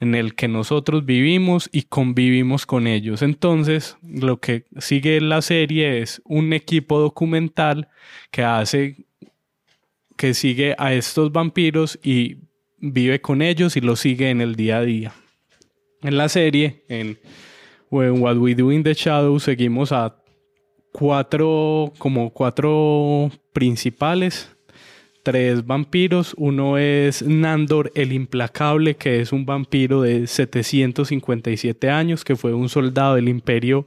en 0.00 0.14
el 0.14 0.34
que 0.34 0.46
nosotros 0.46 1.04
vivimos 1.04 1.68
y 1.72 1.82
convivimos 1.82 2.66
con 2.66 2.86
ellos. 2.86 3.22
Entonces, 3.22 3.96
lo 4.02 4.38
que 4.38 4.64
sigue 4.78 5.20
la 5.20 5.42
serie 5.42 6.00
es 6.00 6.22
un 6.24 6.52
equipo 6.52 7.00
documental 7.00 7.88
que 8.30 8.44
hace 8.44 9.07
que 10.18 10.34
sigue 10.34 10.74
a 10.76 10.92
estos 10.92 11.32
vampiros 11.32 11.98
y 12.02 12.38
vive 12.76 13.22
con 13.22 13.40
ellos 13.40 13.76
y 13.76 13.80
los 13.80 14.00
sigue 14.00 14.28
en 14.28 14.42
el 14.42 14.56
día 14.56 14.78
a 14.78 14.82
día. 14.82 15.12
En 16.02 16.16
la 16.18 16.28
serie, 16.28 16.84
en 16.88 17.18
What 17.90 18.36
We 18.36 18.54
Do 18.54 18.70
in 18.70 18.82
the 18.82 18.92
Shadows, 18.92 19.44
seguimos 19.44 19.92
a 19.92 20.16
cuatro, 20.92 21.92
como 21.98 22.30
cuatro 22.30 23.30
principales, 23.52 24.54
tres 25.22 25.64
vampiros. 25.64 26.34
Uno 26.36 26.78
es 26.78 27.22
Nandor 27.22 27.92
el 27.94 28.12
Implacable, 28.12 28.96
que 28.96 29.20
es 29.20 29.32
un 29.32 29.46
vampiro 29.46 30.02
de 30.02 30.26
757 30.26 31.90
años, 31.90 32.24
que 32.24 32.36
fue 32.36 32.52
un 32.52 32.68
soldado 32.68 33.14
del 33.14 33.28
Imperio 33.28 33.86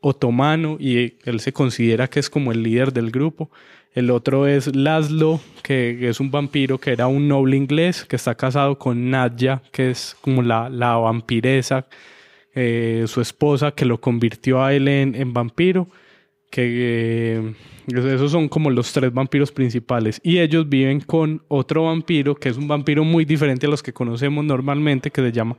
Otomano 0.00 0.76
y 0.78 1.16
él 1.24 1.40
se 1.40 1.52
considera 1.52 2.08
que 2.08 2.20
es 2.20 2.30
como 2.30 2.52
el 2.52 2.62
líder 2.62 2.92
del 2.92 3.10
grupo. 3.10 3.50
El 3.96 4.10
otro 4.10 4.46
es 4.46 4.76
Laszlo, 4.76 5.40
que 5.62 6.06
es 6.06 6.20
un 6.20 6.30
vampiro 6.30 6.76
que 6.76 6.92
era 6.92 7.06
un 7.06 7.28
noble 7.28 7.56
inglés, 7.56 8.04
que 8.04 8.16
está 8.16 8.34
casado 8.34 8.78
con 8.78 9.08
Nadja, 9.08 9.62
que 9.72 9.88
es 9.88 10.14
como 10.20 10.42
la, 10.42 10.68
la 10.68 10.96
vampiresa, 10.96 11.86
eh, 12.54 13.04
su 13.06 13.22
esposa, 13.22 13.70
que 13.70 13.86
lo 13.86 13.98
convirtió 13.98 14.62
a 14.62 14.74
él 14.74 14.88
en, 14.88 15.14
en 15.14 15.32
vampiro. 15.32 15.88
Que 16.50 17.38
eh, 17.38 17.54
esos 17.86 18.32
son 18.32 18.50
como 18.50 18.68
los 18.68 18.92
tres 18.92 19.14
vampiros 19.14 19.50
principales. 19.50 20.20
Y 20.22 20.40
ellos 20.40 20.68
viven 20.68 21.00
con 21.00 21.42
otro 21.48 21.84
vampiro, 21.84 22.34
que 22.34 22.50
es 22.50 22.58
un 22.58 22.68
vampiro 22.68 23.02
muy 23.02 23.24
diferente 23.24 23.64
a 23.64 23.70
los 23.70 23.82
que 23.82 23.94
conocemos 23.94 24.44
normalmente, 24.44 25.10
que 25.10 25.22
se 25.22 25.32
llama 25.32 25.56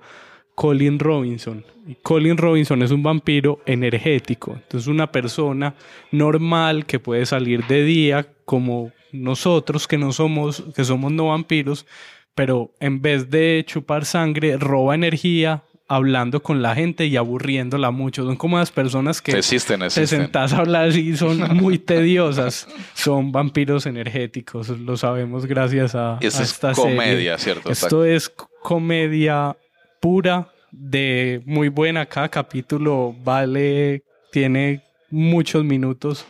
Colin 0.57 0.97
Robinson. 0.97 1.63
Y 1.85 1.93
Colin 2.01 2.35
Robinson 2.35 2.81
es 2.81 2.89
un 2.89 3.03
vampiro 3.03 3.61
energético. 3.67 4.53
Entonces, 4.53 4.87
una 4.87 5.11
persona 5.11 5.75
normal 6.11 6.87
que 6.87 6.97
puede 6.97 7.27
salir 7.27 7.63
de 7.67 7.83
día, 7.83 8.25
como 8.43 8.91
nosotros 9.11 9.87
que 9.87 9.99
no 9.99 10.11
somos, 10.11 10.63
que 10.75 10.83
somos 10.83 11.11
no 11.11 11.27
vampiros, 11.27 11.85
pero 12.33 12.71
en 12.79 13.03
vez 13.03 13.29
de 13.29 13.63
chupar 13.67 14.03
sangre, 14.05 14.57
roba 14.57 14.95
energía 14.95 15.61
hablando 15.87 16.41
con 16.41 16.63
la 16.63 16.73
gente 16.73 17.05
y 17.05 17.17
aburriéndola 17.17 17.91
mucho. 17.91 18.25
Son 18.25 18.35
como 18.35 18.57
las 18.57 18.71
personas 18.71 19.21
que 19.21 19.33
Existen, 19.33 19.81
te 19.81 19.85
existen. 19.85 20.21
sentás 20.21 20.53
a 20.53 20.57
hablar 20.57 20.89
y 20.89 21.15
son 21.17 21.37
muy 21.55 21.77
tediosas. 21.77 22.67
Son 22.95 23.31
vampiros 23.31 23.85
energéticos, 23.85 24.69
lo 24.69 24.97
sabemos 24.97 25.45
gracias 25.45 25.93
a, 25.93 26.17
Y 26.19 26.25
esto 26.25 26.39
a 26.39 26.43
es 26.43 26.51
esta 26.51 26.71
comedia, 26.73 27.37
serie. 27.37 27.61
¿cierto? 27.61 27.71
Esto 27.71 28.03
es 28.03 28.27
comedia 28.63 29.55
pura, 29.99 30.49
de 30.71 31.41
muy 31.45 31.69
buena. 31.69 32.05
Cada 32.05 32.29
capítulo 32.29 33.15
vale, 33.23 34.03
tiene 34.31 34.81
muchos 35.09 35.63
minutos 35.63 36.25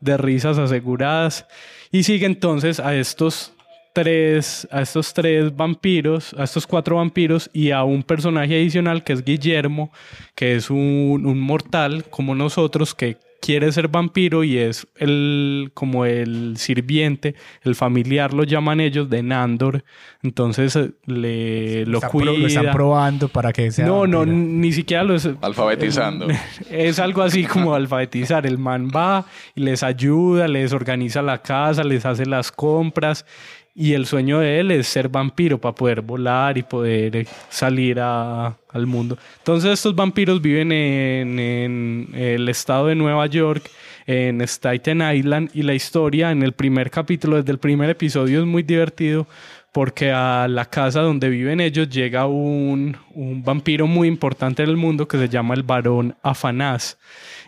de 0.00 0.16
risas 0.16 0.58
aseguradas. 0.58 1.46
Y 1.90 2.02
sigue 2.02 2.26
entonces 2.26 2.80
a 2.80 2.94
estos 2.94 3.52
tres, 3.92 4.66
a 4.70 4.82
estos 4.82 5.12
tres 5.12 5.54
vampiros, 5.54 6.34
a 6.38 6.44
estos 6.44 6.66
cuatro 6.66 6.96
vampiros 6.96 7.50
y 7.52 7.70
a 7.70 7.84
un 7.84 8.02
personaje 8.02 8.56
adicional 8.56 9.04
que 9.04 9.12
es 9.12 9.24
Guillermo, 9.24 9.92
que 10.34 10.56
es 10.56 10.70
un, 10.70 11.22
un 11.24 11.40
mortal 11.40 12.04
como 12.10 12.34
nosotros 12.34 12.94
que 12.94 13.18
quiere 13.44 13.72
ser 13.72 13.88
vampiro 13.88 14.44
y 14.44 14.56
es 14.56 14.86
el 14.96 15.72
como 15.74 16.04
el 16.06 16.54
sirviente, 16.56 17.34
el 17.62 17.74
familiar 17.74 18.32
lo 18.32 18.44
llaman 18.44 18.80
ellos 18.80 19.10
de 19.10 19.22
Nandor, 19.24 19.84
entonces 20.22 20.76
eh, 20.76 20.92
le 21.06 21.84
lo 21.86 21.98
Está 21.98 22.08
pro- 22.08 22.20
cuida. 22.20 22.32
lo 22.38 22.46
están 22.46 22.70
probando 22.72 23.26
para 23.28 23.52
que 23.52 23.70
sea. 23.72 23.84
No, 23.84 24.06
no, 24.06 24.24
ni 24.24 24.70
siquiera 24.72 25.02
lo 25.02 25.14
es. 25.16 25.28
Alfabetizando. 25.40 26.28
Es 26.70 26.98
algo 27.00 27.22
así 27.22 27.44
como 27.44 27.74
alfabetizar. 27.74 28.46
El 28.46 28.58
man 28.58 28.88
va 28.94 29.26
y 29.56 29.60
les 29.62 29.82
ayuda, 29.82 30.46
les 30.46 30.72
organiza 30.72 31.20
la 31.20 31.42
casa, 31.42 31.82
les 31.82 32.06
hace 32.06 32.24
las 32.24 32.52
compras. 32.52 33.26
Y 33.74 33.94
el 33.94 34.04
sueño 34.04 34.40
de 34.40 34.60
él 34.60 34.70
es 34.70 34.86
ser 34.86 35.08
vampiro 35.08 35.58
para 35.58 35.74
poder 35.74 36.02
volar 36.02 36.58
y 36.58 36.62
poder 36.62 37.26
salir 37.48 37.98
al 38.00 38.86
mundo. 38.86 39.16
Entonces 39.38 39.72
estos 39.72 39.94
vampiros 39.94 40.42
viven 40.42 40.72
en, 40.72 41.38
en 41.38 42.08
el 42.14 42.48
estado 42.50 42.88
de 42.88 42.94
Nueva 42.94 43.26
York, 43.26 43.70
en 44.06 44.42
Staten 44.42 45.00
Island. 45.00 45.50
Y 45.54 45.62
la 45.62 45.72
historia 45.72 46.30
en 46.32 46.42
el 46.42 46.52
primer 46.52 46.90
capítulo, 46.90 47.36
desde 47.36 47.52
el 47.52 47.58
primer 47.58 47.88
episodio, 47.88 48.40
es 48.40 48.46
muy 48.46 48.62
divertido 48.62 49.26
porque 49.72 50.12
a 50.12 50.46
la 50.48 50.66
casa 50.66 51.00
donde 51.00 51.30
viven 51.30 51.58
ellos 51.58 51.88
llega 51.88 52.26
un, 52.26 52.94
un 53.14 53.42
vampiro 53.42 53.86
muy 53.86 54.06
importante 54.06 54.62
en 54.62 54.68
el 54.68 54.76
mundo 54.76 55.08
que 55.08 55.16
se 55.16 55.30
llama 55.30 55.54
el 55.54 55.62
varón 55.62 56.14
Afanás. 56.22 56.98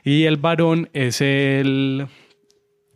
Y 0.04 0.24
el 0.24 0.38
varón 0.38 0.88
es 0.94 1.20
el 1.20 2.06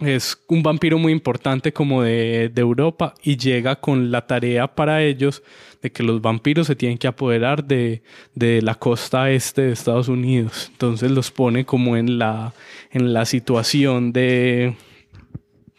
es 0.00 0.38
un 0.46 0.62
vampiro 0.62 0.98
muy 0.98 1.12
importante 1.12 1.72
como 1.72 2.02
de, 2.02 2.50
de 2.52 2.60
Europa 2.60 3.14
y 3.22 3.36
llega 3.36 3.76
con 3.76 4.10
la 4.10 4.26
tarea 4.26 4.68
para 4.68 5.02
ellos 5.02 5.42
de 5.82 5.90
que 5.90 6.02
los 6.02 6.20
vampiros 6.20 6.66
se 6.66 6.76
tienen 6.76 6.98
que 6.98 7.08
apoderar 7.08 7.64
de, 7.64 8.02
de 8.34 8.62
la 8.62 8.74
costa 8.74 9.30
este 9.30 9.62
de 9.62 9.72
Estados 9.72 10.08
Unidos. 10.08 10.68
Entonces 10.72 11.10
los 11.10 11.30
pone 11.30 11.64
como 11.64 11.96
en 11.96 12.18
la, 12.18 12.52
en 12.90 13.12
la 13.12 13.24
situación 13.24 14.12
de, 14.12 14.74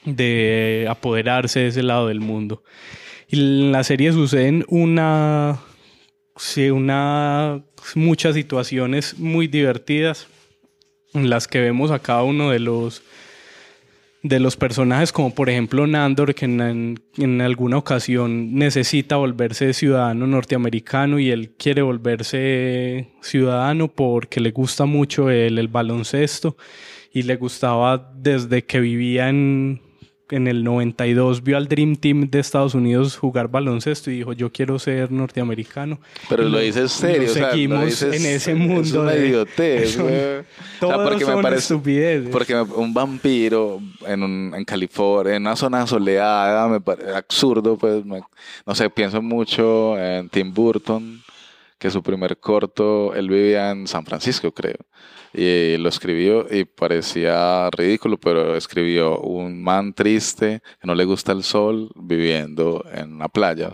de 0.06 0.88
apoderarse 0.90 1.62
de 1.62 1.68
ese 1.68 1.84
lado 1.84 2.08
del 2.08 2.20
mundo. 2.20 2.64
Y 3.30 3.40
en 3.40 3.72
la 3.72 3.84
serie 3.84 4.12
suceden 4.12 4.66
una, 4.68 5.60
una, 6.72 7.62
muchas 7.96 8.36
situaciones 8.36 9.18
muy 9.18 9.48
divertidas 9.48 10.28
en 11.14 11.30
las 11.30 11.48
que 11.48 11.60
vemos 11.60 11.92
a 11.92 12.00
cada 12.00 12.24
uno 12.24 12.50
de 12.50 12.60
los 12.60 13.04
de 14.22 14.40
los 14.40 14.58
personajes, 14.58 15.12
como 15.12 15.34
por 15.34 15.50
ejemplo 15.50 15.88
Nandor, 15.88 16.36
que 16.36 16.46
en, 16.46 17.42
alguna 17.42 17.78
ocasión 17.78 18.54
necesita 18.56 19.16
volverse 19.16 19.74
ciudadano 19.74 20.28
norteamericano 20.28 21.20
y 21.20 21.32
él 21.32 21.52
quiere 21.58 21.82
volverse 21.82 23.10
ciudadano 23.22 23.88
porque 23.88 24.42
le 24.42 24.52
gusta 24.52 24.86
mucho 24.86 25.30
el, 25.30 25.58
el 25.58 25.68
baloncesto 25.68 26.58
y 27.14 27.24
le 27.24 27.38
gustaba 27.38 28.12
desde 28.16 28.66
que 28.66 28.80
vivía 28.80 29.30
en, 29.30 29.82
en 30.32 30.48
el 30.48 30.64
92, 30.64 31.44
vio 31.44 31.58
al 31.58 31.68
Dream 31.68 31.96
Team 31.96 32.30
de 32.30 32.40
Estados 32.40 32.76
Unidos 32.76 33.18
jugar 33.18 33.48
baloncesto 33.50 34.12
y 34.12 34.18
dijo, 34.18 34.34
yo 34.34 34.52
quiero 34.52 34.78
ser 34.80 35.12
norteamericano. 35.12 36.00
Pero 36.30 36.48
Y 36.48 36.50
lo 36.52 36.60
dices 36.60 36.92
serio, 36.92 37.24
lo 37.24 37.32
o 37.32 37.34
sea, 37.34 37.42
lo 37.48 37.52
seguimos 37.52 37.86
dices- 37.86 38.14
en 38.16 38.26
ese 38.26 38.52
Es 38.52 38.58
mundo. 38.58 39.02
una 39.02 39.12
de- 39.12 39.28
idiotez, 39.28 39.92
son- 39.96 40.04
güey. 40.04 40.16
O 40.16 40.18
sea, 40.20 40.44
todos 40.80 41.14
me 41.20 41.26
son 41.26 41.42
parece- 41.42 41.62
estupideces. 41.62 42.30
Porque 42.30 42.56
un 42.56 42.94
vampiro 42.94 43.80
en, 44.08 44.24
un- 44.24 44.54
en 44.56 44.66
California, 44.66 45.36
en 45.36 45.42
una 45.44 45.56
zona 45.56 45.86
soleada, 45.88 46.68
me 46.68 46.80
parece 46.82 47.12
absurdo, 47.16 47.78
pues, 47.78 48.06
me- 48.06 48.22
no 48.66 48.76
sé, 48.76 48.90
pienso 48.90 49.22
mucho 49.22 49.98
en 49.98 50.30
Tim 50.30 50.54
Burton, 50.54 51.22
que 51.78 51.90
su 51.90 52.04
primer 52.04 52.38
corto, 52.38 53.14
él 53.16 53.30
vivía 53.30 53.72
en 53.72 53.88
San 53.88 54.06
Francisco, 54.06 54.52
creo, 54.52 54.76
y 55.34 55.78
lo 55.78 55.90
escribió 55.90 56.46
y 56.50 56.66
parecía 56.66 57.70
ridículo, 57.72 58.18
pero 58.18 58.56
escribió 58.56 59.20
un 59.20 59.62
man 59.62 59.94
triste, 59.94 60.62
que 60.80 60.88
no 60.88 60.96
le 60.96 61.06
gusta 61.06 61.32
el 61.32 61.44
sol, 61.44 61.92
viviendo 61.96 62.86
en 62.94 63.14
una 63.14 63.30
playa. 63.30 63.72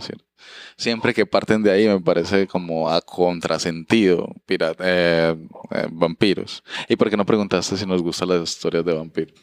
Siempre 0.78 1.14
que 1.14 1.26
parten 1.26 1.64
de 1.64 1.72
ahí 1.72 1.88
me 1.88 2.02
parece 2.02 2.48
como 2.48 2.90
a 2.90 3.02
contrasentido, 3.02 4.28
pirata, 4.46 4.84
eh, 4.86 5.36
eh, 5.72 5.88
vampiros. 5.92 6.64
¿Y 6.90 6.96
por 6.96 7.10
qué 7.10 7.18
no 7.18 7.26
preguntaste 7.26 7.78
si 7.78 7.86
nos 7.86 8.02
gustan 8.02 8.30
las 8.30 8.50
historias 8.50 8.84
de 8.84 8.94
vampiros? 8.94 9.34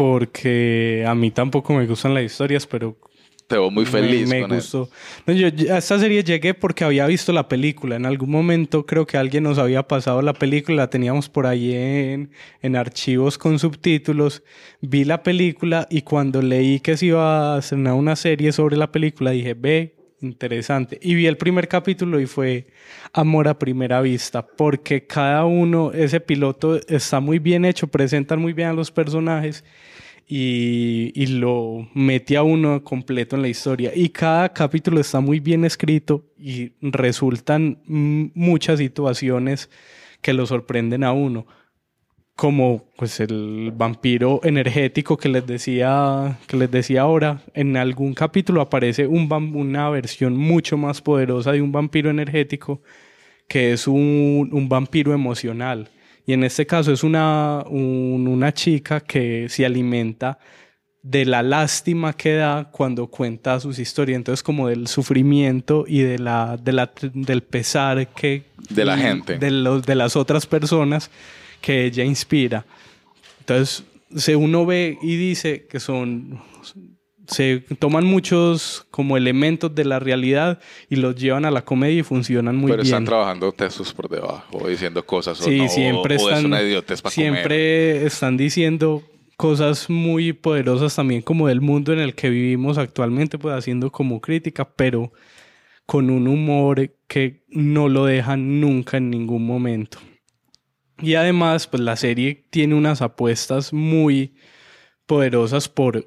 porque 0.00 1.04
a 1.06 1.14
mí 1.14 1.30
tampoco 1.30 1.74
me 1.74 1.86
gustan 1.86 2.14
las 2.14 2.24
historias, 2.24 2.66
pero 2.66 2.96
te 3.50 3.56
veo 3.58 3.68
muy 3.68 3.84
feliz 3.84 4.28
me, 4.28 4.36
me 4.36 4.42
con 4.42 4.52
él. 4.52 4.58
gustó. 4.58 4.88
No, 5.26 5.32
yo 5.34 5.48
a 5.74 5.78
esta 5.78 5.98
serie 5.98 6.22
llegué 6.22 6.54
porque 6.54 6.84
había 6.84 7.04
visto 7.08 7.32
la 7.32 7.48
película. 7.48 7.96
En 7.96 8.06
algún 8.06 8.30
momento 8.30 8.86
creo 8.86 9.08
que 9.08 9.16
alguien 9.18 9.42
nos 9.42 9.58
había 9.58 9.82
pasado 9.88 10.22
la 10.22 10.34
película, 10.34 10.76
la 10.76 10.90
teníamos 10.90 11.28
por 11.28 11.48
ahí 11.48 11.74
en, 11.74 12.30
en 12.62 12.76
archivos 12.76 13.38
con 13.38 13.58
subtítulos. 13.58 14.44
Vi 14.80 15.04
la 15.04 15.24
película 15.24 15.88
y 15.90 16.02
cuando 16.02 16.42
leí 16.42 16.78
que 16.78 16.96
se 16.96 17.06
iba 17.06 17.54
a 17.54 17.56
hacer 17.56 17.76
una, 17.76 17.94
una 17.94 18.14
serie 18.14 18.52
sobre 18.52 18.76
la 18.76 18.92
película, 18.92 19.32
dije, 19.32 19.54
ve, 19.54 19.96
interesante. 20.20 21.00
Y 21.02 21.16
vi 21.16 21.26
el 21.26 21.36
primer 21.36 21.66
capítulo 21.66 22.20
y 22.20 22.26
fue 22.26 22.68
amor 23.12 23.48
a 23.48 23.58
primera 23.58 24.00
vista, 24.00 24.46
porque 24.46 25.08
cada 25.08 25.44
uno, 25.44 25.90
ese 25.92 26.20
piloto 26.20 26.78
está 26.86 27.18
muy 27.18 27.40
bien 27.40 27.64
hecho, 27.64 27.88
presentan 27.88 28.40
muy 28.40 28.52
bien 28.52 28.68
a 28.68 28.72
los 28.74 28.92
personajes 28.92 29.64
y, 30.32 31.10
y 31.20 31.26
lo 31.26 31.88
mete 31.92 32.36
a 32.36 32.44
uno 32.44 32.84
completo 32.84 33.34
en 33.34 33.42
la 33.42 33.48
historia. 33.48 33.90
Y 33.92 34.10
cada 34.10 34.52
capítulo 34.52 35.00
está 35.00 35.18
muy 35.18 35.40
bien 35.40 35.64
escrito 35.64 36.24
y 36.38 36.70
resultan 36.80 37.82
muchas 37.86 38.78
situaciones 38.78 39.68
que 40.22 40.32
lo 40.32 40.46
sorprenden 40.46 41.02
a 41.02 41.12
uno. 41.12 41.46
Como 42.36 42.84
pues 42.96 43.18
el 43.18 43.72
vampiro 43.74 44.40
energético 44.44 45.16
que 45.16 45.28
les 45.28 45.44
decía, 45.48 46.38
que 46.46 46.56
les 46.56 46.70
decía 46.70 47.02
ahora, 47.02 47.42
en 47.52 47.76
algún 47.76 48.14
capítulo 48.14 48.60
aparece 48.60 49.08
un 49.08 49.28
una 49.32 49.90
versión 49.90 50.36
mucho 50.36 50.76
más 50.76 51.02
poderosa 51.02 51.50
de 51.50 51.60
un 51.60 51.72
vampiro 51.72 52.08
energético 52.08 52.82
que 53.48 53.72
es 53.72 53.88
un 53.88 54.68
vampiro 54.68 55.12
emocional. 55.12 55.88
Y 56.26 56.32
en 56.32 56.44
este 56.44 56.66
caso 56.66 56.92
es 56.92 57.02
una, 57.02 57.64
un- 57.68 58.26
una 58.28 58.52
chica 58.52 59.00
que 59.00 59.48
se 59.48 59.64
alimenta 59.66 60.38
de 61.02 61.24
la 61.24 61.42
lástima 61.42 62.12
que 62.12 62.34
da 62.34 62.68
cuando 62.70 63.06
cuenta 63.06 63.58
sus 63.58 63.78
historias. 63.78 64.16
Entonces, 64.16 64.42
como 64.42 64.68
del 64.68 64.86
sufrimiento 64.86 65.84
y 65.88 66.00
de 66.00 66.18
la, 66.18 66.58
de 66.62 66.72
la, 66.72 66.90
del 67.14 67.42
pesar 67.42 68.06
que... 68.08 68.44
De 68.68 68.84
la 68.84 68.98
gente. 68.98 69.38
De, 69.38 69.50
los, 69.50 69.82
de 69.84 69.94
las 69.94 70.14
otras 70.14 70.46
personas 70.46 71.10
que 71.60 71.86
ella 71.86 72.04
inspira. 72.04 72.66
Entonces, 73.40 73.84
se 74.14 74.36
uno 74.36 74.66
ve 74.66 74.98
y 75.02 75.16
dice 75.16 75.66
que 75.70 75.80
son... 75.80 76.38
Se 77.30 77.60
toman 77.78 78.04
muchos 78.04 78.86
como 78.90 79.16
elementos 79.16 79.74
de 79.74 79.84
la 79.84 79.98
realidad 80.00 80.60
y 80.88 80.96
los 80.96 81.14
llevan 81.16 81.44
a 81.44 81.50
la 81.50 81.64
comedia 81.64 82.00
y 82.00 82.02
funcionan 82.02 82.56
muy 82.56 82.70
Pero 82.70 82.82
bien. 82.82 82.92
están 82.94 83.04
trabajando 83.04 83.52
textos 83.52 83.92
por 83.94 84.08
debajo, 84.08 84.68
diciendo 84.68 85.04
cosas 85.06 85.40
o 85.40 85.44
Sí, 85.44 85.58
no, 85.58 85.68
siempre 85.68 86.16
o, 86.16 86.24
o 86.24 86.28
es 86.30 86.36
están. 86.36 86.46
una 86.46 86.62
idiotez 86.62 87.00
para 87.02 87.14
comer. 87.14 87.32
siempre 87.32 88.06
están 88.06 88.36
diciendo 88.36 89.02
cosas 89.36 89.88
muy 89.88 90.32
poderosas 90.34 90.94
también 90.96 91.22
como 91.22 91.48
del 91.48 91.60
mundo 91.60 91.92
en 91.92 91.98
el 92.00 92.14
que 92.14 92.28
vivimos 92.30 92.76
actualmente, 92.78 93.38
pues 93.38 93.54
haciendo 93.56 93.90
como 93.90 94.20
crítica, 94.20 94.68
pero 94.74 95.12
con 95.86 96.10
un 96.10 96.28
humor 96.28 96.94
que 97.08 97.44
no 97.48 97.88
lo 97.88 98.04
dejan 98.04 98.60
nunca 98.60 98.96
en 98.98 99.08
ningún 99.10 99.46
momento. 99.46 99.98
Y 101.02 101.14
además, 101.14 101.66
pues 101.66 101.82
la 101.82 101.96
serie 101.96 102.44
tiene 102.50 102.74
unas 102.74 103.00
apuestas 103.02 103.72
muy 103.72 104.34
poderosas 105.06 105.68
por 105.68 106.06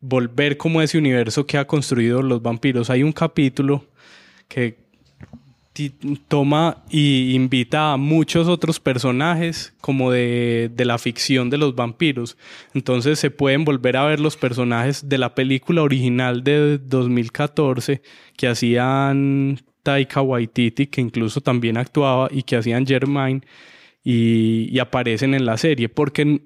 volver 0.00 0.56
como 0.56 0.82
ese 0.82 0.98
universo 0.98 1.46
que 1.46 1.58
ha 1.58 1.66
construido 1.66 2.22
los 2.22 2.42
vampiros. 2.42 2.90
Hay 2.90 3.02
un 3.02 3.12
capítulo 3.12 3.84
que 4.48 4.88
toma 6.26 6.82
y 6.90 7.34
invita 7.34 7.92
a 7.92 7.96
muchos 7.96 8.48
otros 8.48 8.80
personajes 8.80 9.74
como 9.80 10.10
de, 10.10 10.70
de 10.74 10.84
la 10.84 10.98
ficción 10.98 11.50
de 11.50 11.58
los 11.58 11.74
vampiros. 11.74 12.36
Entonces 12.74 13.18
se 13.18 13.30
pueden 13.30 13.64
volver 13.64 13.96
a 13.96 14.04
ver 14.04 14.20
los 14.20 14.36
personajes 14.36 15.08
de 15.08 15.18
la 15.18 15.34
película 15.34 15.82
original 15.82 16.42
de 16.42 16.78
2014 16.78 18.02
que 18.36 18.48
hacían 18.48 19.60
Taika 19.82 20.20
Waititi, 20.20 20.86
que 20.88 21.00
incluso 21.00 21.40
también 21.40 21.76
actuaba, 21.76 22.28
y 22.30 22.42
que 22.42 22.56
hacían 22.56 22.86
Germain, 22.86 23.44
y, 24.04 24.68
y 24.70 24.78
aparecen 24.80 25.34
en 25.34 25.46
la 25.46 25.56
serie, 25.56 25.88
porque 25.88 26.42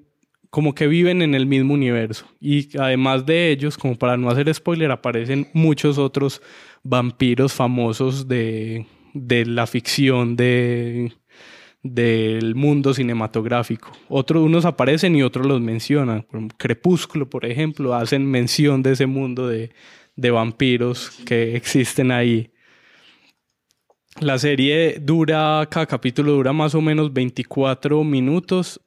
como 0.53 0.75
que 0.75 0.85
viven 0.85 1.23
en 1.23 1.33
el 1.33 1.47
mismo 1.47 1.73
universo. 1.73 2.27
Y 2.39 2.77
además 2.77 3.25
de 3.25 3.49
ellos, 3.49 3.75
como 3.75 3.95
para 3.95 4.17
no 4.17 4.29
hacer 4.29 4.53
spoiler, 4.53 4.91
aparecen 4.91 5.47
muchos 5.51 5.97
otros 5.97 6.43
vampiros 6.83 7.53
famosos 7.53 8.27
de, 8.27 8.85
de 9.15 9.47
la 9.47 9.65
ficción 9.65 10.35
de, 10.35 11.11
del 11.81 12.53
mundo 12.53 12.93
cinematográfico. 12.93 13.93
Otros, 14.09 14.43
unos 14.43 14.65
aparecen 14.65 15.15
y 15.15 15.23
otros 15.23 15.47
los 15.47 15.59
mencionan. 15.59 16.27
Crepúsculo, 16.55 17.27
por 17.27 17.45
ejemplo, 17.45 17.95
hacen 17.95 18.23
mención 18.23 18.83
de 18.83 18.91
ese 18.91 19.07
mundo 19.07 19.47
de, 19.47 19.71
de 20.15 20.29
vampiros 20.29 21.19
que 21.25 21.55
existen 21.55 22.11
ahí. 22.11 22.51
La 24.19 24.37
serie 24.37 24.99
dura, 25.01 25.67
cada 25.71 25.87
capítulo 25.87 26.33
dura 26.33 26.53
más 26.53 26.75
o 26.75 26.81
menos 26.81 27.11
24 27.11 28.03
minutos, 28.03 28.79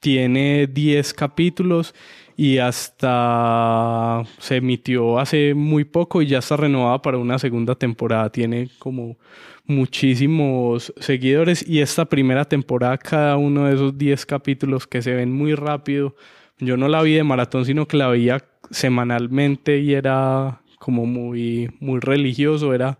tiene 0.00 0.66
10 0.66 1.14
capítulos 1.14 1.94
y 2.36 2.58
hasta 2.58 4.22
se 4.38 4.56
emitió 4.56 5.18
hace 5.18 5.54
muy 5.54 5.84
poco 5.84 6.22
y 6.22 6.26
ya 6.26 6.38
está 6.38 6.56
renovada 6.56 7.02
para 7.02 7.18
una 7.18 7.38
segunda 7.38 7.74
temporada. 7.74 8.30
Tiene 8.32 8.70
como 8.78 9.18
muchísimos 9.66 10.92
seguidores 10.98 11.66
y 11.66 11.80
esta 11.80 12.06
primera 12.06 12.44
temporada, 12.46 12.98
cada 12.98 13.36
uno 13.36 13.66
de 13.66 13.74
esos 13.74 13.96
10 13.96 14.26
capítulos 14.26 14.86
que 14.86 15.02
se 15.02 15.14
ven 15.14 15.32
muy 15.32 15.54
rápido, 15.54 16.16
yo 16.58 16.76
no 16.76 16.88
la 16.88 17.02
vi 17.02 17.14
de 17.14 17.24
maratón, 17.24 17.64
sino 17.64 17.86
que 17.86 17.96
la 17.96 18.08
veía 18.08 18.44
semanalmente 18.70 19.78
y 19.78 19.94
era 19.94 20.60
como 20.78 21.06
muy, 21.06 21.70
muy 21.80 22.00
religioso, 22.00 22.74
era 22.74 22.98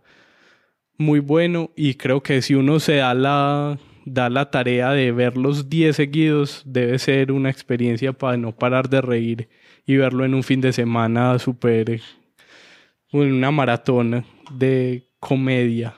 muy 0.96 1.20
bueno 1.20 1.70
y 1.76 1.94
creo 1.94 2.22
que 2.22 2.42
si 2.42 2.54
uno 2.54 2.78
se 2.78 2.96
da 2.96 3.14
la, 3.14 3.78
da 4.04 4.28
la 4.30 4.50
tarea 4.50 4.90
de 4.90 5.12
ver 5.12 5.36
los 5.36 5.68
10 5.68 5.94
seguidos, 5.96 6.62
debe 6.64 6.98
ser 6.98 7.32
una 7.32 7.50
experiencia 7.50 8.12
para 8.12 8.36
no 8.36 8.52
parar 8.52 8.88
de 8.88 9.00
reír 9.00 9.48
y 9.86 9.96
verlo 9.96 10.24
en 10.24 10.34
un 10.34 10.42
fin 10.42 10.60
de 10.60 10.72
semana 10.72 11.38
súper, 11.38 12.00
una 13.12 13.50
maratón 13.50 14.24
de 14.52 15.06
comedia. 15.18 15.94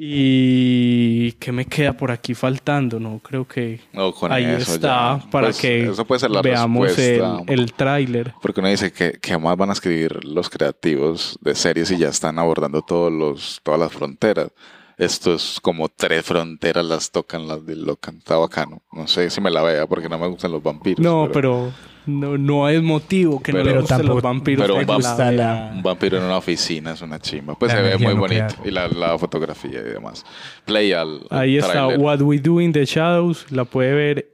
¿Y 0.00 1.32
qué 1.32 1.50
me 1.50 1.64
queda 1.64 1.92
por 1.92 2.12
aquí 2.12 2.32
faltando? 2.32 3.00
No, 3.00 3.18
creo 3.18 3.48
que 3.48 3.80
No, 3.92 4.12
con 4.12 4.30
ahí 4.30 4.44
eso 4.44 4.74
está 4.74 5.18
ya. 5.18 5.30
para 5.30 5.48
Pues, 5.48 5.58
que 5.58 5.88
eso 5.88 6.04
puede 6.04 6.20
ser 6.20 6.30
la 6.30 6.40
veamos 6.40 6.96
el, 6.96 7.18
respuesta. 7.18 7.52
el 7.52 7.72
tráiler. 7.72 8.32
Porque 8.40 8.60
uno 8.60 8.68
dice 8.68 8.92
que, 8.92 9.18
que 9.20 9.30
jamás 9.32 9.56
van 9.56 9.70
a 9.70 9.72
escribir 9.72 10.24
los 10.24 10.48
creativos 10.50 11.36
de 11.40 11.56
series 11.56 11.90
y 11.90 11.98
ya 11.98 12.10
están 12.10 12.38
abordando 12.38 12.80
todos 12.82 13.12
los, 13.12 13.60
todas 13.64 13.80
las 13.80 13.92
fronteras. 13.92 14.52
Esto 14.98 15.34
es 15.34 15.58
como 15.62 15.88
tres 15.88 16.24
fronteras 16.24 16.84
las 16.84 17.10
tocan, 17.12 17.46
las 17.46 17.64
dislocan. 17.64 18.18
Está 18.18 18.36
bacano. 18.36 18.82
No 18.92 19.06
sé 19.06 19.30
si 19.30 19.40
me 19.40 19.50
la 19.50 19.62
vea 19.62 19.86
porque 19.86 20.08
no 20.08 20.18
me 20.18 20.26
gustan 20.26 20.50
los 20.50 20.60
vampiros. 20.62 20.98
No, 21.00 21.28
pero, 21.32 21.72
no, 22.06 22.36
no 22.36 22.68
es 22.68 22.82
motivo 22.82 23.40
que 23.40 23.52
no 23.52 23.62
le 23.62 23.78
gusten 23.78 24.06
los 24.06 24.20
vampiros. 24.20 24.66
pero 24.66 24.74
un, 24.80 25.36
la- 25.36 25.70
un 25.72 25.82
vampiro 25.84 26.18
en 26.18 26.24
una 26.24 26.36
oficina 26.38 26.92
es 26.94 27.00
una 27.02 27.20
chimba. 27.20 27.54
Pues 27.56 27.72
La 27.72 27.78
se 27.78 27.82
ve 27.84 27.96
muy 27.98 28.14
bonito. 28.14 28.54
Y 28.64 28.72
la, 28.72 28.88
la 28.88 29.16
fotografía 29.18 29.78
y 29.80 29.84
demás. 29.92 30.24
Play 30.64 30.92
al. 30.92 31.20
Ahí 31.30 31.58
está. 31.58 31.86
What 31.88 32.20
We 32.22 32.38
Do 32.40 32.60
in 32.60 32.72
the 32.72 32.84
Shadows. 32.84 33.46
La 33.52 33.64
puede 33.64 33.92
ver 33.94 34.28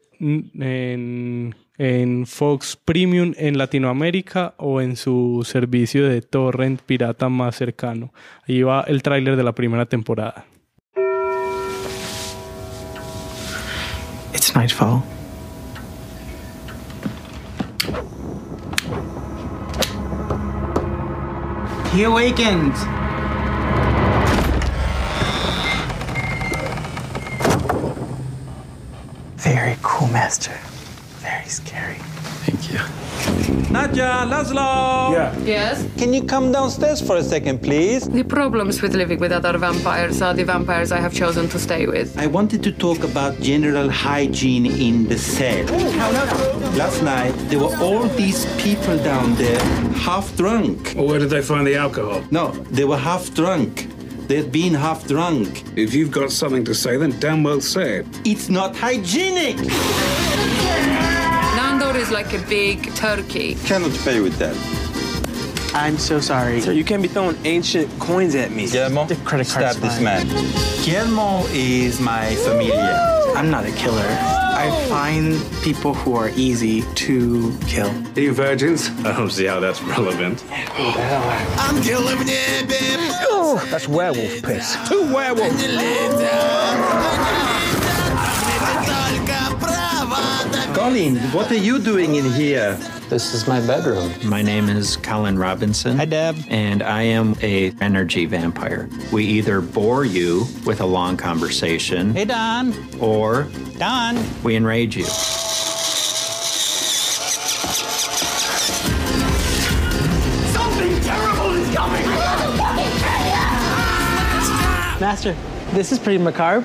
en, 0.55 1.55
en 1.77 2.27
Fox 2.27 2.77
Premium 2.83 3.35
en 3.37 3.59
Latinoamérica 3.59 4.55
o 4.57 4.81
en 4.81 4.97
su 4.97 5.43
servicio 5.45 6.09
de 6.09 6.23
torrent 6.23 6.81
pirata 6.81 7.29
más 7.29 7.57
cercano. 7.57 8.13
Ahí 8.49 8.63
va 8.63 8.83
el 8.87 9.03
tráiler 9.03 9.37
de 9.37 9.43
la 9.43 9.53
primera 9.53 9.87
temporada. 9.87 10.47
It's 14.55 14.61
nightfall. 14.61 15.01
He 21.93 22.05
awakened. 22.05 22.75
Very 29.37 29.77
cool, 29.83 30.07
Master. 30.09 30.53
Very 31.19 31.47
scary. 31.47 31.99
Thank 32.45 32.73
you. 32.73 32.79
Nadja, 33.73 34.29
Laszlo! 34.29 35.13
Yeah. 35.13 35.37
Yes? 35.45 35.89
Can 35.97 36.13
you 36.13 36.23
come 36.25 36.53
downstairs 36.53 37.01
for 37.01 37.17
a 37.17 37.23
second, 37.23 37.63
please? 37.63 38.07
The 38.07 38.23
problems 38.23 38.83
with 38.83 38.95
living 38.95 39.19
with 39.19 39.33
other 39.33 39.57
vampires 39.57 40.21
are 40.21 40.35
the 40.35 40.45
vampires 40.45 40.93
I 40.93 41.01
have 41.01 41.15
chosen 41.15 41.49
to 41.49 41.59
stay 41.59 41.87
with. 41.87 42.19
I 42.19 42.27
wanted 42.27 42.63
to 42.65 42.73
talk 42.73 43.03
about 43.03 43.41
general 43.41 43.89
hygiene 43.89 44.67
in 44.67 45.09
the 45.09 45.17
cell. 45.17 45.65
Oh, 45.71 46.75
Last 46.77 47.03
night, 47.03 47.33
there 47.49 47.59
were 47.59 47.75
all 47.79 48.03
these 48.09 48.45
people 48.63 48.99
down 48.99 49.35
there, 49.37 49.61
half 49.95 50.37
drunk. 50.37 50.93
Well, 50.95 51.07
where 51.07 51.19
did 51.19 51.31
they 51.31 51.41
find 51.41 51.67
the 51.67 51.77
alcohol? 51.77 52.23
No, 52.31 52.51
they 52.71 52.85
were 52.85 52.99
half 52.99 53.33
drunk. 53.35 53.89
They'd 54.29 54.53
been 54.53 54.75
half 54.75 55.07
drunk. 55.07 55.65
If 55.77 55.95
you've 55.95 56.11
got 56.11 56.31
something 56.31 56.65
to 56.67 56.75
say, 56.75 56.99
then 56.99 57.19
damn 57.21 57.43
well 57.43 57.61
say 57.63 58.01
it. 58.01 58.07
It's 58.25 58.51
not 58.51 58.77
hygienic! 58.77 59.57
Nandor 62.15 62.21
is 62.27 62.33
like 62.33 62.43
a 62.43 62.49
big 62.49 62.95
turkey. 62.95 63.55
Cannot 63.67 63.93
pay 64.05 64.21
with 64.21 64.37
that. 64.39 64.55
I'm 65.75 65.99
so 65.99 66.21
sorry. 66.21 66.61
Sir, 66.61 66.73
you 66.73 66.85
can't 66.85 67.03
be 67.03 67.09
throwing 67.09 67.37
ancient 67.45 67.89
coins 67.99 68.35
at 68.37 68.53
me. 68.53 68.69
Guillermo, 68.71 69.07
The 69.07 69.17
credit 69.17 69.49
card's 69.49 69.77
stab 69.77 69.83
this 69.83 69.95
fine. 69.95 70.05
man. 70.05 70.27
Guillermo 70.85 71.45
is 71.51 72.01
my 72.01 72.35
familia. 72.37 72.97
I'm 73.35 73.51
not 73.51 73.65
a 73.67 73.73
killer. 73.73 74.07
I 74.57 74.71
find 74.89 75.35
people 75.63 75.95
who 75.95 76.15
are 76.15 76.31
easy 76.37 76.83
to 76.95 77.53
kill. 77.67 77.91
Are 78.17 78.21
you 78.21 78.33
virgins? 78.33 78.89
I 79.05 79.13
don't 79.17 79.31
see 79.31 79.47
how 79.47 79.59
that's 79.59 79.83
relevant. 79.83 80.45
I'm 80.49 81.83
killing 81.83 82.19
it, 82.21 82.69
baby. 82.69 83.09
Oh, 83.29 83.61
that's 83.71 83.89
werewolf 83.89 84.43
piss. 84.43 84.77
Two 84.89 85.13
werewolves. 85.13 85.61
Colin, 90.75 91.17
what 91.33 91.51
are 91.53 91.57
you 91.57 91.79
doing 91.79 92.17
in 92.17 92.25
here? 92.33 92.75
This 93.09 93.33
is 93.33 93.47
my 93.47 93.65
bedroom. 93.65 94.13
My 94.25 94.43
name 94.43 94.69
is 94.69 94.97
Colin 94.97 95.39
Robinson. 95.39 95.97
Hi, 95.99 96.05
Deb. 96.05 96.37
And 96.49 96.83
I 96.83 97.03
am 97.03 97.37
a 97.43 97.71
energy 97.81 98.27
vampire. 98.27 98.89
We 99.13 99.25
either 99.25 99.61
bore 99.61 100.05
you 100.05 100.47
with 100.67 100.81
a 100.81 100.85
long 100.85 101.17
conversation. 101.17 102.13
Hey, 102.13 102.25
Don. 102.25 102.75
Or 103.01 103.45
Don. 103.79 104.19
we 104.43 104.57
enrage 104.57 104.97
you. 104.97 105.05
Something 110.53 111.01
terrible 111.03 111.53
is 111.53 111.73
coming. 111.73 112.05
Master, 115.01 115.37
this 115.73 115.93
is 115.93 116.01
pretty 116.01 116.19
macabre. 116.19 116.65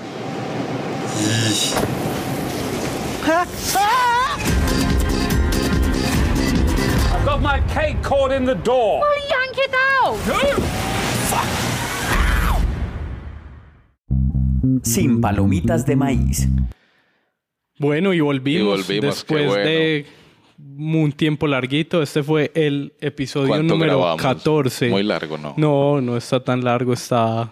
I've 7.12 7.26
got 7.26 7.42
my 7.42 7.60
cake 7.74 8.02
caught 8.02 8.32
in 8.32 8.46
the 8.46 8.56
door. 8.56 9.02
Well, 9.02 9.20
yank 9.30 9.58
it 9.58 9.74
out. 10.02 10.18
Sin 14.84 15.20
palomitas 15.22 15.86
de 15.86 15.96
maíz. 15.96 16.48
Bueno, 17.78 18.14
y 18.14 18.20
volvimos, 18.20 18.80
Y 18.80 18.84
volvimos, 18.84 19.16
después 19.16 19.48
bueno. 19.48 19.64
de 19.64 20.06
un 20.78 21.12
tiempo 21.12 21.48
larguito. 21.48 22.02
Este 22.02 22.24
fue 22.24 22.52
el 22.54 22.94
episodio 23.00 23.48
¿Cuánto 23.50 23.74
número 23.74 23.98
grabamos? 23.98 24.22
14. 24.22 24.90
Muy 24.90 25.04
largo, 25.04 25.38
¿no? 25.38 25.54
No, 25.58 26.02
no 26.02 26.18
está 26.18 26.44
tan 26.44 26.64
largo, 26.64 26.94
está 26.94 27.52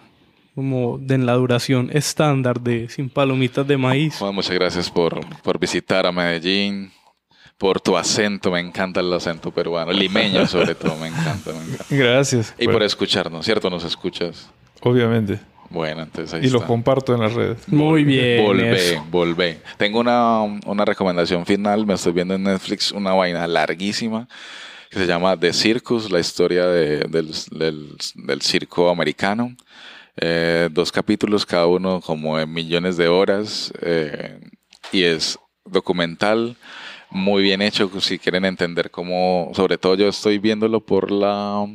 como 0.58 0.98
de 0.98 1.14
en 1.14 1.24
la 1.24 1.34
duración 1.34 1.88
estándar 1.92 2.60
de 2.60 2.88
Sin 2.88 3.08
Palomitas 3.08 3.64
de 3.64 3.76
Maíz. 3.76 4.16
Juan, 4.18 4.34
muchas 4.34 4.54
gracias 4.56 4.90
por, 4.90 5.20
por 5.42 5.56
visitar 5.60 6.04
a 6.04 6.10
Medellín, 6.10 6.90
por 7.58 7.80
tu 7.80 7.96
acento, 7.96 8.50
me 8.50 8.58
encanta 8.58 8.98
el 8.98 9.12
acento 9.12 9.52
peruano, 9.52 9.92
limeño 9.92 10.48
sobre 10.48 10.74
todo, 10.74 10.96
me 10.96 11.06
encanta, 11.06 11.52
me 11.52 11.58
encanta. 11.62 11.84
Gracias. 11.90 12.52
Y 12.58 12.66
por 12.66 12.82
escucharnos, 12.82 13.44
¿cierto? 13.46 13.70
¿Nos 13.70 13.84
escuchas? 13.84 14.50
Obviamente. 14.82 15.38
Bueno, 15.70 16.02
entonces 16.02 16.34
ahí 16.34 16.44
Y 16.46 16.50
lo 16.50 16.56
está. 16.58 16.66
comparto 16.66 17.14
en 17.14 17.20
las 17.20 17.32
redes. 17.34 17.58
Muy 17.68 18.02
bien. 18.02 18.44
Volvé, 18.44 18.94
eso. 18.94 19.06
volvé. 19.12 19.60
Tengo 19.76 20.00
una, 20.00 20.40
una 20.42 20.84
recomendación 20.84 21.46
final. 21.46 21.86
Me 21.86 21.94
estoy 21.94 22.12
viendo 22.14 22.34
en 22.34 22.42
Netflix 22.42 22.90
una 22.90 23.12
vaina 23.12 23.46
larguísima 23.46 24.26
que 24.90 24.98
se 24.98 25.06
llama 25.06 25.36
The 25.36 25.52
Circus, 25.52 26.10
la 26.10 26.18
historia 26.18 26.66
de- 26.66 27.04
del, 27.08 27.32
del- 27.52 27.96
del 28.16 28.40
circo 28.42 28.90
americano. 28.90 29.54
Eh, 30.20 30.68
dos 30.70 30.90
capítulos, 30.92 31.46
cada 31.46 31.66
uno 31.66 32.00
como 32.00 32.38
en 32.38 32.52
millones 32.52 32.96
de 32.96 33.08
horas. 33.08 33.72
eh, 33.82 34.40
y 34.92 35.02
es 35.04 35.38
documental, 35.64 36.56
muy 37.10 37.42
bien 37.42 37.62
hecho. 37.62 37.90
Si 38.00 38.18
quieren 38.18 38.44
entender 38.44 38.90
cómo, 38.90 39.50
sobre 39.54 39.78
todo 39.78 39.94
yo 39.94 40.08
estoy 40.08 40.38
viéndolo 40.38 40.80
por 40.80 41.10
la 41.10 41.66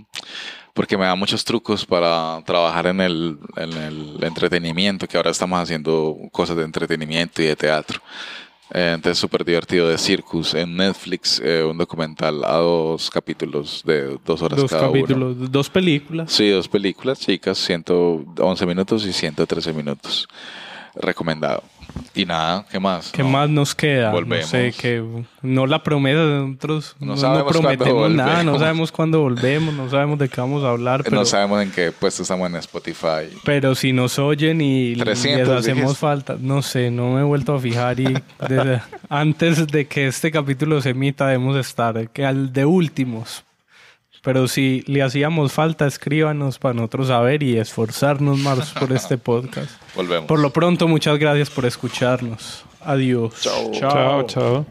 porque 0.74 0.98
me 0.98 1.06
da 1.06 1.15
muchos 1.15 1.45
trucos 1.45 1.86
para 1.86 2.41
trabajar 2.45 2.88
en 2.88 2.99
el, 2.99 3.38
en 3.57 3.74
el 3.74 4.24
entretenimiento, 4.24 5.07
que 5.07 5.18
ahora 5.18 5.30
estamos 5.30 5.60
haciendo 5.60 6.18
cosas 6.32 6.57
de 6.57 6.64
entretenimiento 6.64 7.41
y 7.44 7.45
de 7.45 7.56
teatro. 7.56 8.02
Eh, 8.76 8.94
entonces, 8.95 9.20
súper 9.20 9.45
divertido 9.45 9.88
de 9.88 10.00
Circus 10.00 10.56
en 10.56 10.76
Netflix, 10.76 11.40
eh, 11.45 11.64
un 11.64 11.78
documental 11.78 12.44
a 12.44 12.58
dos 12.58 13.12
capítulos 13.12 13.84
de 13.86 14.18
dos 14.26 14.41
horas 14.41 14.60
Dos 14.60 14.72
cada 14.72 14.90
uno. 14.90 14.94
capítulos, 14.94 15.52
dos 15.52 15.70
películas. 15.70 16.32
Sí, 16.32 16.50
dos 16.50 16.68
películas 16.68 17.20
chicas, 17.20 17.60
111 17.60 18.66
minutos 18.66 19.06
y 19.06 19.14
113 19.14 19.74
minutos. 19.74 20.28
Recomendado. 20.95 21.64
Y 22.15 22.26
nada, 22.26 22.65
¿qué 22.72 22.80
más? 22.80 23.11
¿Qué 23.11 23.22
No. 23.24 23.30
más 23.30 23.49
nos 23.49 23.76
queda? 23.76 24.11
Volvemos. 24.11 24.45
No 24.45 24.49
sé, 24.52 24.74
que 24.80 25.03
no 25.41 25.68
la 25.68 25.84
promesa 25.84 26.20
de 26.22 26.40
nosotros. 26.48 26.95
No 26.99 27.45
prometemos 27.45 28.10
nada, 28.11 28.44
no 28.44 28.57
sabemos 28.57 28.91
cuándo 28.91 29.22
volvemos, 29.22 29.74
no 29.74 29.90
sabemos 29.90 30.18
de 30.20 30.30
qué 30.30 30.41
vamos 30.41 30.64
a 30.64 30.70
hablar, 30.70 31.03
pero, 31.03 31.18
No 31.18 31.26
sabemos 31.26 31.61
en 31.61 31.72
qué 31.72 31.91
puesto 31.91 32.24
estamos 32.24 32.49
en 32.49 32.56
Spotify. 32.57 33.30
pero 33.44 33.76
si 33.76 33.94
nos 33.94 34.18
oyen 34.18 34.61
y 34.61 34.95
300 34.95 35.48
les 35.48 35.57
hacemos 35.57 35.82
dijiste. 35.84 35.99
falta, 35.99 36.36
no 36.40 36.61
sé, 36.61 36.90
no 36.90 37.11
me 37.14 37.22
he 37.22 37.24
vuelto 37.24 37.53
a 37.56 37.60
fijar 37.60 37.99
y 37.99 38.14
desde- 38.48 38.82
antes 39.10 39.68
de 39.68 39.86
que 39.88 40.07
este 40.07 40.32
capítulo 40.32 40.82
se 40.82 40.91
emita 40.91 41.28
debemos 41.28 41.57
estar 41.57 42.10
que 42.10 42.26
al 42.26 42.53
de 42.53 42.65
últimos. 42.65 43.44
Pero 44.24 44.48
si 44.48 44.84
le 44.88 45.04
hacíamos 45.04 45.52
falta, 45.52 45.86
escríbanos 45.86 46.58
para 46.58 46.74
nosotros 46.74 47.10
saber 47.10 47.44
y 47.44 47.58
esforzarnos 47.58 48.40
más 48.40 48.72
por 48.72 48.94
este 48.94 49.18
podcast. 49.18 49.70
Volvemos. 49.95 50.28
Por 50.28 50.40
lo 50.40 50.52
pronto, 50.54 50.88
muchas 50.88 51.20
gracias 51.20 51.50
por 51.50 51.66
escucharnos. 51.66 52.64
Adiós. 52.80 53.34
Chao, 53.41 54.24
chao. 54.26 54.66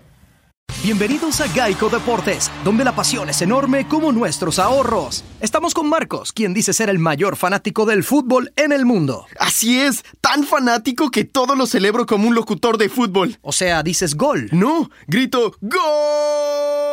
Bienvenidos 0.83 1.41
a 1.43 1.49
Geico 1.49 1.91
Deportes, 1.91 2.51
donde 2.65 2.83
la 2.83 2.97
pasión 2.97 3.29
es 3.29 3.43
enorme 3.43 3.87
como 3.87 4.11
nuestros 4.11 4.59
ahorros. 4.59 5.23
Estamos 5.41 5.75
con 5.75 5.87
Marcos, 5.87 6.33
quien 6.33 6.55
dice 6.55 6.73
ser 6.73 6.89
el 6.89 6.99
mayor 6.99 7.37
fanático 7.37 7.85
del 7.85 8.05
fútbol 8.05 8.53
en 8.57 8.73
el 8.73 8.87
mundo. 8.87 9.27
Así 9.39 9.79
es, 9.79 10.03
tan 10.23 10.45
fanático 10.45 11.11
que 11.11 11.25
todo 11.25 11.57
lo 11.57 11.67
celebro 11.67 12.07
como 12.07 12.27
un 12.27 12.35
locutor 12.35 12.79
de 12.79 12.89
fútbol. 12.89 13.37
O 13.43 13.53
sea, 13.53 13.83
dices 13.83 14.17
gol. 14.17 14.49
No, 14.51 14.91
grito 15.07 15.55
¡Gol! 15.61 16.92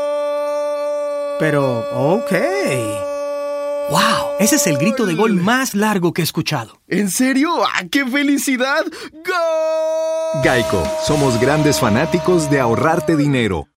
Pero, 1.39 1.79
ok. 1.93 2.31
¡Wow! 3.89 4.35
Ese 4.39 4.57
es 4.57 4.67
el 4.67 4.77
grito 4.77 5.05
de 5.05 5.15
gol 5.15 5.33
más 5.33 5.73
largo 5.73 6.13
que 6.13 6.21
he 6.21 6.23
escuchado. 6.23 6.79
¿En 6.87 7.09
serio? 7.09 7.49
¡Ah, 7.65 7.85
qué 7.89 8.05
felicidad! 8.05 8.83
¡Gol! 9.13 10.43
Geico, 10.43 10.83
somos 11.03 11.39
grandes 11.39 11.79
fanáticos 11.79 12.51
de 12.51 12.59
ahorrarte 12.59 13.15
dinero. 13.15 13.67